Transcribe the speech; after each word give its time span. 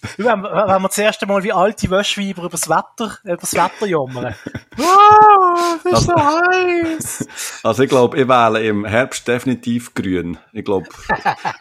Wenn, 0.16 0.42
wenn 0.42 0.82
wir 0.82 0.88
das 0.88 0.98
erste 0.98 1.26
Mal 1.26 1.42
wie 1.42 1.52
alte 1.52 1.90
Wäschweiber 1.90 2.42
über 2.42 2.50
das 2.50 2.68
Wetter, 2.68 3.18
über 3.24 3.36
das 3.36 3.52
Wetter 3.54 3.86
jammern. 3.86 4.34
Wow, 4.76 5.78
das 5.84 6.00
ist 6.00 6.06
so 6.06 6.14
heiß! 6.14 7.28
Also 7.62 7.82
ich 7.82 7.88
glaube, 7.88 8.18
ich 8.18 8.28
wähle 8.28 8.64
im 8.66 8.84
Herbst 8.84 9.26
definitiv 9.28 9.94
grün. 9.94 10.38
Ich 10.52 10.64
glaube, 10.64 10.86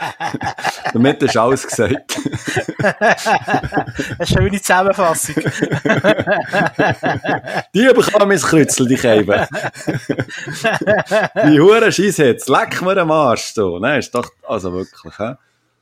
damit 0.94 1.22
ist 1.24 1.38
alles 1.38 1.68
gesagt. 1.68 2.20
Eine 2.80 4.28
schöne 4.28 4.62
Zusammenfassung. 4.62 5.36
die 7.74 7.94
bekommen 7.94 8.28
mein 8.28 8.40
Krützel, 8.40 8.88
die 8.88 8.96
Käbe. 8.96 9.48
die 11.48 11.60
Huren 11.60 11.92
Scheisshetz, 11.92 12.48
leck 12.48 12.82
mir 12.82 12.96
den 12.96 13.12
Arsch, 13.12 13.54
du. 13.54 13.80
Nein, 13.80 14.00
ist 14.00 14.14
doch, 14.14 14.30
also 14.48 14.74
wirklich, 14.74 15.20
hä? 15.20 15.36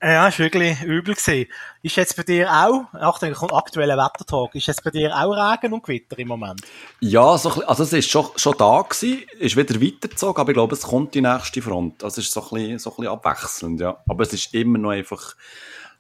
Ja, 0.04 0.27
ist 0.27 0.38
wirklich 0.38 0.81
übel 0.81 1.15
gewesen. 1.15 1.49
Ist 1.81 1.95
jetzt 1.95 2.17
bei 2.17 2.23
dir 2.23 2.52
auch, 2.52 2.93
Achtung, 2.93 3.31
kommt 3.31 3.53
aktueller 3.53 3.95
Wettertag, 3.95 4.53
ist 4.53 4.67
jetzt 4.67 4.84
bei 4.84 4.89
dir 4.89 5.16
auch 5.16 5.31
Regen 5.31 5.71
und 5.71 5.81
Gewitter 5.81 6.20
im 6.20 6.27
Moment? 6.27 6.62
Ja, 6.99 7.38
so, 7.38 7.49
also 7.66 7.84
es 7.84 7.93
ist 7.93 8.09
schon, 8.09 8.27
schon 8.35 8.53
da 8.57 8.81
gewesen, 8.81 9.23
ist 9.39 9.55
wieder 9.55 9.81
weitergezogen, 9.81 10.41
aber 10.41 10.49
ich 10.49 10.55
glaube, 10.55 10.76
es 10.76 10.81
kommt 10.81 11.16
die 11.16 11.21
nächste 11.21 11.62
Front. 11.62 12.03
Also 12.03 12.20
es 12.20 12.27
ist 12.27 12.34
so 12.34 12.41
ein 12.41 12.49
bisschen, 12.49 12.79
so 12.79 12.89
ein 12.89 12.95
bisschen 12.98 13.13
abwechselnd, 13.13 13.79
ja. 13.79 13.98
Aber 14.09 14.23
es 14.23 14.34
ist 14.34 14.53
immer 14.53 14.77
noch 14.77 14.89
einfach 14.89 15.35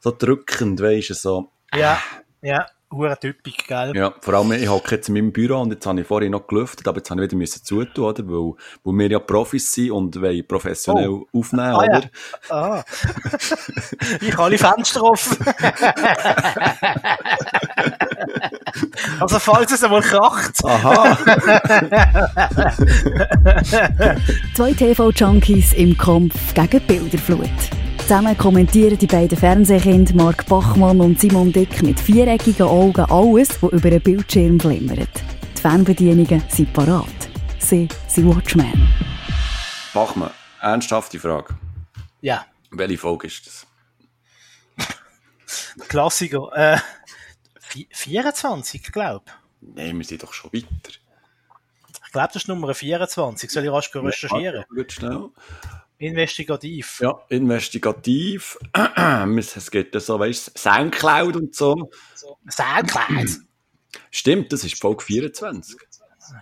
so 0.01 0.11
drückend, 0.11 0.81
weisst 0.81 1.11
du, 1.11 1.13
so. 1.13 1.51
Ja, 1.73 1.97
ja 2.41 2.67
hure 2.95 3.17
typisch, 3.19 3.57
gell? 3.67 3.95
Ja, 3.95 4.13
vor 4.21 4.33
allem, 4.35 4.51
ich 4.53 4.69
hocke 4.69 4.95
jetzt 4.95 5.07
in 5.09 5.15
meinem 5.15 5.31
Büro 5.31 5.61
und 5.61 5.71
jetzt 5.71 5.85
habe 5.85 6.01
ich 6.01 6.07
vorhin 6.07 6.31
noch 6.31 6.47
gelüftet, 6.47 6.87
aber 6.87 6.97
jetzt 6.97 7.09
habe 7.09 7.21
ich 7.21 7.29
wieder 7.29 7.37
müssen 7.37 7.63
zutun, 7.63 8.05
oder? 8.05 8.23
Weil, 8.27 8.53
weil 8.83 8.99
wir 8.99 9.11
ja 9.11 9.19
Profis 9.19 9.71
sind 9.71 9.91
und 9.91 10.21
wollen 10.21 10.47
professionell 10.47 11.09
oh. 11.09 11.27
aufnehmen, 11.33 11.73
ah, 11.73 11.77
oder? 11.77 12.01
Ja. 12.01 12.09
Ah. 12.49 12.83
ich 14.21 14.33
habe 14.33 14.43
alle 14.43 14.57
Fenster 14.57 15.03
offen. 15.03 15.37
also, 19.19 19.39
falls 19.39 19.71
es 19.71 19.83
einmal 19.83 20.01
kracht. 20.01 20.63
Aha. 20.63 21.17
Zwei 24.55 24.73
TV-Junkies 24.73 25.73
im 25.73 25.97
Kampf 25.97 26.53
gegen 26.53 26.81
Bilderflut. 26.87 27.49
Zusammen 28.13 28.37
kommentieren 28.37 28.95
die 28.95 29.07
beiden 29.07 29.35
Fernsehkinder 29.35 30.13
Mark 30.13 30.45
Bachmann 30.45 31.01
und 31.01 31.19
Simon 31.19 31.51
Dick 31.51 31.81
mit 31.81 31.99
viereckigen 31.99 32.67
Augen 32.67 33.05
alles, 33.05 33.49
was 33.63 33.71
über 33.71 33.87
einen 33.87 34.01
Bildschirm 34.01 34.59
glimmert. 34.59 35.09
Die 35.57 35.59
Fernbedienungen 35.59 36.43
sind 36.47 36.71
parat. 36.73 37.07
Sie 37.57 37.87
sind 38.07 38.27
Watchmen. 38.27 38.87
Bachmann, 39.95 40.29
ernsthafte 40.61 41.19
Frage. 41.19 41.57
Ja. 42.21 42.45
Welche 42.69 42.99
Folge 42.99 43.25
ist 43.25 43.47
das? 43.47 43.65
Klassiker. 45.87 46.51
Äh, 46.53 46.77
24, 47.89 48.91
glaube 48.91 49.25
ich. 49.25 49.73
Nein, 49.75 49.97
wir 49.97 50.05
sind 50.05 50.21
doch 50.21 50.33
schon 50.33 50.53
weiter. 50.53 50.67
Ich 52.05 52.11
glaube, 52.11 52.27
das 52.27 52.43
ist 52.43 52.47
Nummer 52.47 52.75
24. 52.75 53.49
Soll 53.49 53.63
ich 53.63 53.71
rasch 53.71 53.89
recherchieren? 53.95 54.65
Ja, 54.71 54.83
schnell. 54.87 55.29
Investigativ. 56.03 56.99
Ja, 57.01 57.17
investigativ. 57.29 58.59
es 59.37 59.71
geht 59.71 60.01
so, 60.01 60.19
weißt 60.19 60.47
du, 60.47 60.59
Soundcloud 60.59 61.35
und 61.37 61.55
so. 61.55 61.89
Soundcloud? 62.49 63.29
Stimmt, 64.11 64.51
das 64.51 64.65
ist 64.65 64.81
Folge 64.81 65.01
24. 65.01 65.77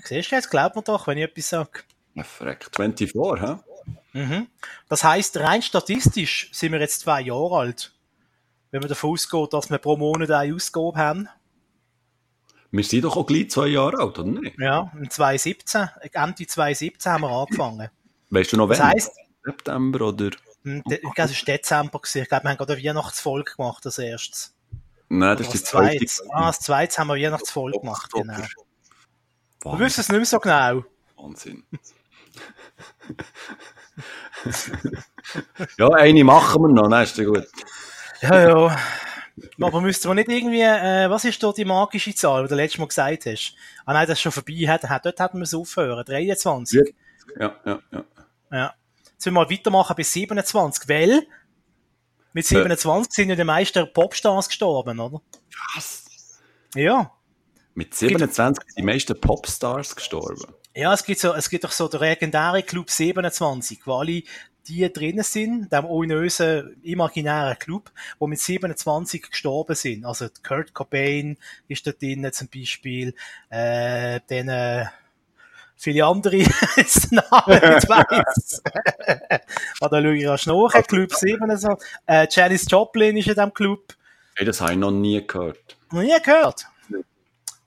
Siehst 0.03 0.31
du, 0.31 0.35
jetzt 0.35 0.49
glaubt 0.49 0.75
man 0.75 0.83
doch, 0.83 1.05
wenn 1.05 1.19
ich 1.19 1.25
etwas 1.25 1.49
sage. 1.49 1.83
Ja, 2.15 2.23
verreck, 2.23 2.69
24, 2.75 3.15
hä? 3.39 3.55
Mhm. 4.13 4.47
Das 4.89 5.03
heisst, 5.03 5.37
rein 5.37 5.61
statistisch 5.61 6.49
sind 6.51 6.71
wir 6.71 6.79
jetzt 6.79 7.01
zwei 7.01 7.21
Jahre 7.21 7.57
alt. 7.57 7.93
Wenn 8.71 8.79
man 8.79 8.89
davon 8.89 9.11
ausgeht, 9.11 9.53
dass 9.53 9.69
wir 9.69 9.77
pro 9.77 9.95
Monat 9.95 10.31
eine 10.31 10.55
Ausgabe 10.55 10.97
haben. 10.97 11.29
Wir 12.71 12.83
sind 12.83 13.03
doch 13.03 13.15
auch 13.15 13.27
gleich 13.27 13.51
zwei 13.51 13.67
Jahre 13.67 13.99
alt, 13.99 14.17
oder 14.17 14.23
nicht? 14.23 14.57
Ja, 14.57 14.91
im 14.95 15.07
2017, 15.09 15.87
Ende 16.13 16.47
2017 16.47 17.11
haben 17.11 17.21
wir 17.21 17.29
angefangen. 17.29 17.89
Weißt 18.31 18.53
du 18.53 18.57
noch, 18.57 18.69
wann? 18.69 18.77
Das 18.77 18.87
heisst, 18.87 19.11
September 19.43 20.07
oder? 20.07 20.31
Ich 20.63 20.83
glaube, 20.83 21.31
es 21.31 21.47
war 21.47 21.55
Dezember. 21.55 22.01
Ich 22.03 22.27
glaube, 22.27 22.43
wir 22.43 22.49
haben 22.49 22.57
gerade 22.57 22.73
eine 22.73 22.83
Weihnachtsfolge 22.83 23.53
gemacht 23.55 23.85
als 23.85 23.97
erstes. 23.97 24.53
Nein, 25.09 25.37
das 25.37 25.47
ist 25.47 25.53
die 25.53 25.63
zweite. 25.63 26.05
Ah, 26.29 26.47
das 26.47 26.59
zweite 26.59 26.97
haben 26.97 27.07
wir 27.07 27.15
Weihnachtsfolge 27.15 27.79
gemacht, 27.79 28.11
genau. 28.13 28.43
Du 29.61 29.79
wüsstest 29.79 30.09
es 30.09 30.09
nicht 30.09 30.17
mehr 30.17 30.25
so 30.25 30.39
genau. 30.39 30.83
Wahnsinn. 31.17 31.63
ja, 35.77 35.89
eine 35.89 36.23
machen 36.23 36.63
wir 36.63 36.69
noch, 36.69 36.87
nein, 36.87 37.03
ist 37.03 37.17
ja 37.17 37.25
gut. 37.25 37.45
Ja, 38.21 38.47
ja. 38.47 38.77
Aber 39.59 39.81
müsste 39.81 40.07
man 40.07 40.17
nicht 40.17 40.29
irgendwie, 40.29 40.61
äh, 40.61 41.09
was 41.09 41.25
ist 41.25 41.41
dort 41.43 41.57
die 41.57 41.65
magische 41.65 42.15
Zahl, 42.15 42.43
die 42.43 42.49
du 42.49 42.55
letztes 42.55 42.79
Mal 42.79 42.87
gesagt 42.87 43.25
hast? 43.25 43.55
Ah 43.85 43.93
nein, 43.93 44.07
das 44.07 44.17
ist 44.17 44.21
schon 44.21 44.31
vorbei, 44.31 44.65
hat, 44.67 45.05
dort 45.05 45.19
hätten 45.19 45.37
wir 45.37 45.43
es 45.43 45.53
aufhören, 45.53 46.05
23. 46.05 46.95
Ja, 47.39 47.55
ja, 47.65 47.79
ja. 47.91 48.03
Ja. 48.51 48.73
Jetzt 49.21 49.27
wir 49.27 49.33
mal 49.33 49.51
weitermachen 49.51 49.95
bis 49.95 50.13
27, 50.13 50.89
weil 50.89 51.27
mit 52.33 52.43
27 52.43 53.13
sind 53.13 53.29
ja 53.29 53.35
die 53.35 53.43
meisten 53.43 53.93
Popstars 53.93 54.47
gestorben, 54.47 54.99
oder? 54.99 55.21
Was? 55.75 56.39
Ja. 56.73 57.11
Mit 57.75 57.93
27 57.93 58.63
sind 58.65 58.79
die 58.79 58.81
meisten 58.81 59.21
Popstars 59.21 59.95
gestorben? 59.95 60.55
Ja, 60.73 60.91
es 60.91 61.03
gibt 61.03 61.19
so, 61.19 61.35
es 61.35 61.51
gibt 61.51 61.63
doch 61.63 61.71
so 61.71 61.87
den 61.87 61.99
legendären 61.99 62.65
Club 62.65 62.89
27, 62.89 63.85
wo 63.85 63.97
alle 63.97 64.23
die 64.67 64.91
drinnen 64.91 65.23
sind, 65.23 65.71
dem 65.71 65.85
ominösen, 65.85 66.81
imaginären 66.81 67.59
Club, 67.59 67.91
wo 68.17 68.25
mit 68.25 68.39
27 68.39 69.29
gestorben 69.29 69.75
sind. 69.75 70.03
Also 70.03 70.29
Kurt 70.41 70.73
Cobain 70.73 71.37
ist 71.67 71.85
da 71.85 71.91
drinnen 71.91 72.33
zum 72.33 72.47
Beispiel, 72.47 73.13
äh, 73.51 74.19
dann, 74.27 74.49
äh, 74.49 74.85
viele 75.81 76.05
andere 76.05 76.37
jetzt 76.77 77.11
Namen 77.11 77.59
nicht 77.59 77.89
weiss. 77.89 78.61
Oder 79.81 80.01
schaue 80.01 80.15
ich 80.15 80.27
rasch 80.27 80.45
nach, 80.45 80.87
Club 80.87 81.13
7 81.15 81.57
so. 81.57 81.75
Äh, 82.05 82.27
Janis 82.29 82.65
Joplin 82.69 83.17
ist 83.17 83.27
in 83.27 83.33
diesem 83.33 83.53
Club. 83.53 83.93
Hey, 84.35 84.45
das 84.45 84.61
habe 84.61 84.73
ich 84.73 84.77
noch 84.77 84.91
nie 84.91 85.25
gehört. 85.25 85.77
Noch 85.91 86.01
nie 86.01 86.15
gehört? 86.23 86.65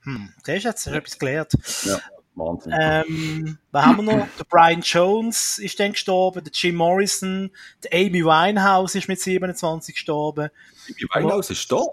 Hm, 0.02 0.32
siehst 0.44 0.64
du, 0.64 0.68
jetzt 0.68 0.86
etwas 0.86 1.18
gelernt. 1.18 1.52
Ja, 1.84 1.98
Wahnsinn. 2.34 2.74
Ähm, 2.78 3.58
was 3.72 3.84
haben 3.84 4.04
wir 4.04 4.16
noch? 4.16 4.28
Der 4.38 4.44
Brian 4.44 4.80
Jones 4.82 5.58
ist 5.58 5.80
dann 5.80 5.92
gestorben, 5.92 6.44
der 6.44 6.52
Jim 6.52 6.76
Morrison, 6.76 7.50
der 7.82 7.94
Amy 7.94 8.24
Winehouse 8.24 8.94
ist 8.96 9.08
mit 9.08 9.20
27 9.20 9.94
gestorben. 9.94 10.50
Amy 10.88 11.24
Winehouse 11.24 11.50
ist 11.50 11.66
tot? 11.68 11.90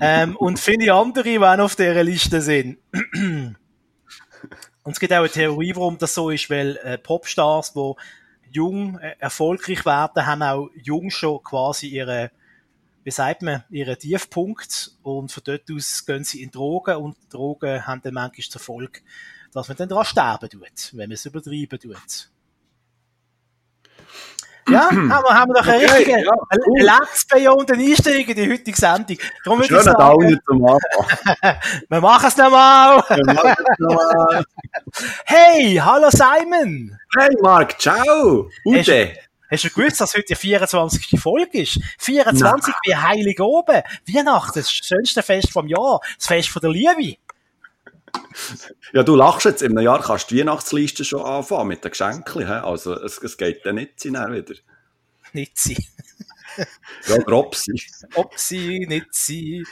Ähm, 0.00 0.36
und 0.36 0.58
viele 0.58 0.92
andere, 0.94 1.24
die 1.24 1.38
auch 1.38 1.58
auf 1.58 1.76
dieser 1.76 2.04
Liste 2.04 2.40
sind. 2.40 2.78
und 2.92 3.56
es 4.84 5.00
gibt 5.00 5.12
auch 5.12 5.18
eine 5.18 5.30
Theorie, 5.30 5.74
warum 5.74 5.98
das 5.98 6.14
so 6.14 6.30
ist, 6.30 6.50
weil 6.50 6.76
äh, 6.78 6.98
Popstars, 6.98 7.72
die 7.72 7.94
jung 8.50 8.98
äh, 8.98 9.14
erfolgreich 9.18 9.84
werden, 9.84 10.26
haben 10.26 10.42
auch 10.42 10.70
jung 10.74 11.10
schon 11.10 11.42
quasi 11.42 11.88
ihre, 11.88 12.30
wie 13.04 13.10
sagt 13.10 13.42
man, 13.42 13.64
ihren 13.70 13.98
Tiefpunkt 13.98 14.92
und 15.02 15.32
von 15.32 15.42
dort 15.44 15.70
aus 15.70 16.04
gehen 16.06 16.24
sie 16.24 16.42
in 16.42 16.50
Drogen 16.50 16.96
und 16.96 17.16
Drogen 17.30 17.86
haben 17.86 18.02
dann 18.02 18.14
manchmal 18.14 18.48
zur 18.48 18.60
Folge, 18.60 19.00
dass 19.52 19.68
man 19.68 19.76
dann 19.76 19.88
daran 19.88 20.04
sterben 20.04 20.50
tut, 20.50 20.90
wenn 20.92 21.08
man 21.08 21.12
es 21.12 21.26
übertreiben 21.26 21.78
tut. 21.78 22.30
Ja, 24.70 24.90
haben 24.90 25.08
wir, 25.08 25.34
haben 25.34 25.50
wir 25.50 25.60
doch 25.60 25.66
eine 25.66 25.84
okay, 25.84 25.94
richtige 25.94 26.24
ja, 26.24 26.32
cool. 26.66 26.82
Let's 26.82 27.26
Beyond 27.26 27.70
den 27.70 27.80
Einstieg 27.80 28.28
in 28.28 28.36
die 28.36 28.50
heutige 28.52 28.76
Sendung. 28.76 29.16
Darum 29.44 29.60
würde 29.60 29.76
ich 29.76 29.82
sagen, 29.82 30.40
zum 30.46 30.64
Anfang. 30.64 31.56
wir 31.88 32.00
machen 32.00 32.26
es 32.28 32.36
nochmal. 32.36 33.02
hey, 35.24 35.80
hallo 35.82 36.10
Simon. 36.10 36.98
Hey 37.16 37.36
Mark, 37.40 37.80
ciao. 37.80 38.48
Ute. 38.64 39.12
Hast 39.50 39.64
du 39.64 39.70
gewusst, 39.70 40.00
dass 40.00 40.14
heute 40.14 40.26
die 40.28 40.34
24. 40.34 41.18
Folge 41.18 41.62
ist? 41.62 41.80
24 41.98 42.42
Nein. 42.42 42.74
wie 42.84 42.96
heilig 42.96 43.40
oben. 43.40 43.82
Weihnachten, 44.06 44.58
das 44.58 44.70
schönste 44.70 45.22
Fest 45.22 45.50
vom 45.50 45.66
Jahr. 45.66 46.00
Das 46.18 46.26
Fest 46.26 46.50
von 46.50 46.60
der 46.60 46.70
Liebe. 46.70 47.16
Ja, 48.92 49.02
du 49.02 49.16
lachst 49.16 49.44
jetzt, 49.44 49.62
im 49.62 49.78
Jahr 49.78 50.00
kannst 50.00 50.30
du 50.30 50.34
die 50.34 50.40
Weihnachtsliste 50.40 51.04
schon 51.04 51.22
anfangen 51.22 51.68
mit 51.68 51.84
den 51.84 51.90
Geschenken. 51.90 52.44
Also 52.44 52.94
es, 52.94 53.18
es 53.18 53.36
geht 53.36 53.64
dann 53.66 53.76
nicht 53.76 54.00
sein 54.00 54.14
wieder. 54.32 54.54
Nicht 55.34 55.58
sein. 55.58 55.76
ja, 57.06 57.18
grob 57.18 57.54
sein. 57.54 57.76
Ob 58.14 58.38
sie, 58.38 58.86
nicht 58.86 59.12
sie. 59.12 59.62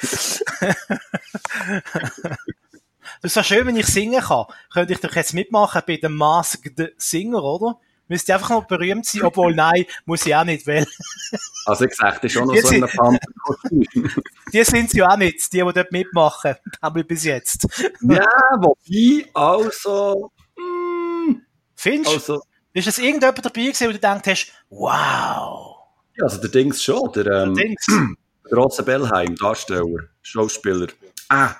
Das 3.22 3.30
ist 3.30 3.34
so 3.34 3.42
schön, 3.42 3.66
wenn 3.66 3.76
ich 3.76 3.86
singen 3.86 4.20
kann. 4.20 4.44
Könnte 4.70 4.92
ich 4.92 5.00
doch 5.00 5.14
jetzt 5.14 5.32
mitmachen 5.32 5.80
bei 5.86 5.96
dem 5.96 6.14
Masked 6.14 6.92
Singer, 6.98 7.42
oder? 7.42 7.80
Müsste 8.08 8.34
einfach 8.34 8.50
noch 8.50 8.66
berühmt 8.66 9.04
sein, 9.04 9.22
obwohl 9.22 9.54
nein, 9.54 9.84
muss 10.04 10.24
ich 10.26 10.34
auch 10.34 10.44
nicht, 10.44 10.66
weil. 10.66 10.86
also 11.66 11.84
ich 11.84 11.94
sag, 11.94 12.14
das 12.20 12.24
ist 12.24 12.32
schon 12.32 12.46
noch 12.46 12.54
die 12.54 12.60
so 12.60 12.68
ein 12.68 12.80
Panther 12.82 13.28
Die 14.52 14.64
sind 14.64 14.92
ja 14.94 15.08
auch 15.08 15.16
nicht, 15.16 15.52
die, 15.52 15.58
die 15.58 15.72
dort 15.72 15.90
mitmachen. 15.92 16.54
Aber 16.80 17.02
bis 17.02 17.24
jetzt. 17.24 17.66
ja, 18.02 18.26
wobei, 18.58 19.28
also. 19.34 20.30
Mm, 20.56 21.40
Findest 21.74 22.10
du? 22.10 22.14
Also, 22.14 22.42
ist 22.72 22.86
es 22.88 22.98
irgendjemand 22.98 23.44
dabei 23.44 23.62
gewesen, 23.62 23.84
wo 23.84 23.88
du 23.88 23.94
gedacht 23.94 24.26
hast, 24.26 24.52
wow, 24.70 25.76
Ja, 26.16 26.24
also 26.24 26.40
der 26.40 26.50
Dings 26.50 26.82
schon, 26.82 27.10
der, 27.12 27.26
ähm, 27.26 27.54
Der 27.54 27.64
Dings. 27.64 27.86
der 28.50 28.58
Rosse 28.58 28.82
Bellheim, 28.82 29.34
Darsteller, 29.34 30.08
Schauspieler. 30.22 30.88
Ah, 31.28 31.54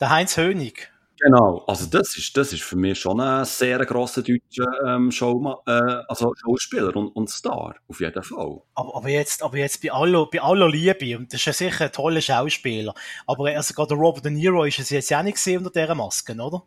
Der 0.00 0.10
Heinz 0.10 0.36
Hönig. 0.36 0.90
Genau. 1.18 1.64
Also 1.66 1.86
das 1.86 2.16
ist, 2.16 2.36
das 2.36 2.52
ist 2.52 2.62
für 2.62 2.76
mich 2.76 2.98
schon 2.98 3.20
ein 3.20 3.44
sehr 3.44 3.84
grosser 3.84 4.22
deutscher 4.22 4.66
ähm, 4.86 5.10
Showma 5.10 5.60
äh, 5.66 6.02
also 6.08 6.32
Schauspieler 6.34 6.94
und, 6.96 7.08
und 7.08 7.30
Star, 7.30 7.76
auf 7.88 8.00
jeden 8.00 8.22
Fall. 8.22 8.60
Aber, 8.74 8.96
aber 8.96 9.08
jetzt, 9.08 9.42
aber 9.42 9.56
jetzt 9.58 9.82
bei 9.82 9.92
aller, 9.92 10.26
bei 10.26 10.40
aller 10.40 10.68
Liebe, 10.68 11.18
und 11.18 11.32
das 11.32 11.40
ist 11.40 11.46
ja 11.46 11.52
sicher 11.52 11.84
ein 11.84 11.92
toller 11.92 12.20
Schauspieler, 12.20 12.94
aber 13.26 13.46
also 13.50 13.74
gerade 13.74 13.88
der 13.88 13.98
Robert 13.98 14.24
De 14.24 14.32
Niro 14.32 14.64
ist 14.64 14.78
es 14.78 14.90
jetzt 14.90 15.10
ja 15.10 15.22
nicht 15.22 15.34
gesehen 15.34 15.58
unter 15.58 15.70
dieser 15.70 15.94
Maske, 15.94 16.34
oder? 16.34 16.62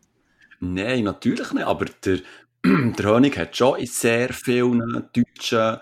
Nein, 0.60 1.04
natürlich 1.04 1.52
nicht, 1.52 1.66
aber 1.66 1.86
der, 2.04 2.18
der 2.64 3.04
Hönig 3.04 3.38
hat 3.38 3.56
schon 3.56 3.78
in 3.78 3.86
sehr 3.86 4.32
vielen 4.32 5.08
deutschen 5.12 5.78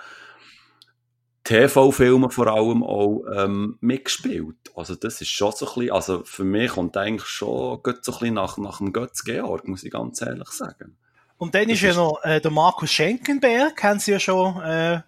TV-Filmen 1.46 2.30
vor 2.30 2.48
allem 2.48 2.82
auch 2.82 3.24
ähm, 3.34 3.78
mitgespielt. 3.80 4.56
Also 4.74 4.94
das 4.96 5.20
ist 5.20 5.28
schon 5.30 5.52
so 5.52 5.66
ein 5.68 5.74
bisschen, 5.74 5.92
also 5.92 6.24
für 6.24 6.44
mich 6.44 6.72
kommt 6.72 6.96
eigentlich 6.96 7.28
schon 7.28 7.80
so 7.82 7.92
ein 8.12 8.18
bisschen 8.18 8.34
nach, 8.34 8.58
nach 8.58 8.78
dem 8.78 8.92
Götz 8.92 9.22
Georg, 9.24 9.66
muss 9.68 9.84
ich 9.84 9.92
ganz 9.92 10.20
ehrlich 10.20 10.48
sagen. 10.48 10.96
Und 11.38 11.54
dann 11.54 11.64
Das 11.68 11.74
ist 11.74 11.82
ja 11.82 11.90
ist- 11.90 11.96
noch 11.96 12.20
äh, 12.24 12.40
der 12.40 12.50
Markus 12.50 12.90
Schenkenberg, 12.90 13.82
haben 13.82 13.98
sie 14.00 14.12
ja 14.12 14.18
schon 14.20 14.60
äh, 14.62 15.02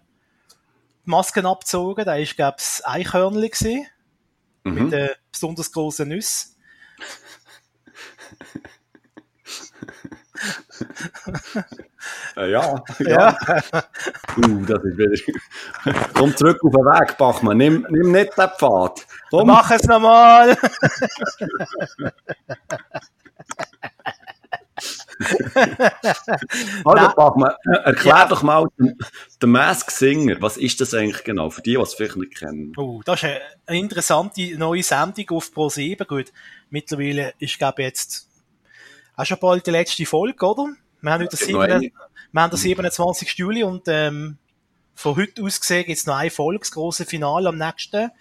Masken 1.05 1.45
abgezogen, 1.45 2.05
da 2.05 2.15
ist, 2.15 2.35
glaube 2.35 2.57
ich, 2.59 2.85
Eichhörnli 2.85 3.49
gewesen, 3.49 3.85
Mhm. 4.63 4.73
mit 4.83 4.91
den 4.93 5.09
besonders 5.31 5.71
grossen 5.71 6.09
Nüssen. 6.09 6.55
Äh, 12.37 12.51
ja, 12.51 12.83
ja. 12.99 13.37
Ja. 13.41 13.83
Uh, 14.37 14.65
das 14.65 14.83
ist 14.83 14.97
wieder... 14.97 16.03
Komm 16.13 16.35
zurück 16.35 16.59
auf 16.63 16.71
den 16.71 16.85
Weg, 16.85 17.17
Bachmann. 17.17 17.57
Nimm, 17.57 17.85
nimm 17.89 18.11
nicht 18.11 18.37
den 18.37 18.49
Pfad. 18.57 19.05
Komm. 19.29 19.47
Mach 19.47 19.69
es 19.71 19.83
nochmal! 19.83 20.57
Also. 26.85 27.15
Bachmann, 27.15 27.53
erklär 27.83 28.15
Ja. 28.15 28.25
doch 28.27 28.41
mal 28.43 28.67
den, 28.79 29.51
Mask 29.51 29.91
Singer. 29.91 30.37
Was 30.39 30.57
ist 30.57 30.79
das 30.79 30.93
eigentlich 30.93 31.23
genau? 31.23 31.49
Für 31.49 31.61
die, 31.61 31.73
die 31.73 31.81
es 31.81 31.93
vielleicht 31.93 32.15
nicht 32.15 32.37
kennen. 32.37 32.73
Oh, 32.77 33.01
das 33.03 33.19
ist 33.19 33.23
eine, 33.25 33.41
eine 33.65 33.79
interessante 33.79 34.57
neue 34.57 34.83
Sendung 34.83 35.25
auf 35.31 35.51
Pro7. 35.53 36.05
Gut, 36.05 36.31
mittlerweile 36.69 37.33
ist, 37.39 37.57
glaube 37.57 37.81
ich, 37.81 37.87
jetzt 37.87 38.29
auch 39.15 39.25
schon 39.25 39.39
bald 39.39 39.67
die 39.67 39.71
letzte 39.71 40.05
Folge, 40.05 40.45
oder? 40.45 40.69
Wir 41.01 41.11
haben 41.11 41.23
heute 41.23 41.37
den, 41.37 41.53
Noch 41.53 41.61
eine. 41.61 41.79
sieben, 41.79 41.95
wir 42.31 42.41
haben 42.41 42.51
den 42.51 42.57
27. 42.57 43.33
Juli 43.37 43.63
und 43.63 43.83
ähm, 43.87 44.37
von 44.95 45.15
heute 45.15 45.43
aus 45.43 45.59
gesehen 45.59 45.85
gibt 45.85 45.97
es 45.97 46.05
noch 46.05 46.15
eine 46.17 46.29
Folge, 46.29 46.59
das 46.59 46.71
große 46.71 47.05
Finale 47.05 47.49
am 47.49 47.57
nächsten 47.57 48.11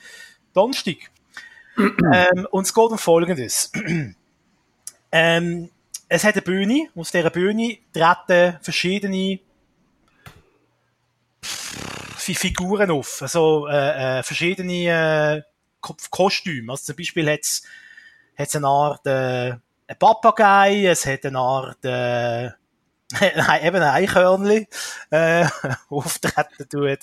Donnerstag. 0.55 0.97
ähm, 1.77 2.47
und 2.51 2.67
es 2.67 2.75
geht 2.75 2.85
um 2.85 2.99
Folgendes. 2.99 3.73
ähm, 5.13 5.71
es 6.09 6.25
hat 6.25 6.35
eine 6.35 6.43
Bühne, 6.43 6.89
auf 6.95 7.11
dieser 7.11 7.31
Bühne 7.31 7.79
treten 7.93 8.59
verschiedene 8.63 9.41
Fi- 11.43 12.35
Figuren 12.35 12.91
auf, 12.91 13.23
also 13.23 13.67
äh, 13.69 14.19
äh, 14.19 14.23
verschiedene 14.23 14.73
äh, 15.39 15.43
Ko 15.81 15.97
Kostüme. 16.11 16.73
Also 16.73 16.85
zum 16.87 16.97
Beispiel 16.97 17.31
hat 17.31 17.41
es 17.41 17.63
eine 18.57 18.67
Art 18.67 19.07
äh, 19.07 19.51
ein 19.87 19.99
Papagei, 19.99 20.87
es 20.87 21.07
hat 21.07 21.25
eine 21.25 21.39
Art 21.39 21.85
äh, 21.85 22.51
Nein, 23.13 23.65
eben 23.65 23.77
ein 23.77 23.83
Eichhörnli 23.83 24.69
äh, 25.11 25.47
auftreten 25.89 26.69
tut, 26.69 26.99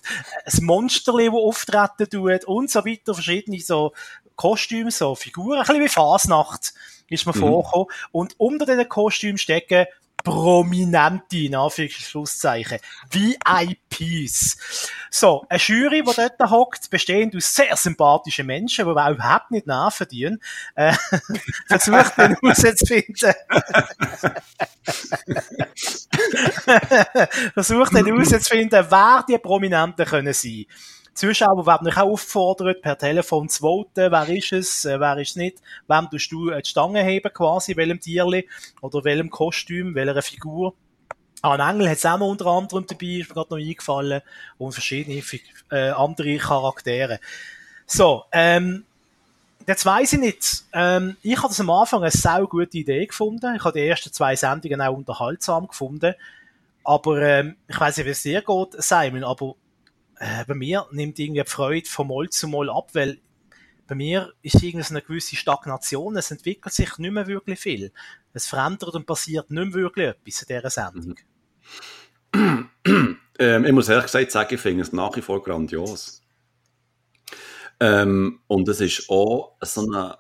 ein 0.46 0.64
Monsterli, 0.66 1.26
das 1.26 1.34
auftreten 1.34 2.10
tut 2.10 2.46
und 2.46 2.70
so 2.70 2.86
weiter, 2.86 3.14
verschiedene 3.14 3.60
so 3.60 3.94
Kostüme, 4.36 4.92
so 4.92 5.16
Figuren, 5.16 5.60
ein 5.60 5.66
bisschen 5.66 5.84
wie 5.84 5.90
Fasnacht 5.90 6.74
ist 7.10 7.26
mir 7.26 7.34
Mhm. 7.36 7.40
vorgekommen. 7.40 7.88
Und 8.12 8.40
unter 8.40 8.66
diesen 8.66 8.90
Kostümen 8.90 9.38
stecken 9.38 9.86
prominente, 10.26 11.38
in 11.38 11.56
Anführungs- 11.56 11.96
und 11.96 12.04
Schlusszeichen, 12.04 12.80
VIPs. 13.10 14.58
So, 15.10 15.46
eine 15.48 15.60
Jury, 15.60 16.04
die 16.04 16.12
dort 16.14 16.52
hockt, 16.52 16.90
bestehend 16.90 17.34
aus 17.36 17.56
sehr 17.56 17.78
sympathischen 17.78 18.48
Menschen, 18.48 18.84
die 18.86 18.92
auch 18.92 19.12
überhaupt 19.12 19.52
nicht 19.52 19.68
nerven 19.68 20.08
dienen, 20.10 20.42
äh, 20.76 20.94
versucht 21.68 22.18
dann 22.18 22.36
herauszufinden, 22.42 23.34
versucht 27.54 27.96
dann 27.96 28.06
herauszufinden, 28.06 28.86
wer 28.90 29.26
die 29.30 29.38
Prominenten 29.38 30.06
können 30.06 30.34
sein. 30.34 30.52
Die 30.52 30.68
Zuschauer 31.16 31.66
werden 31.66 31.90
auch 31.90 31.98
aufgefordert, 31.98 32.82
per 32.82 32.98
Telefon 32.98 33.50
zu 33.50 33.62
voten, 33.62 34.12
wer 34.12 34.30
ist 34.30 34.52
es, 34.52 34.86
äh, 34.86 35.00
wer 35.00 35.18
ist 35.18 35.32
es 35.32 35.36
nicht, 35.38 35.58
wem 35.88 36.10
tust 36.10 36.32
du 36.32 36.50
äh, 36.50 36.62
die 36.62 36.70
Stange 36.70 37.04
heben 37.04 37.34
quasi, 37.34 37.76
welchem 37.76 38.02
Tierli 38.02 38.48
oder 38.82 39.04
welchem 39.04 39.30
Kostüm, 39.30 39.96
welcher 39.96 40.22
Figur. 40.22 40.74
Ah, 41.42 41.54
ein 41.54 41.76
Engel 41.76 41.90
hat 41.90 41.98
es 41.98 42.06
auch 42.06 42.18
noch 42.18 42.28
unter 42.28 42.48
anderem 42.48 42.86
dabei, 42.86 43.08
ist 43.08 43.30
mir 43.30 43.36
gerade 43.36 43.50
noch 43.54 43.66
eingefallen, 43.66 44.22
und 44.58 44.74
verschiedene 44.74 45.24
äh, 45.72 45.90
andere 45.92 46.38
Charaktere. 46.38 47.20
So, 47.88 48.26
ähm, 48.32 48.84
Jetzt 49.68 49.86
weiss 49.86 50.14
ich 50.14 50.20
nicht. 50.20 50.64
Ähm, 50.74 51.18
ich 51.24 51.38
habe 51.38 51.48
das 51.48 51.60
am 51.60 51.72
Anfang 51.72 52.02
eine 52.02 52.12
sau 52.12 52.46
gute 52.46 52.78
Idee 52.78 53.08
gefunden. 53.08 53.56
Ich 53.56 53.64
habe 53.64 53.80
die 53.80 53.88
ersten 53.88 54.14
zwei 54.14 54.36
Sendungen 54.36 54.80
auch 54.80 54.96
unterhaltsam 54.96 55.68
gefunden. 55.68 56.14
Aber 56.84 57.20
ähm, 57.20 57.56
ich 57.68 57.80
weiss 57.80 57.98
nicht, 57.98 58.06
wie 58.06 58.12
es 58.12 58.22
dir 58.22 58.44
geht, 58.44 58.84
Simon, 58.84 59.24
aber 59.24 59.56
äh, 60.20 60.46
bei 60.46 60.56
mir 60.56 60.88
nimmt 60.92 61.20
irgendwie 61.20 61.44
die 61.44 61.50
Freude 61.50 61.90
von 61.90 62.08
Mal 62.08 62.30
zu 62.30 62.48
Mal 62.48 62.70
ab, 62.70 62.90
weil 62.94 63.20
bei 63.88 63.96
mir 63.96 64.34
ist 64.42 64.64
irgendwie 64.64 64.88
eine 64.90 65.02
gewisse 65.02 65.36
Stagnation. 65.36 66.18
Es 66.18 66.32
entwickelt 66.32 66.74
sich 66.74 66.98
nicht 66.98 67.12
mehr 67.12 67.28
wirklich 67.28 67.60
viel. 67.60 67.92
Es 68.34 68.48
verändert 68.48 68.96
und 68.96 69.06
passiert 69.06 69.52
nicht 69.52 69.66
mehr 69.66 69.74
wirklich 69.74 70.08
etwas 70.08 70.42
in 70.42 70.56
dieser 70.56 70.70
Sendung. 70.70 71.16
Ähm, 73.38 73.66
ich 73.66 73.74
muss 73.74 73.90
ehrlich 73.90 74.06
gesagt 74.06 74.32
sagen, 74.32 74.54
ich 74.54 74.62
finde 74.62 74.84
es 74.84 74.94
nach 74.94 75.14
wie 75.18 75.22
vor 75.22 75.44
grandios. 75.44 76.22
Ähm, 77.82 78.40
und 78.48 78.70
es 78.70 78.80
ist 78.80 79.10
auch 79.10 79.58
so 79.62 79.82
eine, 79.82 80.18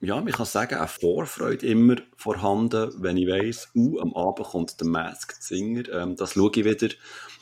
ja, 0.00 0.20
man 0.20 0.32
kann 0.32 0.46
sagen, 0.46 0.76
eine 0.76 0.86
Vorfreude 0.86 1.66
immer 1.66 1.96
vorhanden, 2.16 2.92
wenn 2.98 3.16
ich 3.16 3.26
weiss, 3.26 3.68
uh, 3.74 3.98
am 3.98 4.14
Abend 4.14 4.46
kommt 4.46 4.80
der 4.80 4.86
Masked 4.86 5.42
Singer, 5.42 5.88
ähm, 5.88 6.14
das 6.14 6.34
schaue 6.34 6.52
ich 6.54 6.64
wieder, 6.64 6.94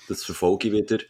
das 0.08 0.24
verfolge 0.24 0.68
ich 0.68 0.72
wieder. 0.72 1.04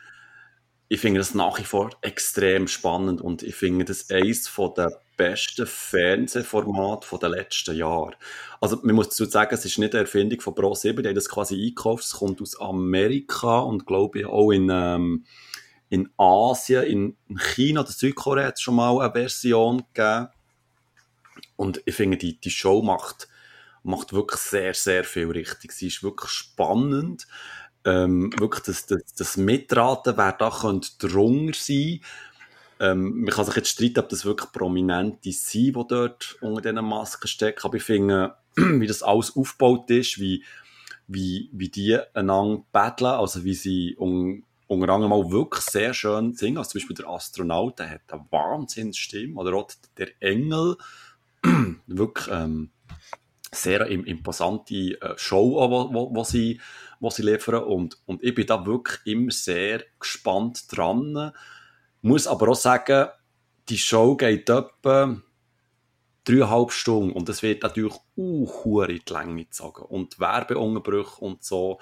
Ich 0.93 1.01
finde 1.01 1.21
das 1.21 1.33
nach 1.33 1.59
wie 1.59 1.65
vor 1.65 1.89
extrem 2.03 2.69
spannend 2.69 3.23
und 3.23 3.43
ich 3.43 3.55
finde 3.55 3.87
das 3.87 4.11
eines 4.11 4.53
der 4.77 5.01
besten 5.17 5.67
Fernsehformate 5.67 7.19
der 7.19 7.31
letzten 7.31 7.75
Jahre. 7.75 8.13
Also 8.61 8.79
man 8.83 8.97
muss 8.97 9.09
dazu 9.09 9.25
sagen, 9.25 9.55
es 9.55 9.65
ist 9.65 9.79
nicht 9.79 9.95
eine 9.95 10.03
Erfindung 10.03 10.43
von 10.43 10.53
Pro7, 10.53 11.01
die 11.01 11.09
haben 11.09 11.15
das 11.15 11.31
quasi 11.31 11.55
eingekauft, 11.55 12.05
es 12.05 12.13
kommt 12.13 12.43
aus 12.43 12.61
Amerika 12.61 13.61
und 13.61 13.87
glaube 13.87 14.19
ich 14.19 14.27
auch 14.27 14.51
in, 14.51 14.69
ähm, 14.71 15.25
in 15.89 16.11
Asien, 16.19 16.83
in 16.83 17.17
in 17.27 17.39
China 17.39 17.81
oder 17.81 17.91
Südkorea 17.91 18.49
hat 18.49 18.57
es 18.57 18.61
schon 18.61 18.75
mal 18.75 19.01
eine 19.01 19.15
Version 19.15 19.85
gegeben. 19.95 20.29
Und 21.57 21.81
ich 21.87 21.95
finde, 21.95 22.19
die, 22.19 22.39
die 22.39 22.51
Show 22.51 22.83
macht, 22.83 23.29
macht 23.83 24.13
wirklich 24.13 24.41
sehr, 24.43 24.75
sehr 24.75 25.05
viel 25.05 25.31
richtig. 25.31 25.73
Sie 25.73 25.87
ist 25.87 26.03
wirklich 26.03 26.31
spannend. 26.31 27.27
Ähm, 27.85 28.33
wirklich 28.39 28.63
das, 28.65 28.87
das, 28.87 29.03
das 29.17 29.37
Mitraten, 29.37 30.17
wer 30.17 30.33
da 30.33 30.51
könnte 30.51 30.91
drunter 30.99 31.59
sein 31.59 32.01
ähm, 32.81 33.23
man 33.23 33.33
kann 33.35 33.45
sich 33.45 33.57
jetzt 33.57 33.69
streiten, 33.71 34.01
ob 34.01 34.09
das 34.09 34.25
wirklich 34.25 34.51
Prominente 34.53 35.33
sind, 35.33 35.77
die 35.77 35.85
dort 35.89 36.37
unter 36.41 36.61
diesen 36.63 36.85
Masken 36.85 37.29
stecken. 37.29 37.61
Aber 37.65 37.77
ich 37.77 37.83
finde, 37.83 38.35
wie 38.57 38.87
das 38.87 39.03
alles 39.03 39.37
aufgebaut 39.37 39.89
ist, 39.91 40.19
wie, 40.19 40.45
wie, 41.07 41.49
wie 41.53 41.69
die 41.69 41.99
einander 42.15 42.65
battlen, 42.73 43.13
also 43.13 43.45
wie 43.45 43.55
sie 43.55 43.97
un, 43.99 44.45
unter 44.67 44.93
anderem 44.93 45.13
auch 45.13 45.31
wirklich 45.31 45.65
sehr 45.65 45.95
schön 45.95 46.35
singen. 46.35 46.59
Also 46.59 46.71
zum 46.73 46.81
Beispiel 46.81 46.97
der 46.97 47.09
Astronaut, 47.09 47.79
der 47.79 47.91
hat 47.91 48.01
eine 48.09 48.27
Wahnsinnsstimme. 48.31 49.39
Oder 49.41 49.55
auch 49.55 49.69
der 49.97 50.09
Engel, 50.21 50.77
wirklich 51.87 52.29
ähm, 52.33 52.71
sehr 53.53 53.87
im- 53.87 54.05
imposante 54.05 55.01
äh, 55.01 55.15
Show, 55.17 55.53
wo, 55.93 56.25
sie, 56.25 56.61
wo 57.03 57.11
sie 57.11 57.23
liefern. 57.23 57.65
Und, 57.65 57.99
und 58.07 58.23
ich 58.23 58.35
bin 58.35 58.47
da 58.47 58.65
wirklich 58.65 59.01
immer 59.05 59.33
sehr 59.33 59.83
gespannt 59.99 60.65
dran. 60.69 61.33
Muss 62.01 62.27
aber 62.27 62.49
auch 62.49 62.57
sagen, 62.57 63.09
die 63.69 63.77
Show 63.79 64.17
geht 64.17 64.49
etwa 64.49 65.21
dreieinhalb 66.25 66.71
Stunden 66.71 67.13
und 67.13 67.29
es 67.29 67.43
wird 67.43 67.65
natürlich 67.65 67.95
auch 67.95 68.85
in 68.85 69.01
die 69.07 69.13
Länge 69.13 69.45
gezogen. 69.45 69.83
Und 69.83 70.21
Werbeunterbrüche 70.21 71.21
und 71.21 71.43
so. 71.43 71.81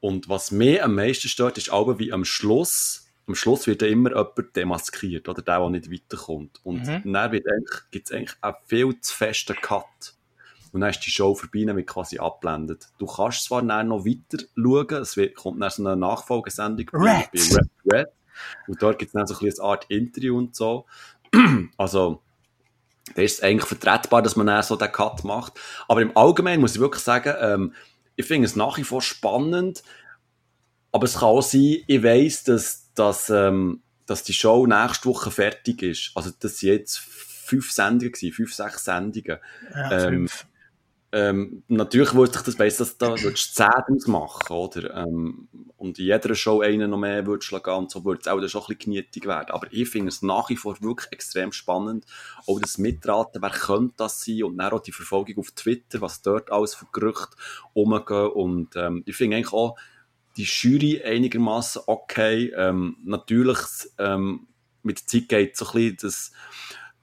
Und 0.00 0.28
was 0.28 0.50
mir 0.50 0.84
am 0.84 0.94
meisten 0.94 1.28
stört, 1.28 1.56
ist 1.56 1.70
aber 1.70 1.98
wie 1.98 2.12
am 2.12 2.26
Schluss, 2.26 3.06
am 3.26 3.34
Schluss 3.34 3.66
wird 3.66 3.80
ja 3.80 3.88
immer 3.88 4.10
jemand 4.10 4.54
demaskiert, 4.54 5.30
oder 5.30 5.40
der, 5.40 5.58
der 5.60 5.70
nicht 5.70 5.90
weiterkommt. 5.90 6.60
Und 6.62 6.86
Mhm. 6.86 7.12
dann 7.14 7.30
gibt 7.90 8.10
es 8.10 8.12
eigentlich 8.14 8.36
einen 8.42 8.54
viel 8.66 9.00
zu 9.00 9.14
festen 9.14 9.56
Cut. 9.56 10.14
Und 10.74 10.80
dann 10.80 10.90
ist 10.90 11.00
die 11.06 11.10
Show 11.10 11.36
vorbei, 11.36 11.62
dann 11.64 11.76
wird 11.76 11.86
quasi 11.86 12.18
abblendet. 12.18 12.88
Du 12.98 13.06
kannst 13.06 13.44
zwar 13.44 13.62
dann 13.62 13.88
noch 13.88 14.04
weiter 14.04 14.44
schauen, 14.56 15.02
es 15.02 15.16
wird, 15.16 15.36
kommt 15.36 15.62
dann 15.62 15.70
so 15.70 15.86
eine 15.86 15.94
Nachfolgesendung 15.96 16.86
bei- 16.92 16.98
Red. 16.98 17.30
bei 17.32 17.40
Red, 17.40 17.70
Red. 17.92 18.06
Und 18.66 18.82
dort 18.82 18.98
gibt 18.98 19.10
es 19.10 19.12
dann 19.12 19.26
so 19.28 19.34
ein 19.38 19.46
eine 19.48 19.60
Art 19.62 19.86
Interview 19.88 20.36
und 20.36 20.56
so. 20.56 20.86
also, 21.78 22.20
da 23.14 23.22
ist 23.22 23.34
es 23.34 23.42
eigentlich 23.44 23.66
vertretbar, 23.68 24.20
dass 24.20 24.34
man 24.34 24.48
dann 24.48 24.64
so 24.64 24.74
den 24.74 24.90
Cut 24.90 25.22
macht. 25.22 25.52
Aber 25.86 26.02
im 26.02 26.16
Allgemeinen 26.16 26.60
muss 26.60 26.74
ich 26.74 26.80
wirklich 26.80 27.04
sagen, 27.04 27.34
ähm, 27.38 27.72
ich 28.16 28.26
finde 28.26 28.46
es 28.46 28.56
nach 28.56 28.76
wie 28.76 28.82
vor 28.84 29.00
spannend, 29.00 29.84
aber 30.90 31.04
es 31.04 31.14
kann 31.14 31.28
auch 31.28 31.40
sein, 31.42 31.76
ich 31.86 32.02
weiss, 32.02 32.42
dass, 32.42 32.92
dass, 32.94 33.30
ähm, 33.30 33.80
dass 34.06 34.24
die 34.24 34.32
Show 34.32 34.66
nächste 34.66 35.08
Woche 35.08 35.30
fertig 35.30 35.82
ist. 35.82 36.10
Also 36.16 36.30
das 36.40 36.58
sind 36.58 36.70
jetzt 36.70 36.98
fünf 36.98 37.70
Sendungen 37.70 38.10
gewesen, 38.12 38.32
fünf, 38.32 38.52
sechs 38.54 38.84
Sendungen. 38.84 39.38
Ja, 39.72 39.92
Ähm, 39.92 40.08
fünf. 40.28 40.46
Ähm, 41.16 41.62
natürlich 41.68 42.12
würde 42.12 42.32
ich 42.34 42.42
das 42.42 42.58
weiss, 42.58 42.78
dass 42.78 42.98
da 42.98 43.14
du 43.14 43.32
zehn 43.32 43.68
draus 43.86 44.06
machen, 44.08 44.52
oder? 44.52 44.94
Ähm, 44.96 45.46
und 45.76 45.96
in 46.00 46.06
jeder 46.06 46.34
Show 46.34 46.60
einen 46.60 46.90
noch 46.90 46.98
mehr 46.98 47.24
würdest 47.24 47.52
du 47.52 47.72
und 47.72 47.88
so 47.88 48.04
würde 48.04 48.20
es 48.20 48.26
auch 48.26 48.40
dann 48.40 48.48
schon 48.48 48.62
ein 48.62 48.66
bisschen 48.66 48.92
genietig 48.92 49.24
werden. 49.24 49.50
Aber 49.50 49.68
ich 49.70 49.88
finde 49.88 50.08
es 50.08 50.22
nach 50.22 50.50
wie 50.50 50.56
vor 50.56 50.76
wirklich 50.82 51.12
extrem 51.12 51.52
spannend. 51.52 52.04
Auch 52.48 52.58
das 52.58 52.78
Mitraten, 52.78 53.40
wer 53.40 53.50
könnte 53.50 53.94
das 53.98 54.24
sein? 54.24 54.42
Und 54.42 54.58
dann 54.58 54.72
auch 54.72 54.80
die 54.80 54.90
Verfolgung 54.90 55.38
auf 55.38 55.52
Twitter, 55.52 56.00
was 56.00 56.20
dort 56.20 56.50
alles 56.50 56.74
für 56.74 56.86
Gerüchte 56.92 57.36
rumgehen. 57.76 58.32
Und 58.32 58.74
ähm, 58.74 59.04
ich 59.06 59.14
finde 59.14 59.36
eigentlich 59.36 59.52
auch 59.52 59.76
die 60.36 60.48
Jury 60.50 61.00
einigermaßen 61.04 61.82
okay. 61.86 62.52
Ähm, 62.56 62.96
natürlich, 63.04 63.58
ähm, 63.98 64.48
mit 64.82 64.98
der 64.98 65.06
Zeit 65.06 65.28
geht 65.28 65.56
so 65.56 65.66
ein 65.66 65.72
bisschen 65.74 65.96
das, 66.02 66.32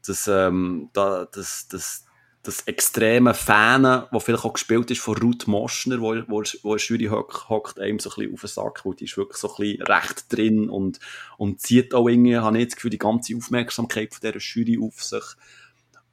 das, 0.06 0.28
ähm, 0.28 0.90
da, 0.92 1.26
das, 1.32 1.70
das, 1.70 2.04
das 2.44 2.62
extreme 2.62 3.34
Fanen, 3.34 4.04
das 4.12 4.24
vielleicht 4.24 4.46
auch 4.46 4.54
gespielt 4.54 4.90
ist 4.90 5.02
von 5.02 5.18
Ruth 5.18 5.48
Moschner, 5.48 6.02
wo, 6.02 6.16
wo, 6.28 6.44
wo 6.64 6.76
in 6.76 6.80
Jury 6.80 7.06
hockt, 7.06 7.80
einem 7.80 8.00
so 8.00 8.10
ein 8.10 8.16
bisschen 8.16 8.34
auf 8.34 8.42
den 8.42 8.48
Sack, 8.48 8.86
weil 8.86 8.96
die 8.96 9.06
ist 9.06 9.18
wirklich 9.18 9.38
so 9.38 9.50
ein 9.50 9.56
bisschen 9.58 9.82
recht 9.84 10.34
drin 10.34 10.70
und, 10.70 11.00
und 11.38 11.62
zieht 11.62 11.94
auch 11.94 12.08
irgendwie, 12.08 12.38
habe 12.38 12.58
ich 12.58 12.70
das 12.70 12.76
Gefühl, 12.76 12.92
die 12.92 12.98
ganze 12.98 13.36
Aufmerksamkeit 13.36 14.14
von 14.14 14.22
dieser 14.22 14.40
Jury 14.40 14.80
auf 14.82 15.04
sich. 15.04 15.24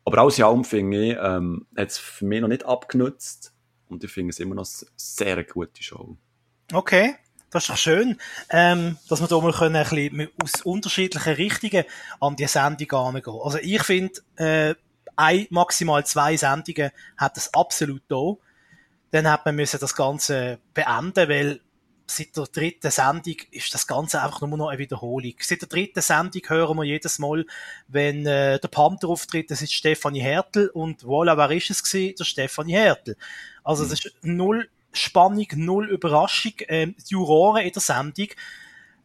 Aber 0.04 0.18
alles 0.18 0.38
in 0.38 0.44
allem 0.44 0.64
finde 0.64 1.04
ich, 1.04 1.16
ähm, 1.20 1.66
hat 1.76 1.90
es 1.90 1.98
für 1.98 2.26
mich 2.26 2.40
noch 2.40 2.48
nicht 2.48 2.66
abgenutzt 2.66 3.54
und 3.88 4.04
ich 4.04 4.10
finde 4.10 4.30
es 4.30 4.40
immer 4.40 4.54
noch 4.54 4.66
eine 4.66 4.90
sehr 4.96 5.44
gute 5.44 5.82
Show. 5.82 6.16
Okay, 6.72 7.14
das 7.50 7.64
ist 7.64 7.70
doch 7.70 7.76
schön, 7.78 8.20
ähm, 8.50 8.98
dass 9.08 9.22
wir 9.22 9.28
da 9.28 9.40
mal 9.40 9.52
können 9.52 9.76
ein 9.76 9.84
bisschen 9.88 10.28
aus 10.42 10.60
unterschiedlichen 10.62 11.32
Richtungen 11.34 11.84
an 12.20 12.36
die 12.36 12.46
Sendung 12.46 12.90
angehen. 12.92 13.34
Also 13.42 13.58
ich 13.58 13.82
finde, 13.82 14.20
äh, 14.36 14.74
ein, 15.18 15.46
maximal 15.50 16.06
zwei 16.06 16.36
Sendungen 16.36 16.90
hat 17.16 17.36
es 17.36 17.52
absolut 17.52 18.02
da. 18.08 18.34
Dann 19.10 19.28
hat 19.28 19.44
man 19.44 19.56
müssen 19.56 19.80
das 19.80 19.94
Ganze 19.96 20.58
beenden, 20.74 21.28
weil 21.28 21.60
seit 22.06 22.36
der 22.36 22.44
dritten 22.44 22.90
Sendung 22.90 23.36
ist 23.50 23.72
das 23.74 23.86
Ganze 23.86 24.22
einfach 24.22 24.40
nur 24.42 24.56
noch 24.56 24.68
eine 24.68 24.78
Wiederholung. 24.78 25.34
Seit 25.40 25.60
der 25.60 25.68
dritten 25.68 26.00
Sendung 26.00 26.42
hören 26.46 26.76
wir 26.76 26.84
jedes 26.84 27.18
Mal, 27.18 27.44
wenn 27.88 28.26
äh, 28.26 28.58
der 28.58 28.68
Panther 28.68 29.08
auftritt, 29.08 29.50
das 29.50 29.62
ist 29.62 29.74
Stefanie 29.74 30.20
Hertel 30.20 30.68
und 30.68 31.02
voilà, 31.02 31.36
wer 31.36 31.50
ist 31.50 31.70
es 31.70 31.82
gewesen? 31.82 32.14
Der 32.18 32.24
Stefanie 32.24 32.74
Hertel. 32.74 33.16
Also 33.64 33.84
das 33.84 33.92
ist 33.92 34.12
null 34.22 34.68
Spannung, 34.92 35.46
null 35.54 35.90
Überraschung. 35.90 36.54
Ähm, 36.68 36.94
die 36.98 37.12
Juroren 37.12 37.62
in 37.62 37.72
der 37.72 37.82
Sendung, 37.82 38.28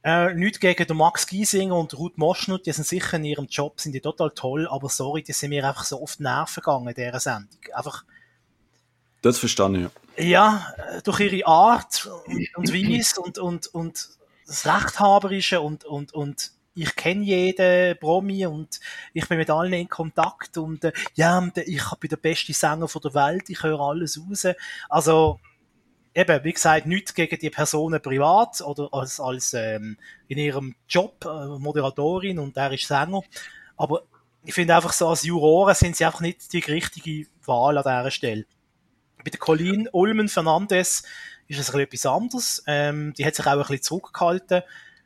äh, 0.03 0.33
nicht 0.33 0.59
gegen 0.59 0.85
den 0.85 0.97
Max 0.97 1.27
Giesinger 1.27 1.75
und 1.75 1.97
Ruth 1.97 2.17
Moschner, 2.17 2.59
die 2.59 2.71
sind 2.71 2.85
sicher 2.85 3.17
in 3.17 3.23
ihrem 3.23 3.47
Job, 3.47 3.79
sind 3.79 3.93
die 3.93 4.01
total 4.01 4.31
toll, 4.31 4.67
aber 4.69 4.89
sorry, 4.89 5.23
die 5.23 5.31
sind 5.31 5.49
mir 5.49 5.65
einfach 5.67 5.85
so 5.85 6.01
oft 6.01 6.19
Nerven 6.19 6.61
gegangen 6.61 6.87
in 6.89 6.95
dieser 6.95 7.19
Sendung. 7.19 7.59
Einfach, 7.73 8.03
Das 9.21 9.39
verstehe 9.39 9.89
ich, 10.17 10.25
ja. 10.25 10.25
ja, 10.25 10.73
äh, 10.77 11.01
durch 11.01 11.21
ihre 11.21 11.47
Art 11.47 12.09
und, 12.27 12.57
und 12.57 12.73
Weise 12.73 13.21
und, 13.21 13.37
und, 13.37 13.67
und 13.67 14.09
das 14.45 14.65
Rechthaberische 14.65 15.61
und, 15.61 15.85
und, 15.85 16.13
und 16.13 16.51
ich 16.75 16.95
kenne 16.95 17.23
jeden 17.23 17.97
Promi 17.99 18.45
und 18.45 18.79
ich 19.13 19.27
bin 19.27 19.37
mit 19.37 19.49
allen 19.49 19.73
in 19.73 19.87
Kontakt 19.87 20.57
und 20.57 20.83
äh, 20.83 20.91
ja, 21.15 21.47
äh, 21.55 21.61
ich 21.61 21.83
bin 21.99 22.09
der 22.09 22.17
beste 22.17 22.53
Sänger 22.53 22.87
von 22.87 23.01
der 23.01 23.13
Welt, 23.13 23.49
ich 23.49 23.63
höre 23.63 23.79
alles 23.79 24.19
raus. 24.19 24.47
Also, 24.89 25.39
eben, 26.15 26.43
wie 26.43 26.53
gesagt, 26.53 26.85
nichts 26.85 27.13
gegen 27.13 27.39
die 27.39 27.49
Personen 27.49 28.01
privat 28.01 28.61
oder 28.61 28.89
als, 28.91 29.19
als 29.19 29.53
ähm, 29.53 29.97
in 30.27 30.37
ihrem 30.37 30.75
Job 30.87 31.25
äh, 31.25 31.57
Moderatorin 31.59 32.39
und 32.39 32.55
er 32.57 32.71
ist 32.71 32.87
Sänger. 32.87 33.21
Aber 33.77 34.03
ich 34.45 34.53
finde 34.53 34.75
einfach 34.75 34.93
so, 34.93 35.07
als 35.07 35.23
Juroren 35.23 35.75
sind 35.75 35.95
sie 35.95 36.05
einfach 36.05 36.21
nicht 36.21 36.53
die 36.53 36.59
richtige 36.59 37.27
Wahl 37.45 37.77
an 37.77 37.83
dieser 37.83 38.11
Stelle. 38.11 38.45
Bei 39.23 39.29
der 39.29 39.39
Colleen 39.39 39.89
Ulmen 39.91 40.27
Fernandes 40.27 41.03
ist 41.47 41.59
es 41.59 41.73
etwas 41.73 42.05
anderes. 42.05 42.63
Ähm, 42.67 43.13
die 43.17 43.25
hat 43.25 43.35
sich 43.35 43.45
auch 43.45 43.51
ein 43.51 43.59
bisschen 43.59 43.81
zurückgehalten. 43.81 44.63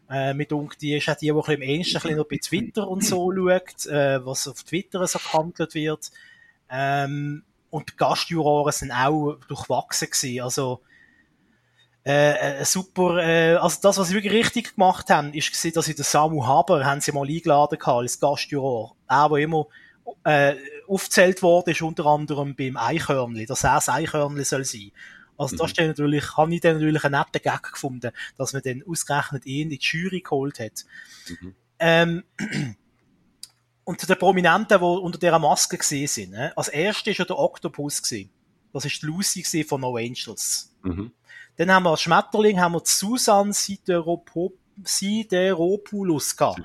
Äh, 0.10 0.34
mit 0.34 0.52
uns, 0.54 0.78
die 0.78 0.96
ist 0.96 1.10
auch 1.10 1.16
die, 1.16 1.32
die 1.32 1.54
im 1.54 1.84
bisschen 1.84 2.16
noch 2.16 2.28
bei 2.28 2.38
Twitter 2.38 2.88
und 2.88 3.04
so 3.04 3.32
schaut, 3.32 3.86
äh, 3.88 4.26
was 4.26 4.48
auf 4.48 4.64
Twitter 4.64 5.06
so 5.06 5.20
gehandelt 5.20 5.74
wird. 5.76 6.12
Ähm, 6.70 7.44
und 7.70 7.92
die 7.92 7.98
Gastjuroren 7.98 8.72
sind 8.72 8.92
auch 8.92 9.38
durchwachsen 9.48 10.10
gewesen. 10.10 10.42
Also, 10.42 10.82
äh, 12.08 12.62
äh, 12.62 12.66
super, 12.66 13.18
äh, 13.18 13.56
also 13.56 13.80
das, 13.82 13.98
was 13.98 14.08
sie 14.08 14.14
wirklich 14.14 14.32
richtig 14.32 14.76
gemacht 14.76 15.10
haben, 15.10 15.34
ist 15.34 15.52
gewesen, 15.52 15.74
dass 15.74 15.88
sie 15.88 15.94
den 15.94 16.06
Samu 16.06 16.48
Haber 16.48 16.86
haben 16.86 17.02
sie 17.02 17.12
mal 17.12 17.28
eingeladen 17.28 17.78
gehabt, 17.78 17.98
als 18.00 18.18
Gastjuror. 18.18 18.96
Er, 19.10 19.28
der 19.28 19.38
immer, 19.40 19.68
äh, 20.24 20.56
aufgezählt 20.88 21.42
worden 21.42 21.72
ist, 21.72 21.82
unter 21.82 22.06
anderem 22.06 22.56
beim 22.56 22.78
Eichhörnli, 22.78 23.46
dass 23.46 23.66
er 23.66 23.76
das 23.76 23.90
Eichhörnli 23.90 24.46
soll 24.46 24.64
sein. 24.64 24.94
Also, 25.38 25.58
das 25.58 25.72
ist 25.72 25.80
natürlich, 25.80 26.38
habe 26.38 26.56
ich 26.56 26.62
dann 26.62 26.76
natürlich 26.76 27.04
einen 27.04 27.20
netten 27.20 27.42
Gag 27.42 27.74
gefunden, 27.74 28.12
dass 28.38 28.54
man 28.54 28.62
dann 28.62 28.84
ausgerechnet 28.88 29.46
ihn 29.46 29.70
in 29.70 29.78
die 29.78 29.80
Jury 29.80 30.22
geholt 30.22 30.62
hat. 30.62 30.86
Ähm, 31.78 32.24
und 33.84 34.00
zu 34.00 34.08
den 34.08 34.18
Prominenten, 34.18 34.80
die 34.80 34.84
unter 34.84 35.20
dieser 35.20 35.40
Maske 35.40 35.78
gesehen 35.78 36.08
sind, 36.08 36.32
ne? 36.32 36.54
als 36.56 36.70
erster 36.70 37.12
ist 37.12 37.18
ja 37.18 37.26
der 37.26 37.38
Octopus 37.38 38.02
gewesen. 38.02 38.30
Das 38.72 38.86
ist 38.86 39.02
die 39.02 39.08
Lucy 39.08 39.64
von 39.66 39.82
No 39.82 39.98
Angels. 39.98 40.74
Mhm. 40.84 41.12
Dann 41.58 41.72
haben 41.72 41.84
wir 41.84 41.92
als 41.92 42.02
Schmetterling 42.02 42.60
haben 42.60 42.74
wir 42.74 42.82
Susan 42.86 43.52
Sideropo- 43.52 44.54
Sideropoulos 44.84 46.36
gehabt. 46.36 46.62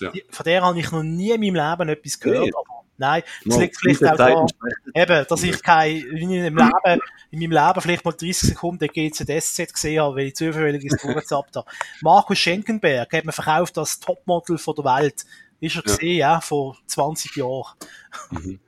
Ja. 0.00 0.12
Von 0.30 0.44
der 0.44 0.62
habe 0.62 0.78
ich 0.78 0.90
noch 0.92 1.02
nie 1.02 1.30
in 1.32 1.40
meinem 1.40 1.54
Leben 1.70 1.88
etwas 1.88 2.20
gehört. 2.20 2.54
Aber 2.54 2.84
nein, 2.98 3.22
das 3.44 3.56
Mal 3.56 3.62
liegt 3.62 3.76
vielleicht 3.78 4.04
auch 4.04 4.16
daran, 4.16 4.46
eben, 4.94 5.26
dass 5.28 5.42
ich 5.42 5.60
kein, 5.62 5.96
in 5.96 6.54
meinem 6.54 6.56
Leben, 6.84 7.00
in 7.32 7.38
meinem 7.40 7.50
Leben 7.66 7.80
vielleicht 7.80 8.04
mal 8.04 8.12
30 8.12 8.36
Sekunden 8.50 8.86
GZSZ 8.88 9.72
gesehen 9.72 10.02
habe, 10.02 10.16
weil 10.16 10.26
ich 10.28 10.36
zufällig 10.36 10.84
ins 10.84 11.02
durchgezappt 11.02 11.56
habe. 11.56 11.68
Markus 12.00 12.38
Schenkenberg 12.38 13.12
hat 13.12 13.24
mir 13.24 13.32
verkauft 13.32 13.76
als 13.78 13.98
Topmodel 13.98 14.58
von 14.58 14.74
der 14.76 14.84
Welt. 14.84 15.24
Ist 15.58 15.74
er 15.74 15.78
Ja. 15.78 15.82
gesehen, 15.82 16.16
ja, 16.18 16.40
vor 16.40 16.76
20 16.86 17.34
Jahren. 17.36 17.74
Mhm. 18.30 18.60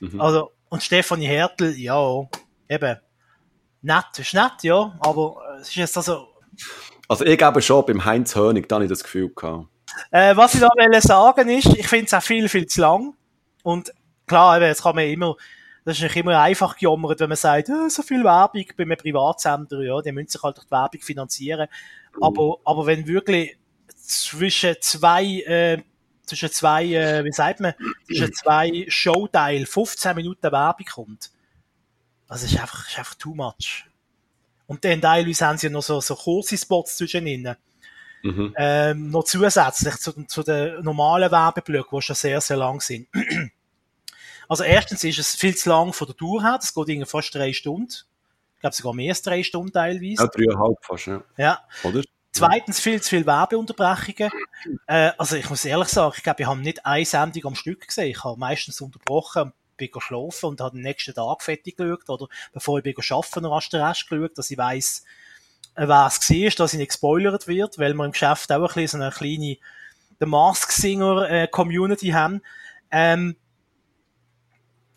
Mhm. 0.00 0.20
Also, 0.20 0.52
und 0.68 0.82
Stefanie 0.82 1.26
Hertel, 1.26 1.78
ja, 1.78 2.24
eben, 2.68 2.96
nett, 3.82 4.18
ist 4.18 4.34
nett, 4.34 4.62
ja, 4.62 4.96
aber 5.00 5.36
äh, 5.56 5.60
es 5.60 5.68
ist 5.68 5.74
jetzt 5.76 5.96
also, 5.96 6.28
Also 7.08 7.24
ich 7.24 7.36
glaube 7.36 7.60
schon, 7.62 7.84
beim 7.84 8.04
Heinz 8.04 8.34
Hönig, 8.34 8.68
da 8.68 8.76
habe 8.76 8.84
ich 8.84 8.90
das 8.90 9.02
Gefühl 9.02 9.30
gehabt. 9.34 9.66
Äh, 10.10 10.36
was 10.36 10.54
ich 10.54 10.60
da 10.60 10.68
will 10.68 11.00
sagen 11.00 11.48
ist, 11.50 11.66
ich 11.66 11.86
finde 11.86 12.06
es 12.06 12.14
auch 12.14 12.22
viel, 12.22 12.48
viel 12.48 12.66
zu 12.66 12.80
lang. 12.80 13.14
Und 13.62 13.92
klar, 14.26 14.56
eben, 14.56 14.66
jetzt 14.66 14.82
kann 14.82 14.94
man 14.94 15.04
immer, 15.04 15.36
das 15.84 15.98
ist 15.98 16.02
nicht 16.02 16.16
immer 16.16 16.40
einfach 16.40 16.76
gejammert, 16.76 17.20
wenn 17.20 17.28
man 17.28 17.36
sagt, 17.36 17.68
äh, 17.68 17.90
so 17.90 18.02
viel 18.02 18.24
Werbung 18.24 18.64
bei 18.76 18.84
einem 18.84 18.96
Privatsender, 18.96 19.82
ja, 19.82 20.00
die 20.00 20.12
müssen 20.12 20.28
sich 20.28 20.42
halt 20.42 20.56
durch 20.56 20.66
die 20.66 20.70
Werbung 20.70 21.00
finanzieren. 21.00 21.68
Aber, 22.20 22.58
aber 22.64 22.86
wenn 22.86 23.06
wirklich 23.06 23.56
zwischen 23.96 24.76
zwei, 24.80 25.24
äh, 25.24 25.82
zwischen 26.24 26.50
zwei, 26.50 26.84
äh, 26.86 27.24
wie 27.24 27.32
sagt 27.32 27.60
man, 27.60 27.74
zwischen 28.06 28.32
zwei 28.32 28.84
Showteil 28.88 29.66
15 29.66 30.16
Minuten 30.16 30.50
Werbung 30.50 30.86
kommt, 30.86 31.30
also 32.32 32.46
ist 32.46 32.58
einfach, 32.58 32.88
ist 32.88 32.98
einfach 32.98 33.14
too 33.14 33.34
much. 33.34 33.84
Und 34.66 34.84
dann 34.84 35.00
teilweise 35.00 35.46
haben 35.46 35.58
sie 35.58 35.68
noch 35.68 35.82
so, 35.82 36.00
so 36.00 36.14
kurze 36.16 36.56
Spots 36.56 36.96
zwischen 36.96 37.26
ihnen 37.26 37.56
Mhm. 38.22 38.54
ähm, 38.56 39.10
noch 39.10 39.24
zusätzlich 39.24 39.96
zu, 39.96 40.12
zu 40.26 40.42
den 40.44 40.80
normalen 40.82 41.30
Werbeblöcken, 41.30 41.98
die 41.98 42.02
schon 42.02 42.16
sehr, 42.16 42.40
sehr 42.40 42.56
lang 42.56 42.80
sind. 42.80 43.08
Also 44.48 44.64
erstens 44.64 45.02
ist 45.02 45.18
es 45.18 45.34
viel 45.34 45.56
zu 45.56 45.70
lang 45.70 45.94
von 45.94 46.06
der 46.08 46.16
Tour 46.16 46.42
her, 46.42 46.58
das 46.60 46.74
geht 46.74 46.88
irgendwie 46.88 47.08
fast 47.08 47.34
drei 47.34 47.54
Stunden. 47.54 47.90
Ich 48.56 48.60
glaube 48.60 48.76
sogar 48.76 48.92
mehr 48.92 49.10
als 49.12 49.22
drei 49.22 49.42
Stunden 49.42 49.72
teilweise. 49.72 50.22
Ja, 50.22 50.26
dreieinhalb 50.26 50.84
fast, 50.84 51.06
ja. 51.06 51.22
Ja. 51.38 51.60
Oder? 51.84 52.02
Zweitens 52.32 52.78
viel 52.78 53.00
zu 53.00 53.10
viele 53.10 53.24
Werbeunterbrechungen. 53.24 54.30
Äh, 54.86 55.12
also 55.16 55.36
ich 55.36 55.48
muss 55.48 55.64
ehrlich 55.64 55.88
sagen, 55.88 56.12
ich 56.16 56.22
glaube, 56.22 56.42
ich 56.42 56.46
habe 56.46 56.60
nicht 56.60 56.84
eine 56.84 57.04
Sendung 57.06 57.46
am 57.46 57.54
Stück 57.54 57.86
gesehen. 57.86 58.10
Ich 58.10 58.24
habe 58.24 58.38
meistens 58.38 58.80
unterbrochen 58.80 59.54
bin 59.82 59.90
geschlafen 59.90 60.46
und 60.46 60.60
habe 60.60 60.76
den 60.76 60.82
nächsten 60.82 61.14
Tag 61.14 61.42
fertig 61.42 61.76
geschaut 61.76 62.08
oder 62.08 62.28
bevor 62.52 62.78
ich 62.78 62.84
bin 62.84 62.94
arbeiten, 62.96 63.42
noch 63.42 63.68
den 63.68 63.80
Rest 63.80 64.08
geschaut, 64.08 64.38
dass 64.38 64.50
ich 64.50 64.58
weiss, 64.58 65.04
äh, 65.74 65.86
wer 65.86 66.06
es 66.06 66.30
war, 66.30 66.50
dass 66.50 66.72
ich 66.72 66.78
nicht 66.78 66.88
gespoilert 66.88 67.48
wird, 67.48 67.78
weil 67.78 67.94
wir 67.94 68.04
im 68.04 68.12
Geschäft 68.12 68.52
auch 68.52 68.60
ein 68.60 68.66
bisschen 68.66 68.86
so 68.88 68.96
eine 68.98 69.10
kleine 69.10 69.56
The 70.20 70.26
Mask 70.26 70.70
Singer 70.70 71.28
äh, 71.28 71.48
Community 71.48 72.10
haben. 72.10 72.42
Ähm, 72.90 73.36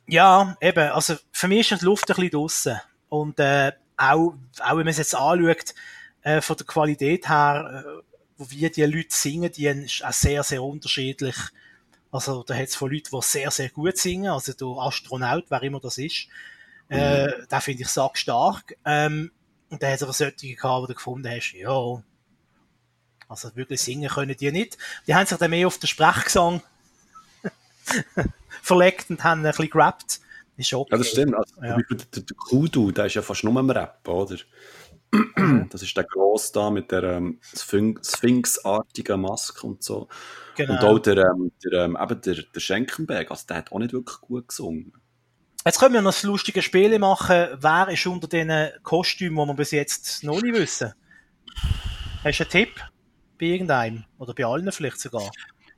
ja, 0.07 0.55
eben, 0.61 0.91
also 0.91 1.15
für 1.31 1.47
mich 1.47 1.71
ist 1.71 1.81
die 1.81 1.85
Luft 1.85 2.09
ein 2.09 2.15
bisschen 2.15 2.31
draussen. 2.31 2.79
Und 3.09 3.39
äh, 3.39 3.71
auch, 3.97 4.35
auch 4.59 4.69
wenn 4.69 4.77
man 4.77 4.87
es 4.87 4.97
jetzt 4.97 5.15
anschaut, 5.15 5.73
äh, 6.21 6.41
von 6.41 6.57
der 6.57 6.65
Qualität 6.65 7.29
her, 7.29 7.83
äh, 7.85 8.43
wie 8.49 8.69
die 8.69 8.83
Leute 8.83 9.15
singen, 9.15 9.51
die 9.51 9.65
ist 9.65 10.03
auch 10.03 10.13
sehr, 10.13 10.43
sehr 10.43 10.61
unterschiedlich. 10.61 11.35
Also 12.15 12.43
da 12.43 12.55
hat 12.55 12.69
es 12.69 12.75
von 12.75 12.89
Leuten, 12.89 13.09
die 13.11 13.21
sehr, 13.21 13.51
sehr 13.51 13.69
gut 13.69 13.97
singen, 13.97 14.31
also 14.31 14.53
der 14.53 14.67
Astronaut, 14.83 15.45
wer 15.49 15.61
immer 15.63 15.81
das 15.81 15.97
ist, 15.97 16.27
äh, 16.87 17.27
den 17.51 17.61
finde 17.61 17.81
ich 17.83 17.89
sag 17.89 18.17
stark. 18.17 18.77
Ähm, 18.85 19.31
und 19.69 19.83
dann 19.83 19.89
hat 19.89 19.97
es 19.97 20.03
aber 20.03 20.13
solche 20.13 20.55
gehabt, 20.55 20.83
wo 20.83 20.87
du 20.87 20.93
gefunden 20.93 21.27
hast, 21.29 21.51
ja, 21.53 22.01
also 23.27 23.55
wirklich 23.55 23.81
singen 23.81 24.09
können 24.09 24.37
die 24.37 24.51
nicht. 24.51 24.77
Die 25.07 25.15
haben 25.15 25.25
sich 25.25 25.37
dann 25.37 25.49
mehr 25.49 25.67
auf 25.67 25.77
den 25.77 25.87
Sprechgesang 25.87 26.61
verlegt 28.61 29.09
und 29.09 29.23
haben 29.23 29.45
ein 29.45 29.51
bisschen 29.51 29.69
gerappt. 29.69 30.21
Ist 30.57 30.73
okay. 30.73 30.91
Ja, 30.91 30.97
das 30.97 31.09
stimmt. 31.09 31.35
Also, 31.35 31.61
Ja. 31.61 31.75
Der 31.77 32.35
Kudu, 32.37 32.91
der 32.91 33.07
ist 33.07 33.15
ja 33.15 33.21
fast 33.21 33.43
nur 33.43 33.57
am 33.57 33.69
Rap, 33.69 34.07
oder? 34.07 34.37
Das 35.69 35.81
ist 35.81 35.95
der 35.95 36.03
Gross 36.03 36.51
da 36.51 36.69
mit 36.69 36.91
der 36.91 37.03
ähm, 37.03 37.39
Sphinx- 37.41 38.17
Sphinx-artigen 38.17 39.21
Maske 39.21 39.67
und 39.67 39.83
so. 39.83 40.07
Genau. 40.55 40.73
Und 40.73 40.83
auch 40.83 40.99
der, 40.99 41.17
ähm, 41.17 41.51
der, 41.63 41.83
ähm, 41.83 41.97
eben 42.01 42.21
der, 42.21 42.35
der 42.53 42.59
Schenkenberg, 42.59 43.31
also 43.31 43.45
der 43.47 43.57
hat 43.57 43.71
auch 43.71 43.79
nicht 43.79 43.93
wirklich 43.93 44.19
gut 44.21 44.47
gesungen. 44.47 44.93
Jetzt 45.65 45.79
können 45.79 45.95
wir 45.95 46.01
noch 46.01 46.11
das 46.11 46.23
lustige 46.23 46.61
Spiel 46.61 46.97
machen. 46.99 47.47
Wer 47.59 47.87
ist 47.89 48.05
unter 48.05 48.27
den 48.27 48.69
Kostümen, 48.83 49.37
die 49.37 49.47
wir 49.49 49.55
bis 49.55 49.71
jetzt 49.71 50.23
noch 50.23 50.41
nicht 50.41 50.55
wissen? 50.55 50.93
Hast 52.23 52.39
du 52.39 52.43
einen 52.43 52.51
Tipp? 52.51 52.69
Bei 53.39 53.47
irgendeinem? 53.47 54.05
Oder 54.17 54.33
bei 54.33 54.45
allen 54.45 54.71
vielleicht 54.71 54.99
sogar? 54.99 55.29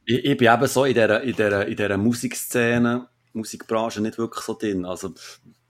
Ich, 0.06 0.24
ich 0.24 0.38
bin 0.38 0.53
eben 0.53 0.67
so 0.67 0.86
in 0.86 0.94
dieser, 0.94 1.22
in 1.22 1.36
dieser, 1.36 1.65
in 1.65 1.75
dieser 1.75 1.98
Musikszene, 1.98 3.08
Musikbranche 3.34 4.01
nicht 4.01 4.17
wirklich 4.17 4.44
so 4.44 4.53
drin. 4.53 4.86
Also, 4.86 5.13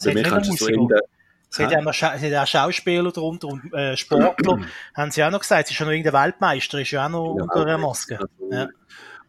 bei 0.03 0.13
mir 0.13 0.23
kannst 0.23 0.49
du 0.51 0.55
so 0.55 0.69
Musiker? 0.69 0.99
Es 1.49 1.59
hat 1.59 1.71
ja 1.71 1.79
Scha- 1.79 2.19
hat 2.19 2.33
auch 2.43 2.47
Schauspieler 2.47 3.11
darunter 3.11 3.47
und 3.47 3.73
äh, 3.73 3.95
Sportler, 3.95 4.59
haben 4.95 5.11
sie 5.11 5.23
auch 5.23 5.31
noch 5.31 5.39
gesagt. 5.39 5.65
Es 5.65 5.71
ist 5.71 5.79
ja 5.79 5.85
noch 5.85 5.93
irgendein 5.93 6.25
Weltmeister, 6.25 6.79
ist 6.81 6.91
ja 6.91 7.05
auch 7.05 7.09
noch 7.09 7.35
Ja, 7.37 7.43
unter 7.43 7.61
einer 7.61 7.77
Maske. 7.77 8.19
Also, 8.19 8.33
Ja. 8.51 8.67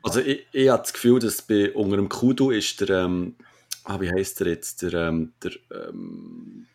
also 0.03 0.21
ich, 0.21 0.47
ich 0.53 0.69
habe 0.69 0.83
das 0.83 0.93
Gefühl, 0.93 1.21
dass 1.21 1.43
bei, 1.43 1.73
unter 1.73 1.97
dem 1.97 2.09
Kudu 2.09 2.51
ist 2.51 2.81
der, 2.81 2.91
ähm, 3.05 3.37
ah, 3.85 4.01
wie 4.01 4.11
heisst 4.11 4.41
der 4.41 4.49
jetzt, 4.49 4.83
der, 4.83 4.95
ähm, 4.95 5.33
der, 5.43 5.53
ähm, 5.73 6.67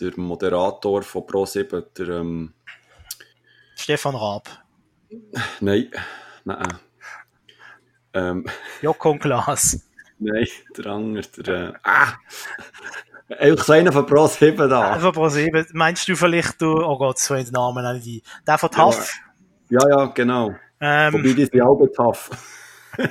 der 0.00 0.12
Moderator 0.16 1.02
von 1.02 1.22
Pro7, 1.22 1.84
der, 1.96 2.08
ähm, 2.08 2.52
Stefan 3.76 4.16
Raab. 4.16 4.48
nein, 5.60 5.90
nein, 6.44 6.78
ähm, 8.14 8.46
Jokon 8.82 9.18
Glas. 9.20 9.88
nein, 10.18 10.46
der 10.76 10.86
andere, 10.86 11.22
der, 11.42 11.68
äh, 11.68 11.72
ah, 11.84 12.12
eigentlich 13.28 13.62
so 13.64 13.72
einer 13.72 13.92
von 13.92 14.06
Pro7 14.06 14.68
da. 14.68 14.92
Einfach 14.92 15.12
pro 15.12 15.28
sieben. 15.28 15.66
Meinst 15.72 16.08
du 16.08 16.16
vielleicht, 16.16 16.60
du, 16.62 16.82
oh 16.82 16.96
Gott, 16.98 17.18
so 17.18 17.34
den 17.34 17.46
Namen 17.50 17.84
nicht 18.00 18.24
ein. 18.24 18.42
Der 18.46 18.58
von 18.58 18.70
Ja. 18.72 18.76
TAF. 18.76 19.14
Ja, 19.70 19.88
ja, 19.88 20.06
genau. 20.06 20.54
Ähm, 20.80 21.12
Wobei, 21.12 21.32
die 21.34 21.44
sind 21.44 21.60
auch 21.62 21.86
tough. 21.94 22.30
Die 22.98 23.04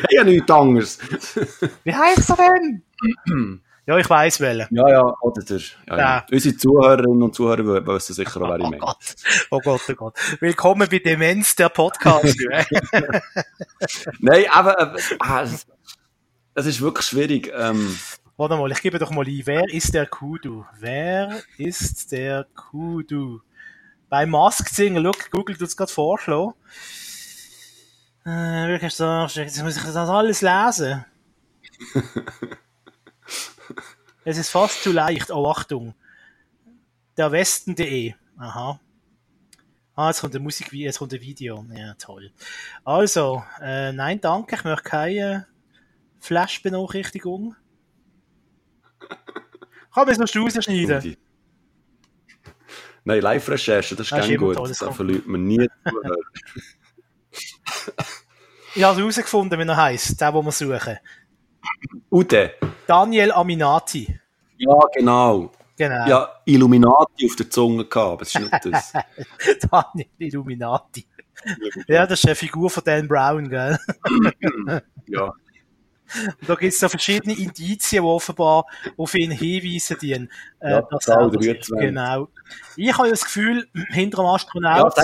haben 0.00 0.06
ja 0.10 0.24
nichts 0.24 0.50
anderes. 0.50 0.98
wie 1.82 1.94
heißt 1.94 2.30
er 2.30 2.36
denn? 2.36 2.82
ja, 3.86 3.98
ich 3.98 4.08
weiss 4.08 4.38
welchen. 4.38 4.68
Ja, 4.70 4.88
ja, 4.88 5.14
oder 5.22 5.42
der, 5.42 5.58
ja, 5.58 5.64
ja. 5.88 5.98
Ja. 5.98 6.26
Unsere 6.30 6.56
Zuhörerinnen 6.56 7.22
und 7.22 7.34
Zuhörer 7.34 7.86
wissen 7.86 8.14
sicher 8.14 8.42
auch, 8.42 8.50
wer 8.50 8.56
ich 8.58 8.62
Oh 8.64 8.68
meine. 8.70 8.78
Gott, 8.78 9.14
oh 9.50 9.60
Gott, 9.60 9.80
oh 9.88 9.94
Gott. 9.94 10.18
Willkommen 10.40 10.88
bei 10.88 10.98
Demenz, 10.98 11.56
der 11.56 11.68
Podcast. 11.70 12.36
Nein, 14.20 14.44
aber 14.52 14.94
äh, 14.94 14.96
es, 15.42 15.66
es 16.54 16.66
ist 16.66 16.80
wirklich 16.80 17.06
schwierig. 17.06 17.50
Ähm, 17.56 17.98
Warte 18.36 18.56
mal, 18.56 18.72
ich 18.72 18.82
gebe 18.82 18.98
doch 18.98 19.12
mal 19.12 19.26
ein. 19.26 19.42
Wer 19.44 19.68
ist 19.72 19.94
der 19.94 20.06
Kudu? 20.06 20.66
Wer 20.80 21.40
ist 21.56 22.10
der 22.10 22.44
Kudu? 22.52 23.40
Bei 24.08 24.26
Mask 24.26 24.68
Singer, 24.68 24.98
look, 24.98 25.30
Google 25.30 25.56
tut 25.56 25.68
es 25.68 25.76
gerade 25.76 25.92
vorschlagen. 25.92 26.52
Äh, 28.24 28.66
wirklich 28.66 28.92
so, 28.92 29.04
jetzt 29.04 29.62
muss 29.62 29.76
ich 29.76 29.82
das 29.84 29.96
alles 29.96 30.40
lesen. 30.40 31.04
es 34.24 34.36
ist 34.36 34.50
fast 34.50 34.82
zu 34.82 34.90
leicht. 34.90 35.30
Oh, 35.30 35.46
Achtung. 35.48 35.94
Der 37.16 37.30
Westen.de. 37.30 38.14
Aha. 38.36 38.80
Ah, 39.94 40.08
jetzt 40.08 40.22
kommt 40.22 40.34
ein 40.34 40.42
Musik, 40.42 40.72
jetzt 40.72 40.98
kommt 40.98 41.14
ein 41.14 41.20
Video. 41.20 41.64
Ja, 41.72 41.94
toll. 41.94 42.32
Also, 42.82 43.44
äh, 43.60 43.92
nein, 43.92 44.20
danke, 44.20 44.56
ich 44.56 44.64
möchte 44.64 44.82
keine 44.82 45.46
Flash-Benachrichtigung. 46.18 47.54
Kann 49.94 50.06
man 50.06 50.08
es 50.08 50.18
noch 50.18 50.42
rausschneiden? 50.42 51.16
Nein, 53.04 53.20
Live-Recherche, 53.20 53.94
das 53.94 54.10
ist 54.10 54.28
immer 54.28 54.38
gut. 54.38 54.56
toll, 54.56 54.68
das 54.68 54.78
Da 54.78 54.90
verliert 54.90 55.26
man 55.26 55.44
nie. 55.44 55.68
Ich 58.74 58.82
habe 58.82 58.98
herausgefunden, 58.98 59.58
wie 59.58 59.68
er 59.68 59.76
heisst, 59.76 60.20
der, 60.20 60.32
den 60.32 60.44
wir 60.44 60.52
suchen. 60.52 60.98
Ute. 62.10 62.54
Daniel 62.86 63.32
Aminati. 63.32 64.18
Ja, 64.56 64.78
genau. 64.92 65.52
Genau. 65.76 66.06
Ja, 66.06 66.40
Illuminati 66.44 67.26
auf 67.26 67.36
der 67.36 67.50
Zunge 67.50 67.84
gehabt, 67.84 68.12
aber 68.12 68.22
es 68.22 68.34
ist 68.34 68.40
nicht 68.40 68.64
das. 68.64 68.92
Daniel 69.70 70.08
Illuminati. 70.18 71.06
Ja, 71.88 72.06
das 72.06 72.20
ist 72.20 72.26
eine 72.26 72.34
Figur 72.34 72.70
von 72.70 72.82
Dan 72.84 73.08
Brown, 73.08 73.48
gell? 73.48 73.78
ja. 75.06 75.32
Und 76.40 76.48
da 76.48 76.54
gibt 76.54 76.72
es 76.72 76.80
so 76.80 76.88
verschiedene 76.88 77.36
Indizien, 77.36 78.02
die 78.02 78.08
offenbar 78.08 78.66
auf 78.96 79.14
ihn 79.14 79.30
hinweisen, 79.30 79.96
die 80.00 80.12
äh, 80.12 80.28
Ja, 80.62 80.82
dass 80.82 81.08
er 81.08 81.28
das 81.28 81.46
ist. 81.46 81.70
23. 81.70 81.78
Genau. 81.78 82.28
Ich 82.76 82.92
habe 82.92 83.08
ja 83.08 83.10
das 83.12 83.24
Gefühl, 83.24 83.68
hinter 83.90 84.18
dem 84.18 84.26
ja, 84.26 84.32
Astronaut 84.34 84.96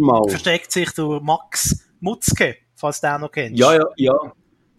mal. 0.00 0.28
versteckt 0.28 0.72
sich 0.72 0.90
der 0.92 1.20
Max 1.20 1.88
Mutzke, 2.00 2.56
falls 2.74 3.00
du 3.00 3.08
den 3.08 3.20
noch 3.20 3.30
kennst. 3.30 3.58
Ja, 3.58 3.74
ja, 3.74 3.84
ja. 3.96 4.14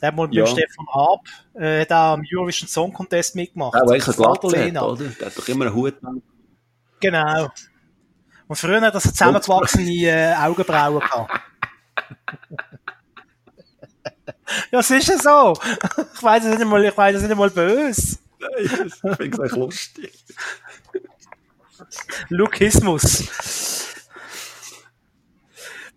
Der 0.02 0.08
hat 0.08 0.16
mal 0.16 0.28
Ja. 0.32 0.42
mit 0.44 0.50
Stefan 0.50 0.86
Raab 0.94 1.20
äh, 1.54 1.86
da 1.86 2.14
am 2.14 2.24
Eurovision 2.34 2.68
Song 2.68 2.92
Contest 2.92 3.36
mitgemacht. 3.36 3.74
Vor 3.74 3.82
eine 3.92 4.00
der 4.04 4.14
Glatze 4.14 4.28
hat, 4.30 4.82
oder? 4.84 5.06
Der 5.10 5.26
hat 5.28 5.38
doch 5.38 5.48
immer 5.48 5.66
einen 5.66 5.76
Hut. 5.76 5.96
Genau. 7.00 7.50
Und 8.48 8.56
früher 8.56 8.82
hat 8.82 8.94
er 8.94 9.00
zusammengewachsene 9.00 9.92
äh, 9.92 10.34
Augenbrauen 10.36 11.00
gehabt. 11.00 11.40
ja, 14.72 14.80
es 14.80 14.92
ist 14.92 15.08
ja 15.08 15.18
so. 15.18 15.54
Ich 16.14 16.24
weiß 16.24 16.46
es 16.46 16.58
nicht 16.58 16.68
mal, 16.68 16.84
ich 16.84 16.98
weiß 16.98 17.16
es 17.16 17.24
nicht 17.24 17.38
mal 17.38 17.50
böse. 17.50 18.18
Nein, 18.40 18.90
das 18.90 19.00
finde 19.00 19.26
ich 19.26 19.40
echt 19.40 19.56
lustig. 19.56 20.26
Lukismus. 22.30 23.28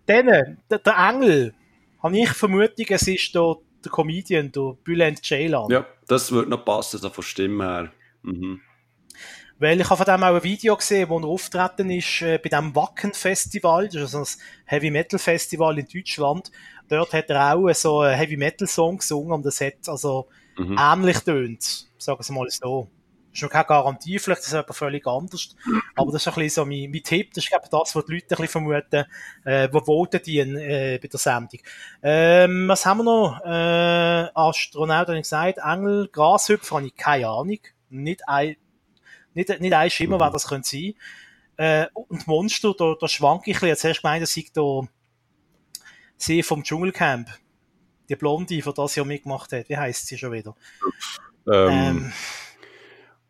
Dann, 0.05 0.57
der, 0.69 0.79
der 0.79 0.97
Engel, 0.97 1.53
habe 2.01 2.17
ich 2.17 2.29
Vermutung, 2.29 2.85
es 2.89 3.07
ist 3.07 3.33
der, 3.33 3.55
der 3.83 3.91
Comedian, 3.91 4.51
der 4.51 4.75
Bülent 4.83 5.23
Ceylan. 5.23 5.69
Ja, 5.69 5.85
das 6.07 6.31
würde 6.31 6.49
noch 6.49 6.63
passen, 6.63 6.99
so 6.99 7.09
von 7.09 7.23
Stimme 7.23 7.63
her. 7.63 7.91
Mhm. 8.21 8.61
Weil 9.57 9.79
ich 9.79 9.89
habe 9.89 10.03
von 10.03 10.05
dem 10.05 10.23
auch 10.23 10.35
ein 10.35 10.43
Video 10.43 10.75
gesehen, 10.75 11.09
wo 11.09 11.19
er 11.19 11.25
auftreten 11.25 11.89
ist 11.89 12.21
äh, 12.21 12.37
bei 12.37 12.49
dem 12.49 12.75
Wacken 12.75 13.13
Festival, 13.13 13.85
das 13.85 13.95
ist 13.95 14.15
also 14.15 14.19
ein 14.19 14.43
Heavy 14.65 14.91
Metal 14.91 15.19
Festival 15.19 15.79
in 15.79 15.87
Deutschland. 15.87 16.51
Dort 16.89 17.13
hat 17.13 17.29
er 17.29 17.55
auch 17.55 17.71
so 17.73 18.01
einen 18.01 18.17
Heavy 18.17 18.37
Metal 18.37 18.67
Song 18.67 18.97
gesungen 18.97 19.31
und 19.31 19.45
das 19.45 19.61
hat 19.61 19.87
also 19.87 20.27
Mhm. 20.57 20.77
ähnlich 20.79 21.19
tönt, 21.19 21.87
sagen 21.97 22.19
wir 22.25 22.35
mal 22.35 22.49
so. 22.49 22.87
Das 23.31 23.39
ist 23.39 23.43
noch 23.43 23.49
keine 23.49 23.65
Garantie, 23.65 24.17
vielleicht 24.17 24.41
ist 24.41 24.47
es 24.47 24.53
etwas 24.53 24.77
völlig 24.77 25.05
anders. 25.05 25.53
Aber 25.95 26.13
das 26.13 26.21
ist 26.21 26.27
ein 26.29 26.35
bisschen 26.35 26.63
so 26.63 26.65
mein, 26.65 26.89
mein 26.89 27.03
Tipp, 27.03 27.33
das 27.33 27.43
ist 27.43 27.49
glaube 27.49 27.65
ich 27.65 27.69
das, 27.69 27.93
was 27.93 28.05
die 28.05 28.13
Leute 28.13 28.25
ein 28.25 28.27
bisschen 28.29 28.47
vermuten, 28.47 29.03
äh, 29.43 29.67
wo 29.73 29.81
voten 29.81 30.21
die 30.25 30.39
äh, 30.39 30.97
bei 31.01 31.07
der 31.09 31.19
Sendung. 31.19 31.59
Ähm, 32.01 32.69
was 32.69 32.85
haben 32.85 32.99
wir 32.99 33.03
noch? 33.03 33.41
Äh, 33.43 34.29
Astronaut, 34.33 35.07
habe 35.07 35.17
ich 35.17 35.23
gesagt, 35.23 35.57
Engel, 35.57 36.07
Grashüpfer, 36.13 36.77
habe 36.77 36.87
ich 36.87 36.95
keine 36.95 37.27
Ahnung. 37.27 37.59
Nicht 37.89 38.21
ein, 38.29 38.55
nicht, 39.35 39.59
nicht 39.59 39.73
ein 39.73 39.89
Schimmer, 39.89 40.19
wer 40.19 40.31
das 40.31 40.47
könnte 40.47 40.67
sein. 40.67 40.93
Äh, 41.57 41.87
und 41.93 42.27
Monster, 42.27 42.73
da, 42.77 42.95
da 42.99 43.07
schwanke 43.07 43.51
ich 43.51 43.57
ein 43.57 43.59
bisschen. 43.59 43.67
Jetzt 43.69 43.83
hast 43.83 43.97
du 43.97 44.01
gemeint, 44.01 44.23
das 44.23 44.33
sei 44.33 44.45
der 44.55 44.87
sie 46.17 46.43
vom 46.43 46.63
Dschungelcamp. 46.63 47.29
Die 48.09 48.15
Blonde, 48.15 48.55
die 48.55 48.61
das 48.61 48.95
Jahr 48.95 49.05
mitgemacht 49.05 49.51
hat. 49.51 49.67
Wie 49.69 49.77
heisst 49.77 50.07
sie 50.07 50.17
schon 50.17 50.31
wieder? 50.31 50.55
Ähm, 51.47 51.69
Ähm, 51.69 52.13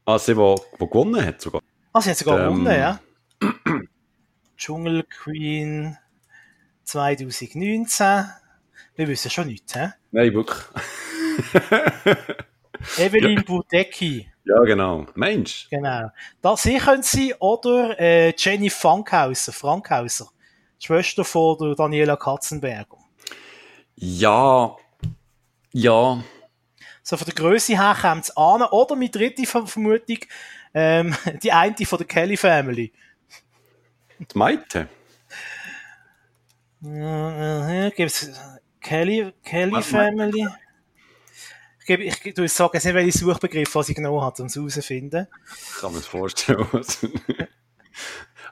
ah, 0.05 0.19
sie, 0.19 0.35
die, 0.35 0.55
die 0.79 0.85
gewonnen 0.87 1.25
hat 1.25 1.41
sogar. 1.41 1.61
ah, 1.93 2.01
sie 2.01 2.09
hat 2.11 2.17
sogar 2.17 2.39
ähm, 2.39 2.63
gewonnen, 2.63 2.79
ja. 2.79 2.99
Dschungel 4.57 5.03
Queen 5.03 5.97
2019. 6.83 8.25
Wir 8.95 9.07
wissen 9.07 9.31
schon 9.31 9.47
nichts, 9.47 9.75
hä? 9.75 9.91
Nein, 10.11 10.33
wirklich. 10.33 10.63
Evelyn 12.97 13.43
Budecki, 13.43 14.29
Ja, 14.45 14.59
genau. 14.63 15.05
Mensch. 15.15 15.67
genau. 15.69 16.11
Das 16.41 16.63
sie 16.63 16.77
können 16.77 17.03
sie 17.03 17.33
oder 17.39 17.99
äh, 17.99 18.33
Jenny 18.37 18.69
Frankhauser, 18.69 19.51
Frankhauser, 19.51 20.27
Schwester 20.79 21.25
von 21.25 21.57
der 21.57 21.75
Daniela 21.75 22.15
Katzenberger. 22.15 22.97
Ja. 23.95 24.75
Ja. 25.71 26.23
So 27.01 27.17
von 27.17 27.25
der 27.25 27.33
Größe 27.35 27.73
her 27.77 27.95
kommt 27.99 28.25
es 28.25 28.37
an. 28.37 28.61
Oder 28.63 28.95
mit 28.95 29.15
dritte 29.15 29.45
Ver- 29.45 29.67
Vermutung, 29.67 30.19
ähm, 30.73 31.15
die 31.43 31.51
eine 31.51 31.75
von 31.85 31.97
der 31.97 32.07
Kelly 32.07 32.37
Family. 32.37 32.93
Die 34.19 34.37
Maite. 34.37 34.87
Äh, 36.83 37.91
Gibt 37.91 38.11
es 38.11 38.31
Kelly, 38.81 39.33
Kelly 39.43 39.81
Family? 39.81 40.47
Gebe, 41.85 42.03
ich, 42.03 42.33
du 42.33 42.47
sagst 42.47 42.73
jetzt 42.73 42.85
nicht, 42.85 42.95
welche 42.95 43.17
Suchbegriffe 43.17 43.75
was 43.75 43.89
ich 43.89 43.95
genau 43.95 44.21
habe, 44.21 44.41
um 44.41 44.47
es 44.47 44.55
herauszufinden. 44.55 45.27
Ich 45.53 45.81
kann 45.81 45.91
mir 45.91 45.99
das 45.99 46.07
vorstellen. 46.07 46.67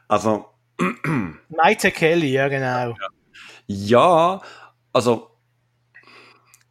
also. 0.07 0.45
Maite 1.49 1.91
Kelly, 1.91 2.31
ja, 2.31 2.47
genau. 2.47 2.95
Ja, 3.67 4.41
also. 4.91 5.29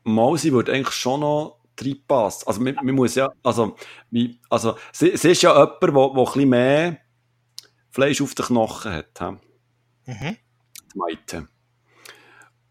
Mausi 0.05 0.53
würde 0.53 0.73
eigentlich 0.73 0.95
schon 0.95 1.21
noch 1.21 1.61
reinpassen. 1.81 2.49
Also, 2.49 2.61
man, 2.61 2.75
man 2.75 2.95
muss 2.95 3.15
ja. 3.15 3.31
Also, 3.43 3.77
wie, 4.11 4.41
also 4.51 4.77
sie, 4.93 5.17
sie 5.17 5.31
ist 5.31 5.43
ja 5.43 5.55
jemand, 5.55 5.83
der 5.83 5.95
ein 5.95 6.25
bisschen 6.25 6.49
mehr 6.49 6.99
Fleisch 7.91 8.21
auf 8.21 8.35
den 8.35 8.47
Knochen 8.47 8.93
hat. 8.93 9.19
He? 9.19 10.13
Mhm. 10.13 10.37
Die 10.93 10.99
Maite. 10.99 11.49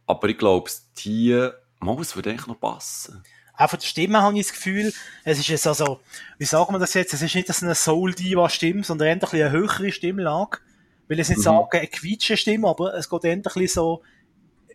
Aber 0.06 0.28
ich 0.28 0.38
glaube, 0.38 0.70
die 0.98 1.50
Maus 1.80 2.16
würde 2.16 2.32
eigentlich 2.32 2.48
noch 2.48 2.60
passen. 2.60 3.24
Auch 3.62 3.69
von 3.69 3.80
der 3.80 3.86
Stimme 3.86 4.21
habe 4.21 4.38
ich 4.39 4.47
das 4.47 4.54
Gefühl, 4.56 4.91
es 5.24 5.38
ist 5.38 5.47
jetzt 5.47 5.67
also, 5.67 6.00
wie 6.39 6.45
sagen 6.45 6.74
wir 6.74 6.80
das 6.80 6.95
jetzt, 6.95 7.13
es 7.13 7.21
ist 7.21 7.36
nicht 7.36 7.63
eine 7.63 7.76
Soul-Diva-Stimme, 7.76 8.84
sondern 8.84 9.08
eher 9.08 9.13
ein 9.13 9.19
bisschen 9.19 9.41
eine 9.41 9.52
höhere 9.52 9.91
Stimmlage. 9.91 10.58
Ich 11.04 11.10
will 11.10 11.17
jetzt 11.19 11.30
nicht 11.30 11.39
Mhm. 11.39 11.43
sagen, 11.43 11.67
eine 11.71 11.88
quietsche 11.88 12.38
Stimme, 12.38 12.67
aber 12.69 12.95
es 12.95 13.08
geht 13.08 13.24
eher 13.24 13.34
ein 13.34 13.41
bisschen 13.43 13.67
so 13.67 14.02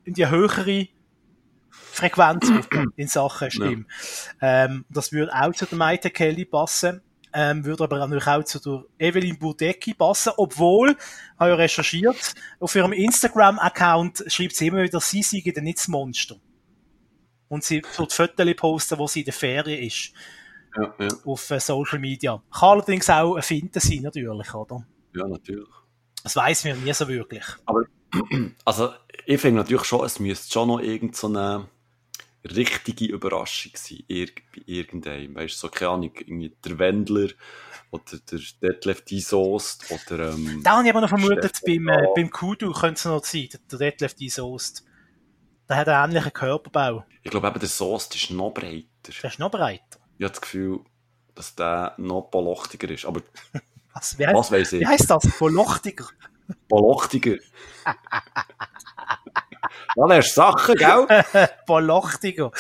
in 0.05 0.15
die 0.15 0.29
höhere 0.29 0.87
Frequenz 1.71 2.49
in 2.97 3.09
Sachen 3.09 3.51
Stimme. 3.51 3.87
Ähm, 4.41 4.85
das 4.89 5.11
würde 5.11 5.33
auch 5.35 5.53
zu 5.53 5.67
der 5.67 5.79
Maite 5.79 6.11
Kelly 6.11 6.45
passen. 6.45 7.01
Ähm, 7.33 7.65
würde 7.65 7.85
aber 7.85 7.99
natürlich 7.99 8.27
auch 8.29 8.45
zu 8.45 8.61
der 8.61 9.09
Evelyn 9.09 9.39
Burdecki 9.39 9.95
passen, 9.95 10.33
obwohl, 10.37 10.97
habe 11.39 11.53
ich 11.53 11.59
recherchiert, 11.59 12.35
auf 12.61 12.75
ihrem 12.75 12.93
Instagram-Account 12.93 14.25
schreibt 14.29 14.57
sie 14.57 14.69
immer 14.69 14.83
wieder, 14.83 15.01
sie 15.01 15.23
sei 15.23 15.43
dann 15.55 15.65
nicht 15.65 15.79
das 15.79 15.89
Monster. 15.89 16.37
Und 17.49 17.65
sie 17.65 17.81
tut 17.81 18.13
Fotos 18.13 18.57
posten, 18.57 18.99
wo 18.99 19.07
sie 19.07 19.21
in 19.21 19.25
der 19.27 19.35
Ferien 19.35 19.83
ist, 19.85 20.13
Ja, 20.77 20.95
ja. 20.99 21.09
auf 21.25 21.51
äh, 21.51 21.61
Social 21.61 21.99
Media. 21.99 22.43
Kann 22.53 22.69
allerdings 22.71 23.09
auch 23.09 23.37
ein 23.37 23.43
Finden 23.43 23.81
sein, 23.81 24.01
natürlich, 24.03 24.53
oder? 24.55 24.85
ja 25.15 25.27
natürlich. 25.27 25.69
Das 26.23 26.35
weiss 26.37 26.65
man 26.65 26.83
nie 26.83 26.93
so 26.93 27.07
wirklich. 27.09 27.45
Also, 28.65 28.91
ich 29.27 29.41
finde 29.41 29.61
natürlich 29.63 29.85
schon, 29.85 30.05
es 30.07 30.19
müsste 30.21 30.51
schon 30.53 30.69
noch 30.69 30.81
irgendeine 30.81 31.69
richtige 32.45 33.07
Überraschung 33.07 33.73
sein, 33.75 34.05
irg 34.09 34.43
bei 34.55 34.63
irgendeinem. 34.67 35.35
Weißt 35.35 35.55
du, 35.55 35.59
so, 35.59 35.69
keine 35.69 35.91
Ahnung, 35.91 36.13
irgendwie 36.17 36.57
der 36.65 36.79
Wendler 36.79 37.29
oder 37.91 38.03
der 38.31 38.41
Detlef. 38.63 39.03
Soest 39.07 39.85
oder, 39.91 40.31
ähm, 40.33 40.61
Da 40.63 40.77
habe 40.77 40.85
ich 40.85 40.91
aber 40.91 41.01
noch 41.01 41.09
vermutet, 41.09 41.57
Stefan 41.57 41.85
beim, 41.85 41.89
äh, 41.89 42.07
beim 42.15 42.31
Kudu 42.31 42.73
könnte 42.73 42.95
es 42.99 43.05
noch 43.05 43.25
sein, 43.25 43.49
der- 43.71 43.79
Detlef 43.79 44.15
Soest. 44.33 44.85
Der 45.69 45.77
hat 45.77 45.89
einen 45.89 46.13
ähnlichen 46.13 46.33
Körperbau. 46.33 47.05
ich 47.23 47.31
glaube 47.31 47.49
eben, 47.49 47.59
der 47.59 47.69
Soest 47.69 48.15
ist 48.15 48.31
noch 48.31 48.51
breiter. 48.51 48.87
Der 49.23 49.31
ist 49.31 49.39
noch 49.39 49.51
breiter. 49.51 49.99
Ich 50.19 50.25
habe 50.25 50.33
das 50.33 50.41
Gefühl, 50.41 50.81
dass 51.35 51.55
der 51.55 51.95
noch 51.99 52.23
polochtiger 52.31 52.89
ist. 52.91 53.05
Aber 53.05 53.21
Was, 53.93 54.19
wie, 54.19 54.27
heißt, 54.27 54.37
was 54.37 54.53
weiß 54.53 54.73
wie 54.73 54.77
ich? 54.79 54.87
heisst 54.87 55.11
das? 55.11 55.27
Polochtiger. 55.39 56.07
Polochtiger. 56.69 57.37
Das 59.97 60.27
ist 60.27 60.35
Sachen, 60.35 60.75
gell? 60.75 61.07
Polochtiger. 61.67 62.51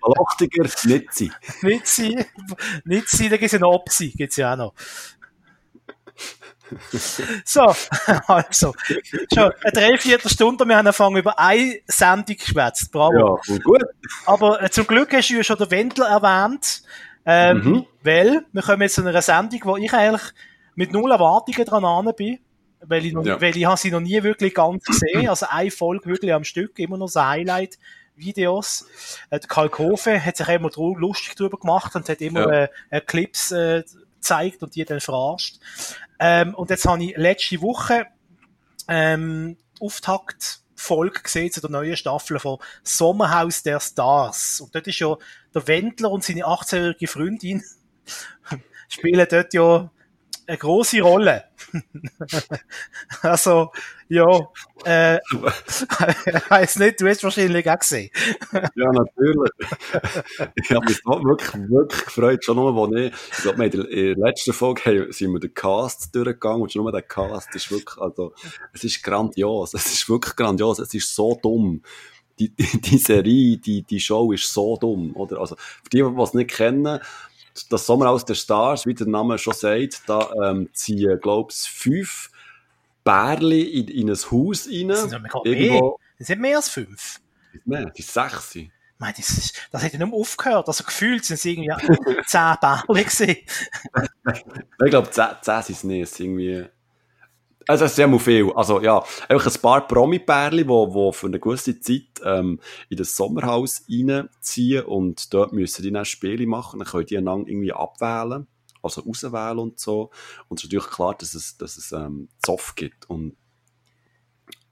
Polochtiger 0.00 0.64
nicht 0.84 1.14
sein. 1.14 1.32
Nicht 1.62 1.86
sein, 1.86 2.24
nicht 2.84 3.08
sein, 3.08 3.30
da 3.30 3.36
gibt 3.36 3.46
es 3.46 3.52
ja 3.52 3.58
noch 3.60 3.72
Opsi, 3.72 4.10
gibt 4.10 4.32
es 4.32 4.36
ja 4.36 4.52
auch 4.52 4.56
noch. 4.56 4.74
So, 7.44 7.74
also, 8.26 8.74
schon 9.32 9.52
eine 9.62 9.72
Dreiviertelstunde, 9.72 10.64
wir 10.64 10.76
haben 10.76 10.86
angefangen 10.86 11.16
über 11.16 11.38
eine 11.38 11.78
Sendung 11.86 12.36
geschwätzt, 12.36 12.90
bravo. 12.92 13.38
Ja, 13.46 13.56
gut. 13.58 13.82
Aber 14.26 14.62
äh, 14.62 14.70
zum 14.70 14.86
Glück 14.86 15.12
hast 15.12 15.28
du 15.30 15.34
ja 15.34 15.44
schon 15.44 15.58
den 15.58 15.70
Wendler 15.70 16.06
erwähnt, 16.08 16.82
ähm, 17.26 17.58
Mhm. 17.58 17.86
weil 18.02 18.44
wir 18.52 18.62
kommen 18.62 18.82
jetzt 18.82 18.94
zu 18.94 19.06
einer 19.06 19.22
Sendung, 19.22 19.60
wo 19.64 19.76
ich 19.76 19.92
eigentlich 19.92 20.22
mit 20.74 20.92
null 20.92 21.10
Erwartungen 21.10 21.64
dran 21.66 21.84
an 21.84 22.10
bin, 22.16 22.38
weil 22.80 23.04
ich, 23.06 23.12
noch, 23.12 23.24
Ja. 23.24 23.40
weil 23.40 23.56
ich 23.56 23.64
habe 23.64 23.76
sie 23.76 23.90
noch 23.90 24.00
nie 24.00 24.22
wirklich 24.22 24.54
ganz 24.54 24.84
gesehen, 24.84 25.28
also 25.28 25.46
eine 25.48 25.70
Folge 25.70 26.06
wirklich 26.06 26.32
am 26.32 26.44
Stück, 26.44 26.78
immer 26.78 26.96
noch 26.98 27.08
so 27.08 27.22
Highlight. 27.24 27.78
Videos. 28.14 28.86
Äh, 29.30 29.40
Karl 29.48 29.70
Kofe 29.70 30.22
hat 30.22 30.36
sich 30.36 30.46
immer 30.48 30.70
lustig 30.76 31.34
drüber 31.34 31.56
gemacht 31.58 31.96
und 31.96 32.08
hat 32.08 32.20
immer 32.20 32.40
Ja. 32.52 32.62
äh, 32.64 32.68
äh, 32.90 33.00
Clips 33.00 33.50
äh, 33.52 33.82
gezeigt 34.16 34.62
und 34.62 34.74
die 34.74 34.84
dann 34.84 35.00
verarscht. 35.00 35.56
Ähm, 36.24 36.54
und 36.54 36.70
jetzt 36.70 36.86
habe 36.86 37.02
ich 37.02 37.16
letzte 37.16 37.60
Woche 37.62 38.06
ähm, 38.86 39.56
die 39.76 39.84
Auftakt-Folge 39.84 41.20
gesehen 41.20 41.50
zu 41.50 41.60
der 41.60 41.70
neuen 41.70 41.96
Staffel 41.96 42.38
von 42.38 42.58
Sommerhaus 42.84 43.64
der 43.64 43.80
Stars. 43.80 44.60
Und 44.60 44.72
dort 44.72 44.86
ist 44.86 45.00
ja 45.00 45.16
der 45.52 45.66
Wendler 45.66 46.12
und 46.12 46.22
seine 46.22 46.44
18-jährige 46.44 47.08
Freundin 47.08 47.64
spielen 48.88 49.26
dort 49.28 49.52
ja 49.52 49.90
eine 50.46 50.58
große 50.58 51.00
Rolle. 51.00 51.44
also, 53.22 53.72
ja, 54.08 54.26
äh, 54.84 55.18
weiss 56.48 56.76
nicht, 56.78 57.00
du 57.00 57.08
hast 57.08 57.22
wahrscheinlich 57.24 57.68
auch 57.70 57.78
gesehen. 57.78 58.10
Ja, 58.74 58.90
natürlich. 58.92 59.50
ich 60.54 60.70
habe 60.70 60.86
mich 60.86 61.00
wirklich, 61.04 61.70
wirklich 61.70 62.04
gefreut. 62.04 62.44
Schon 62.44 62.56
nur, 62.56 62.74
wo 62.74 62.86
ich, 62.94 63.12
ich 63.12 63.42
glaube, 63.42 63.64
in 63.64 63.70
der- 63.70 64.16
letzten 64.16 64.52
Folge 64.52 65.08
sind 65.10 65.32
wir 65.32 65.40
den 65.40 65.54
Cast 65.54 66.14
durchgegangen 66.14 66.62
und 66.62 66.72
schon 66.72 66.82
nur 66.82 66.92
der 66.92 67.02
Cast 67.02 67.54
ist 67.54 67.70
wirklich, 67.70 67.98
also, 67.98 68.32
es 68.72 68.84
ist 68.84 69.02
grandios. 69.02 69.74
Es 69.74 69.86
ist 69.86 70.08
wirklich 70.08 70.36
grandios. 70.36 70.78
Es 70.78 70.92
ist 70.94 71.14
so 71.14 71.38
dumm. 71.40 71.82
Die, 72.38 72.48
die, 72.48 72.80
die 72.80 72.98
Serie, 72.98 73.58
die, 73.58 73.82
die 73.82 74.00
Show 74.00 74.32
ist 74.32 74.52
so 74.52 74.76
dumm, 74.76 75.14
oder? 75.14 75.38
Also, 75.38 75.56
für 75.56 75.90
die, 75.92 75.98
die 76.02 76.22
es 76.22 76.34
nicht 76.34 76.50
kennen, 76.50 76.98
das 77.70 77.86
Sommerhaus 77.86 78.24
der 78.24 78.34
Stars, 78.34 78.86
wie 78.86 78.94
der 78.94 79.06
Name 79.06 79.38
schon 79.38 79.54
sagt, 79.54 80.02
da, 80.06 80.30
ähm, 80.42 80.68
ziehen, 80.72 81.18
glaube 81.20 81.52
ich, 81.52 81.58
fünf 81.58 82.30
Bärli 83.04 83.62
in, 83.62 83.88
in 83.88 84.10
ein 84.10 84.16
Haus 84.16 84.68
rein. 84.68 84.88
Das 84.88 85.10
sind. 85.10 85.26
Irgendwo, 85.44 85.98
Das 86.18 86.26
sind 86.28 86.40
mehr 86.40 86.56
als 86.56 86.68
fünf. 86.68 87.20
mehr, 87.64 87.90
die 87.90 88.02
sechs. 88.02 88.54
Ich 88.54 88.70
meine, 88.98 89.14
das, 89.16 89.30
ist, 89.30 89.68
das 89.72 89.82
hat 89.82 89.92
ja 89.92 89.98
nicht 89.98 90.08
mehr 90.08 90.18
aufgehört. 90.18 90.68
Also 90.68 90.84
gefühlt 90.84 91.24
sind 91.24 91.34
es 91.34 91.44
irgendwie 91.44 91.70
zehn 92.26 92.54
Bälle 92.60 93.04
gewesen. 93.04 93.36
Ich 94.84 94.90
glaube, 94.90 95.10
10, 95.10 95.26
10 95.42 95.62
sind 95.62 95.76
es 95.76 95.84
nicht. 95.84 96.02
Es 96.02 96.14
sind 96.14 96.38
irgendwie... 96.38 96.68
Also, 97.66 97.84
es 97.84 97.92
ist 97.92 97.96
sehr 97.96 98.18
viel. 98.18 98.52
Also, 98.52 98.80
ja, 98.80 99.02
einfach 99.28 99.54
ein 99.54 99.60
paar 99.60 99.86
Promi-Pärchen, 99.86 100.58
die 100.58 100.68
wo 100.68 101.12
für 101.12 101.26
eine 101.26 101.40
gewisse 101.40 101.78
Zeit 101.80 102.20
ähm, 102.24 102.60
in 102.88 102.96
das 102.96 103.16
Sommerhaus 103.16 103.84
reinziehen 103.88 104.84
und 104.84 105.32
dort 105.32 105.52
müssen 105.52 105.82
die 105.82 105.92
dann 105.92 106.04
Spiele 106.04 106.46
machen. 106.46 106.78
Dann 106.80 106.88
können 106.88 107.06
die 107.06 107.18
einander 107.18 107.48
irgendwie 107.48 107.72
abwählen, 107.72 108.46
also 108.82 109.04
auswählen 109.04 109.58
und 109.58 109.78
so. 109.78 110.10
Und 110.48 110.58
es 110.58 110.64
ist 110.64 110.72
natürlich 110.72 110.90
klar, 110.90 111.14
dass 111.18 111.34
es, 111.34 111.56
dass 111.56 111.76
es 111.76 111.92
ähm, 111.92 112.28
Zoff 112.44 112.74
gibt. 112.74 113.08
Und, 113.08 113.36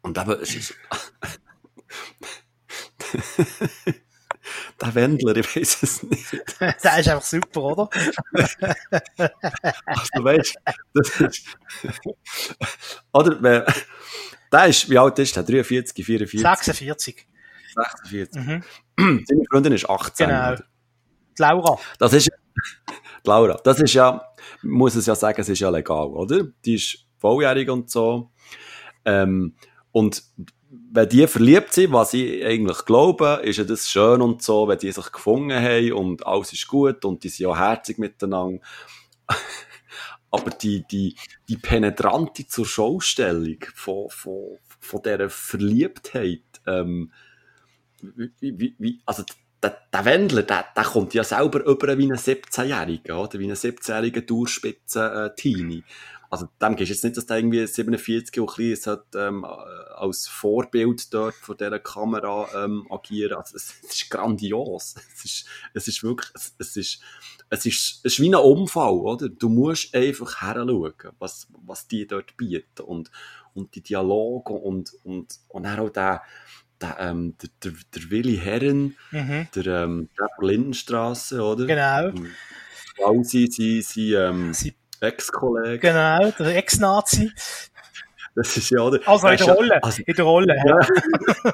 und 0.02 0.18
eben, 0.18 0.40
es 0.40 0.54
ist... 0.54 0.74
Der 4.80 4.94
Wendler, 4.94 5.36
ich 5.36 5.56
weiß 5.56 5.82
es 5.82 6.02
nicht. 6.02 6.32
der 6.60 6.98
ist 6.98 7.08
einfach 7.08 7.22
super, 7.22 7.62
oder? 7.62 7.90
Also, 9.86 10.24
weißt 10.24 10.56
das 10.94 11.20
ist. 11.20 11.46
Oder, 13.12 13.42
wenn, 13.42 13.64
der 14.52 14.66
ist, 14.66 14.88
wie 14.88 14.98
alt 14.98 15.18
ist 15.18 15.36
der? 15.36 15.42
43, 15.42 16.04
44, 16.04 16.40
46. 16.40 17.26
46. 17.76 18.42
Mhm. 18.42 18.62
Seine 19.26 19.44
Freundin 19.50 19.72
ist 19.72 19.88
18. 19.88 20.28
Genau. 20.28 20.54
Die 20.56 21.42
Laura. 21.42 21.78
Das 21.98 22.12
ist, 22.12 22.30
Laura, 23.24 23.56
das 23.62 23.80
ist 23.80 23.94
ja, 23.94 24.22
muss 24.62 24.94
es 24.94 25.06
ja 25.06 25.14
sagen, 25.14 25.40
es 25.40 25.48
ist 25.48 25.60
ja 25.60 25.70
legal, 25.70 26.08
oder? 26.08 26.44
Die 26.64 26.74
ist 26.74 27.06
volljährig 27.18 27.68
und 27.70 27.90
so. 27.90 28.30
Ähm, 29.04 29.54
und 29.92 30.22
wenn 30.92 31.08
die 31.08 31.26
verliebt 31.26 31.72
sind, 31.72 31.92
was 31.92 32.14
ich 32.14 32.44
eigentlich 32.44 32.84
glaube, 32.84 33.40
ist 33.44 33.58
ja 33.58 33.64
das 33.64 33.88
schön 33.88 34.20
und 34.20 34.42
so, 34.42 34.66
wenn 34.66 34.78
die 34.78 34.90
sich 34.90 35.12
gefunden 35.12 35.54
haben 35.54 35.92
und 35.92 36.26
alles 36.26 36.52
ist 36.52 36.66
gut 36.66 37.04
und 37.04 37.22
die 37.22 37.28
sind 37.28 37.44
ja 37.44 37.56
herzig 37.56 37.98
miteinander. 37.98 38.60
Aber 40.32 40.50
die, 40.50 40.84
die, 40.90 41.16
die 41.48 41.56
penetrante 41.56 42.46
zur 42.46 42.66
Schaustellung 42.66 43.58
von, 43.74 44.08
von, 44.10 44.58
von 44.80 45.02
dieser 45.02 45.30
Verliebtheit, 45.30 46.42
ähm, 46.66 47.12
wie, 48.40 48.74
wie, 48.78 49.00
also 49.06 49.24
der, 49.62 49.76
der 49.92 50.04
Wendler, 50.04 50.42
der, 50.42 50.64
der 50.74 50.84
kommt 50.84 51.14
ja 51.14 51.24
selber 51.24 51.64
über 51.64 51.98
wie 51.98 52.10
ein 52.10 52.16
17-Jähriger, 52.16 53.14
oder? 53.14 53.38
Wie 53.38 53.48
ein 53.48 53.56
17-jähriger 53.56 54.22
Durchspitzen-Teenie. 54.22 55.84
Also, 56.32 56.48
dem 56.62 56.76
gehst 56.76 56.90
jetzt 56.90 57.02
nicht, 57.02 57.16
dass 57.16 57.26
der 57.26 57.38
irgendwie 57.38 57.66
47 57.66 58.40
und 58.40 58.46
klein 58.48 58.70
ist, 58.70 58.86
hat, 58.86 59.04
ähm, 59.16 59.44
als 59.44 60.28
Vorbild 60.28 61.12
dort 61.12 61.34
vor 61.34 61.56
dieser 61.56 61.80
Kamera, 61.80 62.48
ähm, 62.64 62.86
agieren. 62.88 63.36
Also, 63.36 63.56
es, 63.56 63.74
es 63.82 63.94
ist 64.02 64.10
grandios. 64.10 64.94
Es 65.16 65.24
ist, 65.24 65.44
es 65.74 65.88
ist 65.88 66.02
wirklich, 66.04 66.30
es, 66.34 66.54
es 66.58 66.76
ist, 66.76 67.00
es 67.50 67.66
ist, 67.66 68.00
es 68.04 68.12
ist 68.12 68.20
wie 68.20 68.28
ein 68.28 68.36
Unfall, 68.36 68.92
oder? 68.92 69.28
Du 69.28 69.48
musst 69.48 69.92
einfach 69.94 70.40
heranschauen, 70.40 70.94
was, 71.18 71.48
was 71.64 71.88
die 71.88 72.06
dort 72.06 72.36
bieten 72.36 72.82
und, 72.84 73.10
und 73.54 73.74
die 73.74 73.82
Dialoge 73.82 74.52
und, 74.52 74.92
und, 75.02 75.34
und 75.48 75.62
dann 75.64 75.80
auch 75.80 75.90
der, 75.90 76.22
der, 76.80 76.96
ähm, 77.00 77.34
der, 77.42 77.50
der, 77.64 77.72
der 77.92 78.10
Willi 78.10 78.36
Herren, 78.36 78.96
Mhm. 79.10 79.48
der, 79.56 79.66
ähm, 79.66 80.08
der 80.16 80.28
von 80.36 80.46
Lindenstrasse, 80.48 81.42
oder? 81.42 81.66
Genau. 81.66 82.24
Auch 83.04 83.24
sein, 83.24 83.48
sein, 83.50 83.82
sein 83.82 84.04
ähm, 84.14 84.54
Sie- 84.54 84.76
Ex-Kollege. 85.00 85.78
Genau, 85.78 86.30
der 86.38 86.56
Ex-Nazi. 86.56 87.32
Das 88.34 88.56
ist 88.56 88.70
ja, 88.70 88.80
oder? 88.80 89.00
Also 89.06 89.28
in 89.28 89.36
der 89.36 89.54
Rolle. 89.54 89.82
Also, 89.82 90.02
In 90.06 90.14
der 90.14 90.24
Rolle. 90.24 90.56
ja. 90.64 90.78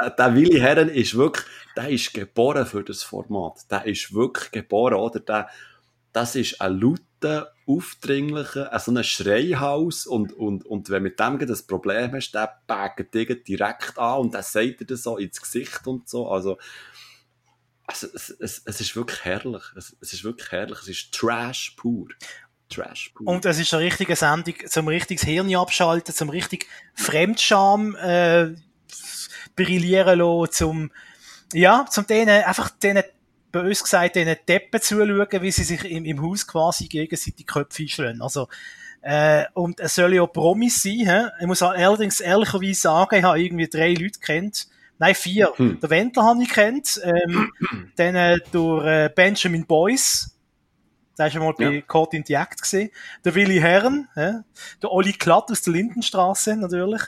der, 0.00 0.10
der 0.10 0.34
Willi 0.34 0.58
Herren 0.60 0.88
ist 0.88 1.16
wirklich, 1.16 1.44
der 1.76 1.88
ist 1.88 2.14
geboren 2.14 2.66
für 2.66 2.84
das 2.84 3.02
Format. 3.02 3.70
Der 3.70 3.84
ist 3.86 4.14
wirklich 4.14 4.50
geboren, 4.52 4.94
oder? 4.94 5.20
Der, 5.20 5.48
das 6.12 6.36
ist 6.36 6.60
ein 6.60 6.80
lauter, 6.80 7.52
aufdringlicher, 7.66 8.72
ein 8.72 8.78
so 8.78 8.92
ein 8.92 9.02
Schreihaus 9.02 10.06
und, 10.06 10.32
und, 10.32 10.64
und 10.64 10.88
wenn 10.88 11.02
mit 11.02 11.18
dem 11.18 11.38
das 11.38 11.64
Problem 11.64 12.12
hast, 12.12 12.32
der 12.32 12.60
dich 13.12 13.44
direkt 13.44 13.98
an 13.98 14.20
und 14.20 14.34
der 14.34 14.42
sagt 14.42 14.80
dir 14.80 14.86
das 14.86 15.02
so 15.02 15.16
ins 15.16 15.40
Gesicht 15.40 15.86
und 15.86 16.08
so. 16.08 16.28
Also, 16.28 16.58
also 17.86 18.08
es, 18.14 18.30
es, 18.30 18.62
es 18.64 18.80
ist 18.80 18.96
wirklich 18.96 19.24
herrlich. 19.24 19.62
Es, 19.76 19.96
es 20.00 20.12
ist 20.12 20.24
wirklich 20.24 20.50
herrlich. 20.50 20.78
Es 20.82 20.88
ist 20.88 21.12
Trash 21.12 21.74
pur. 21.76 22.08
Trash 22.68 23.12
pur. 23.14 23.26
Und 23.28 23.44
es 23.44 23.58
ist 23.58 23.72
eine 23.74 23.84
richtige 23.84 24.16
Sendung 24.16 24.54
zum 24.66 24.88
richtiges 24.88 25.24
Hirn 25.24 25.54
abschalten, 25.54 26.14
zum 26.14 26.28
richtig 26.28 26.66
Fremdscham 26.94 27.94
äh, 27.96 28.54
brillieren 29.54 30.18
lassen, 30.18 30.52
zum 30.52 30.90
ja, 31.52 31.86
zum 31.88 32.06
denen 32.06 32.42
einfach 32.42 32.70
denen 32.70 33.04
uns 33.52 33.82
gesagt, 33.82 34.16
denen 34.16 34.36
Deppen 34.46 34.82
zuschauen, 34.82 35.42
wie 35.42 35.50
sie 35.50 35.64
sich 35.64 35.84
im, 35.84 36.04
im 36.04 36.20
Haus 36.20 36.46
quasi 36.46 36.88
gegenseitig 36.88 37.36
die 37.36 37.46
Köpfe 37.46 37.84
einschlagen. 37.84 38.20
Also 38.20 38.48
äh, 39.00 39.44
und 39.54 39.80
es 39.80 39.94
soll 39.94 40.14
ja 40.14 40.26
Promis 40.26 40.82
sein. 40.82 40.92
He? 40.92 41.28
Ich 41.40 41.46
muss 41.46 41.62
allerdings 41.62 42.20
ehrlicherweise 42.20 42.80
sagen, 42.80 43.16
ich 43.16 43.22
habe 43.22 43.40
irgendwie 43.40 43.68
drei 43.68 43.94
Leute 43.94 44.18
kennt. 44.20 44.66
Nein, 44.98 45.14
vier. 45.14 45.52
Hm. 45.56 45.78
Der 45.80 45.90
Wendler 45.90 46.24
habe 46.24 46.42
ich 46.42 46.48
kennt. 46.48 47.00
Ähm, 47.02 47.50
dann 47.96 48.14
äh, 48.14 48.38
durch 48.52 48.86
äh, 48.86 49.10
Benjamin 49.14 49.66
Boyce. 49.66 50.32
Der 51.18 51.28
ist 51.28 51.32
schon 51.32 51.42
mal 51.42 51.54
bei 51.54 51.76
Ja. 51.76 51.80
Caught 51.80 52.14
in 52.14 52.24
the 52.26 52.34
Act 52.34 52.60
gesehen. 52.60 52.90
Der 53.24 53.34
Willi 53.34 53.58
Herren, 53.58 54.08
ja. 54.16 54.42
der 54.82 54.92
Olli 54.92 55.14
Klatt 55.14 55.50
aus 55.50 55.62
der 55.62 55.72
Lindenstraße 55.72 56.56
natürlich. 56.56 57.02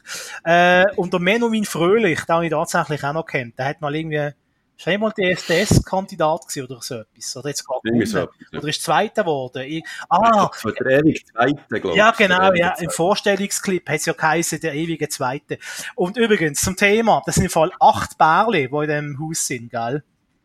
Äh, 0.45 0.85
und 0.97 1.13
der 1.13 1.21
Menomin 1.21 1.67
Fröhlich, 1.67 2.21
den 2.23 2.35
habe 2.35 2.45
ich 2.47 2.51
tatsächlich 2.51 3.05
auch 3.05 3.13
noch 3.13 3.27
kennt. 3.27 3.59
Der 3.59 3.67
hat 3.67 3.81
mal 3.83 3.95
irgendwie, 3.95 4.31
ist 4.79 4.87
er 4.87 4.99
mal 4.99 5.11
der 5.11 5.33
SDS-Kandidat 5.33 6.47
gewesen 6.47 6.71
oder 6.71 6.81
so 6.81 6.95
etwas. 6.95 7.37
Oder 7.37 7.49
jetzt 7.49 7.67
gerade 7.67 7.81
so 7.83 7.95
etwas, 7.97 8.13
ja. 8.13 8.59
Oder 8.59 8.69
ist 8.69 8.83
Zweiter 8.83 9.23
geworden. 9.25 9.63
Ich, 9.67 9.85
ah, 10.09 10.49
war 10.63 10.73
der 10.73 11.01
ewige 11.01 11.25
Zweite, 11.25 11.65
glaube 11.69 11.91
ich. 11.91 11.97
ja, 11.97 12.11
genau, 12.13 12.53
ja. 12.53 12.75
Im. 12.79 12.89
Vorstellungsclip 12.91 13.89
hat 13.89 13.97
es 13.97 14.07
ja 14.07 14.13
geheißen, 14.13 14.61
der 14.61 14.75
ewige 14.75 15.09
Zweite. 15.09 15.59
Und 15.97 16.17
übrigens, 16.17 16.61
zum 16.61 16.77
Thema, 16.77 17.23
das 17.27 17.35
sind 17.35 17.45
im 17.45 17.51
Fall 17.51 17.73
acht 17.81 18.17
Bärle, 18.19 18.69
die 18.69 18.75
in 18.75 18.83
diesem 18.83 19.19
Haus 19.21 19.47
sind, 19.47 19.71
gell? 19.71 20.05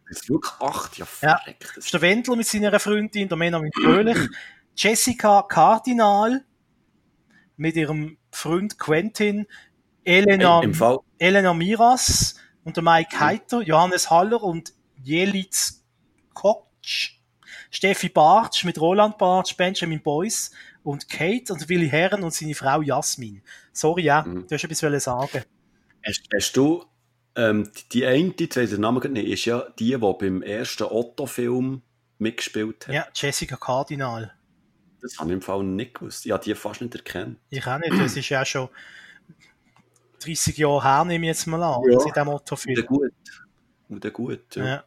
Das 0.10 0.22
ist 0.22 0.30
wirklich 0.30 0.54
acht, 0.60 0.98
ja, 0.98 1.06
Ja. 1.22 1.40
Das 1.76 1.86
ist 1.86 1.94
der 1.94 2.02
Wendler 2.02 2.36
mit 2.36 2.48
seiner 2.48 2.80
Freundin, 2.80 3.28
der 3.28 3.38
Männer 3.38 3.60
mit 3.60 3.74
Fröhlich, 3.76 4.18
Jessica 4.76 5.44
Cardinal 5.44 6.44
mit 7.56 7.76
ihrem 7.76 8.18
Freund 8.32 8.80
Quentin, 8.80 9.46
Elena, 10.04 10.62
Elena 11.20 11.54
Miras 11.54 12.43
und 12.64 12.76
der 12.78 12.84
Mike 12.84 13.20
Heiter, 13.20 13.62
Johannes 13.62 14.10
Haller 14.10 14.42
und 14.44 14.74
Jelitz 15.04 15.84
Kotsch, 16.34 17.20
Steffi 17.72 18.10
Bartsch 18.10 18.64
mit 18.66 18.80
Roland 18.80 19.18
Bartsch, 19.18 19.56
Benjamin 19.58 20.02
Boyce 20.02 20.52
und 20.84 21.10
Kate 21.10 21.54
und 21.54 21.68
Willi 21.70 21.90
Herren 21.90 22.24
und 22.24 22.34
seine 22.34 22.56
Frau 22.56 22.82
Jasmin. 22.82 23.42
Sorry, 23.72 24.04
ja, 24.04 24.24
Mhm. 24.24 24.48
du 24.48 24.56
hast 24.56 24.64
etwas 24.64 25.04
sagen. 25.04 25.44
hast, 26.06 26.22
hast 26.36 26.54
du, 26.58 26.84
ähm, 27.36 27.70
die- 27.94 28.06
eine, 28.06 28.32
die 28.32 28.48
Namen 28.78 29.00
gerade 29.00 29.14
nicht, 29.14 29.28
ist 29.28 29.46
ja 29.46 29.62
die, 29.80 29.92
die 29.92 29.98
beim 29.98 30.42
ersten 30.42 30.84
Otto-Film 30.84 31.82
mitgespielt 32.20 32.88
hat. 32.88 32.94
Ja, 32.94 33.08
Jessica 33.16 33.56
Cardinal. 33.56 34.34
Das 35.02 35.18
habe 35.18 35.30
ich 35.30 35.34
im 35.36 35.42
Fall 35.42 35.64
nicht 35.64 35.96
gewusst. 35.96 36.26
Ich 36.26 36.32
habe 36.32 36.44
die 36.44 36.56
fast 36.56 36.82
nicht 36.82 36.96
erkannt. 36.96 37.38
Ich 37.50 37.66
auch 37.68 37.78
nicht, 37.80 37.94
das 38.00 38.16
ist 38.16 38.30
ja 38.30 38.46
schon 38.46 38.70
30 40.24 40.58
Jahre 40.58 40.84
her, 40.84 41.06
nehme 41.06 41.26
ich 41.26 41.30
jetzt 41.30 41.48
mal 41.48 41.62
an, 41.64 41.82
Ja. 41.90 42.00
seit 42.00 42.16
dem 42.16 42.28
Und 42.28 42.34
Motto-Film. 42.34 42.86
gut. 42.86 43.12
Und 43.90 44.14
gut, 44.14 44.56
ja. 44.56 44.66
Ja. 44.66 44.84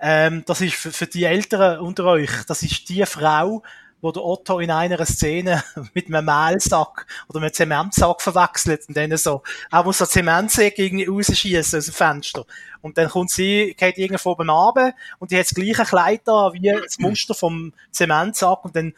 Ähm, 0.00 0.42
das 0.46 0.60
ist 0.62 0.74
für, 0.74 0.90
für 0.92 1.06
die 1.06 1.24
Älteren 1.24 1.78
unter 1.80 2.04
euch, 2.06 2.30
das 2.46 2.62
ist 2.62 2.88
die 2.88 3.04
Frau, 3.04 3.62
wo 4.00 4.10
der 4.10 4.24
Otto 4.24 4.58
in 4.58 4.70
einer 4.70 5.04
Szene 5.06 5.62
mit 5.94 6.06
einem 6.08 6.24
Mehlsack 6.24 7.06
oder 7.28 7.38
einem 7.40 7.52
Zementsack 7.52 8.20
verwechselt 8.20 8.88
und 8.88 8.96
dann 8.96 9.16
so, 9.16 9.42
auch 9.70 9.84
muss 9.84 9.98
so 9.98 10.06
Zementsäge 10.06 10.82
irgendwie 10.82 11.04
rausschießen 11.06 11.78
aus 11.78 11.84
dem 11.84 11.94
Fenster. 11.94 12.44
Und 12.80 12.98
dann 12.98 13.08
kommt 13.08 13.30
sie, 13.30 13.74
geht 13.78 13.98
irgendwo 13.98 14.30
oben 14.30 14.50
runter 14.50 14.92
und 15.20 15.30
die 15.30 15.38
hat 15.38 15.44
das 15.44 15.54
gleiche 15.54 15.84
Kleid 15.84 16.22
da 16.24 16.52
wie 16.52 16.72
das 16.82 16.98
Muster 16.98 17.32
vom 17.34 17.72
Zementsack 17.92 18.64
und 18.64 18.74
dann 18.74 18.92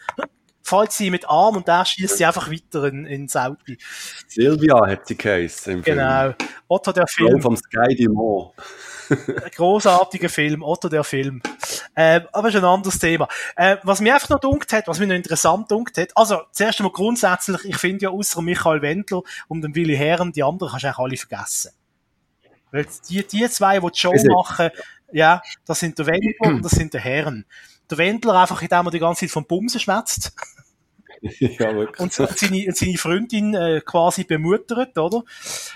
fällt 0.64 0.92
sie 0.92 1.10
mit 1.10 1.28
Arm 1.28 1.56
und 1.56 1.68
der 1.68 1.84
schießt 1.84 2.16
sie 2.16 2.24
einfach 2.24 2.50
weiter 2.50 2.84
in, 2.84 3.04
ins 3.04 3.36
Auto. 3.36 3.74
Silvia 4.26 4.86
hat 4.86 5.06
sie 5.06 5.16
geheißen 5.16 5.74
im 5.74 5.84
Film. 5.84 5.98
Genau. 5.98 6.34
Otto 6.66 6.90
der 6.90 7.06
Frau 7.06 7.26
Film. 7.26 7.42
vom 7.42 7.56
Sky 7.56 7.94
Dumont. 7.94 8.52
Ein 9.10 9.50
großartiger 9.54 10.30
Film, 10.30 10.62
Otto 10.62 10.88
der 10.88 11.04
Film. 11.04 11.42
Ähm, 11.94 12.22
aber 12.32 12.48
ist 12.48 12.56
ein 12.56 12.64
anderes 12.64 12.98
Thema. 12.98 13.28
Äh, 13.54 13.76
was 13.82 14.00
mir 14.00 14.14
einfach 14.14 14.30
noch 14.30 14.40
dunkt 14.40 14.72
hat, 14.72 14.88
was 14.88 14.98
mir 14.98 15.06
noch 15.06 15.14
interessant 15.14 15.70
dunkt 15.70 15.98
hat, 15.98 16.16
also 16.16 16.40
zuerst 16.52 16.80
einmal 16.80 16.92
grundsätzlich, 16.92 17.62
ich 17.66 17.76
finde 17.76 18.04
ja 18.04 18.08
außer 18.08 18.40
Michael 18.40 18.80
Wendler 18.80 19.22
und 19.48 19.60
dem 19.60 19.74
Willi 19.74 19.96
Herren, 19.96 20.32
die 20.32 20.42
anderen 20.42 20.70
kannst 20.70 20.84
du 20.84 20.88
eigentlich 20.88 20.98
alle 20.98 21.16
vergessen. 21.18 21.72
Weil 22.70 22.86
die, 23.10 23.26
die 23.26 23.48
zwei, 23.50 23.78
die 23.78 23.90
die 23.90 23.98
Show 23.98 24.14
machen, 24.28 24.70
ja, 25.12 25.42
das 25.66 25.80
sind 25.80 25.98
der 25.98 26.06
Wendler 26.06 26.48
und 26.48 26.64
das 26.64 26.72
sind 26.72 26.94
der 26.94 27.02
Herren. 27.02 27.44
Der 27.90 27.98
Wendler 27.98 28.40
einfach, 28.40 28.62
indem 28.62 28.86
er 28.86 28.90
die 28.90 28.98
ganze 28.98 29.20
Zeit 29.20 29.30
vom 29.30 29.46
Bumsen 29.46 29.78
schwätzt 29.78 30.32
ja, 31.38 31.74
wirklich. 31.74 32.00
und, 32.00 32.12
seine, 32.12 32.72
seine 32.72 32.98
Freundin 32.98 33.54
äh, 33.54 33.80
quasi 33.84 34.24
bemuttert, 34.24 34.98
oder? 34.98 35.22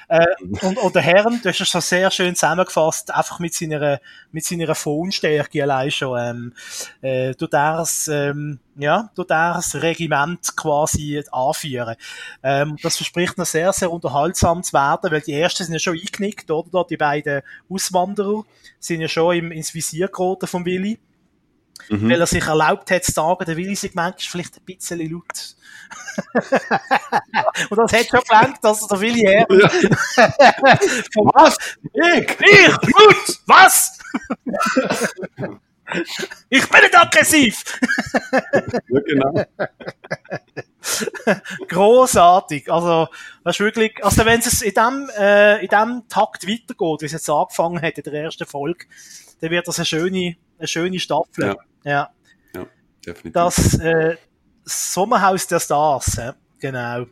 Äh, 0.09 0.27
und, 0.61 0.77
und 0.77 0.95
der 0.95 1.03
Herrn, 1.03 1.41
du 1.43 1.49
hast 1.49 1.61
es 1.61 1.69
schon 1.69 1.81
sehr 1.81 2.11
schön 2.11 2.35
zusammengefasst, 2.35 3.15
einfach 3.15 3.39
mit 3.39 3.55
seiner, 3.55 3.99
mit 4.31 4.45
seiner 4.45 4.75
Phonstärke 4.75 5.63
allein 5.63 5.91
schon, 5.91 6.19
ähm, 6.19 6.53
äh, 7.01 7.29
er 7.31 7.35
das, 7.35 8.09
ähm, 8.09 8.59
ja, 8.77 9.11
er 9.17 9.25
das 9.25 9.75
Regiment 9.77 10.55
quasi 10.55 11.23
anführen. 11.33 11.97
Ähm, 12.43 12.77
das 12.83 12.99
verspricht 12.99 13.39
noch 13.39 13.47
sehr, 13.47 13.73
sehr 13.73 13.91
unterhaltsam 13.91 14.63
zu 14.63 14.75
werden, 14.75 15.11
weil 15.11 15.23
die 15.23 15.33
ersten 15.33 15.65
sind 15.65 15.73
ja 15.73 15.79
schon 15.79 15.95
eingeknickt, 15.95 16.51
oder? 16.51 16.85
Die 16.85 16.99
beiden 16.99 17.41
Auswanderer 17.71 18.45
sind 18.79 19.01
ja 19.01 19.09
schon 19.09 19.37
im, 19.37 19.53
ins 19.53 19.75
Visier 19.75 20.09
geraten 20.09 20.47
vom 20.47 20.67
Willi 20.67 20.99
Mhm. 21.89 22.11
weil 22.11 22.21
er 22.21 22.27
sich 22.27 22.45
erlaubt 22.45 22.91
hat 22.91 23.05
zu 23.05 23.13
sagen, 23.13 23.45
der 23.45 23.57
Willi-Segment 23.57 24.19
ist 24.19 24.29
vielleicht 24.29 24.57
ein 24.57 24.65
bisschen 24.65 25.11
laut. 25.11 25.57
Und 27.71 27.79
das 27.79 27.93
hat 27.93 28.07
schon 28.09 28.21
gelangt, 28.29 28.59
dass 28.63 28.87
der 28.87 29.01
Willi 29.01 29.21
her. 29.21 29.47
Was? 31.35 31.57
Ich? 31.93 32.37
ich, 32.41 32.69
laut, 32.69 33.41
was? 33.47 33.99
ich 36.51 36.69
bin 36.69 36.81
nicht 36.81 36.99
aggressiv. 36.99 37.63
Ja, 38.89 39.01
genau. 39.01 39.45
Großartig. 41.69 42.71
Also, 42.71 43.09
das 43.45 43.57
ist 43.57 43.61
wirklich, 43.61 44.05
also 44.05 44.25
wenn 44.25 44.41
es 44.41 44.63
in 44.63 44.75
dem, 44.75 45.11
äh, 45.19 45.63
in 45.63 45.69
dem 45.69 46.03
Takt 46.09 46.47
weitergeht, 46.47 47.01
wie 47.01 47.07
es 47.07 47.13
jetzt 47.13 47.31
angefangen 47.31 47.81
hat 47.81 47.99
in 47.99 48.05
der 48.05 48.23
ersten 48.23 48.47
Folge, 48.47 48.87
dann 49.41 49.51
wird 49.51 49.67
das 49.69 49.79
eine 49.79 49.87
schöne, 49.87 50.37
eine 50.59 50.69
schöne 50.69 50.99
Staffel. 50.99 51.57
Ja. 51.85 52.11
ja. 52.55 52.67
Definitiv. 53.07 53.33
Das 53.33 53.79
äh, 53.79 54.17
Sommerhaus 54.65 55.47
der 55.47 55.61
Stars, 55.61 56.17
ja. 56.17 56.35
genau. 56.59 57.07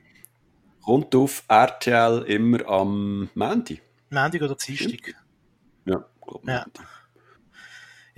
Kommt 0.82 1.14
auf 1.14 1.42
RTL 1.48 2.22
immer 2.26 2.66
am 2.68 3.30
Mandy. 3.34 3.80
Montag 4.10 4.42
oder 4.42 4.54
Dienstag. 4.54 5.14
Ja, 5.84 6.04
glaube 6.24 6.46
Ja. 6.46 6.66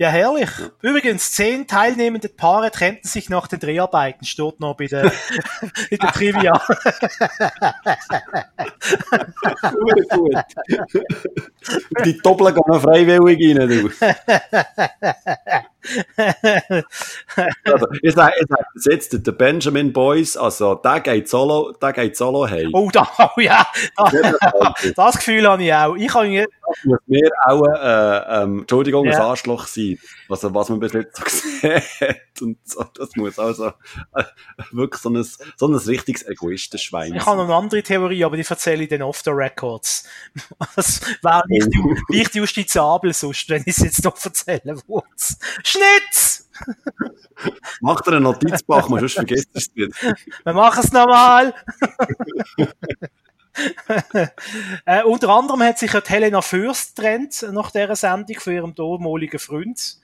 Ja, 0.01 0.07
herrlich. 0.07 0.49
Übrigens, 0.81 1.33
zehn 1.33 1.67
teilnehmende 1.67 2.29
Paare 2.29 2.71
trennten 2.71 3.05
sich 3.05 3.29
nach 3.29 3.47
den 3.47 3.59
Dreharbeiten, 3.59 4.23
steht 4.25 4.61
noch 4.61 4.77
bei 4.77 4.85
der, 4.85 5.11
bei 5.91 5.97
der 5.97 6.11
Trivia. 6.13 6.53
gut, 9.73 10.09
gut. 10.09 10.35
Die 12.05 12.17
Doppel 12.21 12.53
gehen 12.53 12.79
freiwillig 12.79 13.59
rein, 13.59 13.67
du. 13.67 13.89
also, 17.65 17.87
ich 18.01 18.13
sage, 18.13 18.33
ich 18.39 18.47
sage 18.47 18.65
jetzt, 18.91 19.27
der 19.27 19.31
Benjamin 19.31 19.93
Boyce, 19.93 20.37
also, 20.37 20.75
der 20.75 20.99
geht 21.01 21.29
solo, 21.29 21.71
der 21.73 21.93
geht 21.93 22.17
solo 22.17 22.49
heim. 22.49 22.69
Oh, 22.73 22.89
da, 22.91 23.07
oh 23.35 23.39
ja, 23.39 23.65
da, 23.97 24.73
das 24.95 25.17
Gefühl 25.17 25.47
habe 25.47 25.63
ich 25.63 25.73
auch. 25.73 25.95
Ich 25.95 26.11
das 26.11 26.47
muss 26.83 26.99
mir 27.07 27.29
auch, 27.45 27.63
äh, 27.65 28.43
ähm, 28.43 28.59
Entschuldigung, 28.59 29.05
ja. 29.05 29.15
ein 29.15 29.21
Arschloch 29.21 29.67
sein, 29.67 29.97
was, 30.27 30.43
was 30.43 30.69
man 30.69 30.79
bis 30.79 30.93
jetzt 30.93 31.17
so 31.17 31.23
gesehen 31.61 31.81
hat. 32.01 32.41
Und 32.41 32.57
so, 32.63 32.83
das 32.95 33.15
muss 33.15 33.39
also 33.39 33.67
äh, 34.15 34.23
wirklich 34.71 35.01
so 35.01 35.09
ein, 35.09 35.23
so 35.23 35.67
ein 35.67 35.75
richtiges 35.75 36.27
Egoistenschwein 36.27 37.15
Ich 37.15 37.25
habe 37.25 37.37
noch 37.37 37.45
eine 37.45 37.55
andere 37.55 37.83
Theorie, 37.83 38.23
aber 38.23 38.37
die 38.37 38.45
erzähle 38.47 38.83
ich 38.83 38.89
dann 38.89 39.01
off 39.01 39.21
the 39.23 39.31
records. 39.31 40.07
Das 40.75 41.01
wäre 41.23 41.43
nicht, 41.47 41.67
oh. 41.83 41.95
nicht 42.09 42.35
justizabel 42.35 43.13
sonst, 43.13 43.49
wenn 43.49 43.61
ich 43.61 43.77
es 43.77 43.79
jetzt 43.79 44.03
noch 44.03 44.23
erzählen 44.23 44.81
würde. 44.87 45.07
Schnitz! 45.63 46.49
Mach 47.81 48.01
dir 48.01 48.11
einen 48.11 48.23
Notizbach, 48.23 48.89
man 48.89 48.99
sonst 48.99 49.13
vergisst 49.13 49.49
es 49.53 49.73
nicht. 49.73 49.93
Wir 50.43 50.53
machen 50.53 50.83
es 50.83 50.91
nochmal. 50.91 51.53
äh, 54.85 55.03
unter 55.03 55.29
anderem 55.29 55.63
hat 55.63 55.79
sich 55.79 55.91
Helena 55.93 56.41
Fürst 56.41 56.95
getrennt 56.95 57.45
nach 57.51 57.71
dieser 57.71 57.95
Sendung 57.95 58.39
von 58.39 58.53
ihrem 58.53 58.75
damaligen 58.75 59.39
Freund. 59.39 59.97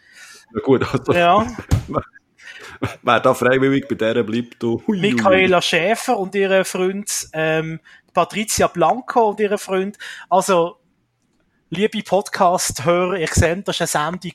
Ja 0.54 0.62
gut, 0.62 0.94
also, 0.94 1.14
ja. 1.14 1.48
wer 3.04 3.20
da 3.20 3.34
freiwillig 3.34 3.88
bei 3.88 3.96
der 3.96 4.24
bleibt, 4.24 4.62
du. 4.62 4.82
Hui, 4.88 5.00
Michaela 5.00 5.62
Schäfer 5.62 6.18
und 6.18 6.36
ihre 6.36 6.66
Freund, 6.66 7.28
ähm, 7.34 7.80
Patricia 8.14 8.68
Blanco 8.68 9.30
und 9.30 9.40
ihre 9.40 9.58
Freund. 9.58 9.98
Also, 10.30 10.78
liebe 11.70 12.02
Podcast-Hörer, 12.04 13.18
ihr 13.18 13.28
seht, 13.28 13.68
das 13.68 13.80
ist 13.80 13.96
eine 13.96 14.12
Sendung, 14.12 14.34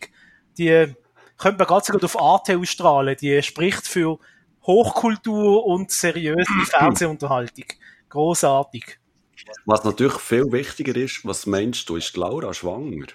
die 0.59 0.95
könnte 1.41 1.59
man 1.59 1.67
ganz 1.67 1.89
gut 1.89 2.05
auf 2.05 2.21
Arte 2.21 2.59
ausstrahlen. 2.59 3.17
Die 3.21 3.43
spricht 3.43 3.87
für 3.87 4.19
Hochkultur 4.65 5.65
und 5.65 5.91
seriöse 5.91 6.53
Fernsehunterhaltung. 6.67 7.65
Großartig. 8.11 9.00
Was 9.67 9.85
natürlich 9.85 10.15
viel 10.15 10.51
wichtiger 10.53 10.97
ist, 10.97 11.25
was 11.25 11.47
meinst 11.47 11.89
du, 11.89 11.97
ist 11.97 12.17
Laura 12.17 12.55
schwanger? 12.55 13.07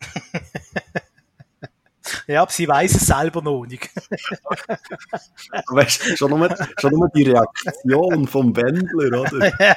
ja, 2.26 2.42
aber 2.42 2.50
sie 2.50 2.68
weiß 2.68 2.94
es 2.94 3.06
selber 3.06 3.42
noch 3.42 3.66
nicht. 3.66 3.90
weißt 5.68 6.18
schon 6.18 6.30
nur, 6.30 6.48
schon 6.78 6.92
nur 6.92 7.08
die 7.14 7.24
Reaktion 7.24 8.26
vom 8.26 8.56
Wendler, 8.56 9.20
oder? 9.20 9.46
ja, 9.58 9.76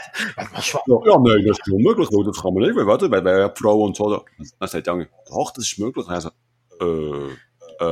ja, 0.88 1.20
nein, 1.20 1.46
das 1.46 1.60
ist 1.60 1.72
unmöglich, 1.72 2.10
das 2.10 2.42
kann 2.42 2.54
man 2.54 2.64
nicht, 2.64 2.76
weil, 2.76 2.88
weil, 2.88 3.26
weil 3.26 3.50
die 3.50 3.62
Frau 3.62 3.82
und 3.82 3.96
so, 3.96 4.24
dann 4.60 4.68
sagt 4.68 4.88
ja, 4.88 4.96
doch, 5.30 5.52
das 5.52 5.66
ist 5.66 5.80
möglich. 5.80 6.08
Also, 6.08 6.30
äh, 6.80 7.36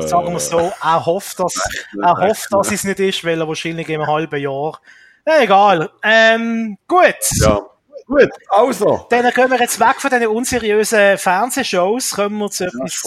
Sagen 0.02 0.34
wir 0.34 0.40
so, 0.40 0.72
er 0.84 1.06
hofft, 1.06 1.40
dass, 1.40 1.56
er 2.00 2.16
hofft, 2.16 2.54
dass 2.54 2.72
es 2.72 2.84
nicht 2.84 3.00
ist, 3.00 3.24
weil 3.24 3.42
er 3.42 3.48
wahrscheinlich 3.48 3.90
im 3.90 4.06
halben 4.06 4.40
Jahr. 4.40 4.80
egal. 5.26 5.90
Ähm, 6.04 6.78
gut. 6.88 7.16
Ja. 7.42 7.66
Gut, 8.10 8.30
also. 8.50 9.06
Dann 9.12 9.32
kommen 9.34 9.52
wir 9.52 9.60
jetzt 9.60 9.80
weg 9.80 10.02
von 10.02 10.10
diesen 10.10 10.28
unseriösen 10.28 11.18
Fernsehshows, 11.20 12.12
kommen 12.12 12.40
wir 12.40 12.50
zu 12.50 12.66
etwas 12.66 13.04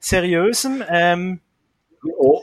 Seriösem. 0.00 0.82
Ähm, 0.88 1.40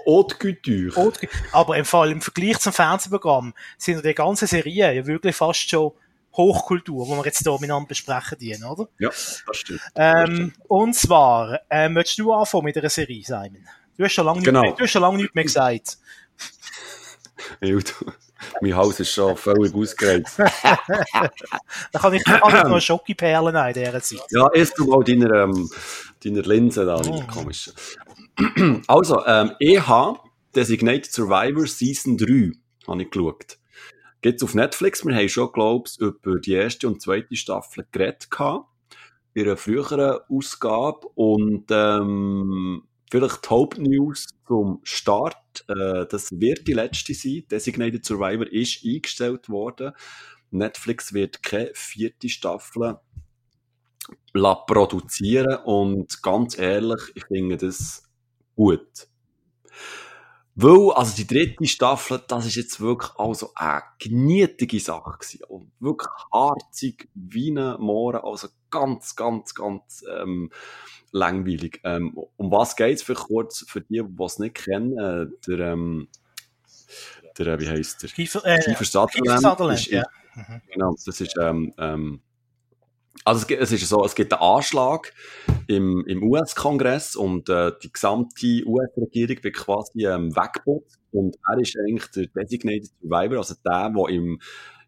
Haute 0.05 0.35
Couture. 0.37 1.11
Aber 1.51 1.77
im 1.77 1.83
Fall, 1.83 2.11
im 2.11 2.21
Vergleich 2.21 2.59
zum 2.59 2.71
Fernsehprogramm 2.71 3.53
sind 3.77 4.05
die 4.05 4.13
ganzen 4.13 4.47
Serien 4.47 4.95
ja 4.95 5.05
wirklich 5.05 5.35
fast 5.35 5.69
schon 5.69 5.91
Hochkultur, 6.31 7.05
die 7.05 7.11
wir 7.11 7.25
jetzt 7.25 7.39
hier 7.39 7.51
miteinander 7.53 7.87
besprechen 7.87 8.37
dienen, 8.37 8.63
oder? 8.63 8.87
Ja, 8.99 9.09
das 9.09 9.43
stimmt. 9.51 9.81
Ähm, 9.95 10.53
und 10.67 10.95
zwar, 10.95 11.59
äh, 11.69 11.89
möchtest 11.89 12.19
du 12.19 12.31
anfangen 12.31 12.65
mit 12.65 12.77
einer 12.77 12.89
Serie, 12.89 13.23
Simon? 13.23 13.67
Du 13.97 14.05
hast 14.05 14.13
schon 14.13 14.25
lange 14.25 14.43
genau. 14.43 14.61
nicht, 14.61 14.79
du 14.79 14.83
hast 14.83 14.91
schon 14.91 15.01
lange 15.01 15.17
nichts 15.17 15.35
mehr 15.35 15.43
gesagt. 15.43 15.97
Mein 18.61 18.75
Haus 18.75 18.99
ist 18.99 19.11
schon 19.11 19.35
völlig 19.35 19.73
ausgereizt. 19.73 20.39
da 21.91 21.99
kann 21.99 22.13
ich, 22.13 22.23
kann 22.23 22.55
ich 22.55 22.63
noch 22.63 22.81
Schokiperlen 22.81 23.55
in 23.55 23.73
dieser 23.73 24.01
Zeit. 24.01 24.21
Ja, 24.31 24.49
erst 24.53 24.77
du 24.77 24.85
mal 24.85 25.03
deiner, 25.03 25.43
ähm, 25.43 25.69
deiner 26.23 26.41
Linse 26.41 26.85
da, 26.85 27.01
oh. 27.05 27.23
komisch. 27.31 27.71
also, 28.87 29.25
ähm, 29.25 29.51
EH, 29.59 30.19
Designated 30.55 31.11
Survivor 31.11 31.67
Season 31.67 32.17
3, 32.17 32.51
habe 32.87 33.03
ich 33.03 33.11
geschaut. 33.11 33.57
Geht's 34.21 34.43
auf 34.43 34.55
Netflix. 34.55 35.05
Wir 35.05 35.15
haben 35.15 35.29
schon, 35.29 35.51
glaube 35.51 35.87
ich, 35.87 35.99
über 35.99 36.39
die 36.39 36.53
erste 36.53 36.87
und 36.87 37.01
zweite 37.01 37.35
Staffel 37.35 37.85
geredet 37.91 38.31
gehabt. 38.31 38.65
In 39.33 39.45
einer 39.45 39.57
früheren 39.57 40.19
Ausgabe. 40.29 41.07
Und, 41.13 41.65
ähm, 41.69 42.86
vielleicht 43.09 43.45
die 43.45 43.49
Hauptnews 43.49 44.27
zum 44.47 44.79
Start. 44.83 45.65
Äh, 45.67 46.05
das 46.09 46.29
wird 46.31 46.67
die 46.67 46.73
letzte 46.73 47.13
sein. 47.13 47.43
Designated 47.49 48.05
Survivor 48.05 48.47
ist 48.51 48.83
eingestellt 48.85 49.49
worden. 49.49 49.93
Netflix 50.51 51.13
wird 51.13 51.43
keine 51.43 51.71
vierte 51.73 52.29
Staffel 52.29 52.99
produzieren 54.67 55.57
und 55.65 56.21
ganz 56.21 56.57
ehrlich, 56.57 57.01
ich 57.15 57.25
finde 57.25 57.57
das 57.57 58.03
gut. 58.55 59.07
Weil, 60.59 60.91
also 60.93 61.15
die 61.15 61.27
dritte 61.27 61.67
Staffel, 61.67 62.23
das 62.27 62.47
ist 62.47 62.55
jetzt 62.55 62.79
wirklich 62.81 63.11
also 63.17 63.51
eine 63.53 63.83
genietige 63.99 64.79
Sache 64.79 65.17
gewesen. 65.19 65.43
Und 65.47 65.71
wirklich 65.79 66.09
harzig 66.31 67.09
wie 67.13 67.51
ein 67.51 67.79
Mohren, 67.79 68.21
also 68.23 68.47
ganz, 68.69 69.15
ganz, 69.15 69.53
ganz 69.53 70.03
ähm, 70.19 70.51
langweilig. 71.11 71.81
Ähm, 71.83 72.17
um 72.37 72.51
was 72.51 72.75
geht's 72.75 73.03
für 73.03 73.13
kurz, 73.13 73.65
für 73.67 73.81
die, 73.81 74.01
die 74.03 74.23
es 74.23 74.39
nicht 74.39 74.55
kennen? 74.55 74.97
Äh, 74.97 75.27
der, 75.47 75.59
ähm, 75.59 76.07
der, 77.37 77.47
äh, 77.47 77.59
wie 77.59 77.69
heisst 77.69 78.03
der? 78.03 78.09
Kiefer, 78.09 78.45
äh, 78.45 78.59
Kiefer 78.59 78.85
Sutherland. 78.85 79.39
Kiefer 79.39 79.49
Sutherland, 79.49 79.79
ist, 79.79 79.87
ja. 79.87 80.03
Mhm. 80.35 80.61
Genau, 80.71 80.95
das 81.05 81.21
ist, 81.21 81.35
ähm, 81.39 81.73
ähm, 81.77 82.21
also 83.25 83.45
es, 83.47 83.71
es 83.71 83.71
ist 83.71 83.89
so, 83.89 84.05
es 84.05 84.15
gibt 84.15 84.31
einen 84.33 84.41
Anschlag 84.41 85.13
im, 85.67 86.05
im 86.05 86.23
US-Kongress 86.23 87.15
und 87.15 87.49
äh, 87.49 87.71
die 87.83 87.91
gesamte 87.91 88.63
US-Regierung 88.65 89.43
wird 89.43 89.55
quasi 89.55 90.05
ähm, 90.05 90.35
weggeputzt 90.35 90.99
und 91.11 91.35
er 91.49 91.59
ist 91.59 91.75
eigentlich 91.77 92.09
der 92.11 92.27
Designated 92.27 92.91
Survivor, 93.01 93.37
also 93.37 93.55
der, 93.65 93.89
der 93.89 94.09
im, 94.09 94.39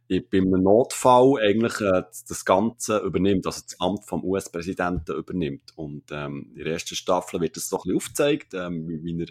im, 0.09 0.23
beim 0.29 0.49
Notfall 0.49 1.39
eigentlich 1.39 1.79
äh, 1.81 2.01
das 2.27 2.43
Ganze 2.43 2.97
übernimmt, 2.99 3.45
also 3.45 3.61
das 3.61 3.79
Amt 3.79 4.05
vom 4.05 4.23
US-Präsidenten 4.25 5.15
übernimmt. 5.15 5.71
Und 5.75 6.03
ähm, 6.11 6.51
in 6.55 6.63
der 6.63 6.73
ersten 6.73 6.95
Staffel 6.95 7.39
wird 7.39 7.55
das 7.55 7.69
so 7.69 7.77
ein 7.77 7.81
bisschen 7.83 7.97
aufgezeigt, 7.97 8.53
ähm, 8.55 8.87
wie, 8.87 9.21
er, 9.21 9.27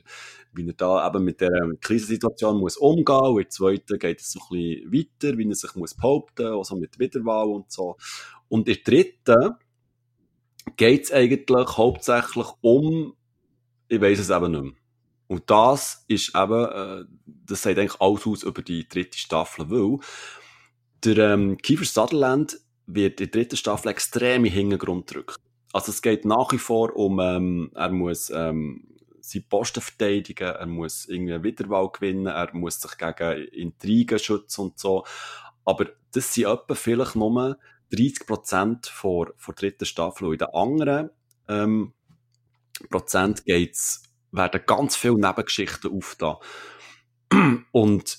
wie 0.53 0.67
er 0.67 0.75
da 0.75 1.07
eben 1.07 1.25
mit 1.25 1.41
der 1.41 1.51
Krisensituation 1.81 2.61
muss 2.61 2.77
umgehen 2.77 3.17
muss. 3.19 3.31
In 3.31 3.43
der 3.43 3.51
zweiten 3.51 3.99
geht 3.99 4.21
es 4.21 4.31
so 4.31 4.41
ein 4.51 4.57
bisschen 4.57 4.93
weiter, 4.93 5.39
wie 5.39 5.49
er 5.49 5.55
sich 5.57 5.75
muss 5.75 5.95
behaupten, 5.95 6.47
also 6.47 6.77
mit 6.77 6.99
Wiederwahl 6.99 7.49
und 7.49 7.73
so. 7.73 7.97
Und 8.49 8.69
in 8.69 8.75
der 8.75 8.83
dritten 8.85 9.55
geht 10.77 11.05
es 11.05 11.13
eigentlich 11.13 11.77
hauptsächlich 11.77 12.47
um, 12.61 13.15
ich 13.89 14.01
weiß 14.01 14.21
es 14.21 14.31
eben 14.31 14.53
nicht 14.53 14.63
mehr. 14.63 14.73
Und 15.27 15.51
das 15.51 16.05
ist 16.09 16.35
eben, 16.35 16.65
äh, 16.65 17.05
das 17.27 17.63
sagt 17.63 17.79
eigentlich 17.79 18.01
alles 18.01 18.27
aus 18.27 18.43
über 18.45 18.63
die 18.63 18.89
dritte 18.89 19.19
Staffel, 19.19 19.71
weil 19.71 19.99
der 21.05 21.33
ähm, 21.35 21.59
Kiefer 21.59 21.85
Sutherland 21.85 22.59
wird 22.87 23.21
in 23.21 23.31
der 23.31 23.41
dritten 23.41 23.57
Staffel 23.57 23.91
extrem 23.91 24.45
in 24.45 24.53
Hintergrund 24.53 25.07
gedrückt. 25.07 25.37
Also 25.73 25.93
es 25.93 26.03
geht 26.03 26.25
nach 26.25 26.53
wie 26.53 26.59
vor 26.59 26.97
um, 26.97 27.21
ähm, 27.21 27.71
er 27.75 27.91
muss 27.91 28.31
ähm, 28.31 28.89
seine 29.21 29.45
Posten 29.49 29.81
verteidigen, 29.81 30.49
er 30.49 30.67
muss 30.67 31.07
irgendwie 31.07 31.35
eine 31.35 31.45
Wiederwahl 31.45 31.91
gewinnen, 31.91 32.27
er 32.27 32.55
muss 32.55 32.81
sich 32.81 32.97
gegen 32.97 33.45
Intrigen 33.49 34.19
schützen 34.19 34.63
und 34.63 34.79
so. 34.79 35.05
Aber 35.65 35.87
das 36.13 36.33
sind 36.33 36.47
etwa 36.47 36.75
vielleicht 36.75 37.17
nur 37.17 37.59
30 37.91 38.27
Prozent 38.27 38.87
vor, 38.87 39.33
vor 39.37 39.55
der 39.55 39.71
dritten 39.71 39.85
Staffel. 39.85 40.27
Und 40.27 40.33
in 40.33 40.39
den 40.39 40.55
anderen 40.55 41.11
ähm, 41.49 41.93
Prozent 42.91 43.45
geht's, 43.45 44.03
werden 44.33 44.63
ganz 44.67 44.97
viele 44.97 45.19
Nebengeschichten 45.19 45.93
aufgetan. 45.93 46.37
Und, 47.73 48.19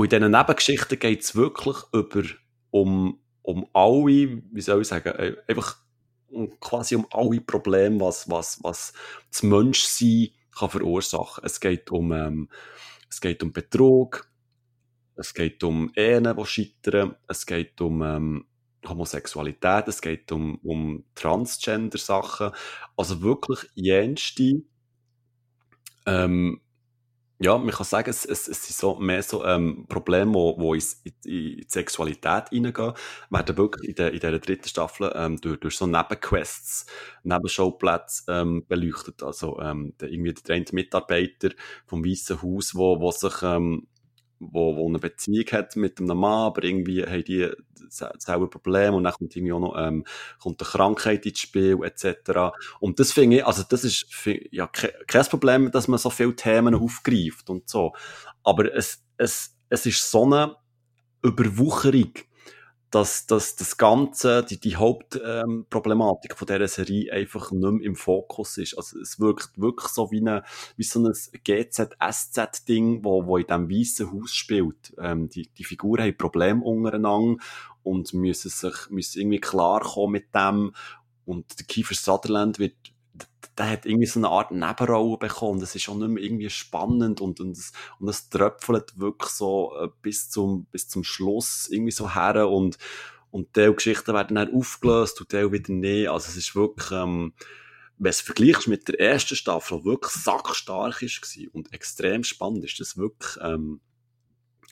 und 0.00 0.14
in 0.14 0.22
diesen 0.22 0.32
Nebengeschichten 0.32 0.98
geht's 0.98 1.36
wirklich 1.36 1.76
über, 1.92 2.22
um, 2.70 3.20
um 3.42 3.66
alle, 3.74 4.42
wie 4.50 4.60
soll 4.62 4.80
ich 4.80 4.88
sagen, 4.88 5.10
äh, 5.10 5.36
einfach 5.46 5.76
quasi 6.58 6.94
um 6.96 7.06
alle 7.10 7.42
Probleme, 7.42 8.00
was, 8.00 8.26
was, 8.30 8.64
was 8.64 8.94
das 9.30 9.42
Menschsein 9.42 10.28
kann 10.56 10.70
verursachen. 10.70 11.44
Es 11.44 11.60
geht 11.60 11.90
um, 11.90 12.12
ähm, 12.12 12.48
es 13.10 13.20
geht 13.20 13.42
um 13.42 13.52
Betrug, 13.52 14.26
es 15.16 15.34
geht 15.34 15.62
um 15.64 15.92
Ehen, 15.94 16.34
die 16.34 16.46
scheitern, 16.46 17.14
es 17.28 17.44
geht 17.44 17.78
um 17.82 18.02
ähm, 18.02 18.46
Homosexualität, 18.88 19.86
es 19.86 20.00
geht 20.00 20.32
um, 20.32 20.56
um 20.62 21.04
Transgender-Sachen. 21.14 22.52
Also 22.96 23.20
wirklich 23.20 23.68
jenste 23.74 24.62
Ähm, 26.06 26.62
ja, 27.42 27.56
man 27.56 27.70
kann 27.70 27.86
sagen, 27.86 28.10
es, 28.10 28.26
es, 28.26 28.48
es 28.48 28.66
sind 28.66 28.76
so 28.76 28.96
mehr 28.96 29.22
so 29.22 29.44
ähm, 29.46 29.86
Probleme, 29.88 30.34
wo 30.34 30.74
in, 30.74 30.82
in, 31.04 31.12
in 31.24 31.56
die 31.56 31.66
Sexualität 31.66 32.50
hineingehen, 32.50 32.92
werden 33.30 33.56
wirklich 33.56 33.88
in, 33.88 33.94
der, 33.94 34.12
in 34.12 34.20
dieser 34.20 34.38
dritten 34.38 34.68
Staffel 34.68 35.10
ähm, 35.14 35.40
durch, 35.40 35.58
durch 35.58 35.76
so 35.76 35.86
Nebenquests, 35.86 36.84
Nebenschauplätze 37.22 38.24
ähm, 38.28 38.66
beleuchtet. 38.68 39.22
Also 39.22 39.58
ähm, 39.58 39.94
der, 39.98 40.10
irgendwie 40.10 40.34
der 40.34 40.64
Mitarbeiter 40.72 41.50
vom 41.86 42.04
Weißen 42.04 42.42
Haus, 42.42 42.74
wo, 42.74 43.00
wo 43.00 43.10
sich 43.10 43.42
ähm, 43.42 43.86
wo, 44.40 44.76
wo 44.76 44.88
eine 44.88 44.98
Beziehung 44.98 45.46
hat 45.52 45.76
mit 45.76 46.00
einem 46.00 46.16
Mann, 46.18 46.46
aber 46.46 46.64
irgendwie 46.64 47.04
haben 47.04 47.24
die 47.24 47.48
selber 47.88 48.48
Probleme 48.48 48.96
und 48.96 49.04
dann 49.04 49.12
kommt 49.12 49.36
irgendwie 49.36 49.52
auch 49.52 49.60
noch 49.60 49.76
ähm, 49.76 50.04
kommt 50.38 50.60
eine 50.60 50.70
Krankheit 50.70 51.26
ins 51.26 51.40
Spiel 51.40 51.78
etc. 51.84 52.52
Und 52.80 52.98
das 52.98 53.12
finde 53.12 53.38
ich, 53.38 53.46
also 53.46 53.62
das 53.68 53.84
ist 53.84 54.06
ja 54.50 54.66
kein 54.66 55.24
Problem, 55.26 55.70
dass 55.70 55.88
man 55.88 55.98
so 55.98 56.10
viele 56.10 56.34
Themen 56.34 56.74
aufgreift 56.74 57.50
und 57.50 57.68
so, 57.68 57.92
aber 58.42 58.74
es, 58.74 59.04
es, 59.16 59.56
es 59.68 59.86
ist 59.86 60.10
so 60.10 60.24
eine 60.24 60.56
Überwucherung 61.22 62.12
dass, 62.90 63.26
dass 63.26 63.54
das 63.54 63.76
Ganze, 63.76 64.44
die, 64.44 64.58
die 64.58 64.76
Hauptproblematik 64.76 66.32
ähm, 66.32 66.36
von 66.36 66.46
dieser 66.46 66.66
Serie 66.66 67.12
einfach 67.12 67.52
nicht 67.52 67.62
mehr 67.62 67.86
im 67.86 67.94
Fokus 67.94 68.58
ist. 68.58 68.76
Also 68.76 68.98
es 68.98 69.20
wirkt 69.20 69.60
wirklich 69.60 69.88
so 69.88 70.10
wie, 70.10 70.20
eine, 70.20 70.42
wie 70.76 70.82
so 70.82 71.00
ein 71.00 71.12
GZ-SZ-Ding, 71.44 73.04
wo, 73.04 73.26
wo 73.26 73.36
in 73.36 73.46
diesem 73.46 73.70
weißen 73.70 74.12
Haus 74.12 74.34
spielt. 74.34 74.92
Ähm, 74.98 75.28
die, 75.28 75.48
die 75.48 75.64
Figuren 75.64 76.02
haben 76.02 76.16
Probleme 76.16 76.64
untereinander 76.64 77.42
und 77.82 78.12
müssen 78.12 78.50
sich 78.50 78.90
müssen 78.90 79.20
irgendwie 79.20 79.40
klarkommen 79.40 80.12
mit 80.12 80.34
dem. 80.34 80.72
Und 81.24 81.60
der 81.60 81.66
Kiefer 81.66 81.94
Sutherland 81.94 82.58
wird 82.58 82.74
der 83.60 83.68
hat 83.68 83.84
irgendwie 83.84 84.06
so 84.06 84.18
eine 84.18 84.30
Art 84.30 84.52
Nebenrolle 84.52 85.18
bekommen. 85.18 85.60
Das 85.60 85.74
ist 85.74 85.86
auch 85.90 85.94
nicht 85.94 86.08
mehr 86.08 86.24
irgendwie 86.24 86.48
spannend 86.48 87.20
und, 87.20 87.40
und, 87.40 87.58
das, 87.58 87.72
und 87.98 88.06
das 88.06 88.30
tröpfelt 88.30 88.98
wirklich 88.98 89.30
so 89.32 89.76
äh, 89.78 89.88
bis 90.00 90.30
zum, 90.30 90.64
bis 90.72 90.88
zum 90.88 91.04
Schluss 91.04 91.68
irgendwie 91.70 91.92
so 91.92 92.14
her 92.14 92.48
und, 92.48 92.78
und 93.30 93.54
die 93.56 93.70
Geschichten 93.70 94.14
werden 94.14 94.36
dann 94.36 94.54
aufgelöst 94.54 95.20
und 95.20 95.32
die 95.32 95.52
wieder 95.52 95.74
nicht. 95.74 96.08
Also 96.08 96.30
es 96.30 96.38
ist 96.38 96.56
wirklich, 96.56 96.90
ähm, 96.90 97.34
wenn 97.98 98.08
es 98.08 98.22
vergleichst 98.22 98.66
mit 98.66 98.88
der 98.88 98.98
ersten 98.98 99.36
Staffel, 99.36 99.84
wirklich 99.84 100.14
sackstark 100.14 101.02
ist 101.02 101.38
und 101.52 101.70
extrem 101.74 102.24
spannend 102.24 102.64
ist, 102.64 102.80
das 102.80 102.96
wirklich, 102.96 103.36
ähm, 103.42 103.82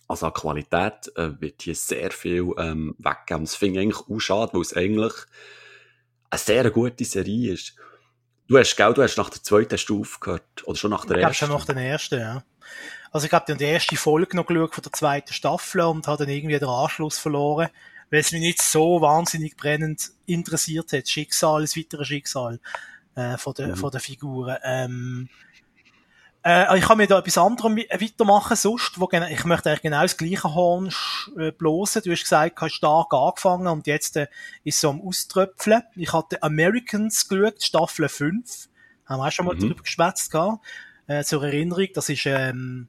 also 0.07 0.25
an 0.25 0.33
Qualität 0.33 1.15
äh, 1.17 1.39
wird 1.39 1.61
hier 1.61 1.75
sehr 1.75 2.11
viel 2.11 2.55
ähm, 2.57 2.95
weggegeben. 2.97 3.45
Das 3.45 3.55
finde 3.55 3.81
ich 3.81 3.85
eigentlich 3.85 4.09
auch 4.09 4.19
schade, 4.19 4.55
weil 4.55 4.63
es 4.63 4.73
eigentlich 4.73 5.13
eine 6.31 6.39
sehr 6.39 6.71
gute 6.71 7.05
Serie 7.05 7.53
ist. 7.53 7.77
Du 8.49 8.57
hast, 8.59 8.77
gell, 8.77 8.95
du 8.95 9.03
hast 9.03 9.19
nach 9.19 9.29
der 9.29 9.43
zweiten 9.43 9.77
Stufe 9.77 10.19
gehört, 10.21 10.43
oder 10.65 10.77
schon 10.77 10.91
nach 10.91 11.05
der 11.05 11.19
ich 11.19 11.23
ersten? 11.23 11.33
Ich 11.33 11.39
schon 11.51 11.59
nach 11.59 11.67
der 11.67 11.77
ersten, 11.77 12.19
ja. 12.19 12.43
Also 13.13 13.27
ich 13.27 13.33
habe 13.33 13.45
dann 13.47 13.59
die 13.59 13.65
erste 13.65 13.97
Folge 13.97 14.37
noch 14.37 14.47
geschaut 14.47 14.75
von 14.75 14.83
der 14.83 14.93
zweiten 14.93 15.33
Staffel 15.33 15.83
und 15.83 16.07
habe 16.07 16.25
dann 16.25 16.35
irgendwie 16.35 16.59
den 16.59 16.69
Anschluss 16.69 17.19
verloren, 17.19 17.69
weil 18.11 18.21
es 18.21 18.33
mich 18.33 18.41
nicht 18.41 18.63
so 18.63 19.03
wahnsinnig 19.03 19.57
brennend 19.57 20.11
interessiert 20.25 20.93
hat. 20.93 21.09
Schicksal, 21.09 21.61
das 21.61 21.77
weitere 21.77 22.07
Schicksal 22.07 22.59
äh, 23.15 23.37
von, 23.37 23.53
der, 23.53 23.69
mhm. 23.69 23.77
von 23.77 23.91
der 23.91 24.01
Figuren. 24.01 24.57
Ähm, 24.65 25.29
äh, 26.49 26.79
ich 26.79 26.85
kann 26.85 26.97
mir 26.97 27.07
da 27.07 27.19
etwas 27.19 27.37
anderes 27.37 27.71
weitermachen 27.71 28.57
sonst, 28.57 28.99
wo 28.99 29.09
ich 29.13 29.45
möchte 29.45 29.69
eigentlich 29.69 29.83
genau 29.83 30.03
das 30.03 30.17
gleiche 30.17 30.55
Horn 30.55 30.91
äh, 31.39 31.53
bloßen. 31.53 32.03
Du 32.03 32.11
hast 32.11 32.23
gesagt, 32.23 32.59
du 32.59 32.63
hast 32.63 32.73
stark 32.73 33.13
angefangen 33.13 33.67
und 33.67 33.87
jetzt 33.87 34.17
äh, 34.17 34.29
ist 34.65 34.81
so 34.81 34.89
am 34.89 35.03
Auströpfeln. 35.03 35.83
Ich 35.97 36.13
hatte 36.13 36.43
Americans 36.43 37.29
geschaut, 37.29 37.63
Staffel 37.63 38.09
5. 38.09 38.69
Haben 39.05 39.21
wir 39.21 39.27
auch 39.27 39.33
schon 39.33 39.45
mal 39.45 39.57
mhm. 39.57 39.61
drüber 39.61 39.83
geschwätzt. 39.83 40.35
Äh, 41.07 41.25
zur 41.25 41.45
Erinnerung, 41.45 41.89
das 41.95 42.09
ist 42.09 42.25
ähm, 42.25 42.89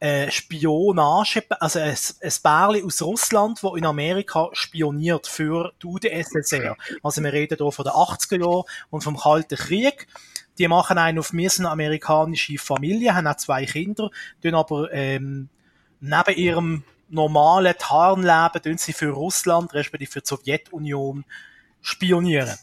äh, 0.00 0.30
Spionage, 0.30 1.44
also 1.60 1.80
ein, 1.80 1.96
ein 2.22 2.32
Bärli 2.42 2.82
aus 2.84 3.02
Russland, 3.02 3.62
wo 3.62 3.76
in 3.76 3.86
Amerika 3.86 4.48
spioniert 4.52 5.26
für 5.26 5.72
die 5.82 5.86
UdSSR. 5.86 6.76
Also 7.02 7.22
wir 7.22 7.32
reden 7.32 7.56
hier 7.58 7.72
von 7.72 7.84
den 7.84 7.92
80er 7.92 8.40
Jahren 8.40 8.64
und 8.90 9.04
vom 9.04 9.16
Kalten 9.16 9.56
Krieg. 9.56 10.06
Die 10.58 10.68
machen 10.68 10.98
einen 10.98 11.18
auf 11.18 11.32
mir 11.32 11.50
eine 11.58 11.70
amerikanische 11.70 12.58
Familie, 12.58 13.14
haben 13.14 13.26
auch 13.26 13.36
zwei 13.36 13.64
Kinder, 13.64 14.10
tun 14.42 14.54
aber 14.54 14.92
ähm, 14.92 15.48
neben 16.00 16.36
ihrem 16.36 16.84
normalen 17.08 17.74
Tarnleben 17.78 18.62
tun 18.62 18.78
sie 18.78 18.92
für 18.92 19.10
Russland, 19.10 19.74
respektive 19.74 20.10
für 20.10 20.20
die 20.20 20.28
Sowjetunion 20.28 21.24
spionieren. 21.80 22.58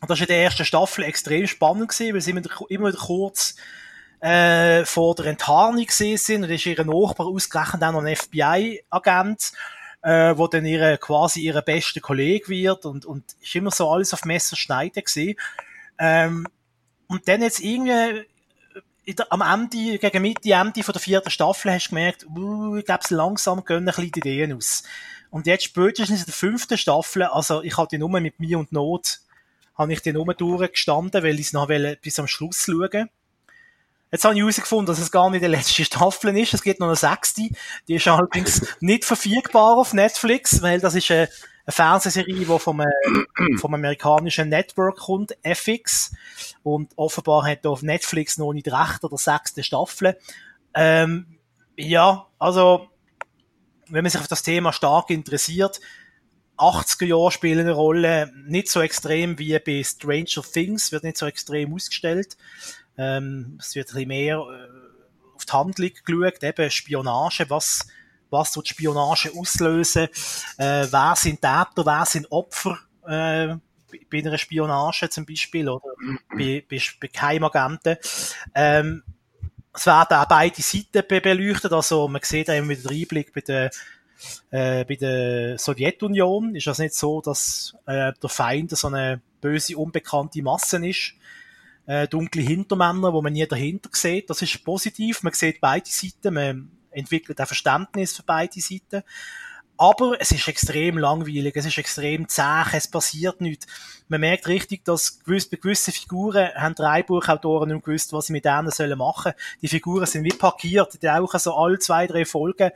Und 0.00 0.10
das 0.10 0.18
war 0.18 0.28
in 0.28 0.34
der 0.34 0.42
ersten 0.44 0.64
Staffel 0.64 1.04
extrem 1.04 1.46
spannend 1.46 1.88
gewesen, 1.88 2.14
weil 2.14 2.20
sie 2.20 2.30
immer, 2.30 2.42
immer 2.68 2.92
kurz 2.92 3.56
äh, 4.20 4.84
vor 4.84 5.14
der 5.14 5.26
Enttarnung 5.26 5.84
gesehen 5.84 6.18
sind 6.18 6.44
und 6.44 6.50
ist 6.50 6.66
ihr 6.66 6.84
Nachbar 6.84 7.26
ausgerechnet 7.26 7.82
auch 7.82 7.92
noch 7.92 8.02
ein 8.02 8.16
FBI-Agent, 8.16 9.52
äh, 10.02 10.36
wo 10.36 10.46
dann 10.46 10.64
ihre, 10.66 10.98
quasi 10.98 11.40
ihre 11.40 11.62
beste 11.62 12.00
Kollege 12.00 12.48
wird 12.48 12.86
und, 12.86 13.06
und 13.06 13.24
ist 13.42 13.54
immer 13.54 13.70
so 13.70 13.90
alles 13.90 14.12
auf 14.12 14.24
Messer 14.24 14.56
schneiden 14.56 15.02
gewesen. 15.02 15.36
Ähm, 15.98 16.46
und 17.06 17.28
dann 17.28 17.42
jetzt 17.42 17.60
irgendwie 17.60 18.26
der, 19.06 19.26
am 19.30 19.42
Ende, 19.42 19.98
gegen 19.98 20.22
Mitte, 20.22 20.50
Ende 20.50 20.82
von 20.82 20.92
der 20.92 21.00
vierten 21.00 21.30
Staffel 21.30 21.72
hast 21.72 21.86
du 21.86 21.90
gemerkt, 21.90 22.26
uh, 22.26 22.76
ich 22.76 22.84
glaube, 22.84 23.04
langsam 23.10 23.64
gehen 23.64 23.78
ein 23.78 23.84
bisschen 23.84 24.10
die 24.10 24.18
Ideen 24.20 24.52
aus. 24.54 24.82
Und 25.30 25.46
jetzt 25.46 25.64
spätestens 25.64 26.20
in 26.20 26.26
der 26.26 26.34
fünften 26.34 26.78
Staffel, 26.78 27.24
also 27.24 27.62
ich 27.62 27.76
hatte 27.76 27.96
die 27.96 27.98
Nummer 27.98 28.20
mit 28.20 28.38
mir 28.40 28.58
und 28.58 28.72
Not, 28.72 29.20
habe 29.76 29.92
ich 29.92 30.00
die 30.00 30.12
Nummer 30.12 30.34
durchgestanden, 30.34 31.22
weil 31.22 31.34
ich 31.34 31.48
es 31.48 31.52
noch 31.52 31.68
bis 32.00 32.18
am 32.18 32.28
Schluss 32.28 32.64
schauen 32.64 33.10
Jetzt 34.12 34.24
habe 34.24 34.34
ich 34.34 34.40
herausgefunden, 34.42 34.86
dass 34.86 35.00
es 35.00 35.10
gar 35.10 35.28
nicht 35.28 35.42
die 35.42 35.48
letzte 35.48 35.84
Staffel 35.84 36.36
ist. 36.38 36.54
Es 36.54 36.62
gibt 36.62 36.78
noch 36.78 36.86
eine 36.86 36.94
sechste. 36.94 37.48
Die 37.88 37.94
ist 37.94 38.06
allerdings 38.06 38.62
nicht 38.80 39.04
verfügbar 39.04 39.76
auf 39.76 39.92
Netflix, 39.92 40.62
weil 40.62 40.78
das 40.78 40.94
ist 40.94 41.10
eine 41.10 41.28
eine 41.66 41.72
Fernsehserie, 41.72 42.34
die 42.34 42.44
vom, 42.44 42.80
äh, 42.80 42.86
vom 43.58 43.74
amerikanischen 43.74 44.48
Network 44.48 44.98
kommt, 44.98 45.36
FX. 45.42 46.12
Und 46.62 46.92
offenbar 46.96 47.46
hat 47.46 47.64
er 47.64 47.70
auf 47.70 47.82
Netflix 47.82 48.38
noch 48.38 48.52
nicht 48.52 48.68
recht 48.68 49.02
oder 49.02 49.16
sechste 49.16 49.62
Staffel. 49.62 50.18
Ähm, 50.74 51.38
ja, 51.76 52.26
also, 52.38 52.88
wenn 53.88 54.02
man 54.02 54.10
sich 54.10 54.20
auf 54.20 54.28
das 54.28 54.42
Thema 54.42 54.72
stark 54.72 55.10
interessiert, 55.10 55.80
80er 56.56 57.06
Jahre 57.06 57.32
spielen 57.32 57.60
eine 57.60 57.72
Rolle, 57.72 58.32
nicht 58.46 58.68
so 58.68 58.80
extrem 58.80 59.38
wie 59.38 59.58
bei 59.58 59.82
Stranger 59.82 60.42
Things, 60.42 60.92
wird 60.92 61.02
nicht 61.02 61.16
so 61.16 61.26
extrem 61.26 61.74
ausgestellt. 61.74 62.36
Ähm, 62.96 63.58
es 63.60 63.74
wird 63.74 63.88
ein 63.88 63.94
bisschen 63.94 64.08
mehr 64.08 64.36
äh, 64.36 65.34
auf 65.34 65.44
die 65.44 65.52
Handlung 65.52 65.90
geschaut, 66.04 66.44
eben 66.44 66.70
Spionage, 66.70 67.46
was 67.48 67.88
was 68.34 68.52
tut 68.52 68.68
Spionage 68.68 69.32
auslösen, 69.34 70.08
äh, 70.58 70.86
wer 70.90 71.14
sind 71.16 71.40
Täter, 71.40 71.86
wer 71.86 72.04
sind 72.04 72.30
Opfer 72.30 72.78
äh, 73.06 73.56
bei 74.10 74.18
einer 74.18 74.36
Spionage 74.36 75.08
zum 75.08 75.24
Beispiel 75.24 75.68
oder 75.68 75.88
bei, 76.30 76.64
bei, 76.68 76.80
bei 77.00 77.08
Geheimagenten. 77.08 77.96
Ähm, 78.54 79.02
es 79.72 79.86
werden 79.86 80.16
auch 80.18 80.28
beide 80.28 80.62
Seiten 80.62 81.02
beleuchtet, 81.08 81.72
also 81.72 82.06
man 82.08 82.20
sieht 82.22 82.48
eben 82.48 82.66
mit 82.66 82.84
dem 82.84 82.90
Einblick 82.92 83.32
bei 83.32 83.40
der 83.40 83.70
äh, 84.50 84.84
bei 84.84 84.94
der 84.94 85.58
Sowjetunion 85.58 86.54
ist 86.54 86.66
das 86.66 86.78
nicht 86.78 86.94
so, 86.94 87.20
dass 87.20 87.76
äh, 87.86 88.12
der 88.22 88.30
Feind 88.30 88.70
so 88.70 88.88
eine 88.88 89.20
böse, 89.40 89.76
unbekannte 89.76 90.42
Masse 90.42 90.86
ist. 90.86 91.14
Äh, 91.86 92.08
dunkle 92.08 92.42
Hintermänner, 92.42 93.12
wo 93.12 93.20
man 93.20 93.32
nie 93.32 93.46
dahinter 93.46 93.90
sieht. 93.92 94.30
Das 94.30 94.40
ist 94.40 94.64
positiv. 94.64 95.22
Man 95.22 95.34
sieht 95.34 95.60
beide 95.60 95.88
Seiten. 95.88 96.34
Man 96.34 96.70
entwickelt 96.94 97.40
ein 97.40 97.46
Verständnis 97.46 98.16
für 98.16 98.22
beide 98.22 98.60
Seiten. 98.60 99.02
Aber 99.76 100.16
es 100.20 100.30
ist 100.30 100.46
extrem 100.46 100.98
langweilig, 100.98 101.56
es 101.56 101.66
ist 101.66 101.78
extrem 101.78 102.28
zäh, 102.28 102.62
es 102.72 102.88
passiert 102.88 103.40
nichts. 103.40 103.66
Man 104.06 104.20
merkt 104.20 104.46
richtig, 104.46 104.84
dass 104.84 105.18
gewiss, 105.24 105.50
bei 105.50 105.56
gewissen 105.56 105.92
Figuren 105.92 106.50
haben 106.54 106.76
drei 106.76 107.02
Buchautoren 107.02 107.70
nicht 107.70 107.84
gewusst, 107.84 108.12
was 108.12 108.26
sie 108.26 108.32
mit 108.32 108.44
denen 108.44 108.70
sollen 108.70 108.96
machen. 108.96 109.32
Die 109.62 109.68
Figuren 109.68 110.06
sind 110.06 110.24
wie 110.24 110.28
parkiert, 110.28 110.94
die 110.94 111.06
tauchen 111.06 111.40
so 111.40 111.54
alle 111.54 111.80
zwei, 111.80 112.06
drei 112.06 112.24
Folgen, 112.24 112.70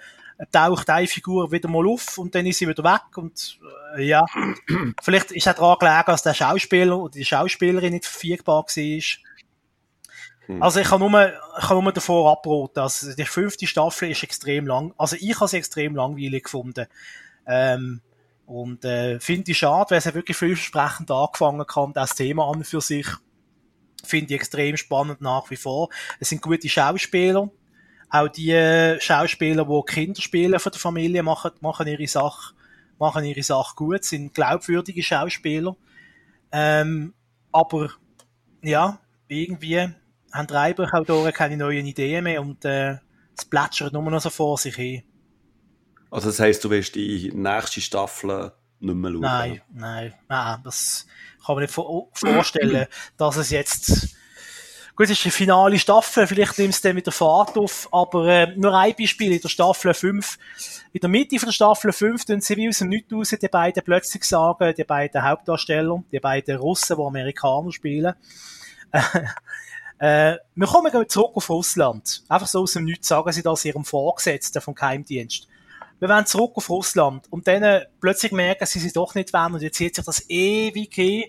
taucht 0.51 0.91
eine 0.91 1.07
Figur 1.07 1.53
wieder 1.53 1.69
mal 1.69 1.87
auf 1.87 2.19
und 2.19 2.35
dann 2.35 2.47
ist 2.47 2.59
sie 2.59 2.69
wieder 2.69 2.85
weg 2.85 3.16
und 3.16 3.59
äh, 3.97 4.05
ja, 4.05 4.25
vielleicht 5.03 5.33
ist 5.33 5.49
auch 5.49 5.55
daran 5.55 5.79
gelegen, 5.79 6.05
dass 6.07 6.23
der 6.23 6.35
Schauspieler 6.35 6.99
oder 6.99 7.12
die 7.12 7.25
Schauspielerin 7.25 7.93
nicht 7.93 8.07
verfügbar 8.07 8.64
war. 8.64 9.03
Hm. 10.49 10.62
Also 10.62 10.80
ich 10.80 10.88
kann 10.88 11.01
nur, 11.01 11.32
ich 11.59 11.66
kann 11.66 11.82
nur 11.82 11.92
davor 11.92 12.32
abraten. 12.32 12.80
Also 12.80 13.14
die 13.14 13.24
fünfte 13.24 13.66
Staffel 13.66 14.11
ist 14.11 14.22
extrem 14.22 14.66
lang. 14.66 14.94
Also 14.96 15.16
ich 15.20 15.38
habe 15.38 15.49
sie 15.49 15.59
extrem 15.59 15.94
langweilig 15.94 16.44
gefunden. 16.44 16.86
Ähm, 17.46 18.01
und 18.46 18.84
äh, 18.84 19.20
finde 19.20 19.51
ich 19.51 19.59
schade, 19.59 19.90
weil 19.90 20.01
sie 20.01 20.14
wirklich 20.14 20.36
vielversprechend 20.36 21.11
angefangen 21.11 21.66
kann, 21.66 21.92
das 21.92 22.14
Thema 22.14 22.51
an 22.51 22.64
für 22.64 22.80
sich. 22.80 23.07
Finde 24.05 24.32
ich 24.32 24.40
extrem 24.40 24.76
spannend 24.78 25.20
nach 25.20 25.51
wie 25.51 25.57
vor. 25.57 25.90
Es 26.18 26.30
sind 26.30 26.40
gute 26.40 26.68
Schauspieler. 26.68 27.51
Auch 28.09 28.28
die 28.28 28.53
äh, 28.53 28.99
Schauspieler, 29.01 29.66
die 29.66 29.92
Kinder 29.92 30.22
spielen 30.22 30.59
von 30.59 30.72
der 30.72 30.80
Familie, 30.80 31.22
machen, 31.22 31.51
machen 31.61 31.86
ihre 31.88 32.07
Sache, 32.07 32.55
machen 32.99 33.24
ihre 33.24 33.42
Sache 33.42 33.74
gut, 33.76 34.05
sind 34.05 34.32
glaubwürdige 34.32 35.03
Schauspieler. 35.03 35.76
Ähm, 36.51 37.12
aber 37.53 37.90
ja, 38.62 38.99
irgendwie 39.26 39.90
haben 40.33 40.47
die 40.47 40.55
Reiber 40.55 41.33
keine 41.33 41.57
neuen 41.57 41.87
Ideen 41.87 42.24
mehr 42.24 42.41
und 42.41 42.64
äh, 42.64 42.99
es 43.37 43.45
plätschert 43.45 43.93
nur 43.93 44.03
noch 44.03 44.20
so 44.20 44.31
vor 44.31 44.59
sich 44.59 44.76
hin. 44.76 45.03
Also 46.11 46.29
das 46.29 46.41
heisst, 46.41 46.64
du 46.64 46.70
willst 46.70 46.95
die 46.95 47.31
nächste 47.35 47.81
Staffel 47.81 48.53
nicht 48.81 48.95
mehr 48.95 49.11
schauen? 49.11 49.20
Nein, 49.20 49.62
nein, 49.72 50.14
nein, 50.29 50.61
das 50.64 51.07
kann 51.45 51.57
man 51.57 51.64
nicht 51.64 51.74
vorstellen, 51.74 52.87
dass 53.16 53.37
es 53.37 53.51
jetzt 53.51 54.16
Gut, 54.99 55.05
es 55.05 55.12
ist 55.12 55.24
die 55.26 55.31
finale 55.31 55.79
Staffel, 55.79 56.26
vielleicht 56.26 56.59
nimmt 56.59 56.74
es 56.74 56.81
dann 56.81 56.97
wieder 56.97 57.12
Fahrt 57.12 57.57
auf, 57.57 57.89
aber 57.93 58.26
äh, 58.26 58.57
nur 58.57 58.76
ein 58.76 58.97
Beispiel 58.99 59.33
in 59.33 59.41
der 59.41 59.49
Staffel 59.49 59.95
5. 59.95 60.37
In 60.91 61.01
der 61.01 61.09
Mitte 61.09 61.39
von 61.39 61.47
der 61.47 61.53
Staffel 61.53 61.93
5 61.93 62.24
tun 62.24 62.41
sie 62.41 62.57
wie 62.57 62.68
aus 62.68 62.79
dem 62.79 62.89
Nichts 62.89 63.12
raus, 63.12 63.33
die 63.41 63.47
beiden 63.47 63.85
plötzlich 63.85 64.24
sagen, 64.24 64.74
die 64.76 64.83
beiden 64.83 65.22
Hauptdarsteller, 65.22 66.03
die 66.11 66.18
beiden 66.18 66.57
Russen, 66.57 66.97
die 66.97 67.03
Amerikaner 67.05 67.70
spielen, 67.70 68.14
äh, 68.91 69.01
wir 70.01 70.66
kommen 70.66 71.09
zurück 71.09 71.32
auf 71.34 71.51
Russland. 71.51 72.22
Einfach 72.28 72.46
so 72.46 72.62
aus 72.62 72.72
dem 72.72 72.84
Nichts 72.84 73.09
sagen 73.09 73.32
sie 73.32 73.42
das 73.42 73.64
ihrem 73.64 73.84
Vorgesetzten 73.84 74.62
vom 74.62 74.74
Geheimdienst. 74.74 75.49
Wir 75.99 76.09
wollen 76.09 76.26
zurück 76.26 76.53
auf 76.55 76.70
Russland. 76.70 77.26
Und 77.30 77.49
dann 77.49 77.82
plötzlich 78.01 78.32
merken 78.32 78.66
sie, 78.66 78.78
sie 78.78 78.92
doch 78.92 79.14
nicht 79.14 79.32
wollen 79.32 79.55
und 79.55 79.62
jetzt 79.62 79.76
zieht 79.76 79.96
sich 79.96 80.05
das 80.05 80.28
ewig 80.28 80.94
hin 80.94 81.24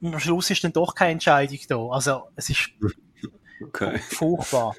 und 0.00 0.14
am 0.14 0.20
Schluss 0.20 0.50
ist 0.50 0.64
dann 0.64 0.72
doch 0.72 0.94
keine 0.94 1.12
Entscheidung 1.12 1.58
da. 1.68 1.76
Also, 1.90 2.22
es 2.36 2.50
ist 2.50 2.70
okay. 3.62 3.98
furchtbar. 3.98 4.74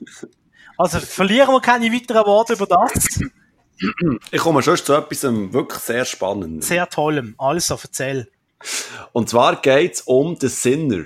Also, 0.78 1.00
verlieren 1.00 1.50
wir 1.50 1.62
keine 1.62 1.92
weiteren 1.92 2.26
Worte 2.26 2.54
über 2.54 2.66
das. 2.66 3.20
Ich 4.32 4.42
komme 4.42 4.62
schon 4.62 4.78
zu 4.78 4.94
etwas 4.94 5.24
wirklich 5.24 5.80
sehr 5.80 6.06
Spannendem. 6.06 6.62
Sehr 6.62 6.88
tollem. 6.90 7.36
Also, 7.38 7.78
erzähl. 7.82 8.32
Und 9.12 9.30
zwar 9.30 9.62
geht 9.62 9.96
es 9.96 10.02
um 10.02 10.38
The 10.40 10.48
Sinner. 10.48 11.06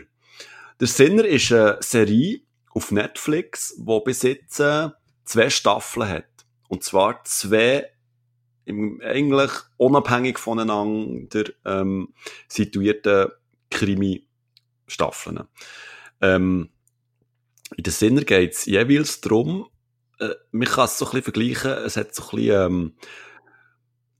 The 0.80 0.86
Sinner 0.88 1.26
ist 1.26 1.51
eine 1.51 1.78
Serie 1.82 2.41
auf 2.71 2.91
Netflix, 2.91 3.76
die 3.78 4.01
bis 4.03 4.23
jetzt 4.23 4.59
äh, 4.59 4.89
zwei 5.23 5.49
Staffeln 5.49 6.09
hat. 6.09 6.26
Und 6.67 6.84
zwar 6.84 7.23
zwei 7.23 7.89
im 8.65 8.99
eigentlich 9.01 9.51
unabhängig 9.78 10.39
voneinander 10.39 11.45
ähm, 11.63 12.13
situierten 12.47 13.28
Krimi-Staffeln. 13.69 15.43
Ähm, 16.21 16.69
in 17.78 17.84
der 17.84 17.93
Sinner 17.93 18.21
geht 18.21 18.53
es 18.53 18.65
jeweils 18.65 19.21
darum, 19.21 19.67
äh, 20.19 20.30
man 20.51 20.67
kann 20.67 20.86
es 20.86 20.97
so 20.97 21.05
ein 21.05 21.11
bisschen 21.11 21.23
vergleichen, 21.23 21.71
es 21.86 21.97
hat 21.97 22.13
so 22.13 22.23
ein 22.23 22.36
bisschen, 22.36 22.65
ähm, 22.65 22.93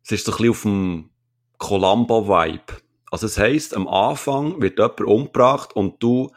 es 0.04 0.12
ist 0.12 0.26
so 0.26 0.32
ein 0.32 0.38
bisschen 0.38 0.52
auf 0.52 0.62
dem 0.62 1.10
Columbo-Vibe. 1.58 2.85
Also 3.12 3.28
es 3.28 3.38
heisst, 3.38 3.76
am 3.76 3.88
Anfang 3.88 4.62
wird 4.62 4.80
jemand 4.80 5.02
umgebracht 5.02 5.76
und 5.76 6.02
du 6.02 6.32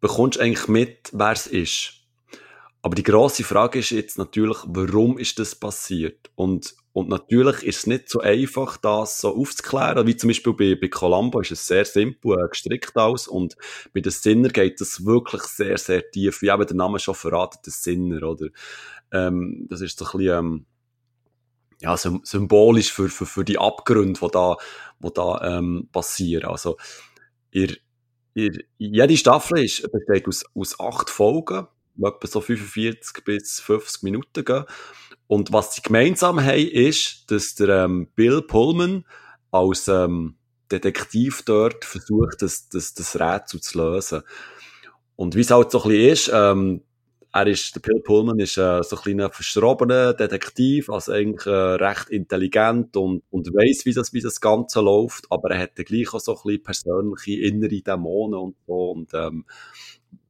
bekommst 0.00 0.38
eigentlich 0.38 0.68
mit, 0.68 1.10
wer 1.12 1.32
es 1.32 1.46
ist. 1.46 1.94
Aber 2.82 2.94
die 2.94 3.04
grosse 3.04 3.44
Frage 3.44 3.78
ist 3.78 3.90
jetzt 3.90 4.18
natürlich, 4.18 4.58
warum 4.66 5.18
ist 5.18 5.38
das 5.38 5.54
passiert? 5.54 6.30
Und 6.34 6.74
und 6.92 7.08
natürlich 7.08 7.62
ist 7.62 7.78
es 7.78 7.86
nicht 7.86 8.10
so 8.10 8.20
einfach, 8.20 8.76
das 8.76 9.18
so 9.18 9.34
aufzuklären. 9.34 10.06
Wie 10.06 10.16
zum 10.16 10.28
Beispiel 10.28 10.52
bei, 10.52 10.74
bei 10.78 10.88
Columbo 10.88 11.40
ist 11.40 11.50
es 11.52 11.66
sehr 11.66 11.86
simpel, 11.86 12.38
äh, 12.38 12.48
gestrickt 12.48 12.96
aus. 12.96 13.26
Und 13.28 13.56
bei 13.94 14.00
den 14.00 14.12
Sinner 14.12 14.50
geht 14.50 14.80
es 14.80 15.04
wirklich 15.04 15.42
sehr, 15.42 15.78
sehr 15.78 16.10
tief. 16.10 16.42
Wie 16.42 16.50
eben 16.50 16.66
der 16.66 16.76
Name 16.76 16.98
schon 16.98 17.14
verratet, 17.14 17.64
der 17.64 17.72
Sinner, 17.72 18.22
oder? 18.28 18.48
Ähm, 19.10 19.66
das 19.70 19.80
ist 19.80 19.98
so 19.98 20.04
ein 20.04 20.18
bisschen, 20.18 20.38
ähm, 20.38 20.66
ja, 21.82 21.96
symbolisch 21.96 22.92
für, 22.92 23.08
für, 23.08 23.26
für 23.26 23.44
die 23.44 23.58
Abgründe, 23.58 24.18
die 24.20 24.28
da, 24.30 24.56
die 25.00 25.10
da 25.12 25.58
ähm, 25.58 25.88
passieren. 25.90 26.50
Also, 26.50 26.76
ihr, 27.50 27.76
ihr, 28.34 28.52
jede 28.78 29.16
Staffel 29.16 29.64
ist, 29.64 29.82
besteht 29.90 30.28
aus, 30.28 30.44
aus 30.54 30.78
acht 30.78 31.10
Folgen, 31.10 31.66
die 31.96 32.06
etwa 32.06 32.26
so 32.26 32.40
45 32.40 33.24
bis 33.24 33.60
50 33.60 34.04
Minuten 34.04 34.44
gehen. 34.44 34.64
Und 35.26 35.52
was 35.52 35.74
sie 35.74 35.82
gemeinsam 35.82 36.40
haben, 36.44 36.68
ist, 36.68 37.30
dass 37.30 37.54
der 37.54 37.84
ähm, 37.84 38.08
Bill 38.14 38.42
Pullman 38.42 39.04
als 39.50 39.88
ähm, 39.88 40.36
Detektiv 40.70 41.42
dort 41.42 41.84
versucht, 41.84 42.42
das, 42.42 42.68
das, 42.68 42.94
das 42.94 43.18
Rätsel 43.18 43.60
zu 43.60 43.78
lösen. 43.78 44.22
Und 45.16 45.34
wie 45.34 45.40
es 45.40 45.50
halt 45.50 45.70
so 45.70 45.82
ein 45.82 45.88
bisschen 45.88 46.12
ist, 46.12 46.30
ähm, 46.32 46.82
er 47.32 47.46
ist, 47.46 47.74
der 47.74 47.80
Bill 47.80 48.00
Pullman 48.00 48.38
ist 48.40 48.58
äh, 48.58 48.82
so 48.82 48.96
ein 48.96 49.02
kleiner 49.02 49.30
verstrobener 49.30 50.12
Detektiv, 50.12 50.90
also 50.90 51.12
eigentlich 51.12 51.46
äh, 51.46 51.50
recht 51.50 52.10
intelligent 52.10 52.96
und, 52.96 53.22
und 53.30 53.48
weiss, 53.54 53.86
wie 53.86 53.94
das, 53.94 54.12
wie 54.12 54.20
das 54.20 54.40
Ganze 54.40 54.80
läuft, 54.80 55.26
aber 55.30 55.50
er 55.50 55.60
hat 55.60 55.78
dann 55.78 55.86
gleich 55.86 56.12
auch 56.12 56.20
so 56.20 56.32
ein 56.32 56.42
bisschen 56.44 56.62
persönliche 56.62 57.40
innere 57.40 57.80
Dämonen 57.80 58.38
und 58.38 58.56
so 58.66 58.90
und 58.90 59.14
ähm, 59.14 59.46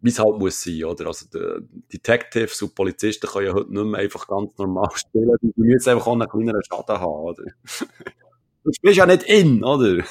wie 0.01 0.11
es 0.11 0.19
halt 0.19 0.39
muss 0.39 0.63
sein, 0.63 0.85
oder? 0.85 1.07
Also, 1.07 1.27
die 1.33 1.99
Detectives 1.99 2.63
und 2.63 2.75
Polizisten 2.75 3.27
können 3.27 3.47
ja 3.47 3.53
heute 3.53 3.73
nicht 3.73 3.85
mehr 3.85 4.01
einfach 4.01 4.27
ganz 4.27 4.57
normal 4.59 4.91
spielen, 4.95 5.37
die 5.43 5.53
müssen 5.57 5.91
einfach 5.91 6.07
auch 6.07 6.13
einen 6.13 6.29
kleineren 6.29 6.63
Schaden 6.63 7.01
haben, 7.01 7.23
oder? 7.23 7.45
Du 8.65 8.73
spielst 8.73 8.99
ja 8.99 9.07
nicht 9.07 9.25
in, 9.25 9.65
oder? 9.65 10.05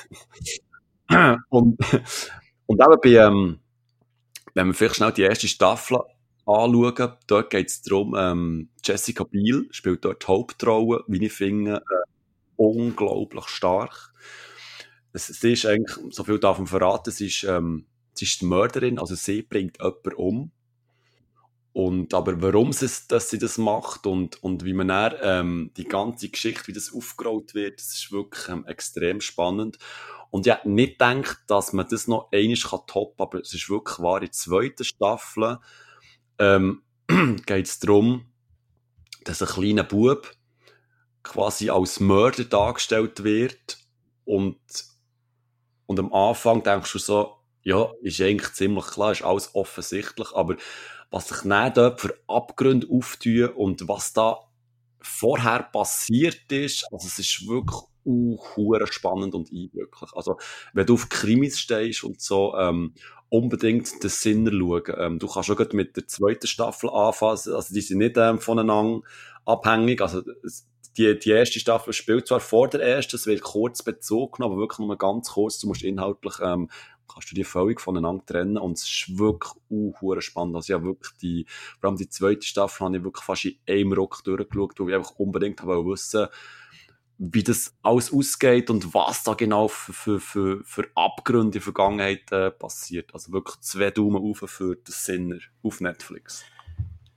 und, 1.50 1.78
und 2.66 2.82
eben 2.82 3.02
bei, 3.02 3.10
ähm, 3.12 3.60
wenn 4.54 4.68
wir 4.68 4.74
vielleicht 4.74 4.96
schnell 4.96 5.14
die 5.14 5.22
erste 5.22 5.48
Staffel 5.48 6.00
anschauen, 6.60 7.14
dort 7.28 7.50
geht 7.50 7.68
es 7.68 7.82
darum, 7.82 8.16
ähm, 8.18 8.70
Jessica 8.84 9.24
Biel 9.24 9.68
spielt 9.72 10.06
dort 10.06 10.24
die 10.24 10.28
Hauptrolle, 10.28 11.04
wie 11.08 11.26
ich 11.26 11.34
finde, 11.34 11.78
äh, 11.78 12.12
unglaublich 12.56 13.48
stark. 13.48 14.14
Es, 15.14 15.30
es 15.30 15.44
ist 15.44 15.66
eigentlich, 15.66 15.98
so 16.10 16.24
viel 16.24 16.40
davon 16.40 16.68
verraten, 16.68 17.10
es 17.10 17.22
ist, 17.22 17.44
ähm, 17.44 17.86
sie 18.14 18.26
ist 18.26 18.42
die 18.42 18.46
Mörderin, 18.46 19.00
also 19.00 19.16
sie 19.16 19.42
bringt 19.42 19.78
jemanden 19.80 20.14
um. 20.14 20.52
Und, 21.74 22.14
aber 22.14 22.42
warum 22.42 22.74
sie, 22.74 22.90
dass 23.08 23.30
sie 23.30 23.38
das 23.38 23.58
macht 23.58 24.06
und, 24.06 24.44
und 24.44 24.66
wie 24.66 24.74
man 24.74 24.90
dann, 24.90 25.16
ähm, 25.22 25.72
die 25.78 25.86
ganze 25.86 26.28
Geschichte, 26.30 26.68
wie 26.68 26.74
das 26.74 26.94
aufgerollt 26.94 27.56
wird, 27.56 27.80
das 27.80 27.94
ist 27.94 28.12
wirklich 28.12 28.50
ähm, 28.50 28.66
extrem 28.66 29.22
spannend. 29.22 29.78
Und 30.32 30.48
ich 30.48 30.54
hätte 30.54 30.70
nicht 30.70 31.00
gedacht, 31.00 31.40
dass 31.48 31.72
man 31.72 31.88
das 31.90 32.08
noch 32.08 32.30
einmal 32.32 32.58
kann 32.58 33.06
aber 33.18 33.40
es 33.40 33.54
ist 33.54 33.70
wirklich 33.70 34.00
wahr, 34.00 34.18
in 34.18 34.26
der 34.26 34.32
zweiten 34.32 34.84
Staffel 34.84 35.60
ähm, 36.40 36.82
geht 37.46 37.68
es 37.68 37.80
darum, 37.80 38.26
dass 39.24 39.42
ein 39.42 39.48
kleiner 39.48 39.84
Bub 39.84 40.32
quasi 41.24 41.70
als 41.70 42.00
Mörder 42.00 42.46
dargestellt 42.46 43.24
wird 43.24 43.78
und, 44.26 44.60
und 45.86 46.00
am 46.00 46.14
Anfang 46.14 46.64
denkst 46.64 46.92
du 46.94 47.00
so, 47.00 47.38
ja, 47.64 47.92
ist 48.02 48.20
eigentlich 48.22 48.54
ziemlich 48.54 48.88
klar, 48.88 49.12
ist 49.12 49.24
alles 49.24 49.54
offensichtlich, 49.54 50.34
aber 50.34 50.58
was 51.12 51.28
sich 51.28 51.42
dann 51.44 51.74
dort 51.74 52.02
für 52.02 52.18
Abgründe 52.28 52.88
auftun 52.90 53.50
und 53.50 53.88
was 53.88 54.14
da 54.14 54.40
vorher 55.02 55.64
passiert 55.64 56.52
ist, 56.52 56.86
also 56.92 57.08
es 57.08 57.20
ist 57.20 57.48
wirklich 57.48 57.82
uh, 58.06 58.38
spannend 58.86 59.36
und 59.36 59.52
eindrücklich. 59.52 60.10
Also, 60.14 60.38
wenn 60.74 60.86
du 60.86 60.94
auf 60.94 61.10
Krimis 61.10 61.60
stehst 61.60 62.04
und 62.04 62.22
so, 62.22 62.56
ähm, 62.58 62.94
unbedingt 63.32 64.04
den 64.04 64.10
Sinn 64.10 64.46
schauen. 64.48 64.84
Ähm, 64.98 65.20
du 65.20 65.28
kannst 65.28 65.48
schon 65.48 65.68
mit 65.72 65.96
der 65.96 66.08
zweiten 66.08 66.48
Staffel 66.48 66.90
anfangen, 66.90 67.32
also 67.32 67.74
die 67.74 67.82
sind 67.82 68.00
nicht 68.00 68.18
ähm, 68.18 68.40
voneinander 68.40 69.02
abhängig, 69.46 70.02
also 70.02 70.22
die, 70.98 71.18
die 71.18 71.30
erste 71.30 71.60
Staffel 71.60 71.94
spielt 71.94 72.28
zwar 72.28 72.42
vor 72.42 72.68
der 72.68 72.82
ersten, 72.82 73.16
es 73.16 73.26
wird 73.26 73.42
kurz 73.42 73.82
bezogen, 73.82 74.44
aber 74.44 74.58
wirklich 74.58 74.80
nur 74.80 74.98
ganz 74.98 75.30
kurz, 75.30 75.60
du 75.60 75.68
musst 75.68 75.84
inhaltlich 75.84 76.34
ähm, 76.44 76.70
kannst 77.08 77.32
du 77.32 77.36
die 77.36 77.46
völlig 77.46 77.80
voneinander 77.80 78.26
trennen 78.26 78.58
und 78.58 78.78
es 78.78 78.84
ist 78.84 79.18
wirklich 79.18 79.54
uh, 79.70 80.20
spannend. 80.20 80.56
Also 80.56 80.74
ja 80.74 80.84
wirklich 80.84 81.12
die, 81.22 81.46
vor 81.80 81.90
allem 81.90 81.98
die 81.98 82.10
zweite 82.10 82.46
Staffel 82.46 82.86
habe 82.86 82.98
ich 82.98 83.04
wirklich 83.04 83.26
fast 83.26 83.46
in 83.46 83.58
einem 83.68 83.94
Ruck 83.94 84.24
durchgeschaut, 84.24 84.80
wo 84.80 84.90
ich 84.90 84.96
einfach 84.96 85.16
unbedingt 85.18 85.62
habe 85.62 85.86
wissen 85.86 86.28
wie 87.24 87.44
das 87.44 87.76
alles 87.84 88.12
ausgeht 88.12 88.72
und 88.72 88.96
was 88.96 89.22
da 89.22 89.36
genau 89.36 89.68
für, 89.68 89.94
für, 89.94 90.20
für, 90.20 90.64
für 90.64 90.90
Abgründe 90.96 91.46
in 91.46 91.52
der 91.52 91.62
Vergangenheit 91.62 92.32
äh, 92.32 92.50
passiert. 92.50 93.14
Also 93.14 93.32
wirklich 93.32 93.60
zwei 93.60 93.92
Daumen 93.92 94.18
auf 94.18 94.40
für 94.50 94.76
den 94.76 94.92
Sinner 94.92 95.38
auf 95.62 95.82
Netflix. 95.82 96.44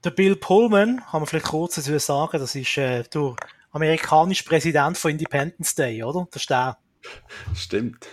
Der 0.03 0.11
Bill 0.11 0.35
Pullman, 0.35 0.97
kann 1.09 1.21
man 1.21 1.25
vielleicht 1.25 1.47
kurz 1.47 1.75
dazu 1.75 1.97
sagen, 1.97 2.37
das 2.37 2.53
ist 2.53 2.77
äh, 2.77 3.01
der 3.11 3.35
amerikanische 3.71 4.43
Präsident 4.43 4.95
von 4.95 5.09
Independence 5.09 5.73
Day, 5.73 6.03
oder? 6.03 6.27
Das 6.31 6.43
ist 6.43 6.51
der. 6.51 6.77
Stimmt. 7.55 8.05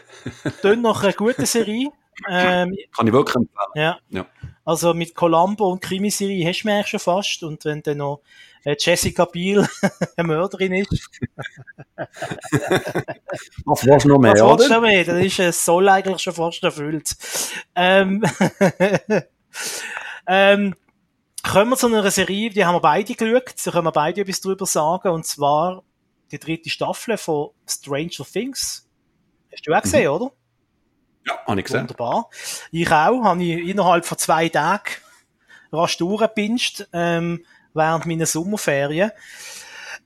Tönt 0.63 0.81
noch 0.81 1.03
eine 1.03 1.13
gute 1.13 1.45
Serie. 1.45 1.91
Ähm, 2.31 2.75
Kann 2.97 3.07
ich 3.07 3.13
wirklich 3.13 3.37
empfehlen. 3.37 3.69
Ja. 3.75 3.99
ja. 4.09 4.27
Also 4.65 4.95
mit 4.95 5.15
Columbo 5.15 5.73
und 5.73 5.83
Krimiserie 5.83 6.49
hast 6.49 6.63
du 6.63 6.69
mich 6.69 6.87
schon 6.87 7.01
fast. 7.01 7.43
Und 7.43 7.67
wenn 7.67 7.83
dann 7.83 7.99
noch 7.99 8.23
Jessica 8.65 9.25
Biel 9.25 9.67
eine 10.17 10.27
Mörderin 10.27 10.73
ist. 10.75 11.11
Was 13.65 13.85
willst 13.85 14.05
du 14.05 14.09
noch 14.09 14.19
mehr, 14.19 14.35
Was 14.35 14.43
oder? 14.43 14.65
Was 14.65 14.69
noch 14.69 14.81
mehr? 14.81 15.05
Das 15.05 15.25
ist, 15.25 15.39
es 15.39 15.65
soll 15.65 15.89
eigentlich 15.89 16.23
schon 16.23 16.35
fast 16.35 16.63
erfüllt. 16.63 17.17
Ähm, 17.75 18.23
ähm, 20.27 20.75
kommen 21.43 21.71
wir 21.71 21.77
zu 21.77 21.87
einer 21.89 22.11
Serie, 22.11 22.51
die 22.51 22.65
haben 22.65 22.75
wir 22.75 22.81
beide 22.81 23.15
geschaut. 23.15 23.55
Da 23.65 23.71
können 23.71 23.87
wir 23.87 23.93
beide 23.93 24.21
etwas 24.21 24.41
drüber 24.41 24.67
sagen. 24.67 25.09
Und 25.09 25.27
zwar 25.27 25.83
die 26.31 26.39
dritte 26.39 26.71
Staffel 26.71 27.17
von 27.17 27.51
Stranger 27.69 28.25
Things. 28.31 28.89
Hast 29.53 29.67
du 29.67 29.75
auch 29.75 29.83
gesehen, 29.83 30.05
mhm. 30.05 30.15
oder? 30.15 30.33
Ja, 31.27 31.39
habe 31.47 31.61
ich 31.61 31.67
gesehen. 31.67 31.83
Wunderbar. 31.83 32.31
Ich 32.71 32.91
auch, 32.91 33.25
habe 33.25 33.43
ich 33.43 33.69
innerhalb 33.69 34.05
von 34.05 34.19
zwei 34.19 34.49
Tagen 34.49 34.93
rasch 35.73 35.97
durchgepinscht, 35.97 36.87
ähm, 36.93 37.45
während 37.75 38.07
meiner 38.07 38.27
Sommerferien. 38.27 39.11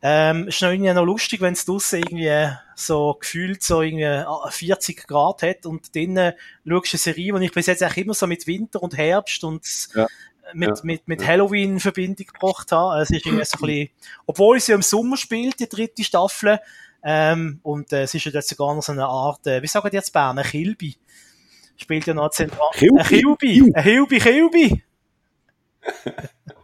Ähm, 0.02 0.48
ist 0.48 0.60
noch 0.60 0.70
irgendwie 0.70 0.92
noch 0.92 1.04
lustig, 1.04 1.40
wenn 1.40 1.54
es 1.54 1.64
draussen 1.64 2.00
irgendwie 2.00 2.52
so 2.74 3.16
gefühlt 3.18 3.62
so 3.62 3.80
irgendwie 3.80 4.24
40 4.50 4.98
ah, 4.98 5.04
Grad 5.06 5.42
hat 5.42 5.64
und 5.64 5.94
drinnen 5.94 6.34
schaust 6.68 6.92
du 6.92 6.96
eine 6.96 6.98
Serie, 6.98 7.38
die 7.38 7.46
ich 7.46 7.52
bis 7.52 7.66
jetzt 7.66 7.82
eigentlich 7.82 8.04
immer 8.04 8.14
so 8.14 8.26
mit 8.26 8.46
Winter 8.46 8.82
und 8.82 8.96
Herbst 8.96 9.42
und 9.42 9.64
ja. 9.94 10.06
mit, 10.52 10.68
ja. 10.68 10.74
mit, 10.82 11.08
mit 11.08 11.26
Halloween 11.26 11.72
in 11.72 11.80
Verbindung 11.80 12.26
gebracht 12.26 12.70
habe. 12.72 13.00
Es 13.00 13.10
ist 13.10 13.24
irgendwie 13.24 13.44
so 13.46 13.56
ein 13.56 13.66
bisschen, 13.66 13.88
obwohl 14.26 14.60
sie 14.60 14.72
im 14.72 14.82
Sommer 14.82 15.16
spielt, 15.16 15.58
die 15.60 15.68
dritte 15.68 16.04
Staffel, 16.04 16.60
ähm, 17.08 17.60
und 17.62 17.92
äh, 17.92 18.02
es 18.02 18.14
ist 18.14 18.24
ja 18.24 18.32
jetzt 18.32 18.48
sogar 18.48 18.74
noch 18.74 18.82
so 18.82 18.90
eine 18.90 19.06
Art, 19.06 19.46
äh, 19.46 19.62
wie 19.62 19.68
sagen 19.68 19.88
die 19.90 19.96
jetzt 19.96 20.12
Bern, 20.12 20.38
ein 20.38 20.44
Kilby. 20.44 20.96
Spielt 21.76 22.04
ja 22.06 22.14
noch 22.14 22.30
zentral. 22.30 22.70
Kilby? 22.72 22.98
Ein 22.98 23.06
Kilby, 23.06 23.72
ein 23.74 23.82
Kilby, 23.84 24.18
Kilby. 24.18 24.82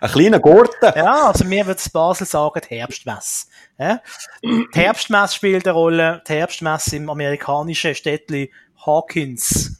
Ein 0.00 0.10
kleiner 0.10 0.40
Gurten. 0.40 0.92
Ja, 0.96 1.28
also 1.28 1.44
mir 1.44 1.66
würde 1.66 1.80
Basel 1.92 2.26
sagen, 2.26 2.60
die 2.68 2.76
Herbstmesse. 2.76 3.46
Ja? 3.78 4.00
Die 4.42 4.66
Herbstmesse 4.72 5.34
spielt 5.34 5.66
eine 5.66 5.74
Rolle, 5.74 6.22
die 6.26 6.32
Herbstmesse 6.32 6.96
im 6.96 7.10
amerikanischen 7.10 7.94
Städtli 7.94 8.52
Hawkins. 8.84 9.78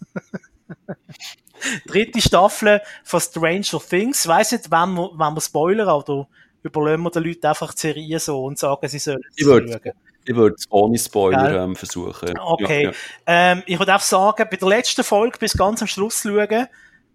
Dritte 1.86 2.20
Staffel 2.20 2.80
von 3.04 3.20
Stranger 3.20 3.80
Things. 3.86 4.26
Weiss 4.26 4.52
nicht, 4.52 4.70
wenn 4.70 4.94
wir, 4.94 5.10
wenn 5.14 5.34
wir 5.34 5.40
spoilern, 5.40 5.88
oder 5.88 6.26
überlegen 6.62 7.02
wir 7.02 7.10
den 7.10 7.24
Leuten 7.24 7.46
einfach 7.46 7.74
die 7.74 7.80
Serie 7.80 8.18
so 8.18 8.44
und 8.44 8.58
sagen, 8.58 8.88
sie 8.88 8.98
sollen 8.98 9.20
es 9.36 9.44
schauen. 9.44 9.80
Ich 10.26 10.36
würde 10.36 10.54
es 10.58 10.66
ohne 10.70 10.98
Spoiler 10.98 11.64
ähm, 11.64 11.74
versuchen. 11.74 12.38
Okay. 12.38 12.84
Ja, 12.84 12.90
ja. 12.90 12.96
Ähm, 13.26 13.62
ich 13.66 13.78
würde 13.78 13.94
auch 13.94 14.00
sagen, 14.00 14.46
bei 14.50 14.56
der 14.56 14.68
letzten 14.68 15.02
Folge 15.02 15.38
bis 15.38 15.54
ganz 15.54 15.80
am 15.80 15.88
Schluss 15.88 16.22
schauen, 16.22 16.68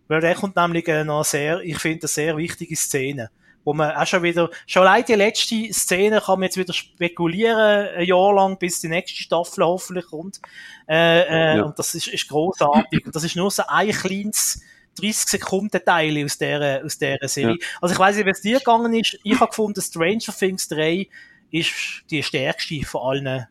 weil 0.08 0.22
der 0.22 0.36
kommt 0.36 0.56
nämlich 0.56 0.88
noch 0.88 1.26
sehr, 1.26 1.60
ich 1.62 1.80
finde, 1.80 2.04
eine 2.04 2.08
sehr 2.08 2.38
wichtige 2.38 2.76
Szene. 2.76 3.30
Wo 3.64 3.74
man 3.74 3.92
auch 3.96 4.06
schon 4.06 4.22
wieder, 4.22 4.52
schon 4.68 4.84
allein 4.84 5.04
die 5.06 5.16
letzte 5.16 5.74
Szene 5.74 6.22
kann 6.22 6.40
man 6.40 6.44
jetzt 6.44 6.58
wieder 6.58 6.72
spekulieren, 6.72 7.88
ein 7.96 8.06
Jahr 8.06 8.34
lang, 8.34 8.60
bis 8.60 8.80
die 8.80 8.90
nächste 8.90 9.24
Staffel 9.24 9.66
hoffentlich 9.66 10.06
kommt. 10.06 10.40
Äh, 10.88 11.22
äh, 11.22 11.58
ja. 11.58 11.64
Und 11.64 11.80
das 11.80 11.96
ist, 11.96 12.08
ist 12.08 12.28
großartig. 12.28 13.08
Und 13.08 13.16
das 13.16 13.24
ist 13.24 13.36
nur 13.36 13.50
so 13.50 13.64
ein 13.68 13.90
kleines, 13.90 14.62
30 15.00 15.30
Sekunden 15.30 15.84
Teil 15.84 16.24
aus 16.24 16.38
der, 16.38 16.84
aus 16.84 16.98
der 16.98 17.18
Serie. 17.24 17.58
Ja. 17.60 17.68
Also 17.82 17.94
ich 17.94 18.00
weiß 18.00 18.16
nicht, 18.16 18.26
wie 18.26 18.32
es 18.32 18.42
dir 18.42 18.60
gegangen 18.60 18.94
ist. 18.94 19.18
Ich 19.24 19.40
habe 19.40 19.50
gefunden, 19.50 19.82
Stranger 19.82 20.34
Things 20.38 20.68
3 20.68 21.08
ist 21.52 22.04
die 22.10 22.24
stärkste 22.24 22.86
von 22.86 23.02
allen, 23.02 23.48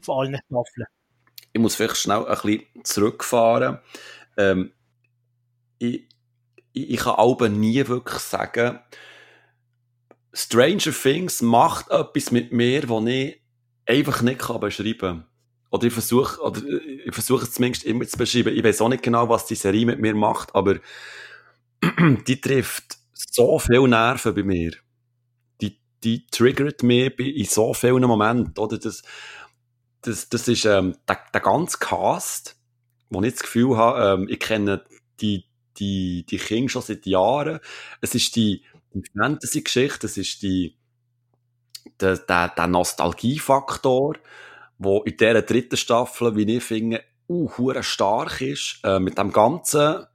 von 0.00 0.18
allen 0.18 0.40
Staffeln. 0.46 0.86
Ich 1.52 1.60
muss 1.60 1.74
vielleicht 1.74 1.96
schnell 1.96 2.26
ein 2.26 2.38
bisschen 2.42 2.84
zurückfahren. 2.84 3.78
Ähm, 4.36 4.72
ich, 5.78 6.08
ich, 6.72 6.90
ich 6.90 7.00
kann 7.00 7.14
aber 7.16 7.48
nie 7.48 7.86
wirklich 7.86 8.20
sagen, 8.20 8.80
Stranger 10.32 10.92
Things 10.92 11.42
macht 11.42 11.90
etwas 11.90 12.30
mit 12.30 12.52
mir, 12.52 12.88
was 12.88 13.06
ich 13.06 13.40
einfach 13.86 14.22
nicht 14.22 14.38
beschreiben 14.60 14.98
kann. 14.98 15.24
Oder 15.70 15.86
ich 15.86 15.92
versuche, 15.92 16.40
oder 16.40 16.62
ich 16.62 17.12
versuche 17.12 17.44
es 17.44 17.52
zumindest 17.52 17.84
immer 17.84 18.06
zu 18.06 18.16
beschreiben. 18.16 18.56
Ich 18.56 18.64
weiß 18.64 18.80
auch 18.80 18.88
nicht 18.88 19.02
genau, 19.02 19.28
was 19.28 19.46
die 19.46 19.54
Serie 19.54 19.86
mit 19.86 20.00
mir 20.00 20.14
macht, 20.14 20.54
aber 20.54 20.76
die 22.26 22.40
trifft 22.40 22.98
so 23.12 23.58
viel 23.58 23.86
Nerven 23.88 24.34
bei 24.34 24.42
mir. 24.42 24.72
Die, 25.60 25.78
die 26.04 26.26
triggert 26.26 26.82
mich 26.82 27.18
in 27.18 27.44
so 27.44 27.74
vielen 27.74 28.02
Momenten, 28.02 28.56
oder? 28.58 28.78
Das, 28.78 29.02
das, 30.02 30.28
das 30.28 30.48
ist, 30.48 30.64
ähm, 30.64 30.96
der, 31.08 31.18
der 31.34 31.40
ganze 31.40 31.78
Cast, 31.78 32.56
wo 33.10 33.22
ich 33.22 33.32
das 33.32 33.42
Gefühl 33.42 33.76
habe, 33.76 34.22
ähm, 34.22 34.28
ich 34.28 34.40
kenne 34.40 34.84
die, 35.20 35.44
die, 35.78 36.24
die 36.28 36.38
Kinder 36.38 36.68
schon 36.70 36.82
seit 36.82 37.06
Jahren. 37.06 37.60
Es 38.00 38.14
ist 38.14 38.36
die, 38.36 38.62
die 38.94 39.02
Fantasy-Geschichte, 39.16 40.06
es 40.06 40.16
ist 40.16 40.42
die, 40.42 40.76
der, 42.00 42.16
der, 42.18 42.48
der 42.48 42.66
Nostalgiefaktor, 42.66 44.16
der 44.78 45.06
in 45.06 45.16
dieser 45.16 45.42
dritten 45.42 45.76
Staffel, 45.76 46.36
wie 46.36 46.56
ich 46.56 46.64
finde, 46.64 47.02
uh, 47.28 47.72
stark 47.80 48.40
ist, 48.40 48.80
äh, 48.84 48.98
mit 48.98 49.18
dem 49.18 49.32
ganzen 49.32 50.06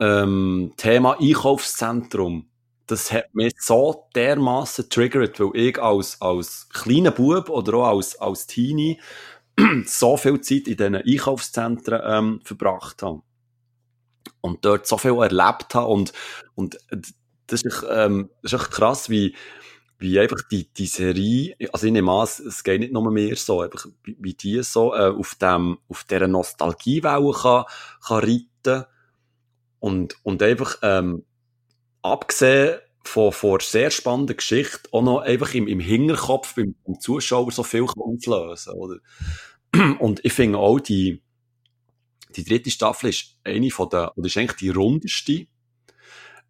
ähm, 0.00 0.72
Thema 0.76 1.18
Einkaufszentrum. 1.20 2.48
Das 2.86 3.12
hat 3.12 3.34
mich 3.34 3.54
so 3.58 4.08
dermaßen 4.14 4.90
triggert, 4.90 5.40
weil 5.40 5.50
ich 5.54 5.80
als, 5.80 6.20
als 6.20 6.68
kleiner 6.68 7.12
Bub 7.12 7.48
oder 7.48 7.74
auch 7.74 7.96
als, 7.96 8.20
als 8.20 8.46
Teenie 8.46 9.00
so 9.86 10.16
viel 10.16 10.40
Zeit 10.40 10.66
in 10.68 10.76
diesen 10.76 10.96
Einkaufszentren 10.96 12.00
ähm, 12.04 12.40
verbracht 12.44 13.02
habe 13.02 13.22
und 14.42 14.64
dort 14.66 14.86
so 14.86 14.98
viel 14.98 15.16
erlebt 15.16 15.74
habe 15.74 15.86
und, 15.86 16.12
und 16.54 16.78
das 17.46 17.62
ist, 17.62 17.86
ähm, 17.90 18.28
das 18.42 18.52
ist 18.52 18.60
echt 18.60 18.70
krass, 18.72 19.08
wie, 19.08 19.34
wie 19.98 20.18
einfach 20.20 20.42
die, 20.50 20.68
die 20.74 20.86
Serie, 20.86 21.56
also 21.72 21.86
ich 21.86 21.92
nehme 21.92 22.12
an, 22.12 22.24
es 22.24 22.62
geht 22.62 22.80
nicht 22.80 22.92
nur 22.92 23.10
mehr 23.10 23.36
so, 23.36 23.62
einfach 23.62 23.86
wie, 24.04 24.16
wie 24.20 24.34
die 24.34 24.62
so 24.62 24.94
äh, 24.94 25.08
auf 25.08 25.34
dem, 25.36 25.78
auf 25.88 26.04
dieser 26.04 26.28
Nostalgiewelle 26.28 27.32
kann, 27.32 27.64
kann 28.06 28.18
reiten 28.18 28.84
und, 29.80 30.16
und 30.22 30.42
einfach, 30.42 30.76
ähm, 30.82 31.24
abgesehen 32.02 32.78
von, 33.04 33.32
von 33.32 33.58
sehr 33.60 33.90
spannender 33.90 34.34
Geschichte, 34.34 34.88
auch 34.92 35.02
noch 35.02 35.20
einfach 35.20 35.54
im, 35.54 35.66
im 35.66 35.80
Hinterkopf 35.80 36.54
beim, 36.54 36.74
beim 36.84 37.00
Zuschauer 37.00 37.50
so 37.50 37.62
viel 37.62 37.84
auslösen, 37.84 38.74
oder? 38.74 38.96
Und 39.98 40.24
ich 40.24 40.32
finde 40.32 40.58
auch 40.58 40.78
die, 40.78 41.22
die 42.36 42.44
dritte 42.44 42.70
Staffel 42.70 43.10
ist 43.10 43.36
eine 43.44 43.70
von 43.70 43.88
der, 43.88 44.16
oder 44.16 44.26
ist 44.26 44.36
eigentlich 44.36 44.56
die 44.56 44.70
rundeste. 44.70 45.46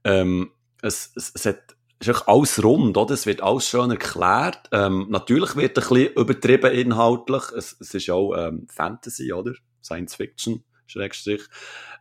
Ähm, 0.04 0.50
es, 0.82 1.12
es, 1.14 1.32
es 1.34 1.46
hat, 1.46 1.76
ist 2.00 2.08
eigentlich 2.08 2.28
alles 2.28 2.64
rund, 2.64 2.96
oder? 2.96 3.14
Es 3.14 3.26
wird 3.26 3.42
alles 3.42 3.68
schön 3.68 3.90
erklärt. 3.90 4.68
Ähm, 4.72 5.06
natürlich 5.10 5.54
wird 5.56 5.78
ein 5.78 5.88
bisschen 5.88 6.14
übertrieben 6.14 6.72
inhaltlich. 6.72 7.42
Es, 7.56 7.76
es 7.80 7.94
ist 7.94 8.10
auch 8.10 8.34
ähm, 8.34 8.66
Fantasy, 8.68 9.32
oder? 9.32 9.52
Science 9.82 10.16
Fiction, 10.16 10.64
Schrägstrich. 10.86 11.42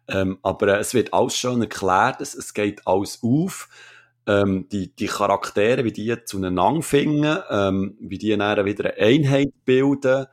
Ähm, 0.08 0.40
aber 0.42 0.70
äh, 0.70 0.80
es 0.80 0.94
wird 0.94 1.14
alles 1.14 1.38
schön 1.38 1.62
erklärt. 1.62 2.22
Es, 2.22 2.36
es 2.36 2.54
geht 2.54 2.86
alles 2.88 3.20
auf. 3.24 3.70
Ähm, 4.28 4.68
die, 4.72 4.96
die 4.96 5.08
Charaktere, 5.08 5.84
wie 5.84 5.92
die 5.92 6.16
zueinander 6.26 6.82
finden, 6.82 7.38
ähm, 7.50 7.98
wie 8.00 8.18
die 8.18 8.36
dann 8.36 8.66
wieder 8.66 8.96
eine 8.96 8.98
Einheit 8.98 9.50
bilden. 9.66 10.26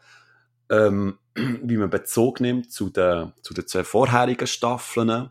Ähm, 0.70 1.18
wie 1.62 1.76
man 1.76 1.90
Bezug 1.90 2.40
nimmt 2.40 2.72
zu 2.72 2.90
den, 2.90 3.32
zu 3.42 3.54
den 3.54 3.66
zwei 3.66 3.84
vorherigen 3.84 4.46
Staffeln. 4.46 5.30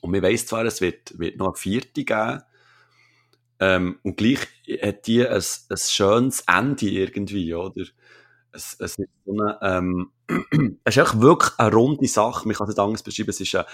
Und 0.00 0.12
wir 0.12 0.22
weiss 0.22 0.46
zwar, 0.46 0.64
es 0.64 0.80
wird, 0.80 1.18
wird 1.18 1.38
noch 1.38 1.46
eine 1.46 1.56
vierte 1.56 2.04
geben, 2.04 2.42
ähm, 3.58 3.98
und 4.02 4.16
gleich 4.16 4.40
hat 4.82 5.06
die 5.06 5.26
ein, 5.26 5.42
ein 5.42 5.76
schönes 5.76 6.44
Ende 6.46 6.90
irgendwie, 6.90 7.54
oder? 7.54 7.84
Es, 8.52 8.76
es 8.78 8.98
ist 8.98 9.08
so 9.24 9.32
eine, 9.32 9.58
ähm, 9.62 10.10
es 10.84 10.96
ist 10.96 11.20
wirklich 11.20 11.52
eine 11.58 11.72
runde 11.72 12.06
Sache, 12.06 12.46
man 12.46 12.56
kann 12.56 12.68
es 12.68 12.74
nicht 12.74 12.82
anders 12.82 13.02
beschreiben, 13.02 13.30
es 13.30 13.40
ist 13.40 13.54
eine 13.54 13.66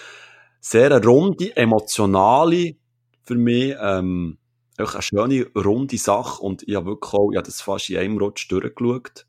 sehr 0.61 1.05
runde, 1.05 1.57
emotionale, 1.57 2.77
für 3.25 3.35
mich, 3.35 3.75
ähm, 3.81 4.39
eine 4.77 5.03
schöne, 5.03 5.47
runde 5.55 5.99
Sache 5.99 6.43
und 6.43 6.63
ich 6.67 6.75
habe 6.77 6.87
wirklich 6.87 7.13
auch, 7.13 7.31
ich 7.33 7.37
habe 7.37 7.47
das 7.47 7.61
fast 7.61 7.91
in 7.91 7.99
einem 7.99 8.19
Rutsch 8.19 8.51
durchgeschaut. 8.51 9.27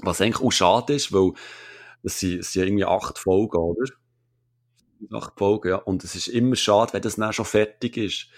Was 0.00 0.20
eigentlich 0.20 0.42
auch 0.44 0.50
schade 0.50 0.94
ist, 0.94 1.12
weil 1.12 1.32
es 2.02 2.20
sind, 2.20 2.44
sind 2.44 2.64
irgendwie 2.64 2.84
acht 2.84 3.18
Folgen, 3.18 3.56
oder? 3.56 3.90
Acht 5.12 5.38
Folgen, 5.38 5.68
ja. 5.68 5.76
Und 5.76 6.04
es 6.04 6.14
ist 6.14 6.28
immer 6.28 6.56
schade, 6.56 6.92
wenn 6.92 7.02
das 7.02 7.16
dann 7.16 7.32
schon 7.32 7.44
fertig 7.44 7.96
ist. 7.96 8.28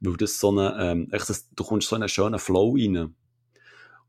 Weil 0.00 0.16
das 0.16 0.38
so 0.38 0.50
eine, 0.50 0.76
ähm, 0.80 1.08
echt, 1.12 1.28
das, 1.28 1.50
du 1.50 1.64
kommst 1.64 1.88
so 1.88 1.96
einen 1.96 2.08
schönen 2.08 2.38
Flow 2.38 2.74
rein. 2.76 3.14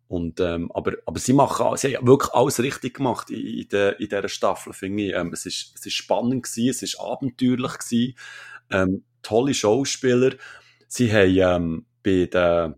Und, 0.08 0.40
ähm, 0.40 0.72
aber, 0.72 0.94
aber 1.06 1.20
sie 1.20 1.34
machen, 1.34 1.76
sie 1.76 1.98
haben 1.98 2.08
wirklich 2.08 2.34
alles 2.34 2.62
richtig 2.62 2.96
gemacht 2.96 3.30
in, 3.30 3.46
in, 3.46 3.68
der, 3.68 4.00
in 4.00 4.08
dieser 4.08 4.30
Staffel, 4.30 4.74
finde 4.74 5.04
ich. 5.04 5.14
Ähm, 5.14 5.34
es 5.34 5.46
ist, 5.46 5.74
es 5.76 5.86
ist 5.86 5.94
spannend 5.94 6.44
gewesen, 6.44 6.70
es 6.70 6.82
ist 6.82 7.00
abenteuerlich 7.00 7.78
gewesen, 7.78 8.18
ähm, 8.70 9.04
tolle 9.22 9.54
Schauspieler. 9.54 10.36
Sie 10.88 11.12
haben, 11.12 11.38
ähm, 11.64 11.86
bei 12.04 12.26
den, 12.26 12.76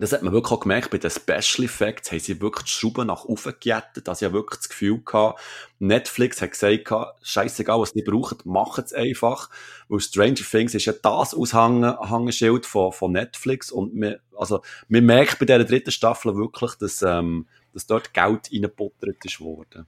das 0.00 0.12
hat 0.12 0.22
man 0.22 0.32
wirklich 0.32 0.52
auch 0.52 0.60
gemerkt, 0.60 0.90
bei 0.90 0.96
den 0.96 1.10
Special 1.10 1.66
Effects 1.66 2.10
haben 2.10 2.20
sie 2.20 2.40
wirklich 2.40 2.64
die 2.64 2.70
Schrauben 2.70 3.08
nach 3.08 3.26
oben 3.26 3.54
gejettet. 3.60 4.08
Also 4.08 4.26
ich 4.26 4.32
wirklich 4.32 4.60
das 4.60 4.68
Gefühl 4.70 5.02
gehabt, 5.04 5.40
Netflix 5.78 6.40
hat 6.40 6.52
gesagt, 6.52 6.90
scheißegal, 7.22 7.80
was 7.80 7.92
die 7.92 8.02
brauchen, 8.02 8.38
macht 8.44 8.86
es 8.86 8.94
einfach. 8.94 9.50
Weil 9.88 10.00
Stranger 10.00 10.36
Things 10.36 10.74
ist 10.74 10.86
ja 10.86 10.94
das 10.94 11.34
Aushängeschild 11.34 12.64
von, 12.64 12.92
von 12.92 13.12
Netflix 13.12 13.70
und 13.70 13.94
man, 13.94 14.16
also, 14.36 14.62
man 14.88 15.04
merkt 15.04 15.38
bei 15.38 15.44
dieser 15.44 15.64
dritten 15.64 15.90
Staffel 15.90 16.34
wirklich, 16.34 16.76
dass, 16.76 17.02
ähm, 17.02 17.46
dass 17.74 17.86
dort 17.86 18.14
Geld 18.14 18.50
reingebuttert 18.50 19.22
ist 19.22 19.38
worden. 19.40 19.86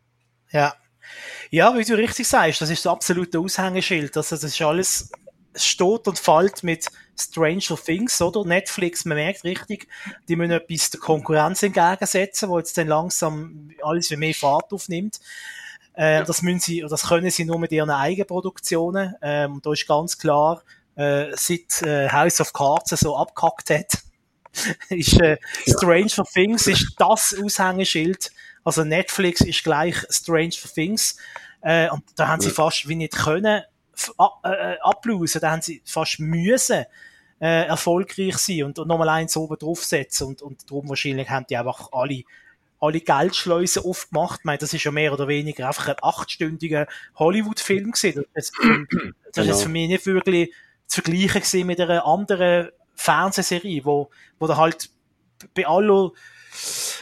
Ja. 0.50 0.74
Ja, 1.50 1.76
wie 1.76 1.84
du 1.84 1.96
richtig 1.96 2.28
sagst, 2.28 2.60
das 2.60 2.70
ist 2.70 2.84
das 2.84 2.92
absolute 2.92 3.38
Aushängeschild. 3.38 4.14
Also, 4.14 4.36
das 4.36 4.44
ist 4.44 4.60
alles 4.60 5.10
es 5.54 5.66
steht 5.66 6.08
und 6.08 6.18
fällt 6.18 6.62
mit 6.62 6.86
Stranger 7.22 7.76
Things, 7.76 8.20
oder? 8.20 8.44
Netflix, 8.44 9.04
man 9.04 9.16
merkt 9.16 9.44
richtig, 9.44 9.88
die 10.28 10.36
müssen 10.36 10.52
etwas 10.52 10.90
der 10.90 11.00
Konkurrenz 11.00 11.62
entgegensetzen, 11.62 12.48
wo 12.48 12.58
jetzt 12.58 12.76
dann 12.76 12.88
langsam 12.88 13.70
alles 13.82 14.10
wie 14.10 14.16
mehr 14.16 14.34
Fahrt 14.34 14.72
aufnimmt. 14.72 15.20
Äh, 15.94 16.24
Das 16.24 16.42
müssen 16.42 16.60
sie, 16.60 16.84
das 16.88 17.08
können 17.08 17.30
sie 17.30 17.44
nur 17.44 17.58
mit 17.58 17.72
ihren 17.72 17.90
Eigenproduktionen. 17.90 19.14
Ähm, 19.22 19.60
da 19.62 19.72
ist 19.72 19.86
ganz 19.86 20.18
klar, 20.18 20.62
äh, 20.96 21.26
seit 21.34 21.82
äh, 21.82 22.08
House 22.10 22.40
of 22.40 22.52
Cards 22.52 22.90
so 22.90 23.16
abgekackt 23.16 23.70
hat, 23.70 23.98
ist 24.90 25.20
äh, 25.20 25.38
Stranger 25.66 26.24
Things 26.32 26.66
ist 26.66 26.94
das 26.98 27.36
Aushängeschild. 27.42 28.30
Also 28.64 28.84
Netflix 28.84 29.40
ist 29.40 29.64
gleich 29.64 29.96
Stranger 30.10 30.50
Things. 30.74 31.16
Äh, 31.62 31.88
und 31.90 32.02
da 32.16 32.28
haben 32.28 32.40
sie 32.40 32.50
fast 32.50 32.88
wie 32.88 32.96
nicht 32.96 33.14
können 33.14 33.62
äh, 34.44 34.76
ablösen, 34.80 35.40
da 35.40 35.52
haben 35.52 35.62
sie 35.62 35.82
fast 35.84 36.18
müssen 36.18 36.84
äh, 37.42 37.66
erfolgreich 37.66 38.38
sein 38.38 38.62
und, 38.62 38.78
und 38.78 38.86
nochmal 38.86 39.08
eins 39.08 39.36
oben 39.36 39.58
draufsetzen 39.58 40.28
und, 40.28 40.42
und 40.42 40.70
darum 40.70 40.88
wahrscheinlich 40.88 41.28
haben 41.28 41.44
die 41.50 41.56
einfach 41.56 41.88
alle 41.92 42.22
alle 42.80 43.00
Geldschleusen 43.00 43.84
aufgemacht. 43.84 44.40
Ich 44.40 44.44
meine, 44.44 44.58
das 44.58 44.74
ist 44.74 44.82
ja 44.82 44.90
mehr 44.90 45.12
oder 45.12 45.28
weniger 45.28 45.68
einfach 45.68 45.86
ein 45.86 45.94
achtstündiger 46.02 46.88
Hollywood-Film 47.14 47.92
gewesen. 47.92 48.24
Das, 48.34 48.50
das, 48.50 48.68
das 49.32 49.44
genau. 49.44 49.56
ist 49.56 49.62
für 49.62 49.68
mich 49.68 49.88
nicht 49.88 50.06
wirklich 50.06 50.52
zu 50.88 51.00
vergleichen 51.00 51.66
mit 51.68 51.80
einer 51.80 52.04
anderen 52.04 52.70
Fernsehserie, 52.96 53.84
wo, 53.84 54.10
wo 54.40 54.48
da 54.48 54.56
halt 54.56 54.90
bei 55.54 55.66
aller 55.66 56.10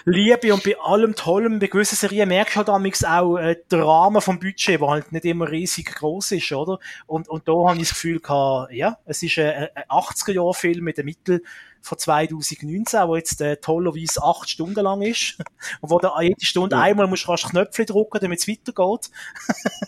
Liebe 0.05 0.55
und 0.55 0.63
bei 0.63 0.79
allem 0.79 1.15
Tollem, 1.15 1.59
bei 1.59 1.67
gewissen 1.67 1.97
Serien 1.97 2.29
merkst 2.29 2.55
du 2.55 2.59
halt 2.59 2.69
damals 2.69 3.05
auch 3.05 3.37
äh, 3.37 3.57
den 3.71 3.83
Rahmen 3.83 4.23
vom 4.23 4.39
Budget, 4.39 4.81
der 4.81 4.89
halt 4.89 5.13
nicht 5.13 5.25
immer 5.25 5.51
riesig 5.51 5.95
groß 5.95 6.33
ist, 6.33 6.53
oder? 6.53 6.79
Und, 7.07 7.29
und 7.29 7.49
da 7.49 7.53
habe 7.53 7.75
ich 7.77 7.89
das 7.89 7.91
Gefühl 7.91 8.21
gehabt, 8.21 8.73
ja, 8.73 8.99
es 9.05 9.23
ist 9.23 9.39
ein, 9.39 9.69
ein 9.75 9.85
80er-Jahr-Film 9.89 10.85
mit 10.85 10.99
dem 10.99 11.07
Mittel 11.07 11.43
von 11.83 11.99
2019, 11.99 13.09
wo 13.09 13.17
jetzt 13.17 13.41
äh, 13.41 13.57
tollerweise 13.57 14.23
acht 14.23 14.49
Stunden 14.49 14.85
lang 14.85 15.03
ist 15.03 15.39
und 15.81 15.91
wo 15.91 15.99
du 15.99 16.09
jede 16.21 16.45
Stunde 16.45 16.77
ja. 16.77 16.83
einmal 16.83 17.07
musst 17.07 17.25
du 17.25 17.31
rasch 17.31 17.45
Knöpfe 17.45 17.85
drücken, 17.85 18.19
damit 18.21 18.41
es 18.41 18.49
weitergeht. 18.49 19.11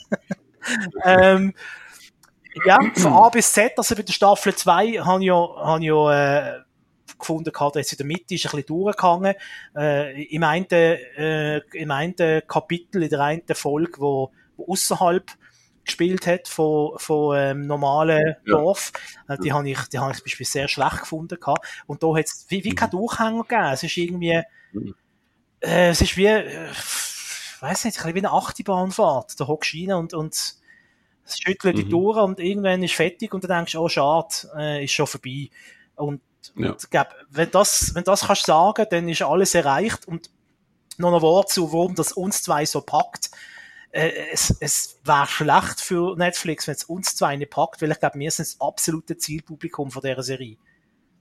ähm, 1.04 1.54
ja, 2.66 2.78
von 2.94 3.12
A 3.12 3.28
bis 3.28 3.52
Z, 3.52 3.72
also 3.76 3.94
bei 3.94 4.02
der 4.02 4.12
Staffel 4.12 4.54
2 4.54 4.98
habe 4.98 5.20
ich 5.20 5.26
ja, 5.26 5.34
habe 5.34 5.80
ich 5.80 5.86
ja 5.86 6.56
äh, 6.56 6.62
gefunden 7.22 7.52
gehabt, 7.52 7.76
jetzt 7.76 7.92
in 7.92 7.98
der 7.98 8.06
Mitte 8.06 8.34
ist 8.34 8.44
ein 8.46 8.50
bisschen 8.50 8.66
durchgegangen. 8.66 9.34
Äh, 9.76 10.24
im, 10.24 10.44
einen, 10.44 10.66
äh, 10.70 11.58
Im 11.72 11.90
einen 11.90 12.42
Kapitel, 12.46 13.02
in 13.02 13.08
der 13.08 13.20
einen 13.20 13.42
Folge, 13.54 13.98
wo, 13.98 14.30
wo 14.56 14.72
außerhalb 14.72 15.30
gespielt 15.84 16.26
hat 16.26 16.48
von, 16.48 16.92
von 16.98 17.36
ähm, 17.36 17.66
normalen 17.66 18.36
ja. 18.46 18.56
Dorf. 18.56 18.92
Äh, 19.28 19.36
die 19.38 19.52
habe 19.52 19.68
ich, 19.68 19.78
die 19.88 19.98
habe 19.98 20.12
ich 20.12 20.18
zum 20.18 20.24
Beispiel 20.24 20.46
sehr 20.46 20.68
schlecht 20.68 21.00
gefunden 21.00 21.38
gehabt. 21.40 21.66
Und 21.86 22.02
da 22.02 22.14
hat 22.16 22.26
es 22.26 22.46
wie, 22.48 22.64
wie 22.64 22.70
mhm. 22.70 22.76
kein 22.76 22.90
Durchhänger 22.90 23.42
gegeben. 23.42 23.72
Es 23.72 23.82
ist 23.82 23.96
irgendwie, 23.96 24.42
mhm. 24.72 24.94
äh, 25.60 25.88
es 25.88 26.00
ist 26.00 26.16
wie, 26.16 26.26
äh, 26.26 26.68
weiß 27.60 27.84
nicht, 27.84 27.96
ein 27.96 28.02
bisschen 28.02 28.14
wie 28.14 28.18
eine 28.18 28.32
Achterbahnfahrt. 28.32 29.40
Da 29.40 29.46
hockst 29.46 29.72
du 29.72 29.78
rein 29.78 29.92
und, 29.92 30.14
und 30.14 30.34
es 31.24 31.38
schüttelt 31.38 31.76
mhm. 31.76 31.80
die 31.80 31.88
Tore 31.88 32.22
und 32.22 32.40
irgendwann 32.40 32.82
ist 32.82 32.94
fertig 32.94 33.32
und 33.32 33.44
dann 33.44 33.58
denkst 33.58 33.72
du, 33.72 33.80
oh 33.80 33.88
schade, 33.88 34.34
äh, 34.56 34.84
ist 34.84 34.92
schon 34.92 35.06
vorbei. 35.06 35.48
Und, 35.96 36.20
ja. 36.57 36.70
und 36.70 36.90
glaub, 36.90 37.09
wenn 37.30 37.51
das, 37.51 37.95
wenn 37.95 38.05
das 38.05 38.26
kannst 38.26 38.47
sagen, 38.47 38.86
dann 38.90 39.09
ist 39.09 39.22
alles 39.22 39.55
erreicht 39.55 40.07
und 40.07 40.30
noch 40.99 41.14
ein 41.14 41.22
Wort 41.22 41.51
zu, 41.51 41.72
warum 41.72 41.95
das 41.95 42.12
uns 42.12 42.43
zwei 42.43 42.66
so 42.66 42.80
packt. 42.80 43.30
Äh, 43.90 44.11
es, 44.32 44.55
es 44.61 44.99
wäre 45.05 45.26
schlecht 45.26 45.80
für 45.80 46.16
Netflix, 46.16 46.66
wenn 46.66 46.74
es 46.74 46.84
uns 46.84 47.14
zwei 47.14 47.36
nicht 47.36 47.51
packt, 47.51 47.82
weil 47.82 47.90
ich 47.90 47.99
glaube, 47.99 48.18
wir 48.18 48.30
sind 48.30 48.49
das 48.49 48.61
absolute 48.61 49.16
Zielpublikum 49.16 49.90
von 49.90 50.03
dieser 50.03 50.22
Serie. 50.22 50.57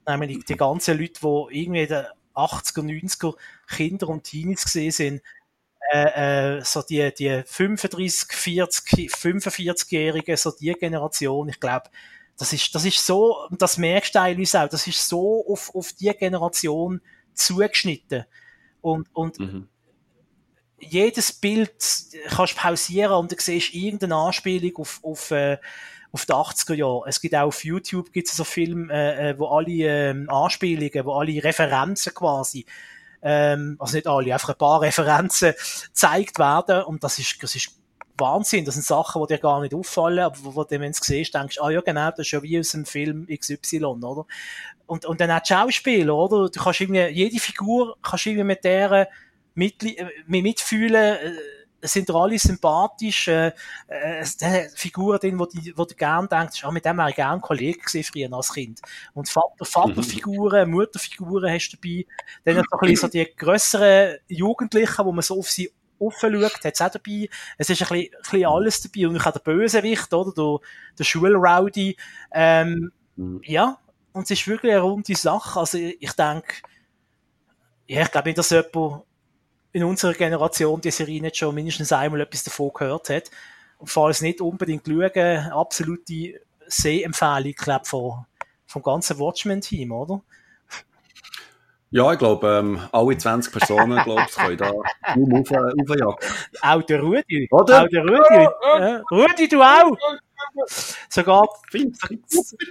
Nämlich 0.06 0.44
die 0.44 0.56
ganzen 0.56 0.98
Leute, 0.98 1.20
die 1.20 1.60
irgendwie 1.60 1.82
in 1.82 1.88
den 1.88 2.06
80er, 2.34 2.82
90er 2.82 3.34
Kinder 3.68 4.08
und 4.08 4.24
Teenies 4.24 4.64
gesehen 4.64 4.90
sind, 4.90 5.22
äh, 5.92 6.56
äh, 6.56 6.64
so 6.64 6.82
die, 6.82 7.12
die 7.12 7.42
35, 7.44 8.32
40, 8.32 9.10
45-Jährigen, 9.12 10.36
so 10.36 10.50
die 10.50 10.72
Generation, 10.72 11.48
ich 11.48 11.60
glaube, 11.60 11.90
das 12.38 12.52
ist, 12.52 12.74
das 12.74 12.84
ist 12.84 13.04
so, 13.04 13.46
das 13.50 13.78
merkst 13.78 14.14
du 14.14 14.20
eigentlich 14.20 14.56
auch, 14.56 14.68
das 14.68 14.86
ist 14.86 15.08
so 15.08 15.44
auf, 15.46 15.74
auf 15.74 15.92
die 15.92 16.10
Generation 16.10 17.00
zugeschnitten. 17.34 18.24
Und, 18.80 19.08
und 19.14 19.38
mhm. 19.38 19.68
jedes 20.80 21.32
Bild 21.32 21.72
kannst 22.28 22.54
du 22.54 22.60
pausieren 22.60 23.12
und 23.12 23.32
du 23.32 23.36
siehst 23.38 23.74
irgendeine 23.74 24.16
Anspielung 24.16 24.76
auf, 24.76 25.00
auf, 25.02 25.30
äh, 25.30 25.58
auf 26.10 26.26
die 26.26 26.32
80er 26.32 26.74
Jahre. 26.74 27.04
Es 27.06 27.20
gibt 27.20 27.34
auch 27.34 27.46
auf 27.46 27.64
YouTube 27.64 28.12
gibt's 28.12 28.36
so 28.36 28.44
Filme, 28.44 28.92
äh, 28.92 29.30
äh 29.30 29.38
wo 29.38 29.46
alle 29.46 30.10
äh, 30.10 30.26
Anspielungen, 30.28 31.04
wo 31.04 31.14
alle 31.14 31.42
Referenzen 31.44 32.12
quasi 32.12 32.66
ähm, 33.22 33.76
also 33.78 33.96
nicht 33.96 34.06
alle, 34.06 34.32
einfach 34.32 34.50
ein 34.50 34.58
paar 34.58 34.80
Referenzen 34.80 35.54
gezeigt 35.86 36.38
werden 36.38 36.82
und 36.82 37.04
das 37.04 37.18
ist, 37.18 37.42
das 37.42 37.54
ist 37.54 37.70
Wahnsinn, 38.22 38.64
das 38.64 38.74
sind 38.74 38.84
Sachen, 38.84 39.22
die 39.22 39.34
dir 39.34 39.38
gar 39.38 39.60
nicht 39.60 39.74
auffallen, 39.74 40.20
aber 40.20 40.36
wo, 40.42 40.54
wo 40.54 40.64
du, 40.64 40.70
wenn 40.70 40.80
du 40.80 40.88
es 40.90 40.98
siehst, 40.98 41.34
denkst, 41.34 41.58
ah 41.60 41.70
ja 41.70 41.80
genau, 41.82 42.08
das 42.10 42.20
ist 42.20 42.30
ja 42.30 42.42
wie 42.42 42.58
aus 42.58 42.70
dem 42.70 42.86
Film 42.86 43.26
XY, 43.26 43.84
oder? 43.84 44.24
Und, 44.86 45.04
und 45.04 45.20
dann 45.20 45.30
auch 45.30 45.40
die 45.40 45.52
Schauspieler, 45.52 46.14
oder? 46.14 46.48
Du 46.48 46.60
kannst 46.60 46.80
irgendwie, 46.80 47.06
jede 47.08 47.38
Figur 47.38 47.96
kannst 48.02 48.26
irgendwie 48.26 48.44
mit 48.44 48.64
der 48.64 49.08
mit, 49.54 49.82
äh, 49.82 50.06
mitfühlen, 50.26 51.16
äh, 51.16 51.32
sind 51.82 52.10
alle 52.10 52.38
sympathisch, 52.38 53.28
äh, 53.28 53.52
äh, 53.88 54.68
Figuren 54.74 55.18
drin, 55.18 55.38
wo, 55.38 55.46
die, 55.46 55.72
wo 55.76 55.84
du 55.84 55.94
gern 55.94 56.28
denkst, 56.28 56.64
ah, 56.64 56.70
mit 56.70 56.84
dem 56.84 56.96
wäre 56.96 57.10
ich 57.10 57.16
gern 57.16 57.40
Kollege 57.40 57.80
gewesen 57.80 58.04
früher 58.04 58.32
als 58.32 58.52
Kind. 58.52 58.80
Und 59.14 59.28
Vater, 59.28 59.64
Vaterfiguren, 59.64 60.70
Mutterfiguren 60.70 61.52
hast 61.52 61.70
du 61.70 61.76
dabei. 61.76 62.06
Dann 62.44 62.56
noch 62.56 62.64
ein 62.70 62.78
bisschen 62.80 62.96
so 62.96 63.08
die 63.08 63.26
grösseren 63.36 64.18
Jugendlichen, 64.28 65.04
wo 65.04 65.12
man 65.12 65.22
so 65.22 65.38
auf 65.38 65.50
sie 65.50 65.72
offen 66.06 66.40
schaut, 66.40 66.64
hat 66.64 66.74
es 66.74 66.80
auch 66.80 66.90
dabei. 66.90 67.28
Es 67.58 67.70
ist 67.70 67.82
ein 67.82 67.88
bisschen, 67.88 68.14
ein 68.14 68.22
bisschen 68.22 68.46
alles 68.46 68.80
dabei. 68.80 69.08
Und 69.08 69.16
ich 69.16 69.24
habe 69.24 69.38
den 69.38 69.44
Bösewicht, 69.44 70.12
oder? 70.12 70.32
Der, 70.32 70.58
der 70.98 71.04
Schulrowdy. 71.04 71.96
Ähm, 72.32 72.92
mhm. 73.16 73.40
Ja. 73.44 73.78
Und 74.12 74.24
es 74.24 74.30
ist 74.30 74.46
wirklich 74.46 74.72
eine 74.72 74.82
runde 74.82 75.14
Sache. 75.14 75.58
Also, 75.60 75.78
ich 75.78 76.12
denke, 76.12 76.54
ja, 77.86 78.02
ich 78.02 78.10
glaube 78.10 78.28
nicht, 78.28 78.38
dass 78.38 78.50
jemand 78.50 79.02
in 79.72 79.84
unserer 79.84 80.12
Generation 80.12 80.80
die 80.80 80.90
Serie 80.90 81.22
nicht 81.22 81.36
schon 81.36 81.54
mindestens 81.54 81.92
einmal 81.92 82.20
etwas 82.20 82.44
davon 82.44 82.70
gehört 82.74 83.08
hat. 83.08 83.30
Und 83.78 83.88
falls 83.88 84.20
nicht 84.20 84.40
unbedingt 84.40 84.86
schauen, 84.86 85.50
absolute 85.52 86.40
Sehempfehlung, 86.66 87.54
glaube 87.54 87.84
vom, 87.84 88.26
vom 88.66 88.82
ganzen 88.82 89.18
Watchmen-Team, 89.18 89.92
oder? 89.92 90.22
Ja, 91.94 92.10
ich 92.10 92.18
glaube, 92.18 92.48
ähm, 92.48 92.80
alle 92.90 93.18
20 93.18 93.52
Personen, 93.52 94.02
glaube 94.02 94.24
ich, 94.26 94.34
können 94.34 94.56
da 94.56 94.72
nur 95.14 95.40
auf, 95.40 95.50
aufjagen. 95.50 96.16
Auch 96.62 96.82
der 96.82 97.02
Rudi. 97.02 97.48
Oder? 97.50 97.82
Auch 97.82 97.88
der 97.88 98.02
Rudi. 98.02 98.48
Ja. 98.62 99.02
Rudi, 99.10 99.46
du 99.46 99.60
auch. 99.60 99.94
Sogar, 101.10 101.46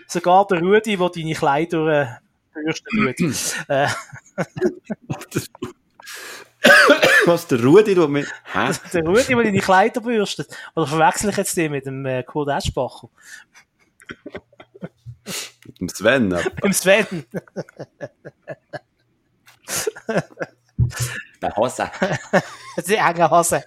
sogar 0.08 0.48
der 0.48 0.60
Rudi, 0.60 0.98
der 0.98 1.10
deine 1.10 1.34
Kleider 1.36 2.02
äh, 2.02 2.08
bürsten 2.64 3.16
tut. 3.16 3.56
äh. 3.68 3.88
Was, 7.28 7.48
der 7.48 7.64
Rudi 7.64 7.94
tut 7.94 8.10
mit... 8.10 8.28
Hä? 8.54 8.72
Der 8.92 9.04
Rudi, 9.04 9.24
der 9.24 9.44
deine 9.44 9.60
Kleider 9.60 10.02
bürstet. 10.02 10.48
Oder 10.76 10.88
verwechsel 10.88 11.30
ich 11.30 11.38
jetzt 11.38 11.56
den 11.56 11.72
mit 11.72 11.86
dem 11.86 12.04
äh, 12.08 12.24
Kurt 12.24 12.50
Eschbacher? 12.50 13.10
mit 15.66 15.80
dem 15.80 15.90
Sven. 15.90 16.28
Mit 16.30 16.64
dem 16.64 16.74
Sven. 16.74 17.26
Der 21.42 21.56
Hose. 21.56 21.90
Die 22.88 22.96
enge 22.96 23.30
Hose. 23.30 23.64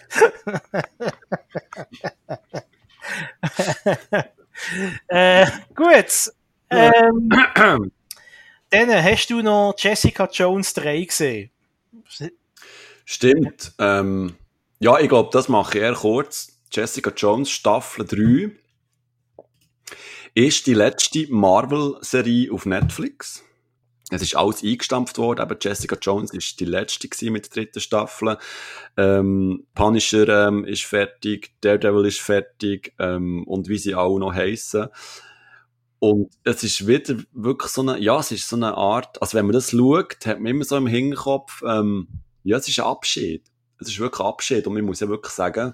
äh, 5.09 5.47
gut. 5.75 6.33
Ähm, 6.71 7.29
dann 8.71 9.05
hast 9.05 9.27
du 9.29 9.43
noch 9.43 9.75
Jessica 9.77 10.29
Jones 10.33 10.75
3 10.75 11.05
gesehen. 11.05 11.51
Stimmt. 13.05 13.73
Ähm, 13.79 14.37
ja, 14.79 14.99
ich 14.99 15.09
glaube, 15.09 15.31
das 15.33 15.49
mache 15.49 15.79
ich 15.79 15.85
eher 15.85 15.95
kurz. 15.95 16.59
Jessica 16.71 17.11
Jones 17.11 17.51
Staffel 17.51 18.07
3 18.07 18.51
ist 20.35 20.67
die 20.67 20.75
letzte 20.75 21.27
Marvel-Serie 21.33 22.53
auf 22.53 22.67
Netflix. 22.67 23.45
Es 24.11 24.21
ist 24.21 24.37
alles 24.37 24.63
eingestampft 24.63 25.17
worden, 25.17 25.41
aber 25.41 25.57
Jessica 25.59 25.97
Jones 26.01 26.33
ist 26.33 26.61
die 26.61 26.67
letzte 26.67 27.09
mit 27.31 27.47
der 27.47 27.63
dritten 27.63 27.81
Staffel. 27.81 28.37
Ähm, 28.99 29.67
Punisher 29.75 30.49
ähm, 30.49 30.65
ist 30.67 30.85
fertig, 30.85 31.55
Daredevil 31.63 32.07
ist 32.07 32.21
fertig 32.21 32.93
ähm, 32.99 33.45
und 33.45 33.69
wie 33.69 33.79
sie 33.79 33.95
auch 33.95 34.19
noch 34.19 34.35
heissen. 34.35 34.89
Und 36.01 36.35
es 36.45 36.63
ist 36.63 36.87
wieder 36.87 37.17
wirklich 37.33 37.71
so 37.73 37.81
eine, 37.81 37.99
ja, 37.99 38.19
es 38.21 38.31
ist 38.31 38.47
so 38.47 38.57
eine 38.57 38.75
Art, 38.75 39.23
also 39.23 39.39
wenn 39.39 39.47
man 39.47 39.55
das 39.55 39.71
schaut, 39.71 40.27
hat 40.27 40.39
man 40.39 40.51
immer 40.51 40.65
so 40.65 40.77
im 40.77 40.87
Hinterkopf, 40.87 41.63
ähm, 41.67 42.09
ja, 42.43 42.59
es 42.59 42.69
ist 42.69 42.79
ein 42.79 42.85
Abschied. 42.85 43.43
Es 43.81 43.89
ist 43.89 43.99
wirklich 43.99 44.21
ein 44.21 44.27
Abschied. 44.27 44.67
Und 44.67 44.77
ich 44.77 44.83
muss 44.83 45.01
ja 45.01 45.09
wirklich 45.09 45.33
sagen, 45.33 45.73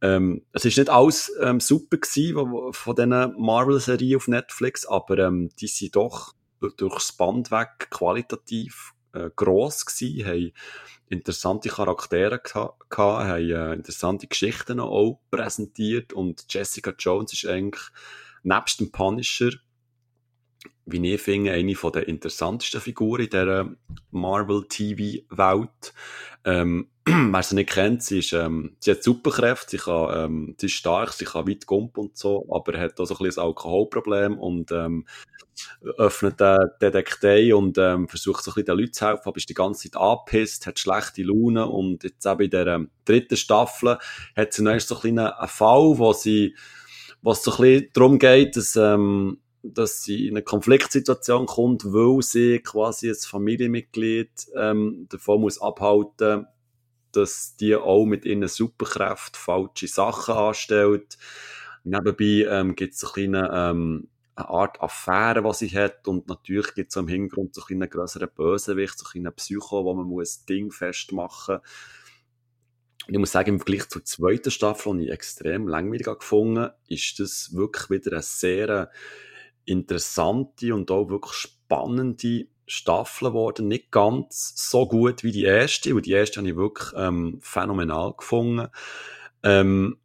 ähm, 0.00 0.44
es 0.52 0.64
ist 0.64 0.76
nicht 0.76 0.90
alles 0.90 1.32
ähm, 1.40 1.60
super 1.60 1.98
gewesen 1.98 2.72
von 2.72 2.96
diesen 2.96 3.40
Marvel-Serien 3.40 4.16
auf 4.16 4.26
Netflix, 4.26 4.86
aber 4.86 5.18
ähm, 5.18 5.50
die 5.60 5.68
sind 5.68 5.94
doch 5.94 6.34
durchs 6.76 7.12
Band 7.12 7.50
weg 7.50 7.88
qualitativ 7.90 8.94
äh, 9.12 9.30
gross 9.34 9.86
gewesen, 9.86 10.26
haben 10.26 10.52
interessante 11.08 11.68
Charaktere 11.68 12.38
gehabt, 12.38 12.96
haben 12.96 13.50
äh, 13.50 13.72
interessante 13.72 14.26
Geschichten 14.26 14.80
auch 14.80 15.20
präsentiert 15.30 16.12
und 16.12 16.44
Jessica 16.48 16.92
Jones 16.98 17.32
ist 17.32 17.46
eigentlich 17.46 17.84
nebst 18.42 18.80
dem 18.80 18.92
Punisher 18.92 19.52
wie 20.90 21.14
ich 21.14 21.20
finde, 21.20 21.52
eine 21.52 21.74
von 21.74 21.92
der 21.92 22.08
interessantesten 22.08 22.80
Figuren 22.80 23.24
in 23.24 23.30
dieser 23.30 23.70
Marvel-TV-Welt. 24.10 25.92
Ähm, 26.44 26.88
wer 27.32 27.42
sie 27.42 27.54
nicht 27.54 27.70
kennt, 27.70 28.02
sie, 28.02 28.18
ist, 28.18 28.32
ähm, 28.32 28.76
sie 28.80 28.90
hat 28.90 29.02
Superkräfte, 29.02 29.70
sie, 29.70 29.76
kann, 29.78 30.10
ähm, 30.14 30.54
sie 30.58 30.66
ist 30.66 30.72
stark, 30.72 31.12
sie 31.12 31.24
kann 31.24 31.48
weit 31.48 31.66
gumpen 31.66 32.04
und 32.04 32.16
so, 32.16 32.46
aber 32.50 32.78
hat 32.78 33.00
auch 33.00 33.06
so 33.06 33.14
ein 33.14 33.24
bisschen 33.24 33.42
ein 33.42 33.46
Alkoholproblem 33.48 34.38
und 34.38 34.70
ähm, 34.72 35.06
öffnet 35.96 36.40
den 36.40 36.58
Detektei 36.80 37.54
und 37.54 37.78
ähm, 37.78 38.08
versucht 38.08 38.44
so 38.44 38.50
ein 38.50 38.54
bisschen 38.54 38.66
den 38.66 38.78
Leuten 38.78 38.92
zu 38.92 39.06
helfen, 39.06 39.22
aber 39.24 39.36
ist 39.36 39.48
die 39.48 39.54
ganze 39.54 39.90
Zeit 39.90 40.00
angepisst, 40.00 40.66
hat 40.66 40.78
schlechte 40.78 41.22
Laune 41.22 41.66
und 41.66 42.04
jetzt 42.04 42.26
eben 42.26 42.42
in 42.42 42.50
dieser 42.50 42.80
dritten 43.04 43.36
Staffel 43.36 43.98
hat 44.36 44.52
sie 44.52 44.62
noch 44.62 44.78
so 44.80 44.96
ein 44.96 45.00
bisschen 45.00 45.18
einen 45.18 45.48
Fall, 45.48 45.98
wo 45.98 46.12
sie, 46.12 46.54
wo 47.22 47.32
es 47.32 47.42
so 47.42 47.52
ein 47.52 47.56
bisschen 47.58 47.90
darum 47.94 48.18
geht, 48.18 48.56
dass 48.56 48.76
ähm, 48.76 49.40
dass 49.62 50.02
sie 50.02 50.28
in 50.28 50.34
eine 50.34 50.42
Konfliktsituation 50.42 51.46
kommt, 51.46 51.84
weil 51.84 52.22
sie 52.22 52.60
quasi 52.60 53.08
als 53.08 53.26
Familienmitglied 53.26 54.30
ähm, 54.54 55.06
davon 55.10 55.40
muss 55.40 55.60
abhalten 55.60 56.46
dass 57.18 57.56
die 57.56 57.76
auch 57.76 58.04
mit 58.04 58.24
ihren 58.24 58.46
Superkräften 58.48 59.38
falsche 59.38 59.88
Sachen 59.88 60.34
anstellt. 60.34 61.18
Nebenbei 61.84 62.46
ähm, 62.48 62.74
gibt 62.74 62.94
es 62.94 63.14
eine, 63.14 63.50
ähm, 63.52 64.08
eine 64.34 64.48
Art 64.48 64.80
Affäre, 64.80 65.42
die 65.42 65.54
sie 65.54 65.78
hat 65.78 66.06
und 66.08 66.28
natürlich 66.28 66.74
gibt 66.74 66.90
es 66.90 66.96
im 66.96 67.08
Hintergrund 67.08 67.54
so 67.54 67.62
einen 67.68 67.88
größeren 67.88 68.28
Bösewicht, 68.34 68.98
so 68.98 69.06
einen 69.14 69.32
Psycho, 69.32 69.84
wo 69.84 69.94
man 69.94 70.06
muss 70.06 70.44
Ding 70.44 70.70
festmachen 70.70 71.56
muss. 71.56 71.64
Ich 73.10 73.18
muss 73.18 73.32
sagen, 73.32 73.54
im 73.54 73.58
Vergleich 73.58 73.88
zur 73.88 74.04
zweiten 74.04 74.50
Staffel, 74.50 74.98
die 74.98 75.06
ich 75.06 75.10
extrem 75.10 75.66
langweilig 75.66 76.06
gefunden 76.06 76.70
ist 76.88 77.18
das 77.18 77.54
wirklich 77.54 77.88
wieder 77.88 78.12
eine 78.12 78.22
sehr 78.22 78.90
interessante 79.64 80.74
und 80.74 80.90
auch 80.90 81.08
wirklich 81.08 81.32
spannende 81.32 82.48
Staffel 82.68 83.28
geworden. 83.28 83.68
Nicht 83.68 83.90
ganz 83.90 84.52
so 84.56 84.86
gut 84.86 85.24
wie 85.24 85.32
die 85.32 85.44
erste, 85.44 85.94
weil 85.94 86.02
die 86.02 86.12
erste 86.12 86.40
habe 86.40 86.48
ich 86.48 86.56
wirklich 86.56 86.92
ähm, 86.96 87.38
phänomenal 87.40 88.14
gefunden. 88.16 88.68
Ähm, 89.42 89.98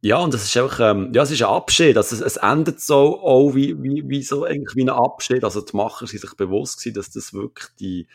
ja, 0.00 0.18
und 0.18 0.34
das 0.34 0.44
ist 0.44 0.56
einfach, 0.56 0.80
ähm, 0.80 1.12
ja, 1.14 1.22
es 1.22 1.30
ist 1.30 1.42
ein 1.42 1.48
Abschied. 1.48 1.96
Also 1.96 2.16
es, 2.16 2.20
es 2.20 2.36
endet 2.36 2.80
so 2.80 3.20
auch 3.22 3.54
wie, 3.54 3.82
wie, 3.82 4.08
wie 4.08 4.22
so 4.22 4.44
eigentlich 4.44 4.76
wie 4.76 4.82
ein 4.82 4.90
Abschied. 4.90 5.44
Also 5.44 5.62
die 5.62 5.76
Macher 5.76 6.06
sind 6.06 6.20
sich 6.20 6.34
bewusst 6.34 6.78
gewesen, 6.78 6.94
dass 6.94 7.10
das 7.10 7.32
wirklich 7.32 7.68
die, 7.80 8.06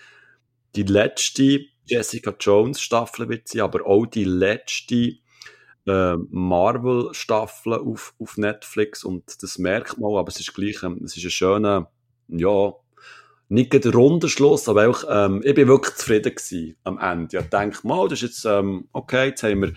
die 0.75 0.83
letzte 0.83 1.61
Jessica 1.85 2.33
Jones 2.39 2.79
Staffel 2.79 3.27
wird 3.29 3.47
sein, 3.47 3.61
aber 3.61 3.85
auch 3.87 4.05
die 4.05 4.23
letzte 4.23 5.15
äh, 5.87 6.15
Marvel-Staffeln 6.29 7.79
auf, 7.79 8.13
auf 8.19 8.37
Netflix 8.37 9.03
und 9.03 9.41
das 9.41 9.57
merkt 9.57 9.97
man, 9.97 10.15
aber 10.15 10.27
es 10.27 10.39
ist 10.39 10.53
gleich, 10.53 10.83
ähm, 10.83 11.01
es 11.03 11.17
ist 11.17 11.23
ein 11.23 11.31
schöner, 11.31 11.91
ja, 12.27 12.73
nicht 13.49 13.73
der 13.73 13.93
runde 13.93 14.29
Schluss, 14.29 14.69
aber 14.69 14.87
auch, 14.89 15.03
ähm, 15.09 15.41
ich 15.43 15.55
bin 15.55 15.67
wirklich 15.67 15.95
zufrieden 15.95 16.35
gewesen 16.35 16.75
am 16.83 16.99
Ende. 16.99 17.39
Ich 17.39 17.49
dachte, 17.49 17.87
mal, 17.87 18.07
das 18.07 18.21
ist 18.21 18.29
jetzt, 18.29 18.45
ähm, 18.45 18.87
okay, 18.93 19.29
jetzt 19.29 19.43
haben 19.43 19.61
wir 19.61 19.73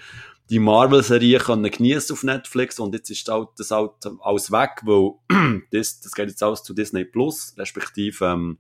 die 0.50 0.58
Marvel-Serie 0.58 1.38
können 1.38 1.72
auf 2.10 2.22
Netflix 2.22 2.78
und 2.78 2.94
jetzt 2.94 3.08
ist 3.08 3.26
halt, 3.28 3.48
das 3.56 3.70
halt 3.70 3.92
alles 4.20 4.52
weg, 4.52 4.82
weil 4.82 5.12
das, 5.70 6.00
das 6.00 6.12
geht 6.12 6.28
jetzt 6.28 6.42
alles 6.42 6.62
zu 6.62 6.74
Disney 6.74 7.06
Plus, 7.06 7.54
respektive 7.56 8.26
ähm, 8.26 8.58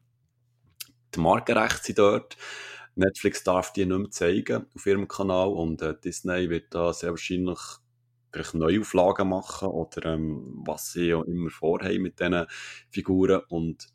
die 1.14 1.20
Markenrechte 1.20 1.84
sind 1.84 1.98
dort. 1.98 2.38
Netflix 2.94 3.44
darf 3.44 3.72
die 3.74 3.84
nicht 3.84 3.98
mehr 3.98 4.10
zeigen 4.10 4.66
auf 4.74 4.86
ihrem 4.86 5.08
Kanal 5.08 5.48
und 5.48 5.82
äh, 5.82 5.94
Disney 6.02 6.48
wird 6.48 6.74
da 6.74 6.94
sehr 6.94 7.10
wahrscheinlich 7.10 7.58
vielleicht 8.32 8.54
Neuauflagen 8.54 9.28
machen 9.28 9.68
oder 9.68 10.14
ähm, 10.14 10.62
was 10.64 10.92
sie 10.92 11.08
ja 11.08 11.22
immer 11.22 11.50
vorhaben 11.50 12.02
mit 12.02 12.20
diesen 12.20 12.46
Figuren 12.90 13.42
und 13.48 13.88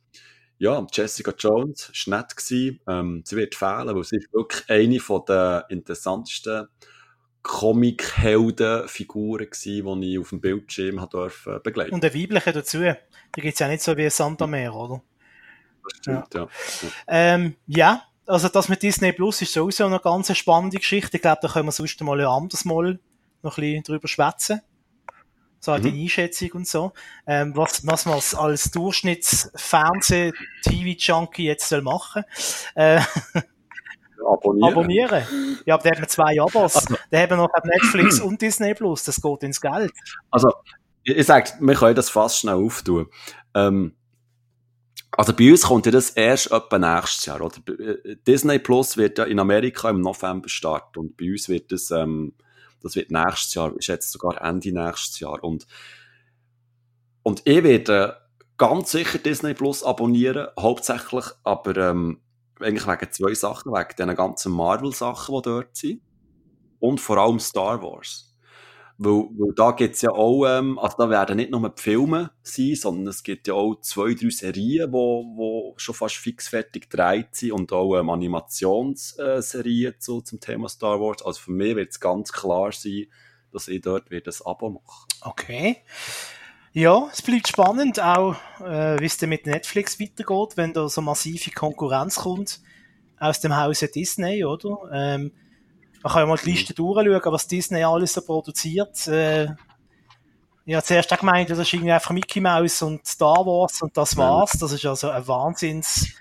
ja, 0.58 0.86
Jessica 0.92 1.34
Jones 1.38 1.92
war 2.08 2.18
nett. 2.18 2.36
Gewesen. 2.36 2.80
Ähm, 2.88 3.22
sie 3.26 3.36
wird 3.36 3.54
fehlen, 3.56 3.96
weil 3.96 4.04
sie 4.04 4.18
ist 4.18 4.34
wirklich 4.34 4.68
eine 4.70 5.00
der 5.28 5.66
interessantesten 5.70 6.68
Comic-Helden-Figuren 7.44 9.50
gewesen, 9.50 10.02
die 10.02 10.14
ich 10.14 10.20
auf 10.20 10.30
dem 10.30 10.42
Bildschirm 10.42 11.08
durfte 11.10 11.62
begleiten. 11.64 11.94
Und 11.94 12.04
eine 12.04 12.14
weibliche 12.14 12.52
dazu. 12.52 12.80
Die 12.80 13.42
gibt 13.42 13.54
es 13.54 13.60
ja 13.60 13.68
nicht 13.68 13.84
so 13.84 13.96
wie 13.96 14.10
Santa 14.10 14.48
Meer, 14.48 14.74
oder? 14.74 15.04
Das 15.84 15.98
stimmt, 15.98 16.34
ja. 16.34 16.42
Ja, 16.42 16.50
ähm, 17.08 17.56
ja 17.68 18.04
also 18.28 18.50
das 18.50 18.68
mit 18.68 18.84
Disney 18.84 19.14
Plus 19.14 19.42
ist 19.42 19.54
sowieso 19.54 19.86
eine 19.86 20.00
ganz 20.00 20.36
spannende 20.36 20.78
Geschichte. 20.78 21.18
Ich 21.18 21.22
glaube, 21.22 21.40
da 21.42 21.48
können 21.48 21.68
wir 21.68 21.72
sonst 21.72 22.00
mal 22.02 22.20
anders 22.26 22.66
mal 22.66 23.00
noch 23.42 23.58
ein 23.58 23.62
bisschen 23.62 23.84
drüber 23.84 24.08
schwätzen. 24.08 24.62
So 25.68 25.78
mhm. 25.78 25.82
die 25.82 26.04
Einschätzung 26.04 26.52
und 26.54 26.66
so. 26.66 26.94
Ähm, 27.26 27.52
was, 27.54 27.86
was 27.86 28.06
man 28.06 28.22
als 28.38 28.72
Durchschnittsfernseh-TV-Junkie 28.72 31.44
jetzt 31.44 31.68
soll 31.68 31.82
machen. 31.82 32.24
Äh, 32.74 33.02
abonnieren. 34.26 34.72
abonnieren. 34.72 35.26
Ja, 35.66 35.74
aber 35.76 35.84
der 35.84 36.02
hat 36.02 36.10
zwei 36.10 36.42
Abos. 36.42 36.78
Also, 36.78 36.96
der 37.12 37.24
haben 37.24 37.36
noch 37.36 37.50
Netflix 37.66 38.22
und 38.22 38.42
Disney 38.42 38.74
Plus. 38.76 39.04
Das 39.04 39.22
geht 39.22 39.44
ins 39.44 39.60
Geld. 39.60 39.92
Also, 40.32 40.54
ich, 41.04 41.18
ich 41.18 41.26
sage, 41.26 41.52
wir 41.60 41.76
können 41.76 41.96
das 41.96 42.10
fast 42.10 42.40
schnell 42.40 42.56
auftun. 42.56 43.08
Ähm, 43.54 43.94
also 45.12 45.34
bei 45.34 45.52
uns 45.52 45.64
kommt 45.64 45.86
ja 45.86 45.92
das 45.92 46.12
erst 46.12 46.50
etwa 46.50 46.80
nächstes 46.80 47.26
Jahr, 47.26 47.42
oder? 47.42 47.58
Äh, 47.78 48.16
Disney 48.26 48.60
Plus 48.60 48.96
wird 48.96 49.18
ja 49.18 49.26
in 49.26 49.40
Amerika 49.40 49.90
im 49.90 50.00
November 50.00 50.48
starten 50.48 51.00
und 51.00 51.18
bei 51.18 51.30
uns 51.30 51.50
wird 51.50 51.74
das, 51.74 51.92
ähm, 51.92 52.36
das 52.88 52.96
wird 52.96 53.12
nächstes 53.12 53.54
Jahr, 53.54 53.76
ist 53.76 53.88
jetzt 53.88 54.12
sogar 54.12 54.42
Ende 54.42 54.72
nächstes 54.72 55.20
Jahr 55.20 55.44
und, 55.44 55.68
und 57.24 57.42
ich 57.46 57.64
werde 57.64 58.18
ganz 58.58 58.92
sicher 58.92 59.20
Disney 59.20 59.54
Plus 59.54 59.84
abonnieren, 59.84 60.48
hauptsächlich, 60.60 61.26
aber 61.44 61.78
ähm, 61.78 62.22
eigentlich 62.60 62.88
wegen 62.88 63.12
zwei 63.12 63.34
Sachen, 63.34 63.72
wegen 63.72 63.96
den 63.98 64.16
ganzen 64.16 64.52
Marvel-Sachen, 64.52 65.36
die 65.36 65.42
dort 65.44 65.76
sind 65.76 66.02
und 66.80 67.00
vor 67.00 67.18
allem 67.18 67.40
Star 67.40 67.82
Wars. 67.82 68.27
Weil, 69.00 69.12
weil 69.38 69.54
da 69.54 69.72
gibt's 69.72 70.02
ja 70.02 70.10
auch, 70.12 70.46
ähm, 70.48 70.80
also 70.80 70.98
da 70.98 71.10
werden 71.10 71.38
nicht 71.38 71.52
nur 71.52 71.70
die 71.70 71.82
Filme 71.82 72.32
sein, 72.42 72.76
sondern 72.76 73.08
es 73.08 73.22
gibt 73.22 73.48
ja 73.48 73.54
auch 73.54 73.76
zwei, 73.82 74.16
drei 74.16 74.30
Serien, 74.32 74.92
wo, 74.92 75.24
wo 75.36 75.74
schon 75.78 75.94
fast 75.94 76.16
fix 76.16 76.48
fertig 76.48 76.90
gedreht 76.90 77.28
sind 77.32 77.52
und 77.52 77.72
auch 77.72 77.96
ähm, 77.96 78.10
Animationsserien 78.10 79.94
äh, 79.94 80.00
zu, 80.00 80.22
zum 80.22 80.40
Thema 80.40 80.68
Star 80.68 81.00
Wars. 81.00 81.24
Also 81.24 81.42
für 81.42 81.52
mich 81.52 81.76
wird 81.76 81.92
es 81.92 82.00
ganz 82.00 82.32
klar 82.32 82.72
sein, 82.72 83.06
dass 83.52 83.68
ich 83.68 83.82
dort 83.82 84.10
wieder 84.10 84.32
ein 84.32 84.46
Abo 84.46 84.70
mache. 84.72 85.06
Okay. 85.22 85.84
Ja, 86.74 87.08
es 87.12 87.22
bleibt 87.22 87.48
spannend, 87.48 88.00
auch 88.00 88.36
äh, 88.62 89.00
wie 89.00 89.06
es 89.06 89.18
denn 89.18 89.30
mit 89.30 89.46
Netflix 89.46 90.00
weitergeht, 90.00 90.58
wenn 90.58 90.74
da 90.74 90.90
so 90.90 91.02
massive 91.02 91.52
Konkurrenz 91.52 92.16
kommt 92.16 92.60
aus 93.20 93.40
dem 93.40 93.56
Hause 93.56 93.88
Disney, 93.88 94.44
oder? 94.44 94.78
Ähm, 94.92 95.32
man 96.08 96.14
kann 96.14 96.22
ja 96.22 96.26
mal 96.28 96.38
die 96.38 96.52
Liste 96.52 96.74
durchschauen, 96.74 97.34
was 97.34 97.48
Disney 97.48 97.84
alles 97.84 98.14
so 98.14 98.22
produziert. 98.22 99.08
Äh, 99.08 99.50
ich 100.66 100.74
habe 100.74 100.86
zuerst 100.86 101.12
auch 101.14 101.20
gemeint, 101.20 101.50
das 101.50 101.60
ist 101.60 101.74
irgendwie 101.74 101.92
einfach 101.92 102.12
Mickey 102.12 102.40
Mouse 102.40 102.82
und 102.82 103.06
Star 103.06 103.46
Wars 103.46 103.82
und 103.82 103.96
das 103.98 104.16
war's. 104.16 104.52
Das 104.54 104.72
ist 104.72 104.86
also 104.86 105.10
ein 105.10 105.28
Wahnsinns, 105.28 106.14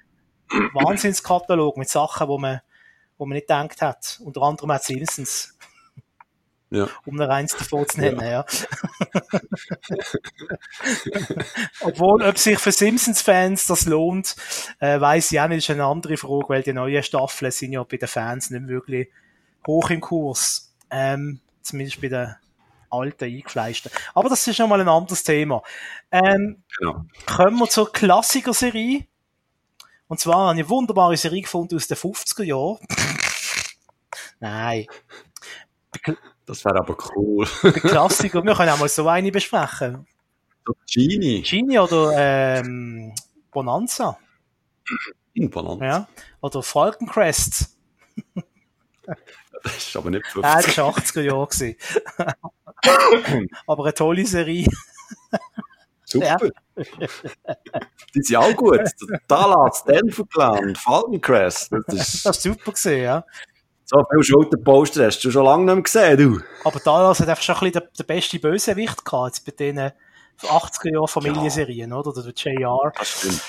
Wahnsinnskatalog 0.72 1.76
mit 1.76 1.89
Sachen, 1.89 2.26
wo 2.26 2.37
man, 2.37 2.61
wo 3.16 3.26
man 3.26 3.37
nicht 3.37 3.47
gedacht 3.47 3.80
hat. 3.80 4.20
Unter 4.24 4.43
anderem 4.43 4.72
auch 4.72 4.80
Simpsons. 4.80 5.57
Ja. 6.70 6.89
Um 7.05 7.14
noch 7.14 7.28
eins 7.28 7.57
davon 7.57 7.89
zu 7.89 8.01
nennen, 8.01 8.20
ja. 8.20 8.28
ja. 8.28 8.45
Obwohl, 11.82 12.24
ob 12.24 12.39
sich 12.39 12.59
für 12.59 12.72
Simpsons-Fans 12.72 13.68
das 13.68 13.87
lohnt, 13.87 14.34
äh, 14.80 15.01
weiss 15.01 15.30
ich 15.30 15.41
auch 15.41 15.47
nicht, 15.47 15.59
ist 15.59 15.70
eine 15.70 15.84
andere 15.84 16.16
Frage, 16.16 16.49
weil 16.49 16.62
die 16.64 16.72
neuen 16.72 17.05
Staffeln 17.05 17.53
sind 17.53 17.72
ja 17.72 17.84
bei 17.84 17.99
den 17.99 18.09
Fans 18.09 18.51
nicht 18.51 18.66
wirklich 18.66 19.09
hoch 19.67 19.91
im 19.91 20.01
Kurs. 20.01 20.75
Ähm, 20.91 21.41
zumindest 21.62 22.01
bei 22.01 22.09
den 22.09 22.35
alten 22.91 23.25
Eingefleischten. 23.25 23.91
Aber 24.14 24.29
das 24.29 24.47
ist 24.47 24.59
nochmal 24.59 24.81
ein 24.81 24.89
anderes 24.89 25.23
Thema. 25.25 25.62
Ähm, 26.11 26.62
genau. 26.79 27.05
Kommen 27.27 27.59
wir 27.59 27.69
zur 27.69 27.93
Klassiker-Serie. 27.93 29.07
Und 30.09 30.21
zwar 30.21 30.51
eine 30.51 30.69
wunderbare 30.69 31.17
Serie 31.17 31.43
gefunden 31.43 31.77
aus 31.77 31.89
den 31.89 31.97
50er 31.97 32.45
Jahren. 32.45 32.79
Nein. 34.41 34.87
Das 36.45 36.64
wäre 36.64 36.79
aber 36.79 36.97
cool. 37.17 37.49
Der 37.62 37.73
Klassiker, 37.73 38.45
wir 38.45 38.55
können 38.55 38.71
auch 38.71 38.79
mal 38.79 38.89
so 38.89 39.09
eine 39.09 39.33
besprechen. 39.33 40.07
Genie. 40.87 41.43
Genie 41.43 41.79
oder 41.79 42.12
ähm, 42.14 43.12
Bonanza. 43.51 44.19
Bonanza. 45.35 45.85
Ja. 45.85 46.09
Oder 46.41 46.62
Falcon 46.62 47.09
Crest. 47.09 47.77
Das 49.67 49.77
ist 49.89 49.97
aber 49.97 50.11
nicht 50.11 50.27
50. 50.27 50.43
Nein, 50.43 50.64
das 50.64 50.79
war 50.79 50.97
80er 50.97 51.23
Jahre. 51.23 52.37
aber 53.67 53.85
eine 53.85 53.95
tolle 53.95 54.27
Serie. 54.27 54.67
Super. 56.05 56.39
Die 58.14 58.23
sind 58.23 58.37
auch 58.37 58.55
gut. 58.55 58.81
Dallas, 59.27 59.85
Denver 59.85 60.25
Clan, 60.33 60.77
Falcon 60.77 61.21
Crest. 61.21 61.73
Das 61.73 61.95
ist, 61.95 62.27
Das 62.27 62.37
ist 62.37 62.43
super 62.43 62.73
gesehen, 62.73 63.03
ja. 63.03 63.25
so 63.85 64.05
viel 64.11 64.23
Schulterposter 64.23 65.07
hast 65.07 65.25
du 65.25 65.31
schon 65.33 65.45
lange 65.45 65.64
nicht 65.64 65.75
mehr 65.75 65.83
gesehen, 65.83 66.17
du. 66.17 66.41
Aber 66.64 66.79
Dallas 66.79 67.19
hat 67.21 67.29
einfach 67.29 67.43
schon 67.43 67.57
ein 67.57 67.73
bisschen 67.73 67.83
den, 67.83 67.91
den 67.99 68.07
besten 68.07 68.41
Bösewicht 68.41 69.05
gehabt, 69.05 69.37
jetzt 69.37 69.45
bei 69.45 69.53
diesen 69.53 69.91
80er 70.43 70.93
Jahren 70.93 71.09
Familienserien, 71.09 71.93
oder? 71.93 72.11
Oder 72.11 72.23
der 72.23 72.33
JR. 72.35 72.93
Das 72.97 73.09
stimmt. 73.09 73.43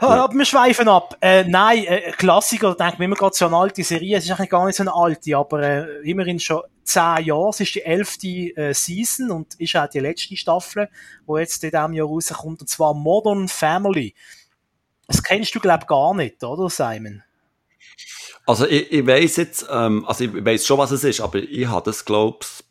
Ja. 0.00 0.24
Aber 0.24 0.34
wir 0.34 0.44
schweifen 0.44 0.88
ab. 0.88 1.16
Äh, 1.20 1.44
nein, 1.44 1.84
äh, 1.84 2.12
Klassiker, 2.12 2.74
da 2.74 2.84
denken 2.84 3.00
wir 3.00 3.04
immer 3.06 3.16
gerade 3.16 3.34
so 3.34 3.46
eine 3.46 3.56
alte 3.56 3.82
Serie. 3.82 4.18
Es 4.18 4.24
ist 4.24 4.30
eigentlich 4.30 4.50
gar 4.50 4.66
nicht 4.66 4.76
so 4.76 4.82
eine 4.82 4.94
alte, 4.94 5.36
aber 5.36 5.62
äh, 5.62 6.10
immerhin 6.10 6.38
schon 6.38 6.62
zehn 6.84 7.24
Jahre. 7.24 7.48
Es 7.50 7.60
ist 7.60 7.74
die 7.74 7.82
elfte 7.82 8.26
äh, 8.28 8.74
Season 8.74 9.30
und 9.30 9.54
ist 9.60 9.76
auch 9.76 9.88
die 9.88 10.00
letzte 10.00 10.36
Staffel, 10.36 10.88
wo 11.24 11.38
jetzt 11.38 11.62
in 11.64 11.70
diesem 11.70 11.92
Jahr 11.94 12.06
rauskommt, 12.06 12.60
und 12.60 12.68
zwar 12.68 12.94
Modern 12.94 13.48
Family. 13.48 14.14
Das 15.06 15.22
kennst 15.22 15.54
du, 15.54 15.60
glaub 15.60 15.86
gar 15.86 16.14
nicht, 16.14 16.42
oder, 16.42 16.68
Simon? 16.68 17.22
Also 18.44 18.66
ich, 18.66 18.92
ich 18.92 19.06
weiss 19.06 19.36
jetzt, 19.36 19.66
ähm, 19.70 20.04
also 20.06 20.24
ich 20.24 20.44
weiss 20.44 20.66
schon, 20.66 20.78
was 20.78 20.90
es 20.90 21.04
ist, 21.04 21.20
aber 21.20 21.38
ich 21.38 21.66
habe 21.66 21.84
das, 21.84 22.04
glaub's, 22.04 22.64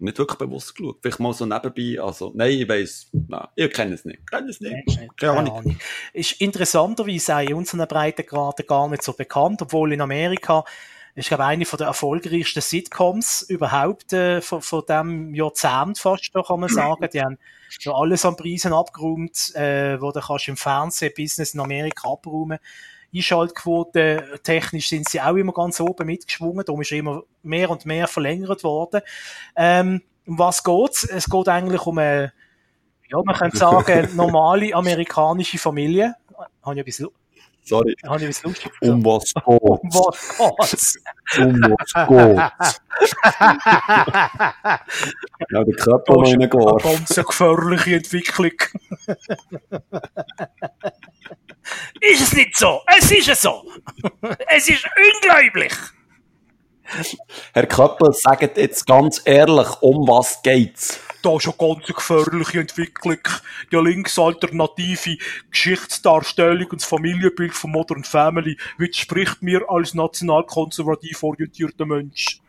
nicht 0.00 0.18
wirklich 0.18 0.38
bewusst 0.38 0.74
geschaut. 0.74 0.98
Vielleicht 1.00 1.20
mal 1.20 1.32
so 1.32 1.46
nebenbei, 1.46 2.00
also, 2.02 2.32
nein, 2.34 2.52
ich 2.52 2.68
weiss, 2.68 3.08
nein, 3.12 3.46
ich 3.54 3.72
kenne 3.72 3.94
es 3.94 4.04
nicht. 4.04 4.30
Kenne 4.30 4.50
es 4.50 4.60
nicht. 4.60 4.74
Keine 4.86 5.08
Keine 5.16 5.32
Ahnung. 5.38 5.58
Ahnung. 5.58 5.76
Ist 6.12 6.40
interessanterweise 6.40 7.36
auch 7.36 7.40
in 7.40 7.54
unseren 7.54 7.86
Breitengraden 7.86 8.66
gar 8.66 8.88
nicht 8.88 9.02
so 9.02 9.12
bekannt, 9.12 9.62
obwohl 9.62 9.92
in 9.92 10.00
Amerika 10.00 10.64
ist, 11.14 11.28
glaube 11.28 11.42
ich, 11.42 11.48
eine 11.48 11.64
von 11.64 11.76
der 11.76 11.88
erfolgreichsten 11.88 12.60
Sitcoms 12.60 13.42
überhaupt 13.42 14.12
äh, 14.12 14.40
von, 14.40 14.62
von 14.62 14.84
dem 14.88 15.34
Jahrzehnt 15.34 15.98
fast, 15.98 16.30
da 16.34 16.42
kann 16.42 16.60
man 16.60 16.68
sagen. 16.68 17.08
Die 17.12 17.20
haben 17.20 17.38
ja 17.80 17.92
alles 17.92 18.24
an 18.24 18.36
Preisen 18.36 18.72
abgeräumt, 18.72 19.54
äh, 19.54 20.00
wo 20.00 20.12
du 20.12 20.20
kannst 20.20 20.48
im 20.48 20.56
Fernsehbusiness 20.56 21.54
in 21.54 21.60
Amerika 21.60 22.08
abräumen. 22.10 22.58
Einschaltquote 23.14 24.40
technisch 24.42 24.88
sind 24.88 25.08
sie 25.08 25.20
auch 25.20 25.34
immer 25.36 25.52
ganz 25.52 25.80
oben 25.80 26.06
mitgeschwungen, 26.06 26.64
darum 26.64 26.80
ist 26.82 26.90
immer 26.92 27.22
mehr 27.42 27.70
und 27.70 27.86
mehr 27.86 28.06
verlängert 28.08 28.62
worden. 28.64 29.00
Ähm, 29.56 30.02
um 30.26 30.38
was 30.38 30.62
geht's? 30.62 31.04
Es 31.04 31.26
geht 31.28 31.48
eigentlich 31.48 31.84
um 31.86 31.98
eine, 31.98 32.32
ja, 33.08 33.18
man 33.24 33.34
könnte 33.36 33.56
sagen, 33.58 34.08
normale 34.14 34.74
amerikanische 34.74 35.58
Familie. 35.58 36.14
Habe 36.62 36.80
ich 36.80 36.86
etwas, 36.86 37.08
Sorry. 37.64 37.94
habe 38.06 38.16
ich 38.16 38.22
etwas 38.24 38.42
lustig 38.44 38.72
Um 38.80 39.04
was 39.04 39.32
Um 39.44 39.78
geht's? 39.82 40.38
was 40.38 40.70
geht's? 40.70 40.98
Um 41.38 41.60
was 41.62 41.92
geht's? 42.08 42.80
Ja, 45.52 45.64
der 45.64 45.74
Körper 45.74 46.12
noch 46.12 46.22
Eine 46.22 46.30
reingeworfen. 46.44 46.90
ganz 46.92 47.18
eine 47.18 47.24
gefährliche 47.26 47.96
Entwicklung. 47.96 48.52
Ist 52.00 52.20
es 52.20 52.32
nicht 52.32 52.56
so? 52.56 52.80
Es 52.98 53.10
ist 53.10 53.28
es 53.28 53.42
so. 53.42 53.64
es 54.48 54.68
ist 54.68 54.86
unglaublich. 55.14 55.72
Herr 57.52 57.66
Köppel, 57.66 58.12
sagt 58.12 58.56
jetzt 58.56 58.86
ganz 58.86 59.22
ehrlich, 59.24 59.68
um 59.80 60.08
was 60.08 60.42
geht's? 60.42 61.00
Da 61.22 61.36
ist 61.36 61.46
eine 61.46 61.54
ganz 61.56 61.86
gefährliche 61.86 62.60
Entwicklung. 62.60 63.18
Die 63.70 63.76
linksalternative 63.76 65.18
Geschichtsdarstellung 65.50 66.66
und 66.70 66.80
das 66.80 66.88
Familienbild 66.88 67.52
von 67.52 67.70
Modern 67.70 68.04
Family 68.04 68.56
widerspricht 68.78 69.42
mir 69.42 69.68
als 69.68 69.94
nationalkonservativ 69.94 71.22
orientierter 71.22 71.84
Mensch. 71.84 72.40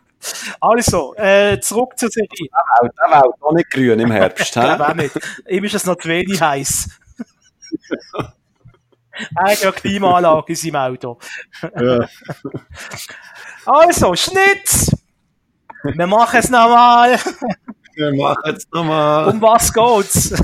Also, 0.59 1.15
äh, 1.15 1.59
zurück 1.59 1.97
zur 1.97 2.09
Serie. 2.09 2.29
Auch 2.51 2.87
der 2.87 3.21
Welt 3.21 3.41
noch 3.41 3.53
nicht 3.53 3.71
grün 3.71 3.99
im 3.99 4.11
Herbst, 4.11 4.45
Ich 4.45 4.51
glaube 4.51 4.87
auch 4.87 4.93
nicht. 4.93 5.19
Ihm 5.49 5.63
ist 5.63 5.75
es 5.75 5.85
noch 5.85 5.97
zu 5.97 6.07
wenig 6.09 6.39
heiß. 6.39 6.89
er 9.35 9.51
hat 9.51 9.61
ja 9.61 9.71
Klimaanlage 9.71 10.49
in 10.49 10.55
seinem 10.55 10.75
Auto. 10.75 11.19
Ja. 11.79 12.07
Also, 13.63 14.15
Schnitt! 14.15 14.91
Wir 15.83 16.07
machen 16.07 16.39
es 16.39 16.49
nochmal. 16.49 17.19
Wir 17.93 18.13
machen 18.13 18.55
es 18.55 18.67
nochmal. 18.71 19.27
Um 19.29 19.41
was 19.41 19.71
geht's? 19.71 20.31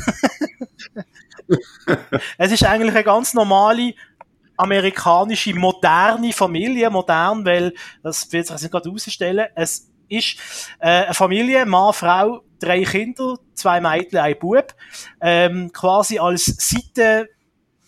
es 2.37 2.51
ist 2.51 2.63
eigentlich 2.63 2.93
eine 2.93 3.03
ganz 3.03 3.33
normale 3.33 3.93
amerikanische 4.57 5.53
moderne 5.53 6.33
Familie, 6.33 6.89
modern, 6.89 7.45
weil 7.45 7.73
das 8.03 8.31
wird 8.31 8.47
sich 8.47 8.61
jetzt 8.61 8.71
gerade 8.71 8.89
herausstellen. 8.89 9.47
Es 9.55 9.89
ist 10.09 10.37
äh, 10.79 11.05
eine 11.05 11.13
Familie, 11.13 11.65
Mann, 11.65 11.93
Frau, 11.93 12.41
drei 12.59 12.83
Kinder, 12.83 13.35
zwei 13.53 13.79
Mädchen, 13.79 14.19
ein 14.19 14.37
Bub. 14.39 14.73
Ähm, 15.21 15.71
quasi 15.71 16.19
als 16.19 16.45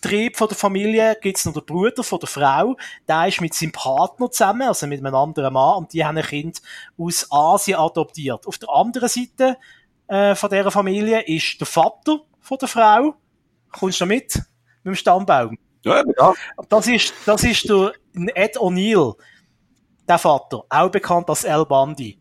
Seitentrieb 0.00 0.36
von 0.36 0.48
der 0.48 0.56
Familie 0.56 1.16
gibt's 1.20 1.44
noch 1.44 1.52
den 1.52 1.64
Bruder 1.64 2.02
von 2.02 2.18
der 2.18 2.28
Frau. 2.28 2.76
Der 3.08 3.28
ist 3.28 3.40
mit 3.40 3.54
seinem 3.54 3.72
Partner 3.72 4.30
zusammen, 4.30 4.62
also 4.62 4.86
mit 4.86 5.04
einem 5.04 5.14
anderen 5.14 5.52
Mann, 5.52 5.78
und 5.78 5.92
die 5.92 6.04
haben 6.04 6.16
ein 6.16 6.24
Kind 6.24 6.60
aus 6.98 7.26
Asien 7.30 7.78
adoptiert. 7.78 8.46
Auf 8.46 8.58
der 8.58 8.70
anderen 8.70 9.08
Seite 9.08 9.58
äh, 10.08 10.34
von 10.34 10.50
dieser 10.50 10.70
Familie 10.70 11.20
ist 11.22 11.60
der 11.60 11.66
Vater 11.66 12.20
von 12.40 12.58
der 12.58 12.68
Frau. 12.68 13.14
Kommst 13.70 14.00
du 14.00 14.06
mit? 14.06 14.36
Mit 14.82 14.92
dem 14.92 14.94
Stammbaum. 14.94 15.58
Ja, 15.82 16.02
ja. 16.18 16.34
Das 16.68 16.86
ist, 16.86 17.14
das 17.26 17.44
ist 17.44 17.68
der 17.68 17.92
Ed 18.34 18.58
O'Neill, 18.58 19.14
der 20.08 20.18
Vater, 20.18 20.64
auch 20.68 20.90
bekannt 20.90 21.28
als 21.28 21.44
Al 21.44 21.64
Bundy. 21.64 22.19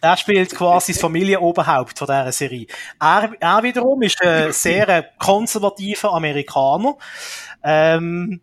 Er 0.00 0.16
spielt 0.16 0.54
quasi 0.54 0.92
das 0.92 1.00
Familienoberhaupt 1.00 1.98
von 1.98 2.06
dieser 2.06 2.32
Serie. 2.32 2.66
Er, 2.98 3.32
er 3.38 3.62
wiederum 3.62 4.00
ist 4.02 4.22
ein 4.22 4.52
sehr 4.52 5.10
konservativer 5.18 6.12
Amerikaner. 6.14 6.96
Ähm, 7.62 8.40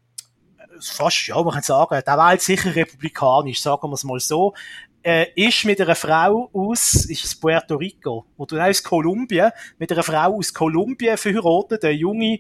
fast, 0.79 1.27
ja, 1.27 1.41
man 1.41 1.53
kann 1.53 1.63
sagen, 1.63 2.01
der 2.05 2.17
wählt 2.17 2.41
sicher 2.41 2.75
republikanisch, 2.75 3.61
sagen 3.61 3.89
wir 3.89 3.93
es 3.93 4.03
mal 4.03 4.19
so. 4.19 4.53
Äh, 5.01 5.27
ist 5.35 5.63
mit 5.65 5.79
einer 5.79 5.95
Frau 5.95 6.49
aus, 6.53 7.05
ist 7.05 7.23
es 7.23 7.39
Puerto 7.39 7.75
Rico, 7.75 8.25
oder 8.35 8.57
nein, 8.57 8.71
aus 8.71 8.83
Kolumbien, 8.83 9.51
mit 9.77 9.91
einer 9.91 10.03
Frau 10.03 10.35
aus 10.37 10.53
Kolumbien 10.53 11.17
verheiratet, 11.17 11.85
eine 11.85 11.93
junge, 11.93 12.39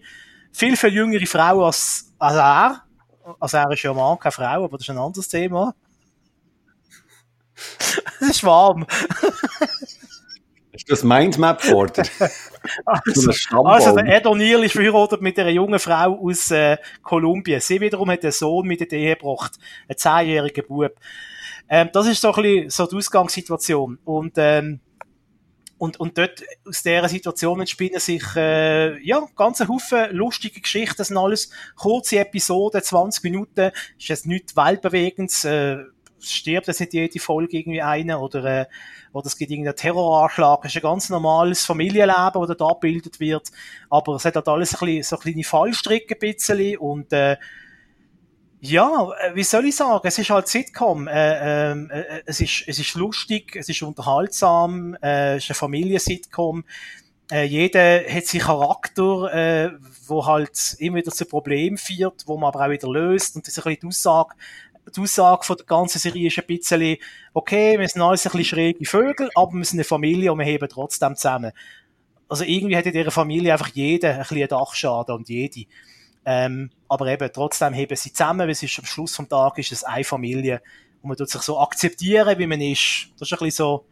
viel, 0.51 0.75
viel 0.75 0.93
jüngere 0.93 1.25
Frau 1.25 1.65
als, 1.65 2.13
als 2.19 2.35
er. 2.35 2.83
Also 3.39 3.57
er 3.57 3.71
ist 3.71 3.83
ja 3.83 3.93
Mann, 3.93 4.19
keine 4.19 4.31
Frau, 4.31 4.65
aber 4.65 4.77
das 4.77 4.81
ist 4.81 4.89
ein 4.89 4.97
anderes 4.97 5.29
Thema. 5.29 5.73
Es 8.21 8.29
ist 8.29 8.43
warm. 8.43 8.85
Ist 10.71 10.91
das 10.91 11.03
Mindmap? 11.03 11.61
So 11.63 11.85
Also, 12.85 13.31
Stammbaum. 13.31 13.67
also 13.67 13.95
der 13.95 14.05
Ed 14.05 14.25
O'Neill 14.25 14.63
ist 14.63 14.73
verheiratet 14.73 15.21
mit 15.21 15.39
einer 15.39 15.49
jungen 15.49 15.79
Frau 15.79 16.19
aus 16.21 16.51
äh, 16.51 16.77
Kolumbien. 17.01 17.61
Sie 17.61 17.79
wiederum 17.81 18.11
hat 18.11 18.23
einen 18.23 18.31
Sohn 18.31 18.67
mit 18.67 18.81
in 18.81 18.89
die 18.89 18.95
Ehe 18.95 19.15
gebracht. 19.15 19.57
Einen 19.87 19.97
zehnjährigen 19.97 20.65
Bub. 20.67 20.93
Ähm, 21.69 21.89
das 21.93 22.07
ist 22.07 22.21
so 22.21 22.33
ein 22.33 22.41
bisschen 22.41 22.69
so 22.69 22.85
die 22.85 22.95
Ausgangssituation. 22.97 23.99
Und, 24.05 24.33
ähm, 24.37 24.79
und, 25.77 25.99
und 25.99 26.17
dort, 26.17 26.43
aus 26.67 26.83
dieser 26.83 27.09
Situation 27.09 27.59
entspinnen 27.59 27.99
sich, 27.99 28.23
äh, 28.35 28.99
ja, 29.03 29.21
ganze 29.35 29.67
Haufen 29.67 30.11
lustige 30.11 30.61
Geschichten. 30.61 30.95
Das 30.97 31.07
sind 31.07 31.17
alles 31.17 31.49
kurze 31.75 32.19
Episoden, 32.19 32.83
20 32.83 33.23
Minuten. 33.23 33.71
Ist 33.97 34.07
jetzt 34.07 34.27
nichts 34.27 34.55
weltbewegendes. 34.55 35.45
Äh, 35.45 35.77
stirbt 36.19 36.67
jetzt 36.67 36.79
nicht 36.79 36.93
jede 36.93 37.19
Folge 37.19 37.57
irgendwie 37.57 37.81
einer 37.81 38.21
oder, 38.21 38.43
äh, 38.43 38.65
oder 39.13 39.27
es 39.27 39.37
gibt 39.37 39.51
irgendeinen 39.51 39.75
Terroranschlag. 39.75 40.59
Es 40.63 40.71
ist 40.71 40.77
ein 40.77 40.89
ganz 40.89 41.09
normales 41.09 41.65
Familienleben, 41.65 42.47
das 42.47 42.57
da 42.57 42.67
abgebildet 42.67 43.19
wird. 43.19 43.51
Aber 43.89 44.15
es 44.15 44.25
hat 44.25 44.35
halt 44.35 44.47
alles 44.47 44.73
ein 44.73 44.79
bisschen, 44.85 45.03
so 45.03 45.17
kleine 45.17 45.43
Fallstricke 45.43 46.15
ein 46.15 46.19
bisschen 46.19 46.77
und, 46.77 47.13
äh, 47.13 47.37
ja, 48.59 49.11
äh, 49.21 49.35
wie 49.35 49.43
soll 49.43 49.65
ich 49.65 49.75
sagen? 49.75 50.07
Es 50.07 50.17
ist 50.17 50.29
halt 50.29 50.47
Sitcom. 50.47 51.07
Äh, 51.07 51.71
ähm, 51.71 51.89
äh, 51.91 52.21
es, 52.25 52.41
ist, 52.41 52.63
es 52.67 52.79
ist 52.79 52.95
lustig, 52.95 53.55
es 53.55 53.69
ist 53.69 53.83
unterhaltsam, 53.83 54.97
äh, 55.01 55.35
es 55.35 55.43
ist 55.43 55.51
eine 55.51 55.55
Familiensitcom. 55.55 56.63
Äh, 57.29 57.43
jeder 57.43 58.03
hat 58.09 58.25
seinen 58.25 58.41
Charakter, 58.41 59.33
äh, 59.33 59.71
wo 60.07 60.25
halt 60.25 60.75
immer 60.79 60.97
wieder 60.97 61.11
zu 61.11 61.25
Problemen 61.25 61.77
führt, 61.77 62.23
wo 62.25 62.37
man 62.37 62.47
aber 62.47 62.65
auch 62.65 62.69
wieder 62.69 62.89
löst. 62.89 63.35
Und 63.35 63.45
das 63.45 63.57
ist 63.57 63.59
ein 63.59 63.69
bisschen 63.69 63.81
die 63.81 63.87
Aussage, 63.87 64.35
die 64.95 65.01
Aussage 65.01 65.43
von 65.43 65.57
der 65.57 65.65
ganzen 65.65 65.99
Serie 65.99 66.27
ist 66.27 66.37
ein 66.37 66.45
bisschen, 66.45 66.97
okay, 67.33 67.79
wir 67.79 67.87
sind 67.87 68.01
alles 68.01 68.25
ein 68.25 68.31
bisschen 68.31 68.45
schräge 68.45 68.85
Vögel, 68.85 69.29
aber 69.35 69.53
wir 69.53 69.65
sind 69.65 69.79
eine 69.79 69.83
Familie 69.83 70.31
und 70.31 70.39
wir 70.39 70.45
heben 70.45 70.67
trotzdem 70.69 71.15
zusammen. 71.15 71.51
Also 72.29 72.43
irgendwie 72.43 72.75
hat 72.75 72.85
in 72.85 72.93
dieser 72.93 73.11
Familie 73.11 73.53
einfach 73.53 73.69
jeder 73.69 74.13
ein 74.13 74.19
bisschen 74.19 74.47
Dachschaden 74.47 75.15
und 75.15 75.29
jede. 75.29 75.65
Ähm, 76.25 76.71
aber 76.89 77.07
eben, 77.07 77.29
trotzdem 77.31 77.73
heben 77.73 77.95
sie 77.95 78.11
zusammen, 78.11 78.41
weil 78.41 78.49
es 78.49 78.63
ist 78.63 78.77
am 78.79 78.85
Schluss 78.85 79.15
vom 79.15 79.29
Tag 79.29 79.57
ist 79.59 79.71
es 79.71 79.83
eine 79.83 80.03
Familie 80.03 80.61
und 81.01 81.09
man 81.09 81.17
tut 81.17 81.29
sich 81.29 81.41
so 81.41 81.59
akzeptieren, 81.59 82.37
wie 82.37 82.47
man 82.47 82.59
ist. 82.59 83.09
Das 83.17 83.29
ist 83.29 83.33
ein 83.33 83.45
bisschen 83.45 83.51
so, 83.51 83.85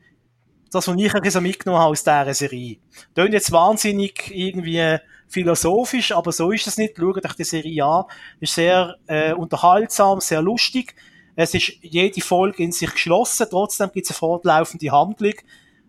das, 0.72 0.88
was 0.88 0.98
ich 0.98 1.32
so 1.32 1.42
mitgenommen 1.42 1.82
habe 1.82 1.92
aus 1.92 2.04
dieser 2.04 2.34
Serie. 2.34 2.78
Tönt 3.14 3.34
jetzt 3.34 3.52
wahnsinnig 3.52 4.32
irgendwie 4.34 4.98
philosophisch, 5.36 6.12
aber 6.14 6.32
so 6.32 6.52
ist 6.52 6.66
es 6.66 6.78
nicht. 6.78 6.98
Schaut 6.98 7.24
euch 7.26 7.34
die 7.34 7.44
Serie 7.44 7.86
an. 7.86 8.06
Ist 8.40 8.56
sehr 8.56 8.96
äh, 9.08 9.34
unterhaltsam, 9.34 10.22
sehr 10.22 10.42
lustig. 10.42 10.96
Es 11.36 11.54
ist 11.54 11.74
jede 11.82 12.22
Folge 12.22 12.64
in 12.64 12.72
sich 12.72 12.92
geschlossen, 12.92 13.48
trotzdem 13.50 13.92
gibt 13.92 14.06
es 14.06 14.12
eine 14.12 14.18
fortlaufende 14.18 14.92
Handlung. 14.92 15.34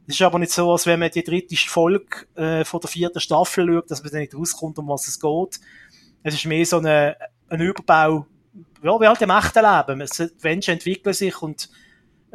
Es 0.09 0.15
ist 0.15 0.23
aber 0.23 0.41
nicht 0.41 0.53
so, 0.53 0.71
als 0.73 0.87
wenn 0.87 0.99
man 0.99 1.11
die 1.11 1.23
dritte 1.23 1.57
Folge 1.57 2.27
äh, 2.35 2.65
von 2.65 2.81
der 2.81 2.91
vierten 2.91 3.21
Staffel 3.21 3.67
schaut, 3.67 3.91
dass 3.91 4.03
man 4.03 4.13
dann 4.13 4.21
nicht 4.21 4.35
rauskommt, 4.35 4.79
um 4.79 4.89
was 4.89 5.07
es 5.07 5.21
geht. 5.21 5.61
Es 6.25 6.35
ist 6.35 6.47
mehr 6.47 6.67
so 6.67 6.79
ein, 6.79 7.15
ein 7.49 7.61
Überbau, 7.61 8.27
ja, 8.83 9.01
wie 9.01 9.07
halt 9.07 9.23
im 9.23 9.31
echten 9.31 9.65
Leben. 9.65 10.33
Menschen 10.43 10.75
entwickeln 10.75 11.15
sich 11.15 11.41
und 11.41 11.71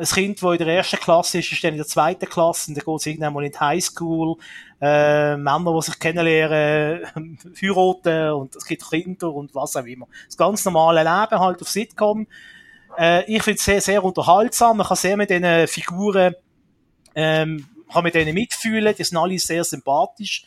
ein 0.02 0.08
Kind, 0.08 0.42
das 0.42 0.52
in 0.52 0.58
der 0.58 0.76
ersten 0.76 0.98
Klasse 0.98 1.40
ist, 1.40 1.52
ist 1.52 1.64
dann 1.64 1.72
in 1.72 1.78
der 1.78 1.88
zweiten 1.88 2.28
Klasse 2.28 2.70
und 2.70 2.78
dann 2.78 2.86
geht 2.86 3.00
es 3.00 3.06
irgendwann 3.06 3.34
mal 3.34 3.46
in 3.46 3.52
die 3.52 3.60
Highschool. 3.60 4.36
Äh, 4.82 5.38
Männer, 5.38 5.76
die 5.76 5.86
sich 5.86 6.00
kennenlernen, 6.00 7.38
heiraten 7.62 8.32
und 8.32 8.56
es 8.56 8.66
gibt 8.66 8.90
Kinder 8.90 9.32
und 9.32 9.54
was 9.54 9.76
auch 9.76 9.86
immer. 9.86 10.08
Das 10.26 10.38
ganz 10.38 10.66
normale 10.66 11.00
Leben 11.00 11.40
halt 11.40 11.62
auf 11.62 11.70
Sitcom. 11.70 12.28
Äh, 12.98 13.24
ich 13.32 13.44
finde 13.44 13.58
es 13.58 13.66
sehr, 13.66 13.82
sehr 13.82 14.04
unterhaltsam. 14.04 14.78
Man 14.78 14.88
kann 14.88 14.98
sehr 14.98 15.18
mit 15.18 15.30
diesen 15.30 15.68
Figuren, 15.68 16.36
ähm, 17.14 17.68
kann 17.92 18.04
mit 18.04 18.16
denen 18.16 18.34
mitfühlen. 18.34 18.96
Die 18.98 19.04
sind 19.04 19.18
alle 19.18 19.38
sehr 19.38 19.64
sympathisch. 19.64 20.46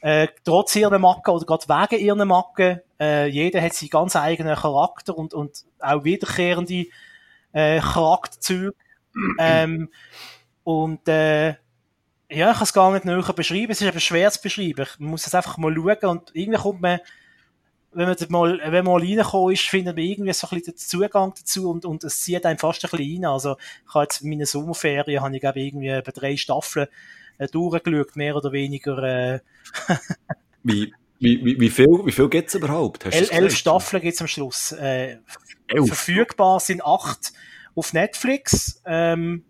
Äh, 0.00 0.28
trotz 0.44 0.76
ihrer 0.76 0.98
Macken 0.98 1.34
oder 1.34 1.44
gerade 1.44 1.68
wegen 1.68 2.04
ihren 2.04 2.28
Macken. 2.28 2.80
Äh, 2.98 3.26
jeder 3.26 3.60
hat 3.60 3.74
seinen 3.74 3.90
ganz 3.90 4.16
eigenen 4.16 4.56
Charakter 4.56 5.16
und, 5.16 5.34
und 5.34 5.64
auch 5.78 6.04
wiederkehrende 6.04 6.86
äh, 7.52 7.80
Charakterzüge. 7.80 8.74
ähm, 9.38 9.88
und 10.64 11.08
äh, 11.08 11.54
ja, 12.30 12.52
ich 12.52 12.56
kann 12.56 12.62
es 12.62 12.72
gar 12.72 12.92
nicht 12.92 13.04
näher 13.04 13.22
beschreiben. 13.22 13.72
Es 13.72 13.80
ist 13.80 13.88
eben 13.88 14.00
schwer 14.00 14.30
zu 14.30 14.40
beschreiben. 14.40 14.86
Man 14.98 15.10
muss 15.10 15.26
es 15.26 15.34
einfach 15.34 15.58
mal 15.58 15.74
schauen 15.74 16.18
und 16.18 16.30
irgendwie 16.32 16.60
kommt 16.60 16.80
man, 16.80 17.00
wenn 17.92 18.06
man 18.06 18.16
mal, 18.28 18.60
wenn 18.62 18.84
man 18.84 18.84
mal 18.84 19.00
reingekommen 19.00 19.52
ist, 19.52 19.62
findet 19.62 19.96
man 19.96 20.04
irgendwie 20.04 20.32
so 20.32 20.46
ein 20.46 20.58
bisschen 20.58 20.74
den 20.74 20.78
Zugang 20.78 21.34
dazu 21.36 21.70
und, 21.70 21.84
und 21.84 22.04
es 22.04 22.22
zieht 22.22 22.46
einem 22.46 22.58
fast 22.58 22.84
ein 22.84 22.90
bisschen 22.90 23.22
rein. 23.22 23.32
Also, 23.32 23.56
ich 23.58 23.94
habe 23.94 24.04
jetzt 24.04 24.22
in 24.22 24.30
meinen 24.30 24.46
Sommerferien, 24.46 25.22
habe 25.22 25.34
ich 25.34 25.40
glaube 25.40 25.60
irgendwie 25.60 25.88
bei 25.88 26.12
drei 26.12 26.36
Staffeln 26.36 26.86
äh, 27.38 27.48
durchgeschaut, 27.48 28.14
mehr 28.14 28.36
oder 28.36 28.52
weniger, 28.52 28.98
äh, 29.02 29.40
wie, 30.62 30.92
wie, 31.18 31.44
wie, 31.44 31.60
wie 31.60 31.70
viel, 31.70 31.88
wie 32.04 32.12
viel 32.12 32.28
gibt's 32.28 32.54
überhaupt? 32.54 33.06
Hast 33.06 33.14
El, 33.14 33.28
elf 33.30 33.56
Staffeln 33.56 34.02
gibt's 34.02 34.20
am 34.20 34.28
Schluss. 34.28 34.70
Äh, 34.72 35.18
elf. 35.70 35.86
Verfügbar 35.86 36.60
sind 36.60 36.84
acht 36.84 37.32
auf 37.74 37.92
Netflix, 37.92 38.82
ähm, 38.84 39.44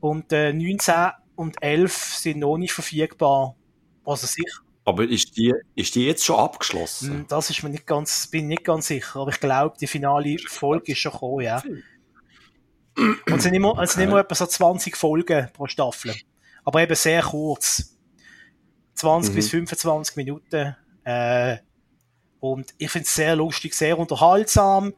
und 0.00 0.32
äh, 0.32 0.52
19 0.52 0.94
und 1.36 1.62
11 1.62 1.92
sind 1.92 2.38
noch 2.40 2.56
nicht 2.56 2.72
verfügbar. 2.72 3.56
Also 4.04 4.26
sicher. 4.26 4.60
Aber 4.84 5.04
ist 5.04 5.36
die, 5.36 5.54
ist 5.74 5.94
die 5.94 6.06
jetzt 6.06 6.24
schon 6.24 6.38
abgeschlossen? 6.38 7.10
Hm, 7.10 7.26
das 7.28 7.50
ist 7.50 7.62
mir 7.62 7.68
nicht 7.68 7.86
ganz, 7.86 8.26
bin 8.26 8.48
nicht 8.48 8.64
ganz 8.64 8.86
sicher. 8.86 9.20
Aber 9.20 9.30
ich 9.30 9.40
glaube, 9.40 9.76
die 9.78 9.86
finale 9.86 10.38
Folge 10.46 10.92
ist 10.92 10.98
schon 10.98 11.12
gekommen, 11.12 11.42
ja. 11.42 11.62
Und 12.96 13.36
es 13.36 13.42
sind 13.42 13.54
immer, 13.54 13.78
es 13.80 13.92
sind 13.92 14.04
immer 14.04 14.18
etwa 14.18 14.34
so 14.34 14.46
20 14.46 14.96
Folgen 14.96 15.48
pro 15.52 15.66
Staffel. 15.66 16.14
Aber 16.64 16.82
eben 16.82 16.94
sehr 16.94 17.22
kurz. 17.22 17.96
20 18.94 19.30
mhm. 19.30 19.36
bis 19.36 19.50
25 19.50 20.16
Minuten. 20.16 20.74
Äh, 21.04 21.58
und 22.40 22.74
ich 22.78 22.90
finde 22.90 23.06
es 23.06 23.14
sehr 23.14 23.36
lustig, 23.36 23.74
sehr 23.74 23.98
unterhaltsam. 23.98 24.94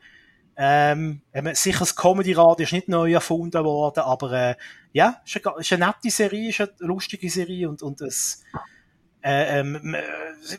Ähm, 0.62 1.22
sicher, 1.54 1.78
das 1.78 1.96
Comedy-Radio 1.96 2.64
ist 2.64 2.72
nicht 2.74 2.86
neu 2.86 3.14
erfunden 3.14 3.64
worden, 3.64 4.00
aber 4.00 4.32
äh, 4.32 4.54
ja, 4.92 5.22
ist 5.24 5.40
eine, 5.42 5.58
ist 5.58 5.72
eine 5.72 5.86
nette 5.86 6.10
Serie, 6.10 6.50
ist 6.50 6.60
eine 6.60 6.70
lustige 6.80 7.30
Serie 7.30 7.66
und, 7.66 7.82
und 7.82 8.02
es, 8.02 8.42
äh, 9.22 9.60
ähm, 9.60 9.96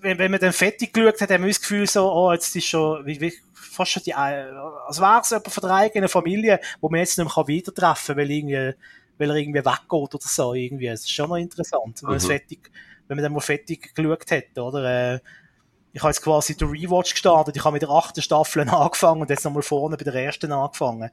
wenn, 0.01 0.17
wenn 0.17 0.31
man 0.31 0.39
dann 0.39 0.53
fertig 0.53 0.91
geschaut 0.91 1.21
hat, 1.21 1.29
haben 1.29 1.43
wir 1.43 1.49
das 1.49 1.61
Gefühl 1.61 1.87
so, 1.87 2.11
oh, 2.11 2.33
jetzt 2.33 2.55
ist 2.55 2.65
schon, 2.65 3.05
wie, 3.05 3.21
wie, 3.21 3.31
fast 3.53 3.91
schon 3.91 4.01
die, 4.01 4.09
äh, 4.09 4.49
als 4.87 4.99
wäre 4.99 5.21
es 5.21 5.29
jemand 5.29 5.51
von 5.51 5.61
der 5.61 5.75
eigenen 5.75 6.09
Familie, 6.09 6.59
wo 6.79 6.89
man 6.89 6.99
jetzt 6.99 7.19
nicht 7.19 7.37
mehr 7.37 7.47
wieder 7.47 7.71
treffen 7.71 8.15
kann, 8.15 8.17
weil 8.17 8.31
irgendwie, 8.31 8.73
weil 9.19 9.29
er 9.29 9.35
irgendwie 9.35 9.63
weggeht 9.63 10.15
oder 10.15 10.19
so, 10.19 10.55
irgendwie. 10.55 10.87
Es 10.87 11.01
ist 11.01 11.11
schon 11.11 11.29
noch 11.29 11.37
interessant, 11.37 12.01
wenn, 12.01 12.13
mhm. 12.13 12.19
fertig, 12.21 12.71
wenn 13.07 13.17
man 13.17 13.23
dann 13.23 13.33
mal 13.33 13.39
fertig 13.39 13.93
geschaut 13.93 14.31
hat, 14.31 14.57
oder? 14.57 15.13
Äh, 15.13 15.19
ich 15.93 16.01
habe 16.01 16.09
jetzt 16.09 16.21
quasi 16.21 16.55
den 16.55 16.69
Rewatch 16.69 17.11
gestartet. 17.11 17.55
Ich 17.55 17.63
habe 17.63 17.73
mit 17.73 17.81
der 17.81 17.89
achten 17.89 18.21
Staffel 18.21 18.61
angefangen 18.69 19.21
und 19.21 19.29
jetzt 19.29 19.43
nochmal 19.43 19.63
vorne 19.63 19.97
bei 19.97 20.03
der 20.03 20.13
ersten 20.13 20.51
angefangen. 20.51 21.11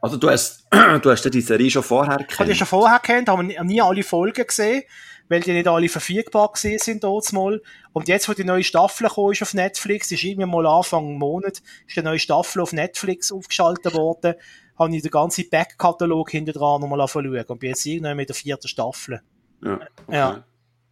Also 0.00 0.16
du 0.16 0.28
hast, 0.28 0.66
du 1.02 1.10
hast 1.10 1.24
die 1.32 1.40
Serie 1.40 1.70
schon 1.70 1.82
vorher 1.82 2.16
gekannt? 2.18 2.32
Ich 2.32 2.38
habe 2.38 2.50
die 2.50 2.56
schon 2.56 2.66
vorher 2.66 2.98
gekannt, 2.98 3.28
habe 3.28 3.44
nie 3.44 3.80
alle 3.80 4.02
Folgen 4.02 4.46
gesehen, 4.46 4.82
weil 5.28 5.40
die 5.40 5.52
nicht 5.52 5.68
alle 5.68 5.88
verfügbar 5.88 6.52
gesehen 6.52 6.78
sind 6.78 7.04
dort 7.04 7.32
mal. 7.32 7.62
Und 7.92 8.08
jetzt, 8.08 8.28
wo 8.28 8.34
die 8.34 8.44
neue 8.44 8.64
Staffel 8.64 9.08
gekommen 9.08 9.32
ist 9.32 9.42
auf 9.42 9.54
Netflix, 9.54 10.10
ist 10.10 10.24
irgendwie 10.24 10.46
mal 10.46 10.66
Anfang 10.66 11.16
Monat, 11.18 11.62
ist 11.86 11.96
die 11.96 12.02
neue 12.02 12.18
Staffel 12.18 12.60
auf 12.60 12.72
Netflix 12.72 13.32
aufgeschaltet 13.32 13.94
worden, 13.94 14.34
habe 14.78 14.96
ich 14.96 15.02
den 15.02 15.10
ganzen 15.10 15.48
Backkatalog 15.48 16.30
hinter 16.30 16.52
dran 16.52 16.80
nochmal 16.80 17.06
schauen 17.08 17.44
und 17.46 17.58
bin 17.58 17.70
jetzt 17.70 17.86
irgendwann 17.86 18.16
mit 18.16 18.28
der 18.28 18.36
vierten 18.36 18.68
Staffel. 18.68 19.22
Ja, 19.62 19.74
okay. 19.74 20.16
ja. 20.16 20.44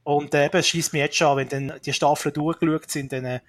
Und 0.08 0.32
äh, 0.32 0.46
eben, 0.46 0.56
es 0.56 0.66
schießt 0.66 0.94
mich 0.94 1.00
jetzt 1.00 1.16
schon 1.16 1.36
wenn 1.36 1.50
dann 1.50 1.74
die 1.84 1.92
Staffeln 1.92 2.32
durchgeschaut 2.32 2.90
sind, 2.90 3.12
dann 3.12 3.26
äh, 3.26 3.40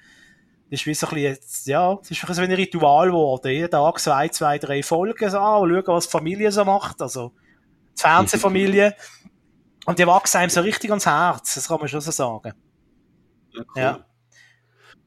ist 0.70 0.86
wie 0.86 0.94
so 0.94 1.08
ein 1.08 1.14
bisschen, 1.14 1.72
ja, 1.72 1.98
es 2.02 2.12
ist 2.12 2.20
so 2.20 2.42
ein 2.42 2.52
Ritual 2.52 3.08
geworden. 3.08 3.50
Jeden 3.50 3.72
Tag 3.72 4.08
ein, 4.10 4.32
zwei, 4.34 4.58
drei 4.58 4.84
Folgen 4.84 5.30
so, 5.30 5.38
ah, 5.38 5.60
schauen, 5.60 5.84
was 5.88 6.08
die 6.08 6.12
Familie 6.12 6.52
so 6.52 6.66
macht, 6.66 7.02
also 7.02 7.32
die 7.98 8.02
Fernsehfamilie. 8.02 8.94
Und 9.86 10.00
die 10.00 10.06
wachsen 10.06 10.40
einem 10.40 10.50
so 10.50 10.60
richtig 10.60 10.90
ans 10.90 11.06
Herz, 11.06 11.56
das 11.56 11.70
kann 11.70 11.80
man 11.80 11.88
schon 11.88 12.02
so 12.02 12.12
sagen. 12.12 12.52
Ja. 13.54 13.62
Cool. 13.62 13.66
ja. 13.78 14.06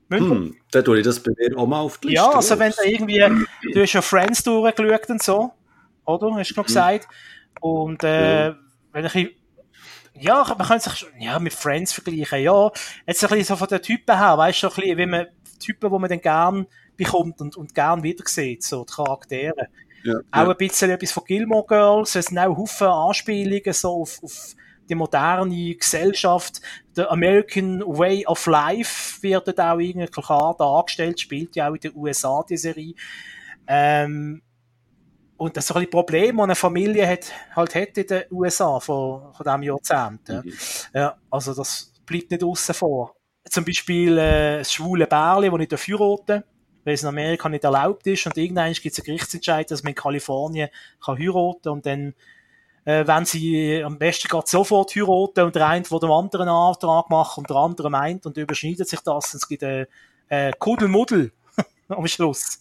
Hm, 0.09 0.57
dann 0.71 0.85
tue 0.87 1.01
ich 1.01 1.05
das 1.05 1.23
bei 1.23 1.33
mir 1.37 1.59
auch 1.59 1.67
mal 1.67 1.81
auf 1.81 1.99
die 1.99 2.09
Liste. 2.09 2.25
Ja, 2.25 2.31
also 2.31 2.59
wenn 2.59 2.73
du 2.73 2.83
irgendwie, 2.83 3.47
du 3.75 3.83
hast 3.83 3.93
ja 3.93 4.01
Friends 4.01 4.43
durchgeschaut 4.43 5.11
und 5.11 5.23
so, 5.23 5.53
oder? 6.07 6.35
Hast 6.35 6.53
du 6.53 6.55
noch 6.55 6.65
hm. 6.65 6.67
gesagt. 6.67 7.09
Und 7.61 8.05
äh, 8.05 8.47
ja. 8.47 8.57
wenn 8.93 9.05
ich 9.05 9.42
ja, 10.19 10.45
man 10.57 10.67
könnte 10.67 10.91
sich 10.91 11.07
ja, 11.19 11.39
mit 11.39 11.53
Friends 11.53 11.93
vergleichen, 11.93 12.43
ja. 12.43 12.71
Jetzt 13.07 13.23
ein 13.25 13.31
bisschen 13.31 13.45
so 13.45 13.57
von 13.57 13.69
den 13.69 13.83
Typen 13.83 14.17
her, 14.17 14.39
weißt 14.39 14.63
du, 14.63 14.69
so 14.69 14.75
ein 14.75 14.81
bisschen, 14.81 14.99
wie 14.99 15.07
man, 15.07 15.27
Typen, 15.59 15.91
die 15.91 15.99
man 15.99 16.11
dann 16.11 16.21
gern 16.21 16.67
bekommt 16.97 17.41
und, 17.41 17.57
und 17.57 17.75
gern 17.75 18.03
wieder 18.03 18.25
sieht, 18.27 18.63
so, 18.63 18.85
die 18.85 18.93
Charaktere. 18.93 19.69
Ja, 20.05 20.17
auch 20.33 20.43
ja. 20.45 20.51
ein 20.51 20.57
bisschen 20.57 20.91
etwas 20.91 21.13
von 21.13 21.25
Gilmore 21.25 21.67
Girls, 21.67 22.15
es 22.17 22.27
sind 22.27 22.39
auch 22.39 22.57
Haufen 22.57 22.89
Anspielungen 22.89 23.73
so 23.73 24.03
auf, 24.03 24.23
auf 24.23 24.55
die 24.89 24.97
moderne 24.97 25.75
Gesellschaft, 25.77 26.61
der 26.97 27.11
American 27.11 27.83
Way 27.87 28.27
of 28.27 28.47
Life 28.47 29.23
wird 29.23 29.47
dort 29.47 29.61
auch 29.61 29.79
irgendwie 29.79 30.07
klar 30.07 30.57
dargestellt, 30.59 31.21
spielt 31.21 31.57
ja 31.57 31.69
auch 31.69 31.75
in 31.75 31.81
den 31.81 31.97
USA, 31.97 32.45
die 32.49 32.57
Serie. 32.57 32.95
Ähm, 33.67 34.43
und 35.43 35.57
das 35.57 35.65
ist 35.65 35.69
so 35.69 35.75
ein 35.75 35.91
Problem, 35.91 36.37
das 36.37 36.45
eine 36.45 36.55
Familie 36.55 37.09
hat, 37.09 37.33
halt 37.57 37.75
hat 37.75 37.99
in 37.99 38.07
den 38.07 38.23
USA 38.31 38.79
von, 38.79 39.33
von 39.33 39.45
diesem 39.45 39.63
Jahrzehnt. 39.65 40.29
Ja. 40.29 40.43
Mhm. 40.43 40.53
ja. 40.95 41.17
also 41.31 41.53
das 41.53 41.93
bleibt 42.07 42.31
nicht 42.31 42.45
außen 42.45 42.75
vor. 42.75 43.17
Zum 43.51 43.65
Beispiel 43.65 44.19
äh, 44.19 44.59
das 44.59 44.73
schwule 44.73 45.07
Bärli, 45.07 45.51
das 45.51 45.59
nicht 45.59 45.89
heiraten 45.89 46.45
weil 46.85 46.95
es 46.95 47.03
in 47.03 47.09
Amerika 47.09 47.49
nicht 47.49 47.63
erlaubt 47.63 48.05
ist 48.09 48.27
und 48.27 48.37
irgendwann 48.37 48.73
gibt 48.73 48.87
es 48.87 48.99
einen 48.99 49.07
Gerichtsentscheid, 49.07 49.71
dass 49.71 49.85
man 49.85 49.93
in 49.93 49.97
Kalifornien 49.97 50.69
kann 51.05 51.17
heiraten 51.17 51.69
und 51.69 51.87
dann 51.87 52.15
äh, 52.85 53.07
wenn 53.07 53.25
sie 53.25 53.83
am 53.85 53.99
besten 53.99 54.27
gerade 54.27 54.49
sofort 54.49 54.95
heiraten 54.97 55.45
und 55.45 55.55
der 55.55 55.69
eine, 55.69 55.85
der 55.85 55.99
dem 55.99 56.11
anderen 56.11 56.49
einen 56.49 56.57
Antrag 56.57 57.09
macht 57.09 57.39
und 57.39 57.49
der 57.49 57.57
andere 57.57 57.89
meint 57.89 58.27
und 58.27 58.37
überschneidet 58.37 58.89
sich 58.89 59.01
das 59.01 59.33
und 59.33 59.43
es 59.43 59.49
gibt 59.49 59.63
ein 59.63 59.87
äh, 60.29 60.49
äh, 60.49 60.53
Kuddelmuddel 60.59 61.33
am 61.93 62.07
Schluss. 62.07 62.61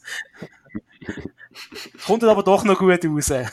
Kommt 2.06 2.24
aber 2.24 2.44
doch 2.44 2.64
noch 2.64 2.78
gut 2.78 3.04
raus. 3.06 3.32
Ein 3.32 3.50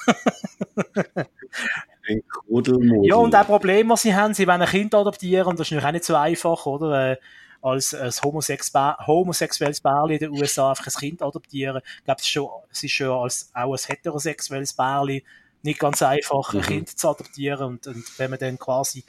Ja, 3.03 3.17
und 3.17 3.35
auch 3.35 3.47
Problem, 3.47 3.89
was 3.91 4.03
sie 4.03 4.15
haben, 4.15 4.35
sie 4.35 4.47
wollen 4.47 4.63
ein 4.63 4.69
Kind 4.69 4.95
adoptieren 4.95 5.47
und 5.47 5.59
das 5.59 5.67
ist 5.67 5.73
natürlich 5.73 5.89
auch 5.89 5.93
nicht 5.93 6.05
so 6.05 6.17
einfach, 6.17 6.67
oder? 6.67 7.13
Äh, 7.13 7.17
als, 7.61 7.95
als 7.95 8.23
homosexuelles 8.23 9.81
Pärchen 9.81 10.11
in 10.11 10.19
den 10.19 10.31
USA 10.31 10.71
einfach 10.71 10.87
ein 10.87 10.93
Kind 10.93 11.23
adoptieren. 11.23 11.83
Ich 11.99 12.05
glaube, 12.05 12.21
es 12.21 12.25
ist 12.25 12.31
schon, 12.31 12.49
es 12.71 12.83
ist 12.83 12.93
schon 12.93 13.11
als, 13.11 13.51
auch 13.53 13.73
als 13.73 13.89
heterosexuelles 13.89 14.73
Pärchen 14.73 15.23
nicht 15.63 15.81
ganz 15.81 16.03
einfach, 16.03 16.55
ein 16.55 16.61
mhm. 16.61 16.65
Kind 16.65 16.99
zu 16.99 17.09
adoptieren. 17.09 17.67
Und, 17.67 17.87
und 17.87 18.19
wenn 18.19 18.31
man 18.31 18.39
dann 18.39 18.59
quasi 18.59 19.05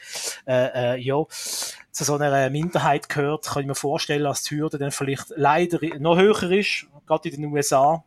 äh, 0.47 0.95
äh, 0.95 0.99
ja, 0.99 1.23
zu 1.91 2.03
so 2.03 2.15
einer 2.15 2.49
Minderheit 2.49 3.09
gehört, 3.09 3.45
kann 3.45 3.61
ich 3.61 3.67
mir 3.67 3.75
vorstellen, 3.75 4.23
dass 4.23 4.43
die 4.43 4.57
Hürde 4.57 4.77
dann 4.77 4.91
vielleicht 4.91 5.33
leider 5.35 5.79
noch 5.99 6.17
höher 6.17 6.51
ist, 6.51 6.87
gerade 7.05 7.29
in 7.29 7.41
den 7.41 7.51
USA 7.51 8.03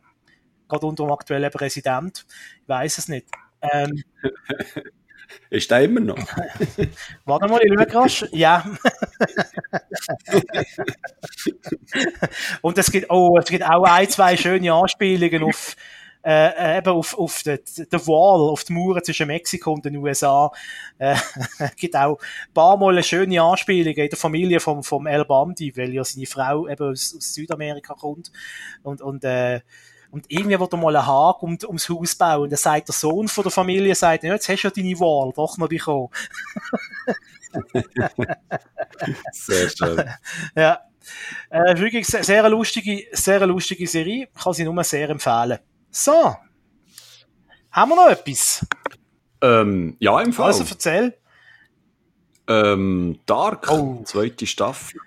gerade 0.73 0.85
unter 0.87 1.03
dem 1.05 1.11
aktuellen 1.11 1.51
Präsident. 1.51 2.25
Ich 2.61 2.69
weiß 2.69 2.97
es 2.97 3.07
nicht. 3.07 3.27
Ähm, 3.61 4.03
ist 5.49 5.71
der 5.71 5.81
immer 5.83 5.99
noch? 5.99 6.17
Warte 7.25 7.47
mal, 7.47 7.61
ich 7.63 7.73
schaue 7.73 7.93
rasch. 8.03 8.25
Ja. 8.31 8.65
Und 12.61 12.77
es 12.77 12.91
gibt, 12.91 13.09
oh, 13.09 13.37
es 13.37 13.45
gibt 13.45 13.63
auch 13.63 13.83
ein, 13.83 14.09
zwei 14.09 14.35
schöne 14.37 14.73
Anspielungen 14.73 15.43
auf, 15.43 15.75
äh, 16.23 16.77
eben 16.77 16.89
auf, 16.89 17.17
auf 17.17 17.43
den 17.43 17.59
Wall, 17.91 18.49
auf 18.51 18.63
die 18.63 18.73
Mauer 18.73 19.03
zwischen 19.03 19.27
Mexiko 19.27 19.73
und 19.73 19.85
den 19.85 19.97
USA. 19.97 20.51
Äh, 20.97 21.15
gibt 21.75 21.95
auch 21.95 22.19
ein 22.19 22.53
paar 22.53 22.77
Mal 22.77 22.93
eine 22.93 23.03
schöne 23.03 23.41
Anspielung 23.41 23.93
in 23.93 24.09
der 24.09 24.17
Familie 24.17 24.59
vom, 24.59 24.83
vom 24.83 25.05
El 25.07 25.25
Bandi, 25.25 25.75
weil 25.75 25.93
ja 25.93 26.03
seine 26.03 26.25
Frau 26.25 26.67
eben 26.67 26.91
aus, 26.91 27.15
aus 27.17 27.33
Südamerika 27.33 27.93
kommt. 27.93 28.31
Und, 28.83 29.01
und 29.01 29.23
äh, 29.23 29.61
Und 30.11 30.25
irgendwie 30.29 30.59
wird 30.59 30.73
er 30.73 30.77
mal 30.77 30.95
einen 30.95 31.07
Haken 31.07 31.45
um, 31.45 31.57
ums 31.67 31.89
Haus 31.89 32.15
bauen. 32.15 32.43
Und 32.43 32.51
dann 32.51 32.57
sagt 32.57 32.87
der 32.87 32.93
Sohn 32.93 33.27
von 33.27 33.43
der 33.43 33.51
Familie, 33.51 33.95
sagt, 33.95 34.23
ja, 34.23 34.33
jetzt 34.33 34.47
hast 34.47 34.61
du 34.61 34.67
ja 34.67 34.73
deine 34.73 34.99
Wahl, 34.99 35.33
doch 35.35 35.57
dich 35.67 35.87
auch. 35.87 36.11
Sehr 39.31 39.69
schön. 39.69 40.03
ja. 40.55 40.79
Äh, 41.49 41.77
wirklich 41.79 42.07
sehr, 42.07 42.23
sehr 42.23 42.47
lustige, 42.49 43.05
sehr 43.11 43.45
lustige 43.45 43.87
Serie. 43.87 44.29
Ich 44.33 44.41
kann 44.41 44.53
sie 44.53 44.63
nur 44.63 44.83
sehr 44.83 45.09
empfehlen. 45.09 45.59
So. 45.93 46.35
Haben 47.71 47.89
wir 47.91 47.95
noch 47.95 48.09
etwas? 48.09 48.65
Ähm, 49.41 49.95
ja, 49.99 50.19
im 50.21 50.33
Fall. 50.33 50.47
Also 50.47 50.65
erzähl. 50.67 51.15
Ähm, 52.47 53.19
Dark, 53.25 53.69
Oh. 53.71 54.01
zweite 54.03 54.47
Staffel. 54.47 54.99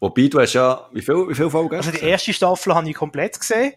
Wobei, 0.00 0.28
du 0.28 0.40
hast 0.40 0.54
ja, 0.54 0.88
wie 0.92 1.02
viel, 1.02 1.28
wie 1.28 1.34
viel 1.34 1.50
Folgen 1.50 1.76
Also 1.76 1.90
die 1.90 2.00
erste 2.00 2.32
Staffel 2.32 2.74
habe 2.74 2.88
ich 2.88 2.96
komplett 2.96 3.38
gesehen. 3.38 3.74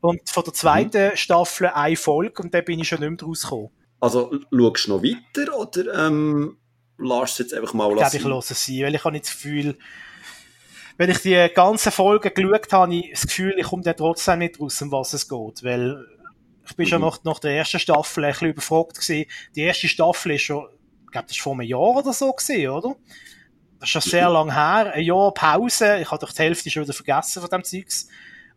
Und 0.00 0.28
von 0.28 0.44
der 0.44 0.52
zweiten 0.52 1.16
Staffel 1.16 1.68
eine 1.68 1.96
Folge 1.96 2.42
und 2.42 2.52
dann 2.54 2.64
bin 2.64 2.78
ich 2.78 2.88
schon 2.88 3.00
nicht 3.00 3.10
mehr 3.10 3.28
rausgekommen. 3.28 3.70
Also, 4.00 4.30
schaust 4.50 4.86
du 4.86 4.90
noch 4.96 5.02
weiter 5.02 5.56
oder 5.58 6.06
ähm, 6.06 6.58
lässt 6.98 7.32
es 7.32 7.38
jetzt 7.38 7.54
einfach 7.54 7.74
mal 7.74 7.90
Ich 7.90 7.96
glaube, 7.98 8.16
ich 8.16 8.24
lasse 8.24 8.52
es 8.52 8.66
sein, 8.66 8.82
weil 8.82 8.94
ich 8.94 9.04
habe 9.04 9.12
nicht 9.12 9.26
das 9.26 9.32
Gefühl, 9.32 9.78
wenn 10.96 11.10
ich 11.10 11.18
die 11.18 11.48
ganzen 11.54 11.92
Folgen 11.92 12.32
geschaut 12.34 12.72
habe, 12.72 12.82
habe 12.82 12.94
ich 12.94 13.10
das 13.12 13.26
Gefühl, 13.26 13.54
ich 13.58 13.66
komme 13.66 13.82
dann 13.82 13.96
trotzdem 13.96 14.40
nicht 14.40 14.60
raus, 14.60 14.80
um 14.82 14.92
was 14.92 15.12
es 15.12 15.28
geht. 15.28 15.62
Weil 15.64 16.04
ich 16.68 16.76
bin 16.76 16.86
schon 16.86 17.00
Mhm. 17.00 17.06
nach, 17.08 17.24
nach 17.24 17.38
der 17.38 17.56
ersten 17.56 17.78
Staffel 17.78 18.24
ein 18.24 18.32
bisschen 18.32 18.48
überfragt 18.50 19.00
gewesen. 19.00 19.30
Die 19.56 19.62
erste 19.62 19.88
Staffel 19.88 20.32
ist 20.32 20.42
schon, 20.42 20.66
ich 21.06 21.10
glaube, 21.12 21.26
das 21.28 21.36
war 21.38 21.42
vor 21.42 21.52
einem 21.54 21.62
Jahr 21.62 21.80
oder 21.80 22.12
so 22.12 22.32
gewesen, 22.32 22.68
oder? 22.68 22.94
Das 23.80 23.88
ist 23.88 23.92
schon 23.92 24.02
sehr 24.02 24.28
lang 24.28 24.52
her. 24.52 24.92
Ein 24.94 25.02
Jahr 25.02 25.32
Pause. 25.32 25.98
Ich 26.00 26.10
habe 26.10 26.24
doch 26.24 26.32
die 26.32 26.42
Hälfte 26.42 26.70
schon 26.70 26.82
wieder 26.84 26.92
vergessen 26.92 27.40
von 27.40 27.50
dem 27.50 27.64
Zeugs. 27.64 28.08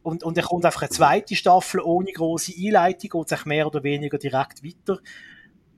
Und, 0.01 0.21
und 0.23 0.35
dann 0.37 0.43
kommt 0.43 0.65
einfach 0.65 0.81
eine 0.81 0.89
zweite 0.89 1.35
Staffel 1.35 1.79
ohne 1.79 2.11
große 2.11 2.51
Einleitung, 2.57 3.21
geht 3.21 3.29
sich 3.29 3.45
mehr 3.45 3.65
oder 3.65 3.83
weniger 3.83 4.17
direkt 4.17 4.61
weiter. 4.63 4.99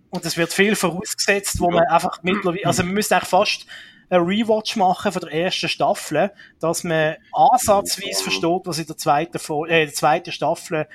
Und 0.09 0.25
es 0.25 0.35
wird 0.35 0.51
viel 0.51 0.75
vorausgesetzt, 0.75 1.59
wo 1.59 1.65
Ja. 1.69 1.75
man 1.75 1.83
einfach 1.85 2.23
mittlerweile, 2.23 2.65
also 2.65 2.83
man 2.83 2.93
müsste 2.95 3.15
eigentlich 3.15 3.29
fast 3.29 3.67
einen 4.09 4.25
Rewatch 4.25 4.75
machen 4.75 5.11
von 5.11 5.21
der 5.21 5.31
ersten 5.31 5.69
Staffel, 5.69 6.31
dass 6.59 6.83
man 6.83 7.15
ansatzweise 7.33 8.23
versteht, 8.23 8.61
was 8.65 8.79
in 8.79 8.87
der 8.87 8.97
zweiten, 8.97 9.39
Fol 9.39 9.69
äh, 9.69 9.85
der 9.85 9.93
zweiten 9.93 10.31
Staffel 10.31 10.87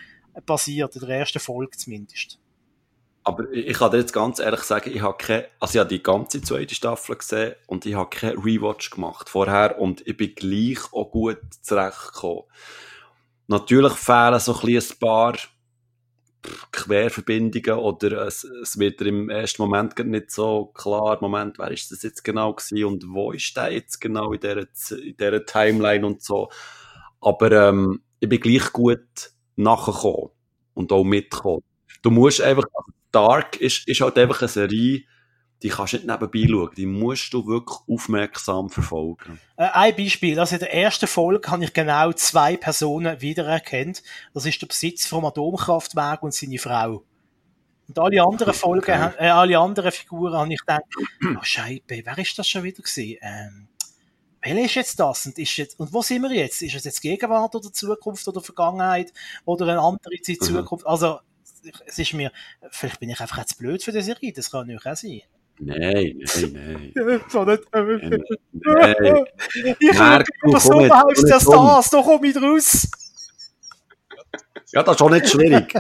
passiert, 0.47 0.95
in 0.97 1.07
der 1.07 1.19
ersten 1.19 1.41
Folge 1.41 1.77
zumindest. 1.77 2.39
Aber 3.23 3.51
ich, 3.53 3.77
kann 3.77 3.91
dir 3.91 3.99
jetzt 3.99 4.13
ganz 4.13 4.39
ehrlich 4.39 4.63
sagen, 4.63 4.91
ich 4.95 5.03
habe 5.03 5.19
keine, 5.19 5.47
also 5.59 5.75
ich 5.75 5.81
habe 5.81 5.91
die 5.91 6.03
ganze 6.03 6.41
zweite 6.41 6.75
Staffel 6.75 7.17
gesehen 7.17 7.55
und 7.67 7.85
ich 7.85 7.95
habe 7.95 8.09
keinen 8.09 8.39
Rewatch 8.39 8.91
gemacht 8.91 9.29
vorher 9.29 9.79
und 9.79 10.07
ich 10.07 10.17
bin 10.17 10.35
gleich 10.35 10.93
auch 10.93 11.11
gut 11.11 11.39
zurechtgekommen. 11.61 12.45
Natürlich 13.47 13.93
fehlen 13.93 14.41
so 14.41 14.59
ein, 14.59 14.77
ein 14.77 14.99
paar 14.99 15.35
Querverbindungen 16.73 17.79
oder 17.79 18.27
es, 18.27 18.45
es 18.45 18.79
wird 18.79 19.01
im 19.03 19.29
ersten 19.29 19.63
Moment 19.63 19.99
nicht 20.07 20.31
so 20.31 20.67
klar, 20.67 21.19
Moment, 21.21 21.59
wer 21.59 21.71
ist 21.71 21.91
das 21.91 22.03
jetzt 22.03 22.23
genau 22.25 22.55
gewesen 22.55 22.85
und 22.85 23.05
wo 23.09 23.33
ist 23.33 23.57
der 23.57 23.73
jetzt 23.73 24.01
genau 24.01 24.33
in 24.33 24.41
dieser, 24.41 24.67
in 24.93 25.17
dieser 25.17 25.45
Timeline 25.45 26.07
und 26.07 26.23
so. 26.23 26.51
Aber 27.21 27.53
ähm, 27.53 28.03
ich 28.21 28.29
bin 28.29 28.41
gleich 28.41 28.73
gut 28.73 29.33
nachgekommen 29.57 30.31
und 30.75 30.93
auch 30.93 31.05
mitgekommen. 31.05 31.63
Du 32.03 32.11
musst 32.11 32.41
einfach, 32.41 32.65
also 32.73 32.93
Dark 33.13 33.61
ist, 33.61 33.87
ist 33.87 34.01
halt 34.01 34.17
einfach 34.17 34.41
eine 34.41 34.49
Serie, 34.49 35.03
die 35.63 35.69
kannst 35.69 35.93
du 35.93 35.97
nicht 35.99 36.07
nebenbei 36.09 36.49
schauen, 36.49 36.71
die 36.77 36.87
musst 36.87 37.33
du 37.35 37.47
wirklich 37.47 37.79
aufmerksam 37.89 38.71
verfolgen. 38.71 39.39
Äh, 39.57 39.65
ein 39.73 39.95
Beispiel, 39.97 40.39
also 40.39 40.55
in 40.55 40.61
der 40.61 40.73
ersten 40.75 41.07
Folge 41.07 41.51
habe 41.51 41.65
ich 41.65 41.73
genau 41.73 42.13
zwei 42.13 42.57
Personen 42.57 43.21
wiedererkannt. 43.21 44.03
Das 44.33 44.47
ist 44.47 44.61
der 44.63 44.67
Besitz 44.69 45.07
vom 45.07 45.25
Atomkraftwerk 45.25 46.23
und 46.23 46.33
seine 46.35 46.59
Frau. 46.59 47.05
Und 47.89 47.99
alle 47.99 48.23
anderen 48.23 48.55
Folgen, 48.55 48.93
Okay. 48.93 49.11
äh, 49.19 49.29
alle 49.29 49.59
anderen 49.59 49.91
Figuren 49.93 50.35
habe 50.35 50.53
ich 50.53 50.61
gedacht, 50.61 50.83
oh 51.39 51.43
Scheibe, 51.43 52.03
wer 52.05 52.19
ist 52.19 52.39
das 52.39 52.49
schon 52.49 52.63
wieder 52.63 52.83
gewesen? 52.83 53.19
Ähm, 53.21 53.69
welcher 54.43 54.65
ist 54.65 54.75
jetzt 54.77 55.01
das? 55.01 55.27
Und, 55.27 55.39
ist 55.39 55.57
jetzt, 55.59 55.79
und 55.79 55.93
wo 55.93 56.01
sind 56.01 56.23
wir 56.23 56.33
jetzt? 56.33 56.63
Ist 56.63 56.75
es 56.75 56.85
jetzt 56.85 57.03
Gegenwart 57.03 57.55
oder 57.55 57.71
Zukunft 57.73 58.27
oder 58.29 58.41
Vergangenheit 58.41 59.13
oder 59.45 59.67
eine 59.67 59.81
andere 59.81 60.15
Zeit 60.23 60.41
Mhm. 60.41 60.45
Zukunft? 60.47 60.87
Also, 60.87 61.19
es 61.85 61.99
ist 61.99 62.15
mir, 62.15 62.33
vielleicht 62.71 63.01
bin 63.01 63.11
ich 63.11 63.21
einfach 63.21 63.37
jetzt 63.37 63.59
blöd 63.59 63.83
für 63.83 63.93
die 63.93 64.01
Serie, 64.01 64.33
das 64.33 64.51
kann 64.51 64.61
natürlich 64.67 64.87
auch 64.87 64.97
sein. 64.97 65.21
Nein, 65.63 66.19
nein, 66.19 66.93
nein. 66.95 67.21
So 67.29 67.45
nicht, 67.45 67.63
nein, 67.73 68.01
nein. 68.53 69.25
Ich 69.79 69.99
das 70.53 70.65
Sommerhaus 70.65 71.15
komm 71.17 71.25
der 71.27 71.35
jetzt 71.37 71.47
um. 71.47 71.53
Stars, 71.55 71.91
da 71.91 72.03
komm 72.03 72.25
ich 72.25 72.37
raus. 72.37 72.89
Ja, 74.73 74.83
das 74.83 74.97
ist 74.97 75.03
auch 75.03 75.11
nicht 75.11 75.29
schwierig. 75.29 75.75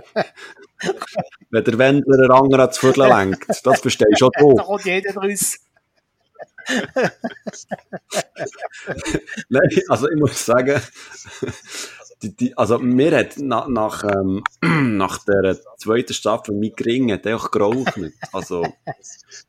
Wenn 1.50 1.64
der 1.64 1.78
Wendler 1.78 2.18
einen 2.18 2.30
anderen 2.30 2.60
ans 2.60 2.78
Viertel 2.78 3.06
lenkt, 3.08 3.46
das 3.64 3.80
verstehst 3.80 4.20
Da 4.20 4.28
du. 4.38 4.54
kommt 4.56 4.84
jeder 4.84 5.14
raus. 5.14 5.56
Nein, 9.48 9.68
also 9.88 10.10
ich 10.10 10.16
muss 10.18 10.44
sagen, 10.44 10.80
die, 12.22 12.36
die, 12.36 12.58
also 12.58 12.78
mir 12.78 13.16
hat 13.16 13.38
nach, 13.38 13.68
nach, 13.68 14.04
ähm, 14.04 14.42
nach 14.98 15.24
der 15.24 15.56
zweiten 15.78 16.12
Staffel 16.12 16.54
mein 16.54 16.72
Gring 16.72 17.12
hat 17.12 17.26
auch 17.26 17.50
geraucht. 17.50 17.98
Also, 18.32 18.66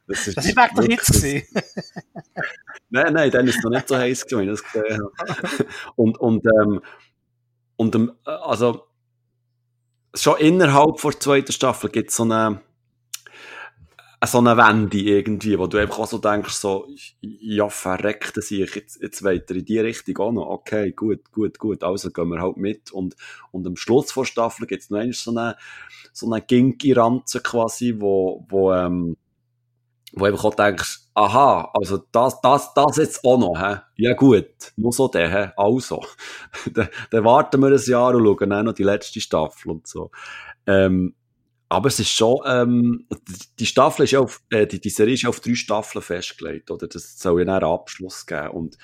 das 0.07 0.27
ist, 0.27 0.37
ist 0.37 0.55
weg 0.55 0.71
gewesen. 0.75 1.43
Nein, 2.89 3.13
nein, 3.13 3.31
dann 3.31 3.47
ist 3.47 3.57
es 3.57 3.63
noch 3.63 3.71
nicht 3.71 3.87
so 3.87 3.97
heiß 3.97 4.25
gewesen, 4.25 4.49
das 4.49 4.63
gesehen 4.63 5.01
habe. 5.01 5.65
Und, 5.95 6.17
und, 6.19 6.45
ähm, 6.45 6.81
und 7.77 7.95
ähm, 7.95 8.11
also, 8.25 8.85
schon 10.13 10.37
innerhalb 10.39 11.01
der 11.01 11.19
zweiten 11.19 11.51
Staffel 11.51 11.89
gibt 11.89 12.09
es 12.09 12.17
so 12.17 12.23
eine, 12.23 12.61
so 14.23 14.37
eine 14.37 14.55
Wende 14.55 14.99
irgendwie, 14.99 15.57
wo 15.57 15.65
du 15.65 15.77
einfach 15.77 15.99
auch 15.99 16.07
so 16.07 16.19
denkst, 16.19 16.53
so, 16.53 16.87
ja, 17.21 17.69
verreckt 17.69 18.35
sich, 18.43 18.75
jetzt, 18.75 19.01
jetzt 19.01 19.23
weiter 19.23 19.55
in 19.55 19.65
die 19.65 19.79
Richtung 19.79 20.17
auch 20.19 20.31
noch. 20.31 20.47
Okay, 20.47 20.91
gut, 20.91 21.31
gut, 21.31 21.57
gut, 21.57 21.83
also 21.83 22.11
gehen 22.11 22.29
wir 22.29 22.41
halt 22.41 22.57
mit. 22.57 22.91
Und, 22.91 23.15
und 23.51 23.65
am 23.65 23.75
Schluss 23.75 24.13
der 24.13 24.25
Staffel 24.25 24.67
gibt 24.67 24.83
es 24.83 24.89
noch 24.91 24.99
einmal 24.99 25.13
so 25.13 25.31
eine, 25.31 25.55
so 26.13 26.31
eine 26.31 26.41
Ginki-Ranze 26.41 27.41
quasi, 27.41 27.95
wo, 27.97 28.45
wo, 28.47 28.71
ähm, 28.73 29.17
wo 30.13 30.25
einfach 30.25 30.43
auch 30.45 30.55
denkst, 30.55 30.99
aha, 31.15 31.71
also 31.73 31.97
das, 32.11 32.39
das, 32.41 32.75
das 32.75 32.97
jetzt 32.97 33.25
auch 33.25 33.39
noch, 33.39 33.59
hä? 33.59 33.77
Ja 33.95 34.13
gut, 34.13 34.73
nur 34.75 34.93
so 34.93 35.07
der, 35.07 35.29
hä? 35.29 35.51
Also. 35.57 36.05
dann, 36.73 36.89
dann 37.09 37.23
warten 37.23 37.59
wir 37.59 37.69
ein 37.69 37.89
Jahr 37.89 38.13
und 38.13 38.23
schauen 38.23 38.49
dann 38.51 38.65
noch 38.65 38.73
die 38.73 38.83
letzte 38.83 39.19
Staffel 39.19 39.71
und 39.71 39.87
so. 39.87 40.11
Ähm, 40.67 41.15
aber 41.71 41.87
es 41.87 42.01
ist 42.01 42.09
schon, 42.09 42.41
ähm, 42.45 43.07
die 43.57 43.65
Staffel 43.65 44.03
ist 44.03 44.11
ja 44.11 44.19
auf, 44.19 44.41
äh, 44.49 44.67
die, 44.67 44.81
die 44.81 44.89
Serie 44.89 45.13
ist 45.13 45.21
ja 45.21 45.29
auf 45.29 45.39
drei 45.39 45.55
Staffeln 45.55 46.01
festgelegt, 46.01 46.69
oder? 46.69 46.85
Das 46.85 47.17
soll 47.17 47.45
ja 47.45 47.55
einen 47.55 47.63
Abschluss 47.63 48.25
geben 48.25 48.49
und 48.49 48.77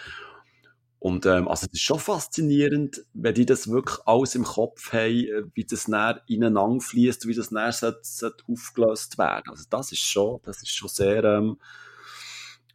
und 0.99 1.25
ähm, 1.25 1.49
also 1.49 1.67
das 1.67 1.73
ist 1.73 1.81
schon 1.81 1.99
faszinierend, 1.99 3.03
wenn 3.13 3.35
die 3.35 3.45
das 3.45 3.69
wirklich 3.69 3.99
alles 4.05 4.35
im 4.35 4.45
Kopf 4.45 4.93
haben, 4.93 5.25
äh, 5.25 5.43
wie 5.53 5.65
das 5.65 5.83
dann 5.83 6.21
ineinander 6.27 6.79
fließt, 6.79 7.27
wie 7.27 7.35
das 7.35 7.49
sollte, 7.49 7.99
sollte 8.03 8.43
aufgelöst 8.49 9.17
werden. 9.17 9.49
Also 9.49 9.65
das 9.69 9.91
ist 9.91 10.01
schon, 10.01 10.39
das 10.43 10.57
ist 10.63 10.73
schon 10.73 10.89
sehr 10.89 11.23
ähm, 11.25 11.59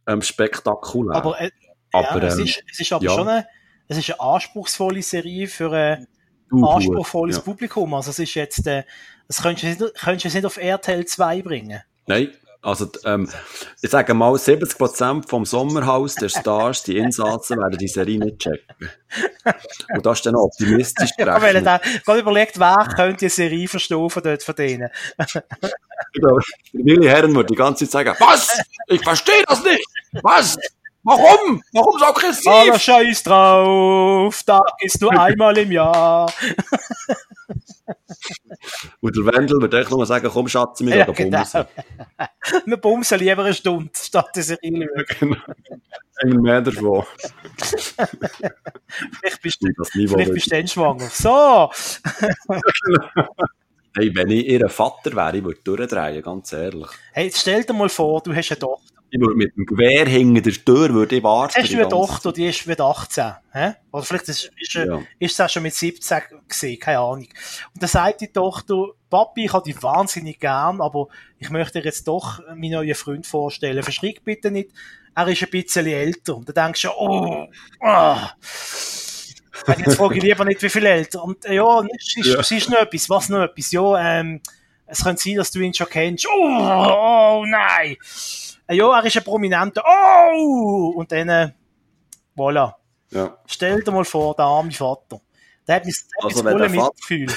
ähm, 0.05 0.21
spektakulär. 0.21 1.15
Aber, 1.15 1.41
äh, 1.41 1.49
Aber, 1.91 2.21
ja, 2.21 2.27
es, 2.27 2.37
ähm, 2.37 2.45
ist, 2.45 2.63
es 2.71 2.79
ist 2.79 2.93
aber 2.93 3.03
ja. 3.03 3.11
schon 3.11 3.27
eine, 3.27 3.47
es 3.87 3.97
ist 3.97 4.11
eine 4.11 4.21
anspruchsvolle 4.21 5.01
Serie 5.01 5.47
für 5.47 5.71
ein 5.71 6.05
Du, 6.05 6.13
anspruchsvolles 6.51 7.37
ja. 7.37 7.41
Publikum. 7.41 7.93
Also 7.93 8.11
es 8.11 8.19
ist 8.19 8.33
jetzt, 8.35 8.67
äh, 8.67 8.83
das 9.27 9.41
könntest 9.41 9.79
du 9.79 9.85
nicht, 9.85 9.95
könntest 9.99 10.33
du 10.33 10.37
nicht 10.37 10.45
auf 10.45 10.57
RTL 10.57 11.05
2 11.05 11.41
bringen. 11.41 11.81
Nein, 12.05 12.31
also 12.63 12.89
ähm, 13.03 13.29
ich 13.81 13.89
sage 13.89 14.13
mal, 14.13 14.33
70% 14.33 15.27
vom 15.27 15.45
Sommerhaus 15.45 16.15
der 16.15 16.29
Stars, 16.29 16.83
die 16.83 16.97
Insassen, 16.97 17.57
werden 17.57 17.77
die 17.77 17.89
Serie 17.89 18.17
nicht 18.17 18.39
checken. 18.39 18.89
Und 19.93 20.05
das 20.05 20.19
ist 20.19 20.25
dann 20.25 20.35
optimistisch 20.35 21.09
Ich 21.17 21.25
habe 21.25 21.41
gerechnet. 21.41 21.65
da 21.65 21.81
gerade 22.05 22.19
überlegt, 22.21 22.57
wer 22.57 22.87
könnte 22.95 23.25
die 23.25 23.29
Serie 23.29 23.67
verstehen 23.67 24.09
von 24.09 24.23
dort 24.23 24.43
von 24.43 24.55
denen. 24.55 24.89
Willi 26.71 27.05
Herren 27.05 27.35
würde 27.35 27.47
die 27.47 27.55
ganze 27.55 27.83
Zeit 27.85 28.05
sagen, 28.05 28.15
was? 28.19 28.57
Ich 28.87 29.03
verstehe 29.03 29.43
das 29.45 29.61
nicht! 29.63 29.85
Was? 30.21 30.57
Warum? 31.03 31.61
Warum 31.73 31.99
so 31.99 32.05
aggressiv? 32.05 32.47
Aller 32.47 32.79
Scheiß 32.79 33.23
drauf, 33.23 34.41
da 34.45 34.61
ist 34.79 35.01
nur 35.01 35.11
einmal 35.19 35.57
im 35.57 35.71
Jahr. 35.71 36.31
Und 39.01 39.15
der 39.15 39.25
Wendel 39.25 39.59
würde 39.61 39.81
echt 39.81 39.91
nur 39.91 40.05
sagen, 40.05 40.29
komm 40.31 40.47
Schatz, 40.47 40.79
wir 40.81 40.95
Ja, 40.95 41.05
gehen 41.05 41.29
genau. 41.29 41.39
bumsen. 41.39 41.65
Wir 42.65 42.77
bumsen 42.77 43.19
lieber 43.19 43.43
eine 43.43 43.53
Stunde, 43.53 43.89
statt 43.95 44.29
die 44.35 44.41
Serie 44.41 44.87
schauen. 45.19 45.41
Immer 46.21 46.41
mehr 46.41 46.61
davon. 46.61 47.03
Vielleicht 48.87 49.41
bist 49.41 49.61
du, 49.61 49.67
Das 49.77 49.93
Niveau 49.95 50.13
vielleicht 50.15 50.29
wird- 50.29 50.35
bist 50.35 50.47
du 50.51 50.55
dann 50.55 50.67
schwanger. 50.67 51.09
So, 51.09 51.69
hey, 53.95 54.11
wenn 54.15 54.29
ich 54.29 54.45
ihr 54.47 54.69
Vater 54.69 55.13
wäre, 55.15 55.37
ich 55.37 55.43
würde 55.43 55.59
durchdrehen, 55.63 56.21
ganz 56.21 56.53
ehrlich. 56.53 56.87
hey, 57.11 57.31
stell 57.33 57.63
dir 57.63 57.73
mal 57.73 57.89
vor, 57.89 58.21
du 58.21 58.33
hast 58.35 58.51
eine 58.51 58.59
Tochter. 58.59 58.92
Ich 59.13 59.19
würde 59.19 59.35
mit 59.35 59.55
dem 59.55 59.67
Gewehr 59.67 60.07
hinter 60.07 60.41
der 60.41 60.53
Tür 60.53 60.91
würde 60.91 61.17
ich 61.17 61.23
warten. 61.23 61.53
Hast 61.55 61.71
du 61.71 61.77
eine 61.77 61.87
Tochter, 61.87 62.31
die 62.33 62.47
ist 62.47 62.65
mit 62.65 62.81
18, 62.81 63.33
hä? 63.51 63.73
Oder 63.91 64.03
vielleicht 64.03 64.27
ist, 64.27 64.49
ist, 64.57 64.73
ja. 64.73 65.03
ist 65.19 65.37
sie 65.37 65.45
auch 65.45 65.49
schon 65.49 65.61
mit 65.61 65.75
17 65.75 66.19
gesehen, 66.47 66.79
keine 66.79 66.97
Ahnung. 66.97 67.27
Und 67.73 67.83
dann 67.83 67.89
sagt 67.89 68.21
die 68.21 68.29
Tochter, 68.29 68.87
Papi, 69.11 69.45
ich 69.45 69.53
habe 69.53 69.65
dich 69.65 69.83
wahnsinnig 69.83 70.39
gern, 70.39 70.81
aber 70.81 71.09
ich 71.37 71.51
möchte 71.51 71.79
dir 71.79 71.85
jetzt 71.85 72.07
doch 72.07 72.39
meinen 72.55 72.71
neuen 72.71 72.95
Freund 72.95 73.27
vorstellen. 73.27 73.83
Verschrick 73.83 74.23
bitte 74.23 74.49
nicht, 74.49 74.71
er 75.13 75.27
ist 75.27 75.43
ein 75.43 75.49
bisschen 75.51 75.85
älter. 75.85 76.37
Und 76.37 76.49
dann 76.49 76.65
denkst 76.65 76.81
du, 76.81 76.89
oh, 76.97 77.47
oh. 77.81 78.17
Jetzt 79.77 79.95
frage 79.95 80.17
ich 80.17 80.23
lieber 80.23 80.43
nicht, 80.43 80.63
wie 80.63 80.69
viel 80.69 80.87
älter. 80.87 81.23
Und 81.23 81.45
äh, 81.45 81.53
ja, 81.53 81.83
es 81.99 82.17
ist, 82.17 82.51
ja. 82.51 82.57
ist 82.57 82.69
noch 82.71 82.79
etwas, 82.79 83.07
was 83.11 83.29
noch 83.29 83.43
etwas, 83.43 83.71
ja, 83.71 84.19
ähm, 84.19 84.41
es 84.87 85.03
könnte 85.03 85.21
sein, 85.21 85.35
dass 85.35 85.51
du 85.51 85.59
ihn 85.59 85.73
schon 85.73 85.87
kennst. 85.87 86.27
Oh, 86.27 86.31
oh 86.33 87.45
nein! 87.45 87.95
Ja, 88.73 88.99
er 88.99 89.05
ist 89.05 89.17
ein 89.17 89.23
Prominenter. 89.23 89.83
Oh! 89.85 90.93
Und 90.95 91.11
dann, 91.11 91.29
äh, 91.29 91.51
voilà. 92.35 92.73
Ja. 93.11 93.37
Stell 93.45 93.83
dir 93.83 93.91
mal 93.91 94.05
vor, 94.05 94.35
der 94.35 94.45
arme 94.45 94.71
Vater. 94.71 95.21
Der 95.67 95.75
hat 95.75 95.85
mich, 95.85 96.03
also, 96.21 96.43
voll 96.43 96.69
Mitgefühl. 96.69 97.27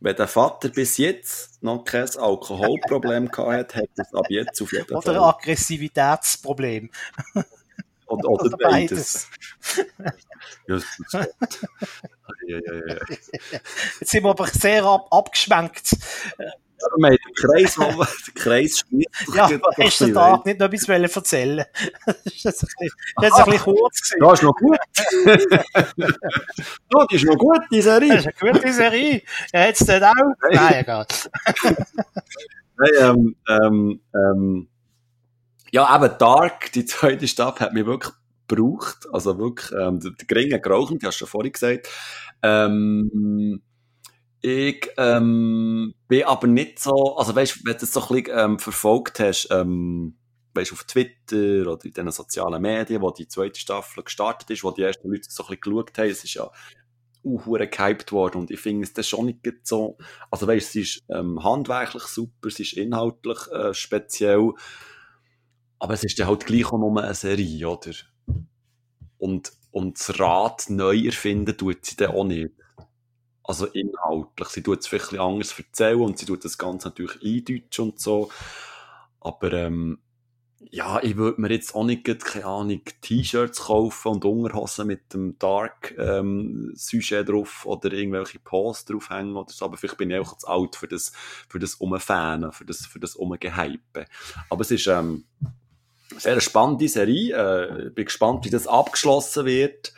Wenn 0.00 0.16
der 0.16 0.26
Vater 0.26 0.68
bis 0.68 0.96
jetzt 0.96 1.62
noch 1.62 1.84
kein 1.84 2.08
Alkoholproblem 2.08 3.30
gehabt 3.30 3.74
hat, 3.74 3.82
hat 3.82 3.88
er 3.96 4.04
es 4.04 4.14
ab 4.14 4.26
jetzt 4.28 4.60
auf 4.60 4.72
jeden 4.72 4.86
Fall. 4.86 4.96
Oder 4.96 5.12
ein 5.12 5.28
Aggressivitätsproblem. 5.28 6.90
Oder, 8.06 8.28
oder, 8.28 8.28
oder 8.46 8.56
beides. 8.56 9.28
beides. 9.98 10.26
Jetzt 12.46 14.10
sind 14.10 14.24
wir 14.24 14.30
aber 14.30 14.46
sehr 14.48 14.84
ab 14.84 15.06
abgeschwenkt. 15.10 15.96
Wir 16.96 17.08
haben 17.08 17.16
den 17.16 17.34
Kreis, 17.34 17.74
den 17.74 18.34
Kreis. 18.34 18.84
Ja, 19.34 19.44
aber 19.44 19.70
hast 19.78 20.00
du 20.00 20.12
da 20.12 20.42
nicht 20.44 20.58
noch 20.58 20.72
etwas 20.72 21.16
erzählen 21.16 21.64
Das 22.06 22.16
ist 22.26 22.46
ein 22.46 22.52
bisschen, 22.52 22.90
das 23.16 23.32
ein 23.32 23.44
bisschen 23.44 23.60
kurz. 23.60 24.12
Das 24.18 24.32
ist 24.32 24.42
noch 24.42 24.54
gut. 24.54 24.78
die 27.10 27.14
ist 27.16 27.24
noch 27.24 27.38
gut, 27.38 27.60
die 27.70 27.82
Serie. 27.82 28.08
Das 28.16 28.26
ist 28.26 28.42
eine 28.42 28.52
gute 28.52 28.72
Serie. 28.72 29.22
Ja, 29.52 29.66
jetzt 29.66 29.86
nicht 29.86 30.02
auch? 30.02 30.12
Nein, 30.52 30.74
egal. 30.74 31.06
Nein, 32.76 32.90
ähm, 33.00 33.36
ähm, 33.48 34.00
ähm, 34.14 34.68
ja, 35.70 35.96
eben 35.96 36.18
Dark, 36.18 36.72
die 36.72 36.84
zweite 36.84 37.26
Staffel, 37.28 37.66
hat 37.66 37.72
mich 37.72 37.86
wirklich 37.86 38.12
gebraucht. 38.46 39.06
Also 39.12 39.38
wirklich, 39.38 39.72
ähm, 39.72 40.00
der, 40.00 40.12
geringe 40.26 40.60
geraucht, 40.60 40.94
die 41.00 41.06
hast 41.06 41.16
du 41.16 41.26
schon 41.26 41.28
vorhin 41.28 41.52
gesagt. 41.52 41.88
Ähm, 42.42 43.62
ich 44.42 44.90
ähm, 44.96 45.94
bin 46.08 46.24
aber 46.24 46.48
nicht 46.48 46.80
so, 46.80 47.16
also 47.16 47.34
weißt, 47.34 47.64
wenn 47.64 47.74
du 47.74 47.78
das 47.78 47.92
so 47.92 48.02
ein 48.02 48.22
bisschen 48.22 48.38
ähm, 48.38 48.58
verfolgt 48.58 49.20
hast, 49.20 49.48
ähm, 49.52 50.16
weißt, 50.54 50.72
auf 50.72 50.84
Twitter 50.84 51.70
oder 51.70 51.84
in 51.84 51.92
den 51.92 52.10
sozialen 52.10 52.60
Medien, 52.60 53.00
wo 53.02 53.12
die 53.12 53.28
zweite 53.28 53.58
Staffel 53.58 54.02
gestartet 54.02 54.50
ist, 54.50 54.64
wo 54.64 54.72
die 54.72 54.82
ersten 54.82 55.08
Leute 55.08 55.28
so 55.30 55.44
ein 55.44 55.46
bisschen 55.46 55.60
geschaut 55.60 55.96
haben, 55.96 56.10
es 56.10 56.24
ist 56.24 56.34
ja 56.34 56.50
uh, 57.24 57.52
gehypt 57.52 58.10
worden 58.10 58.38
und 58.38 58.50
ich 58.50 58.58
finde 58.58 58.82
es 58.82 58.92
dann 58.92 59.04
schon 59.04 59.26
nicht 59.26 59.46
so, 59.62 59.96
also 60.28 60.46
weißt, 60.48 60.70
es 60.70 60.76
ist 60.76 61.02
ähm, 61.08 61.42
handwerklich 61.42 62.02
super, 62.02 62.48
es 62.48 62.58
ist 62.58 62.72
inhaltlich 62.72 63.38
äh, 63.52 63.72
speziell, 63.72 64.52
aber 65.78 65.94
es 65.94 66.02
ist 66.02 66.18
dann 66.18 66.26
halt 66.26 66.46
gleich 66.46 66.66
auch 66.66 66.78
nur 66.78 67.00
eine 67.00 67.14
Serie, 67.14 67.68
oder? 67.68 67.92
Und, 69.18 69.52
und 69.70 70.00
das 70.00 70.18
Rad 70.18 70.68
neu 70.68 70.98
erfinden 71.06 71.56
tut 71.56 71.86
sie 71.86 71.96
dann 71.96 72.10
auch 72.10 72.24
nicht. 72.24 72.50
Also 73.44 73.66
inhaltlich. 73.66 74.48
Sie 74.48 74.62
tut 74.62 74.80
es 74.80 74.86
vielleicht 74.86 75.18
anders 75.18 75.58
erzählen 75.58 76.00
und 76.00 76.18
sie 76.18 76.26
tut 76.26 76.44
das 76.44 76.58
Ganze 76.58 76.88
natürlich 76.88 77.22
eindeutschen 77.22 77.90
und 77.90 78.00
so. 78.00 78.30
Aber 79.20 79.52
ähm, 79.52 79.98
ja, 80.70 81.02
ich 81.02 81.16
würde 81.16 81.40
mir 81.40 81.50
jetzt 81.50 81.74
auch 81.74 81.84
nicht, 81.84 82.04
keine 82.04 82.46
Ahnung, 82.46 82.80
T-Shirts 83.00 83.64
kaufen 83.64 84.12
und 84.12 84.24
Unterhosen 84.24 84.86
mit 84.86 85.12
dem 85.12 85.38
Dark 85.38 85.94
ähm, 85.98 86.74
drauf 86.74 87.66
oder 87.66 87.92
irgendwelche 87.92 88.38
Posts 88.38 88.86
draufhängen 88.86 89.36
oder 89.36 89.52
so. 89.52 89.64
Aber 89.64 89.76
vielleicht 89.76 89.98
bin 89.98 90.10
ich 90.10 90.18
auch 90.18 90.36
zu 90.38 90.46
alt 90.46 90.76
für 90.76 90.88
das, 90.88 91.12
für 91.48 91.58
das 91.58 91.74
Umfanen, 91.74 92.52
für 92.52 92.64
das, 92.64 92.86
für 92.86 93.00
das 93.00 93.16
Umgehypen. 93.16 94.06
Aber 94.48 94.62
es 94.62 94.70
ist, 94.70 94.86
ähm, 94.86 95.24
sehr 96.18 96.40
spannende 96.40 96.88
Serie. 96.88 97.86
Äh, 97.86 97.90
bin 97.90 98.04
gespannt, 98.04 98.44
wie 98.44 98.50
das 98.50 98.66
abgeschlossen 98.66 99.46
wird. 99.46 99.92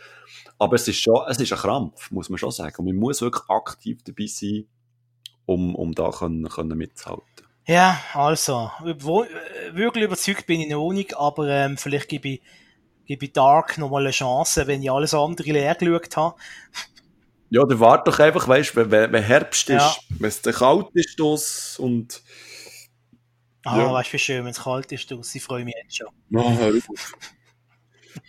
Aber 0.59 0.77
es 0.77 0.87
ist 0.87 1.01
schon, 1.01 1.21
es 1.29 1.39
ist 1.39 1.53
ein 1.53 1.59
Krampf, 1.59 2.11
muss 2.11 2.29
man 2.29 2.39
schon 2.39 2.51
sagen. 2.51 2.77
Und 2.79 2.87
man 2.87 2.97
muss 2.97 3.21
wirklich 3.21 3.49
aktiv 3.49 4.03
dabei 4.05 4.27
sein, 4.27 4.67
um, 5.47 5.75
um 5.75 5.93
da 5.95 6.11
können, 6.11 6.49
können 6.49 6.79
mitzuhalten. 6.79 7.25
Ja, 7.67 7.99
also, 8.13 8.71
wirklich 8.83 10.05
überzeugt 10.05 10.47
bin 10.47 10.61
ich 10.61 10.69
noch 10.69 10.93
nicht, 10.93 11.17
aber 11.17 11.49
ähm, 11.49 11.79
vielleicht 11.79 12.09
gebe 12.09 12.29
ich, 12.29 12.43
gebe 13.07 13.25
ich 13.25 13.33
Dark 13.33 13.79
nochmal 13.79 14.03
eine 14.03 14.11
Chance, 14.11 14.67
wenn 14.67 14.83
ich 14.83 14.91
alles 14.91 15.15
andere 15.15 15.51
leer 15.51 15.75
geschaut 15.75 16.17
habe. 16.17 16.37
Ja, 17.49 17.65
dann 17.65 17.81
warte 17.81 18.11
doch 18.11 18.19
einfach, 18.19 18.47
weißt 18.47 18.77
du, 18.77 18.91
wenn, 18.91 19.13
wenn 19.13 19.23
Herbst 19.23 19.71
ist, 19.71 19.81
ja. 19.81 19.97
wenn 20.19 20.29
es 20.29 20.43
kalt 20.43 20.89
ist 20.93 21.79
und 21.79 22.23
Ah, 23.65 23.79
ja. 23.79 23.93
weißt 23.93 24.11
du, 24.11 24.13
wie 24.13 24.19
schön, 24.19 24.45
wenn 24.45 24.51
es 24.51 24.63
kalt 24.63 24.93
ist, 24.93 25.11
ich 25.11 25.43
freue 25.43 25.65
mich 25.65 25.75
jetzt 25.83 25.97
schon. 25.97 26.09
Auf. 26.37 27.15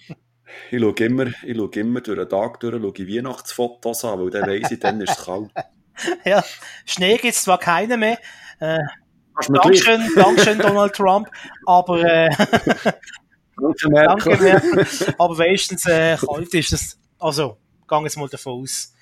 ich 0.71 0.81
schaue 0.81 0.93
immer, 0.99 1.27
ich 1.43 1.57
schaue 1.57 1.69
immer 1.75 2.01
durch 2.01 2.17
den 2.17 2.29
Tag 2.29 2.59
durch, 2.59 2.81
schaue 2.81 3.07
Weihnachtsfotos 3.07 4.05
an, 4.05 4.19
weil 4.19 4.29
dann 4.29 4.49
weiss 4.49 4.71
ich, 4.71 4.79
dann 4.79 5.01
ist 5.01 5.17
es 5.17 5.25
kalt. 5.25 5.51
ja, 6.25 6.43
Schnee 6.85 7.17
gibt 7.17 7.35
es 7.35 7.43
zwar 7.43 7.59
keinen 7.59 7.99
mehr. 7.99 8.19
Äh, 8.59 8.79
Dankeschön, 9.47 10.01
Dankeschön, 10.15 10.59
Donald 10.59 10.93
Trump, 10.93 11.29
aber 11.65 12.03
äh, 12.03 12.29
Danke, 13.57 13.89
Merkel. 13.89 14.37
Danke. 14.37 15.15
Aber 15.17 15.37
wenigstens 15.37 15.85
äh, 15.85 16.17
kalt 16.17 16.53
ist 16.53 16.73
es. 16.73 16.99
Also, 17.19 17.57
gehen 17.87 18.03
jetzt 18.03 18.17
mal 18.17 18.27
davon 18.27 18.61
aus, 18.61 18.93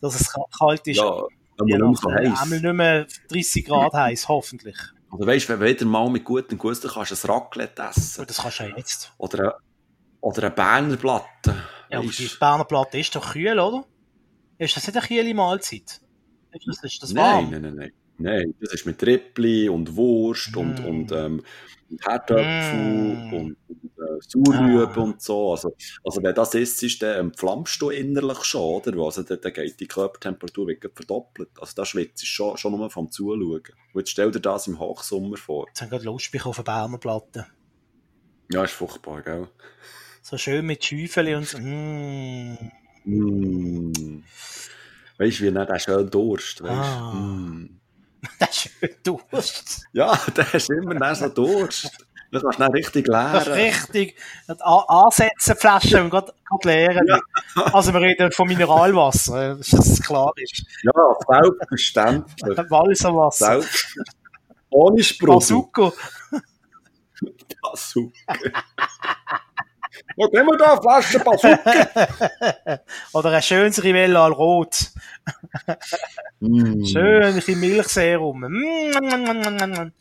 dass 0.00 0.20
es 0.20 0.32
kalt 0.58 0.86
ist. 0.86 0.98
Ja, 0.98 1.04
aber 1.06 1.28
nicht 1.64 2.04
mehr 2.04 2.14
heiß. 2.14 2.46
Nicht 2.46 2.62
mehr 2.62 3.06
30 3.30 3.64
Grad 3.64 3.92
heiß, 3.94 4.28
hoffentlich. 4.28 4.76
Oder 5.12 5.26
weißt 5.26 5.48
du, 5.48 5.52
wenn 5.54 5.60
du 5.60 5.66
wieder 5.66 5.86
mal 5.86 6.08
mit 6.08 6.24
gutem 6.24 6.56
Gusto 6.56 6.88
kannst 6.88 7.24
ein 7.24 7.30
Raclette 7.30 7.82
essen. 7.82 8.26
Das 8.26 8.38
kannst 8.38 8.60
du 8.60 8.64
ja 8.64 8.76
jetzt. 8.76 9.12
Oder 9.18 9.38
eine, 9.38 9.54
oder 10.20 10.44
eine 10.44 10.50
Berner 10.50 10.96
Platte. 10.96 11.56
Ja, 11.90 11.98
aber 11.98 12.08
die 12.08 12.30
Berner 12.38 12.64
Platte 12.64 12.98
ist 12.98 13.14
doch 13.14 13.32
kühl, 13.32 13.58
oder? 13.58 13.84
Ist 14.58 14.76
das 14.76 14.86
nicht 14.86 14.96
eine 14.96 15.06
kühle 15.06 15.34
Mahlzeit? 15.34 16.00
Ist 16.52 16.66
das, 16.66 16.84
ist 16.84 17.02
das 17.02 17.14
warm? 17.14 17.50
Nein, 17.50 17.62
nein, 17.62 17.74
nein, 17.74 17.92
nein. 18.18 18.54
Das 18.60 18.74
ist 18.74 18.86
mit 18.86 19.02
Rippli 19.02 19.68
und 19.68 19.96
Wurst 19.96 20.54
mm. 20.54 20.58
und, 20.58 20.84
und 20.84 21.12
ähm, 21.12 21.42
Herdöpfel 22.02 22.76
mm. 22.76 23.32
und, 23.32 23.56
und 23.68 23.84
äh, 23.84 24.20
Sauerrüben 24.20 24.94
ah. 24.96 25.00
und 25.02 25.22
so. 25.22 25.52
Also, 25.52 25.74
also 26.04 26.22
wenn 26.22 26.34
das 26.34 26.54
ist, 26.54 26.82
ist 26.82 27.02
dann 27.02 27.28
entflammst 27.28 27.80
du 27.80 27.90
innerlich 27.90 28.44
schon, 28.44 28.82
oder? 28.82 28.98
Also 28.98 29.22
dann, 29.22 29.40
dann 29.40 29.52
geht 29.52 29.80
die 29.80 29.86
Körpertemperatur 29.86 30.66
wirklich 30.66 30.92
verdoppelt. 30.94 31.50
Also 31.58 31.72
da 31.76 31.86
schwitzt 31.86 32.26
schon, 32.26 32.56
schon 32.56 32.72
nur 32.72 32.90
vom 32.90 33.10
Zuschauen. 33.10 33.62
Und 33.92 34.00
jetzt 34.00 34.10
stell 34.10 34.30
dir 34.30 34.40
das 34.40 34.66
im 34.66 34.78
Hochsommer 34.78 35.36
vor. 35.36 35.66
Jetzt 35.68 35.80
haben 35.80 35.90
gerade 35.90 36.04
Lust 36.04 36.30
auf 36.44 36.58
eine 36.58 36.64
Bernerplatte. 36.64 37.46
Ja, 38.52 38.64
ist 38.64 38.72
furchtbar, 38.72 39.22
gell? 39.22 39.48
So 40.22 40.36
schön 40.36 40.66
mit 40.66 40.84
Schäufeli 40.84 41.34
und 41.34 41.46
so. 41.46 41.58
Mm. 41.58 42.58
Mm. 43.04 44.22
Weißt 45.18 45.40
du, 45.40 45.44
wie 45.44 45.52
der 45.52 45.78
schön 45.78 46.10
Durst, 46.10 46.62
weißt 46.62 46.72
ah. 46.72 47.12
mm. 47.14 47.80
Der 48.40 48.48
ist 48.48 48.60
schön 48.60 48.90
Durst. 49.02 49.86
Ja, 49.92 50.18
der 50.36 50.54
ist 50.54 50.70
immer 50.70 50.94
noch 50.94 51.14
so 51.14 51.28
Durst. 51.28 51.90
Das 52.32 52.42
kannst 52.42 52.58
du 52.58 52.62
dann 52.62 52.72
richtig 52.72 53.08
leeren. 53.08 53.52
Richtig. 53.52 54.16
Ansetzen, 54.46 55.56
Flaschen 55.56 56.02
und 56.02 56.10
gerade 56.10 56.32
leeren. 56.62 57.06
Ja. 57.08 57.18
Also 57.72 57.92
wir 57.92 58.00
reden 58.00 58.30
von 58.30 58.46
Mineralwasser, 58.46 59.56
dass 59.56 59.70
das 59.70 60.00
klar 60.00 60.32
ist. 60.36 60.64
Ja, 60.84 61.42
selbstverständlich. 61.42 62.58
Walserwasser. 62.70 63.62
Selbst. 63.62 63.98
Ohne 64.70 65.02
Sprudel. 65.02 65.34
Bazooka. 65.34 65.92
Bazooka. 67.62 68.34
Wo 70.20 70.28
gehen 70.28 70.44
wir 70.44 70.56
da? 70.58 70.78
Flasche 70.78 71.18
Bazooka. 71.18 72.82
Oder 73.14 73.30
ein 73.30 73.42
schönes 73.42 73.82
Rivella 73.82 74.26
al 74.26 74.32
Rot. 74.32 74.90
mm. 76.40 76.84
Schön, 76.84 77.22
ein 77.22 77.34
bisschen 77.34 77.58
Milchserum. 77.58 78.40
Mm. 78.40 79.92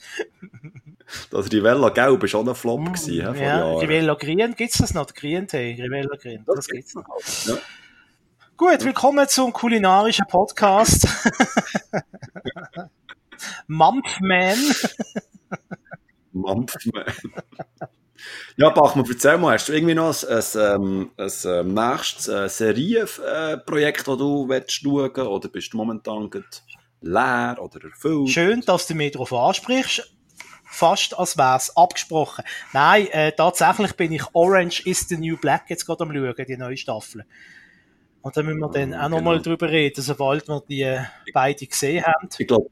Das 1.31 1.49
Rivella 1.49 1.87
Gelb 1.91 2.21
war 2.21 2.39
auch 2.41 2.45
ein 2.45 2.53
Flop. 2.53 2.81
Mm, 2.81 2.85
gewesen, 2.87 3.13
ja, 3.13 3.33
Jahren. 3.33 3.77
Rivella 3.77 4.15
Green, 4.15 4.55
gibt 4.55 4.71
es 4.71 4.79
das 4.79 4.93
noch? 4.93 5.07
Green 5.13 5.47
Tee, 5.47 5.81
Rivella 5.81 6.17
Green, 6.17 6.43
das, 6.45 6.55
das 6.57 6.67
gibt's 6.67 6.95
noch. 6.95 7.05
Ja. 7.45 7.53
Gut, 8.57 8.83
willkommen 8.83 9.25
zum 9.29 9.53
kulinarischen 9.53 10.25
Podcast. 10.27 11.07
Mampfman. 13.67 14.57
Mampfman. 16.33 17.05
Ja, 18.57 18.69
Bachmann, 18.69 19.05
erzähl 19.09 19.37
mal, 19.37 19.53
hast 19.53 19.69
du 19.69 19.73
irgendwie 19.73 19.95
noch 19.95 20.15
ein, 20.23 20.37
ein, 20.37 21.09
ein, 21.17 21.73
nächstes 21.73 22.27
äh, 22.27 22.49
Serienprojekt, 22.49 24.07
das 24.07 24.17
du 24.17 24.49
willst 24.49 24.71
schauen 24.71 25.27
oder 25.27 25.49
bist 25.49 25.73
du 25.73 25.77
momentan 25.77 26.29
leer 27.01 27.57
oder 27.59 27.83
erfüllt? 27.83 28.29
Schön, 28.29 28.61
dass 28.61 28.87
du 28.87 28.95
mich 28.95 29.11
darauf 29.13 29.31
ansprichst. 29.33 30.13
fast 30.71 31.17
als 31.17 31.35
wär's 31.37 31.75
abgesprochen. 31.75 32.43
Nein, 32.73 33.07
äh, 33.07 33.31
tatsächlich 33.31 33.93
bin 33.93 34.11
ich 34.11 34.23
Orange 34.33 34.85
is 34.85 35.07
the 35.09 35.17
New 35.17 35.35
Black 35.35 35.63
jetzt 35.69 35.85
gerade 35.85 36.03
am 36.03 36.11
schauen, 36.11 36.45
die 36.45 36.57
neue 36.57 36.77
Staffel. 36.77 37.25
Und 38.21 38.37
da 38.37 38.43
müssen 38.43 38.59
wir 38.59 38.69
dann 38.69 38.93
auch 38.93 39.09
nochmal 39.09 39.37
Genau. 39.37 39.43
drüber 39.43 39.69
reden, 39.69 40.01
sobald 40.01 40.47
wir 40.47 40.61
die 40.69 40.81
äh, 40.81 41.01
beide 41.33 41.65
gesehen 41.65 42.03
haben. 42.05 42.29
Ich 42.37 42.47
glaube, 42.47 42.69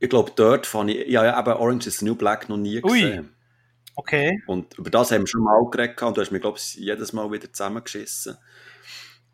ich 0.00 0.08
glaub, 0.08 0.34
dort 0.36 0.66
fand 0.66 0.90
ich, 0.90 1.08
ja, 1.08 1.24
ja, 1.24 1.38
eben 1.38 1.52
Orange 1.52 1.88
is 1.88 1.98
the 1.98 2.04
New 2.06 2.14
Black 2.14 2.48
noch 2.48 2.56
nie 2.56 2.82
Ui. 2.82 3.24
Okay. 3.96 4.42
Und 4.46 4.76
über 4.78 4.90
das 4.90 5.10
haben 5.12 5.22
wir 5.22 5.26
schon 5.26 5.42
mal 5.42 5.62
geredet 5.70 6.02
und 6.02 6.16
du 6.16 6.20
hast 6.20 6.30
mir, 6.30 6.40
glaube 6.40 6.58
ich, 6.58 6.74
jedes 6.74 7.12
Mal 7.12 7.30
wieder 7.30 7.52
zusammengeschissen. 7.52 8.36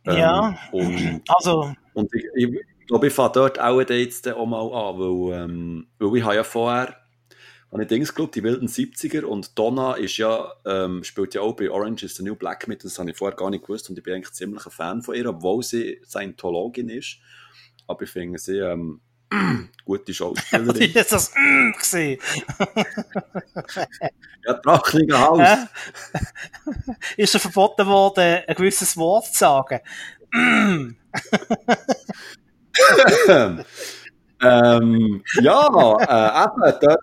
Ähm, 0.05 0.17
Ja. 0.17 0.59
Und, 0.73 1.23
Also, 1.29 1.73
und 1.95 2.15
ich, 2.15 2.25
ich, 2.35 2.49
ich 2.81 2.87
glaube, 2.87 3.07
ich 3.07 3.13
fange 3.13 3.33
dort 3.33 3.61
auch 3.61 3.81
jetzt 3.81 4.29
auch 4.29 4.47
mal 4.47 4.63
an, 4.63 4.99
weil, 4.99 5.45
ähm, 5.45 5.87
weil 5.99 6.17
ich 6.19 6.25
habe 6.25 6.37
ja 6.37 6.45
vorher 6.45 6.97
habe 7.73 7.83
ich 7.83 7.89
Dings 7.89 8.13
geschaut, 8.15 8.35
die 8.35 8.43
wilden 8.43 8.67
70er 8.67 9.23
und 9.23 9.57
Donna 9.59 9.95
ist 9.95 10.17
ja, 10.17 10.53
ähm, 10.67 11.05
spielt 11.05 11.35
ja 11.35 11.43
auch 11.43 11.55
bei 11.55 11.71
Orange 11.71 12.05
is 12.05 12.17
the 12.17 12.25
New 12.25 12.35
Black 12.35 12.67
mit, 12.67 12.83
das 12.83 12.99
habe 12.99 13.11
ich 13.11 13.17
vorher 13.17 13.37
gar 13.37 13.51
nicht 13.51 13.63
gewusst 13.65 13.89
und 13.89 13.97
ich 13.97 14.03
bin 14.03 14.15
eigentlich 14.15 14.33
ziemlich 14.33 14.67
ein 14.67 14.73
Fan 14.73 15.03
von 15.03 15.15
ihr, 15.15 15.29
obwohl 15.29 15.63
sie 15.63 16.01
Scientologin 16.05 16.89
ist. 16.89 17.19
Aber 17.87 18.03
ich 18.03 18.11
finde 18.11 18.39
sie 18.39 18.59
ähm, 18.59 19.01
gute 19.85 20.11
ich 20.11 20.17
Schauspielerin. 20.17 20.91
jetzt 20.93 21.13
das 21.13 21.33
mm, 21.35 21.73
gesehen. 21.79 22.21
ja, 24.45 24.53
Drachlinger 24.55 25.21
Haus. 25.21 25.49
Ist 27.17 27.35
er 27.35 27.41
verboten 27.41 27.87
worden, 27.87 28.43
ein 28.47 28.55
gewisses 28.55 28.97
Wort 28.97 29.27
zu 29.27 29.39
sagen? 29.39 29.81
Ähm, 34.43 35.23
ja, 35.43 35.67
äh, 35.67 36.45
eben, 36.45 36.79
dort, 36.81 37.01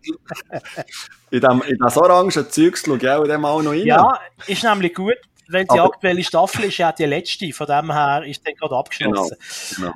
in, 1.29 1.39
dem, 1.39 1.61
in 1.67 1.77
das 1.77 1.95
orangen 1.97 2.31
Zeugs 2.31 2.83
schaue 2.83 2.97
ich 2.97 3.07
auch 3.07 3.21
in 3.23 3.29
dem 3.29 3.45
auch 3.45 3.61
noch 3.61 3.71
rein. 3.71 3.85
Ja, 3.85 4.19
ist 4.47 4.63
nämlich 4.63 4.95
gut, 4.95 5.17
weil 5.47 5.65
die 5.65 5.69
Aber- 5.69 5.93
aktuelle 5.93 6.23
Staffel 6.23 6.65
ist 6.65 6.77
ja 6.79 6.91
die 6.91 7.05
letzte, 7.05 7.53
von 7.53 7.67
dem 7.67 7.91
her 7.91 8.23
ist 8.25 8.41
dann 8.43 8.55
gerade 8.55 8.75
abgeschlossen. 8.75 9.37
Genau. 9.75 9.93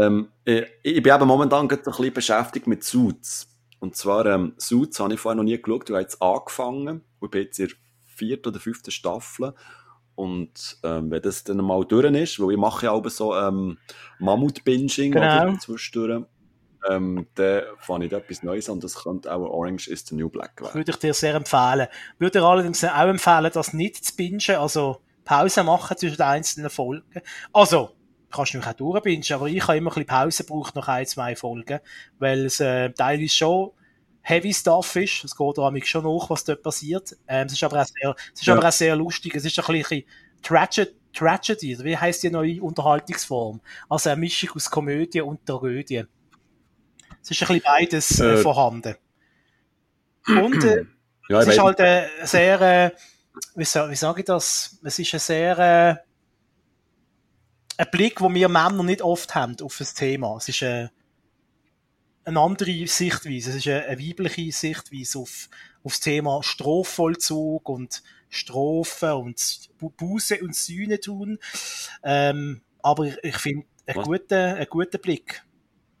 Ähm, 0.00 0.28
ich, 0.44 0.64
ich 0.82 1.02
bin 1.02 1.14
eben 1.14 1.26
momentan 1.26 1.68
gerade 1.68 1.82
so 1.84 1.90
ein 1.90 1.96
bisschen 1.96 2.14
beschäftigt 2.14 2.66
mit 2.66 2.84
Suits. 2.84 3.48
Und 3.78 3.96
zwar, 3.96 4.26
ähm, 4.26 4.54
Suits 4.58 5.00
habe 5.00 5.14
ich 5.14 5.20
vorher 5.20 5.36
noch 5.36 5.42
nie 5.42 5.60
geschaut, 5.60 5.88
ich 5.88 5.94
habe 5.94 6.02
jetzt 6.02 6.22
angefangen. 6.22 7.02
Ich 7.20 7.30
bin 7.30 7.42
jetzt 7.42 7.58
in 7.58 7.68
der 7.68 7.76
vierten 8.04 8.48
oder 8.48 8.60
fünften 8.60 8.90
Staffel. 8.90 9.54
Und 10.14 10.78
ähm, 10.82 11.10
wenn 11.10 11.22
das 11.22 11.42
dann 11.44 11.56
mal 11.58 11.84
durch 11.84 12.12
ist, 12.14 12.38
weil 12.40 12.52
ich 12.52 12.58
mache 12.58 12.86
ja 12.86 12.92
auch 12.92 13.06
so 13.08 13.34
ähm, 13.34 13.78
Mammut-Binging 14.18 15.12
Genau. 15.12 15.56
zwischendurch, 15.56 16.24
ähm, 16.88 17.26
dann 17.34 17.62
fange 17.78 18.06
ich 18.06 18.12
etwas 18.12 18.42
Neues 18.42 18.68
an. 18.68 18.80
Das 18.80 19.02
könnte 19.02 19.32
auch 19.32 19.40
Orange 19.40 19.88
is 19.88 20.04
the 20.06 20.14
New 20.14 20.28
Black 20.28 20.60
werden. 20.60 20.74
Würde 20.74 20.90
ich 20.90 20.98
dir 20.98 21.14
sehr 21.14 21.34
empfehlen. 21.34 21.88
Würde 22.18 22.38
dir 22.38 22.44
allerdings 22.44 22.84
auch 22.84 23.06
empfehlen, 23.06 23.50
das 23.52 23.72
nicht 23.72 24.04
zu 24.04 24.14
bingen, 24.16 24.40
also 24.56 25.00
Pause 25.24 25.64
machen 25.64 25.96
zwischen 25.96 26.16
den 26.16 26.26
einzelnen 26.26 26.70
Folgen. 26.70 27.20
Also, 27.52 27.90
kannst 28.32 28.54
du 28.54 28.58
natürlich 28.58 28.72
auch 28.72 28.76
durchbingen, 28.76 29.24
aber 29.32 29.46
ich 29.48 29.62
habe 29.62 29.76
immer 29.78 29.90
ein 29.90 29.94
bisschen 29.94 30.06
Pause 30.06 30.44
gebraucht 30.44 30.74
nach 30.74 30.88
ein, 30.88 31.06
zwei 31.06 31.36
Folgen, 31.36 31.80
weil 32.18 32.46
es 32.46 32.60
äh, 32.60 32.90
teilweise 32.90 33.28
schon 33.34 33.70
Heavy 34.22 34.52
Stuff 34.54 34.96
ist. 34.96 35.24
Es 35.24 35.36
geht 35.36 35.58
damit 35.58 35.86
schon 35.86 36.04
nach, 36.04 36.30
was 36.30 36.44
dort 36.44 36.62
passiert. 36.62 37.16
Ähm, 37.28 37.46
es 37.46 37.52
ist 37.54 37.64
aber 37.64 37.82
auch 37.82 37.86
sehr, 37.86 38.14
es 38.34 38.40
ist 38.40 38.46
Ja. 38.46 38.54
aber 38.56 38.68
auch 38.68 38.72
sehr 38.72 38.96
lustig. 38.96 39.34
Es 39.34 39.44
ist 39.44 39.58
ein 39.58 39.66
bisschen 39.78 40.04
Tragedy, 40.42 40.90
Tragedy, 41.12 41.78
wie 41.84 41.96
heißt 41.96 42.22
die 42.22 42.30
neue 42.30 42.62
Unterhaltungsform? 42.62 43.60
Also 43.88 44.10
eine 44.10 44.20
Mischung 44.20 44.50
aus 44.56 44.70
Komödie 44.70 45.20
und 45.20 45.44
Tragödie. 45.46 46.04
Es 47.22 47.30
ist 47.30 47.42
ein 47.42 47.48
bisschen 47.48 47.62
beides 47.64 48.20
äh, 48.20 48.34
Äh. 48.34 48.36
vorhanden. 48.38 48.94
Und 50.26 50.64
äh, 50.64 50.84
Ja, 51.28 51.40
es 51.40 51.48
ist 51.48 51.58
halt 51.62 51.80
äh, 51.80 52.06
sehr, 52.24 52.60
äh, 52.60 52.90
wie, 53.54 53.64
sa- 53.64 53.90
wie 53.90 53.94
sage 53.96 54.20
ich 54.20 54.26
das? 54.26 54.78
Es 54.84 54.98
ist 54.98 55.12
ein 55.14 55.20
sehr, 55.20 55.58
äh, 55.58 55.96
ein 57.76 57.90
Blick, 57.90 58.18
den 58.18 58.34
wir 58.34 58.48
Männer 58.48 58.82
nicht 58.82 59.02
oft 59.02 59.34
haben 59.34 59.56
auf 59.62 59.78
das 59.78 59.94
Thema. 59.94 60.36
Es 60.36 60.48
ist 60.48 60.62
äh, 60.62 60.88
eine 62.24 62.40
andere 62.40 62.86
Sichtweise. 62.86 63.50
Es 63.50 63.56
ist 63.56 63.66
eine, 63.68 63.84
eine 63.86 63.98
weibliche 64.00 64.52
Sichtweise 64.52 65.18
auf, 65.18 65.48
auf 65.82 65.92
das 65.92 66.00
Thema 66.00 66.42
Strafvollzug 66.42 67.68
und 67.68 68.02
Strafen 68.28 69.12
und 69.12 69.68
Bu- 69.78 69.90
Buße 69.90 70.38
und 70.40 70.54
Sühne 70.54 71.00
tun. 71.00 71.38
Ähm, 72.02 72.62
aber 72.82 73.06
ich, 73.22 73.36
finde, 73.36 73.66
einen 73.86 74.02
guten, 74.02 74.34
einen 74.34 74.66
guten 74.68 75.00
Blick. 75.00 75.44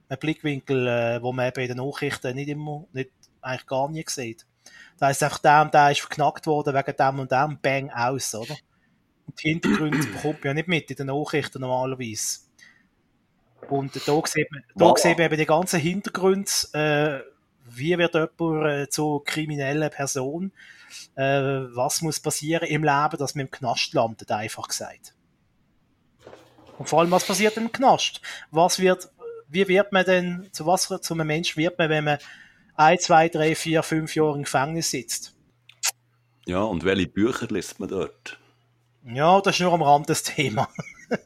Ein 0.08 0.18
Blickwinkel, 0.18 0.86
äh, 0.86 1.22
wo 1.22 1.32
man 1.32 1.48
eben 1.48 1.60
in 1.60 1.68
den 1.68 1.86
Nachrichten 1.86 2.34
nicht 2.34 2.48
immer, 2.48 2.86
nicht, 2.92 3.10
eigentlich 3.40 3.66
gar 3.66 3.88
nie 3.88 4.04
sieht. 4.06 4.46
Da 4.98 5.10
ist 5.10 5.22
einfach 5.22 5.38
der 5.38 5.62
und 5.62 5.74
der 5.74 5.90
ist 5.90 6.00
verknackt 6.00 6.46
worden 6.46 6.74
wegen 6.74 6.96
dem 6.96 7.18
und 7.18 7.32
dem, 7.32 7.58
bang, 7.60 7.90
aus, 7.90 8.34
oder? 8.34 8.56
Und 9.26 9.42
die 9.42 9.48
Hintergründe 9.48 10.06
bekommt 10.06 10.44
man 10.44 10.50
ja 10.50 10.54
nicht 10.54 10.68
mit 10.68 10.90
in 10.90 10.96
den 10.96 11.06
Nachrichten 11.06 11.60
normalerweise. 11.60 12.40
Und 13.68 13.94
da 13.94 14.20
sieht 14.26 14.50
man, 14.50 14.62
da 14.74 14.94
sieht 14.96 15.18
man 15.18 15.26
eben 15.26 15.36
die 15.36 15.46
ganzen 15.46 15.80
Hintergründe, 15.80 16.50
äh, 16.72 17.20
wie 17.64 17.96
wird 17.96 18.14
jemand 18.14 18.66
äh, 18.66 18.88
zur 18.88 19.24
kriminellen 19.24 19.88
Person, 19.90 20.52
äh, 21.14 21.22
was 21.22 22.02
muss 22.02 22.20
passieren 22.20 22.68
im 22.68 22.82
Leben, 22.82 23.16
dass 23.18 23.34
man 23.34 23.46
im 23.46 23.50
Knast 23.50 23.94
landet, 23.94 24.30
einfach 24.30 24.68
gesagt. 24.68 25.14
Und 26.78 26.88
vor 26.88 27.00
allem, 27.00 27.12
was 27.12 27.24
passiert 27.24 27.56
im 27.56 27.70
Knast? 27.70 28.20
Was 28.50 28.80
wird, 28.80 29.08
wie 29.48 29.68
wird 29.68 29.92
man 29.92 30.04
denn, 30.04 30.48
zu 30.52 30.66
was 30.66 30.88
zu 30.88 31.14
einem 31.14 31.26
Mensch 31.28 31.56
wird 31.56 31.78
man, 31.78 31.88
wenn 31.88 32.04
man 32.04 32.18
ein, 32.74 32.98
zwei, 32.98 33.28
drei, 33.28 33.54
vier, 33.54 33.84
fünf 33.84 34.16
Jahre 34.16 34.36
im 34.36 34.42
Gefängnis 34.42 34.90
sitzt? 34.90 35.36
ja, 36.46 36.62
und 36.62 36.84
welche 36.84 37.06
Bücher 37.06 37.46
liest 37.48 37.78
man 37.80 37.88
dort? 37.88 38.38
Ja, 39.04 39.40
das 39.40 39.56
ist 39.56 39.60
nur 39.60 39.72
am 39.72 39.82
Rand 39.82 40.08
das 40.08 40.22
Thema. 40.22 40.68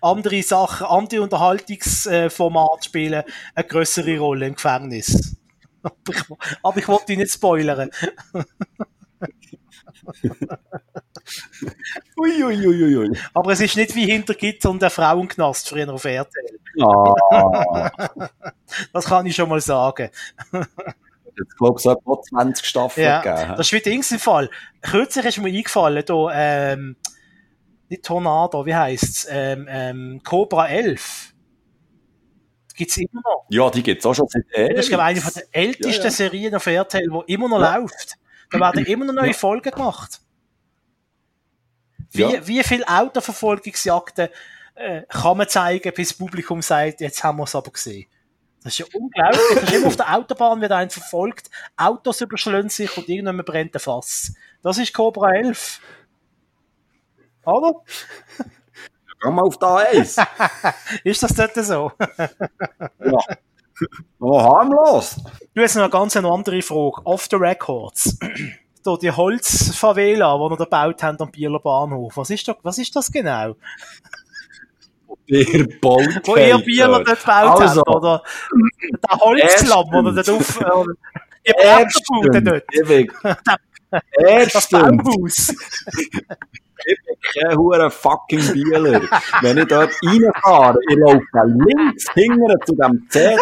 andere 0.00 0.42
Sachen, 0.42 0.86
andere 0.86 1.22
Unterhaltungsformate 1.22 2.84
spielen 2.84 3.24
eine 3.54 3.66
größere 3.66 4.18
Rolle 4.18 4.46
im 4.46 4.54
Gefängnis. 4.54 5.36
Aber 5.82 5.94
ich, 6.10 6.22
aber 6.62 6.78
ich 6.78 6.88
wollte 6.88 7.06
dich 7.06 7.18
nicht 7.18 7.32
spoilern. 7.32 7.90
Uiuiuiui. 12.16 13.18
Aber 13.34 13.52
es 13.52 13.60
ist 13.60 13.76
nicht 13.76 13.94
wie 13.94 14.06
hinter 14.06 14.34
Gitter 14.34 14.70
und 14.70 14.82
der 14.82 14.90
Frauenknast 14.90 15.68
früher 15.68 15.92
auf 15.92 16.04
RTL. 16.04 16.58
Ah, 16.82 17.90
Das 18.92 19.06
kann 19.06 19.26
ich 19.26 19.34
schon 19.34 19.48
mal 19.48 19.60
sagen. 19.60 20.10
Jetzt 21.38 21.56
glaube 21.56 21.78
ich, 21.78 21.84
es 21.84 21.90
hat 21.90 22.04
noch 22.06 22.22
20 22.22 22.66
Staffeln 22.66 23.06
Ja, 23.06 23.20
gegeben. 23.20 23.54
das 23.56 23.66
ist 23.66 23.72
wie 23.72 23.80
Dings 23.80 24.10
im 24.12 24.18
Fall. 24.18 24.50
Kürzlich 24.82 25.24
ist 25.26 25.38
mir 25.38 25.48
eingefallen, 25.48 26.04
da, 26.06 26.28
ähm, 26.72 26.96
nicht 27.88 28.04
Tornado, 28.04 28.66
wie 28.66 28.74
heisst's? 28.74 29.26
Ähm, 29.30 29.66
ähm, 29.70 30.20
Cobra 30.24 30.68
11. 30.68 31.32
Gibt's 32.74 32.96
immer 32.96 33.22
noch. 33.24 33.46
Ja, 33.48 33.70
die 33.70 33.82
gibt 33.82 34.00
es 34.00 34.06
auch 34.06 34.14
schon 34.14 34.26
seit 34.28 34.44
Das 34.54 34.80
ist, 34.86 34.88
glaube 34.90 35.12
ich, 35.12 35.22
eine 35.24 35.32
den 35.32 35.42
ältesten 35.52 35.88
Ja, 36.02 36.04
ja. 36.04 36.10
Serien 36.10 36.54
auf 36.54 36.66
RTL, 36.66 37.08
die 37.26 37.32
immer 37.32 37.48
noch 37.48 37.60
Ja. 37.60 37.76
läuft. 37.76 38.14
Da 38.50 38.60
werden 38.60 38.84
immer 38.86 39.04
noch 39.06 39.14
neue. 39.14 39.32
Folgen 39.34 39.70
gemacht. 39.70 40.20
Wie, 42.12 42.20
Ja. 42.22 42.46
wie 42.46 42.62
viele 42.62 42.86
Autoverfolgungsjagden 42.86 44.28
äh, 44.74 45.02
kann 45.08 45.38
man 45.38 45.48
zeigen, 45.48 45.90
bis 45.94 46.08
das 46.08 46.18
Publikum 46.18 46.60
sagt, 46.60 47.00
jetzt 47.00 47.24
haben 47.24 47.38
wir 47.38 47.44
es 47.44 47.54
aber 47.54 47.70
gesehen. 47.70 48.06
Das 48.66 48.72
ist 48.72 48.78
ja 48.80 48.86
unglaublich. 48.98 49.40
Das 49.54 49.62
ist 49.62 49.74
immer 49.74 49.86
auf 49.86 49.96
der 49.96 50.12
Autobahn 50.12 50.60
wird 50.60 50.72
einen 50.72 50.90
verfolgt, 50.90 51.50
Autos 51.76 52.20
überschlönen 52.20 52.68
sich 52.68 52.96
und 52.98 53.08
irgendwann 53.08 53.36
brennt 53.44 53.76
ein 53.76 53.78
Fass. 53.78 54.34
Das 54.60 54.76
ist 54.76 54.92
Cobra 54.92 55.34
11. 55.34 55.80
Oder? 57.44 57.74
Geh 59.22 59.30
mal 59.30 59.42
auf 59.42 59.56
da 59.58 59.76
eins. 59.76 60.16
Ist 61.04 61.22
das 61.22 61.32
dort 61.34 61.54
so? 61.54 61.92
ja. 62.18 63.18
Oh, 64.18 64.42
harmlos. 64.42 65.14
Du 65.54 65.62
hast 65.62 65.76
noch 65.76 65.82
eine 65.82 65.90
ganz 65.90 66.16
andere 66.16 66.60
Frage. 66.60 67.06
Off 67.06 67.28
the 67.30 67.36
records. 67.36 68.18
da 68.82 68.96
die 68.96 69.12
Holzfavela, 69.12 70.34
die 70.34 70.40
wir 70.40 70.56
da 70.56 70.64
gebaut 70.64 71.04
haben 71.04 71.20
am 71.20 71.30
Bieler 71.30 71.60
Bahnhof. 71.60 72.16
Was 72.16 72.30
ist, 72.30 72.48
da, 72.48 72.56
was 72.64 72.78
ist 72.78 72.96
das 72.96 73.12
genau? 73.12 73.54
Der 75.28 75.66
baut 75.80 76.20
Wo 76.24 76.36
ihr 76.36 76.58
Bieler 76.58 77.02
dort 77.04 77.20
gebaut 77.20 77.60
Also. 77.60 77.80
habt, 77.80 77.88
oder? 77.88 78.22
Der 79.10 79.18
Holzlamm, 79.18 79.94
oder 79.94 80.12
dort 80.12 80.30
auf, 80.30 80.60
oder 80.60 80.94
die 81.46 81.52
Bretterbude 81.52 82.42
dort. 82.42 82.64
Ewig. 82.74 83.12
Das 83.90 84.02
Erstens, 84.18 84.68
Baumhaus. 84.68 85.54
Hure 87.56 87.90
fucking 87.90 88.52
Bieler. 88.52 89.00
Wenn 89.40 89.58
ich 89.58 89.66
dort 89.66 89.92
reinfahre, 90.02 90.78
ich 90.88 90.96
laufe 90.96 91.24
links 91.44 92.06
hinten 92.14 92.56
zu 92.64 92.74
dem 92.74 93.06
CC 93.08 93.36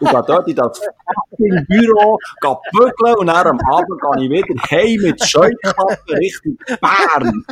und 0.00 0.10
gehe 0.10 0.22
dort 0.26 0.48
in 0.48 0.56
das 0.56 0.78
fucking 0.78 1.66
Büro, 1.66 2.18
gehe 2.40 2.56
bügeln 2.72 3.16
und 3.16 3.26
dann 3.28 3.46
am 3.46 3.60
Abend 3.70 4.00
gehe 4.00 4.24
ich 4.24 4.30
wieder 4.30 4.62
heim 4.70 5.00
mit 5.02 5.24
Scheuklappen 5.24 6.16
Richtung 6.16 6.56
Bern. 6.80 7.44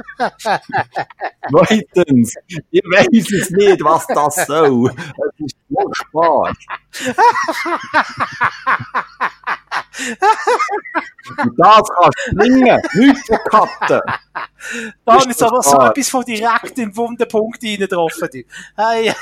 Zweitens, 1.51 2.35
ich 2.71 2.83
weiss 2.85 3.33
es 3.33 3.51
nicht, 3.51 3.83
was 3.85 4.07
das 4.07 4.47
soll. 4.47 4.91
Es 4.91 5.45
ist 5.45 5.57
furchtbar. 5.73 6.53
Und 11.39 11.59
das 11.59 11.89
kannst 11.89 12.18
du 12.31 12.36
bringen, 12.36 12.81
nichts 12.94 13.27
verkatten. 13.27 14.01
Da 15.05 15.16
ist 15.23 15.43
aber 15.43 15.62
so 15.62 15.81
etwas 15.81 16.09
von 16.09 16.24
direkt 16.24 16.78
im 16.78 16.97
wunden 16.97 17.28
Punkt 17.28 17.62
reingetroffen. 17.62 18.28
Hey. 18.77 19.12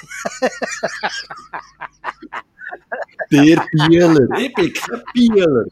Der 3.31 3.65
Bieler, 3.73 4.39
ich 4.39 4.55
bin 4.55 4.73
kein 4.73 5.03
Bieler. 5.13 5.65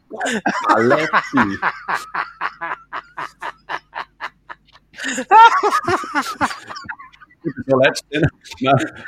Paletti. 0.66 1.58
Letztens 7.66 8.28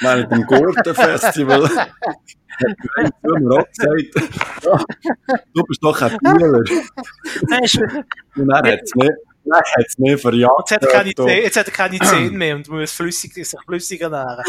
während 0.01 0.33
dem 0.33 0.47
Gurtenfestival 0.47 1.69
hat 1.69 3.15
mir 3.23 3.51
auch 3.51 3.67
gesagt, 3.69 4.15
du 5.55 5.63
bist 5.65 5.83
doch 5.83 6.03
ein 6.03 6.17
Bieler. 6.19 6.63
Und 8.37 8.49
dann 8.49 8.67
hat 8.67 8.81
es 8.83 8.95
mich, 8.95 9.11
dann 9.45 9.61
hat's 9.77 9.99
mich 9.99 10.21
verjagt. 10.21 10.71
Jetzt 10.71 10.73
hat, 10.73 10.83
er 10.83 10.89
keine 10.89 11.41
jetzt 11.43 11.57
hat 11.57 11.67
er 11.67 11.73
keine 11.73 11.99
Zähne 11.99 12.31
mehr 12.31 12.57
und 12.57 12.69
muss 12.69 12.93
flüssig, 12.93 13.35
sich 13.35 13.49
flüssig 13.67 14.01
ernähren. 14.01 14.45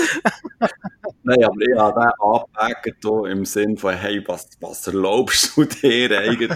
Nein, 1.24 1.44
aber 1.44 1.56
ich 1.60 1.78
habe 1.78 2.02
den 2.02 2.12
angepackt 2.20 2.98
hier 3.02 3.26
im 3.32 3.46
Sinn 3.46 3.78
von, 3.78 3.96
hey, 3.96 4.24
was, 4.28 4.48
was 4.60 4.86
erlaubst 4.86 5.58
du 5.58 5.66
dir 5.66 6.20
eigentlich? 6.20 6.50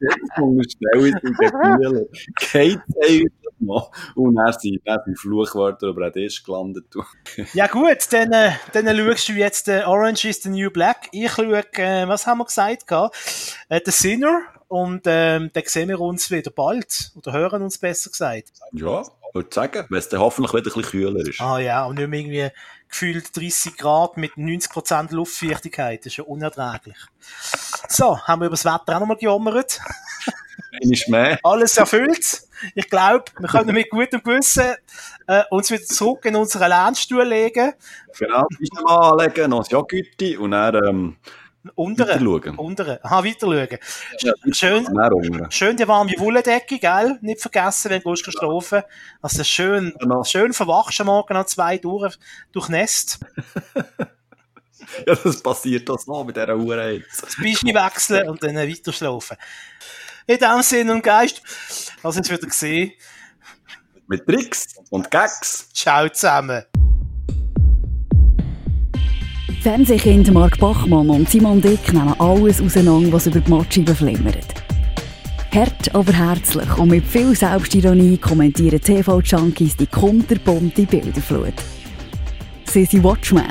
Jetzt 0.00 0.38
unterstelle 0.38 1.08
ich 1.08 1.14
dir 1.14 2.08
eigentlich 2.54 3.30
noch? 3.62 3.90
Und 4.14 4.36
dann 4.36 4.52
sind, 4.52 4.80
dann 4.84 5.00
sind 5.04 5.18
Fluchwörter 5.18 5.88
über 5.88 6.10
den 6.10 6.24
Tisch 6.24 6.42
gelandet. 6.42 6.86
ja 7.54 7.66
gut, 7.66 7.98
dann, 8.10 8.32
äh, 8.32 8.52
dann 8.72 8.96
schaust 8.96 9.28
du 9.28 9.32
jetzt 9.32 9.68
äh, 9.68 9.82
Orange 9.86 10.26
is 10.26 10.42
the 10.42 10.48
New 10.48 10.70
Black. 10.70 11.08
Ich 11.12 11.32
schaue, 11.32 11.64
äh, 11.74 12.08
was 12.08 12.26
haben 12.26 12.38
wir 12.38 12.44
gesagt? 12.44 12.90
Äh, 13.68 13.80
The 13.84 13.90
Sinner. 13.90 14.42
Und 14.68 15.02
ähm, 15.06 15.50
dann 15.52 15.62
sehen 15.66 15.88
wir 15.90 16.00
uns 16.00 16.30
wieder 16.30 16.50
bald. 16.50 17.12
Oder 17.16 17.32
hören 17.32 17.62
uns 17.62 17.76
besser 17.76 18.10
gesagt. 18.10 18.52
Ja, 18.72 19.02
würde 19.32 19.48
sagen, 19.50 19.86
wenn 19.88 19.98
es 19.98 20.08
dann 20.08 20.20
hoffentlich 20.20 20.52
wieder 20.52 20.70
ein 20.70 20.80
bisschen 20.80 20.90
kühler 20.90 21.20
ist. 21.20 21.40
Ah 21.40 21.58
ja, 21.58 21.84
und 21.84 21.98
nicht 21.98 22.08
mehr 22.08 22.20
irgendwie 22.20 22.50
gefühlt 22.88 23.36
30 23.36 23.76
Grad 23.76 24.16
mit 24.16 24.32
90% 24.32 25.14
Luftfeuchtigkeit. 25.14 26.00
Das 26.00 26.06
ist 26.06 26.16
ja 26.18 26.24
unerträglich. 26.24 26.98
So, 27.88 28.18
haben 28.18 28.42
wir 28.42 28.46
über 28.46 28.54
das 28.54 28.64
Wetter 28.64 28.96
auch 28.96 29.00
nochmal 29.00 29.16
gejammert. 29.16 29.80
Ist 30.80 31.08
mehr. 31.08 31.38
Alles 31.42 31.76
erfüllt. 31.76 32.42
Ich 32.74 32.88
glaube, 32.88 33.24
wir 33.38 33.48
können 33.48 33.74
mit 33.74 33.90
gutem 33.90 34.22
Gewissen 34.22 34.74
äh, 35.26 35.42
uns 35.50 35.70
wieder 35.70 35.84
zurück 35.84 36.24
in 36.24 36.36
unseren 36.36 36.68
Lernstuhl 36.68 37.24
legen. 37.24 37.72
Genau, 38.18 38.46
Pischem 38.58 38.86
anlegen, 38.86 39.50
noch 39.50 39.64
ein 39.64 39.70
Joghurt 39.70 40.38
und 40.38 40.50
dann 40.52 40.74
ähm, 40.86 41.16
Unteren. 41.74 42.08
weiterschauen. 42.26 42.58
Unteren. 42.58 42.98
Aha, 43.02 43.22
weiter 43.24 43.46
schauen. 43.46 43.78
Ja, 44.20 44.32
Schön, 44.52 45.50
schön 45.50 45.76
die 45.76 45.86
warme 45.86 46.12
Wolldecke, 46.18 46.78
gell? 46.78 47.18
Nicht 47.20 47.40
vergessen, 47.42 47.90
wenn 47.90 48.02
du 48.02 48.16
schlafen. 48.16 48.82
Also 49.20 49.44
schön, 49.44 49.94
Genau. 50.00 50.24
schön 50.24 50.52
verwachst 50.52 51.00
am 51.00 51.06
Morgen 51.08 51.36
an 51.36 51.46
zwei 51.46 51.78
durch, 51.78 52.16
durchnässt. 52.52 53.20
Ja, 55.06 55.14
das 55.14 55.42
passiert 55.42 55.88
das 55.88 56.06
noch 56.06 56.24
mit 56.24 56.36
dieser 56.36 56.56
Uhr 56.56 56.76
jetzt. 56.90 57.22
das 57.22 57.36
Beine 57.36 57.84
wechseln 57.84 58.28
und 58.28 58.42
dann 58.42 58.56
weiter 58.56 58.92
schlafen. 58.92 59.36
In 60.26 60.38
dem 60.38 60.62
Sinn 60.62 60.88
und 60.90 61.02
Geist, 61.02 61.42
also 62.02 62.18
jetzt 62.18 62.30
wieder 62.30 62.46
gesehen. 62.46 62.92
Mit 64.06 64.24
Tricks 64.26 64.76
und 64.90 65.10
Gags. 65.10 65.68
Ciao 65.72 66.08
zusammen. 66.08 66.62
Fernsehkind 69.62 70.32
Mark 70.32 70.58
Bachmann 70.58 71.10
und 71.10 71.28
Simon 71.28 71.60
Dick 71.60 71.92
nehmen 71.92 72.18
alles 72.20 72.60
auseinander, 72.60 73.12
was 73.12 73.26
über 73.26 73.40
die 73.40 73.50
Matscheibe 73.50 73.94
flimmert. 73.94 74.46
Hart, 75.52 75.94
aber 75.94 76.12
herzlich 76.12 76.78
und 76.78 76.88
mit 76.88 77.06
viel 77.06 77.34
Selbstironie 77.34 78.16
kommentieren 78.16 78.80
TV-Junkies 78.80 79.76
die 79.76 79.86
kunterbunte 79.86 80.84
Bilderflut. 80.86 81.54
Sie 82.64 82.84
sind 82.84 83.04
Watchmen. 83.04 83.48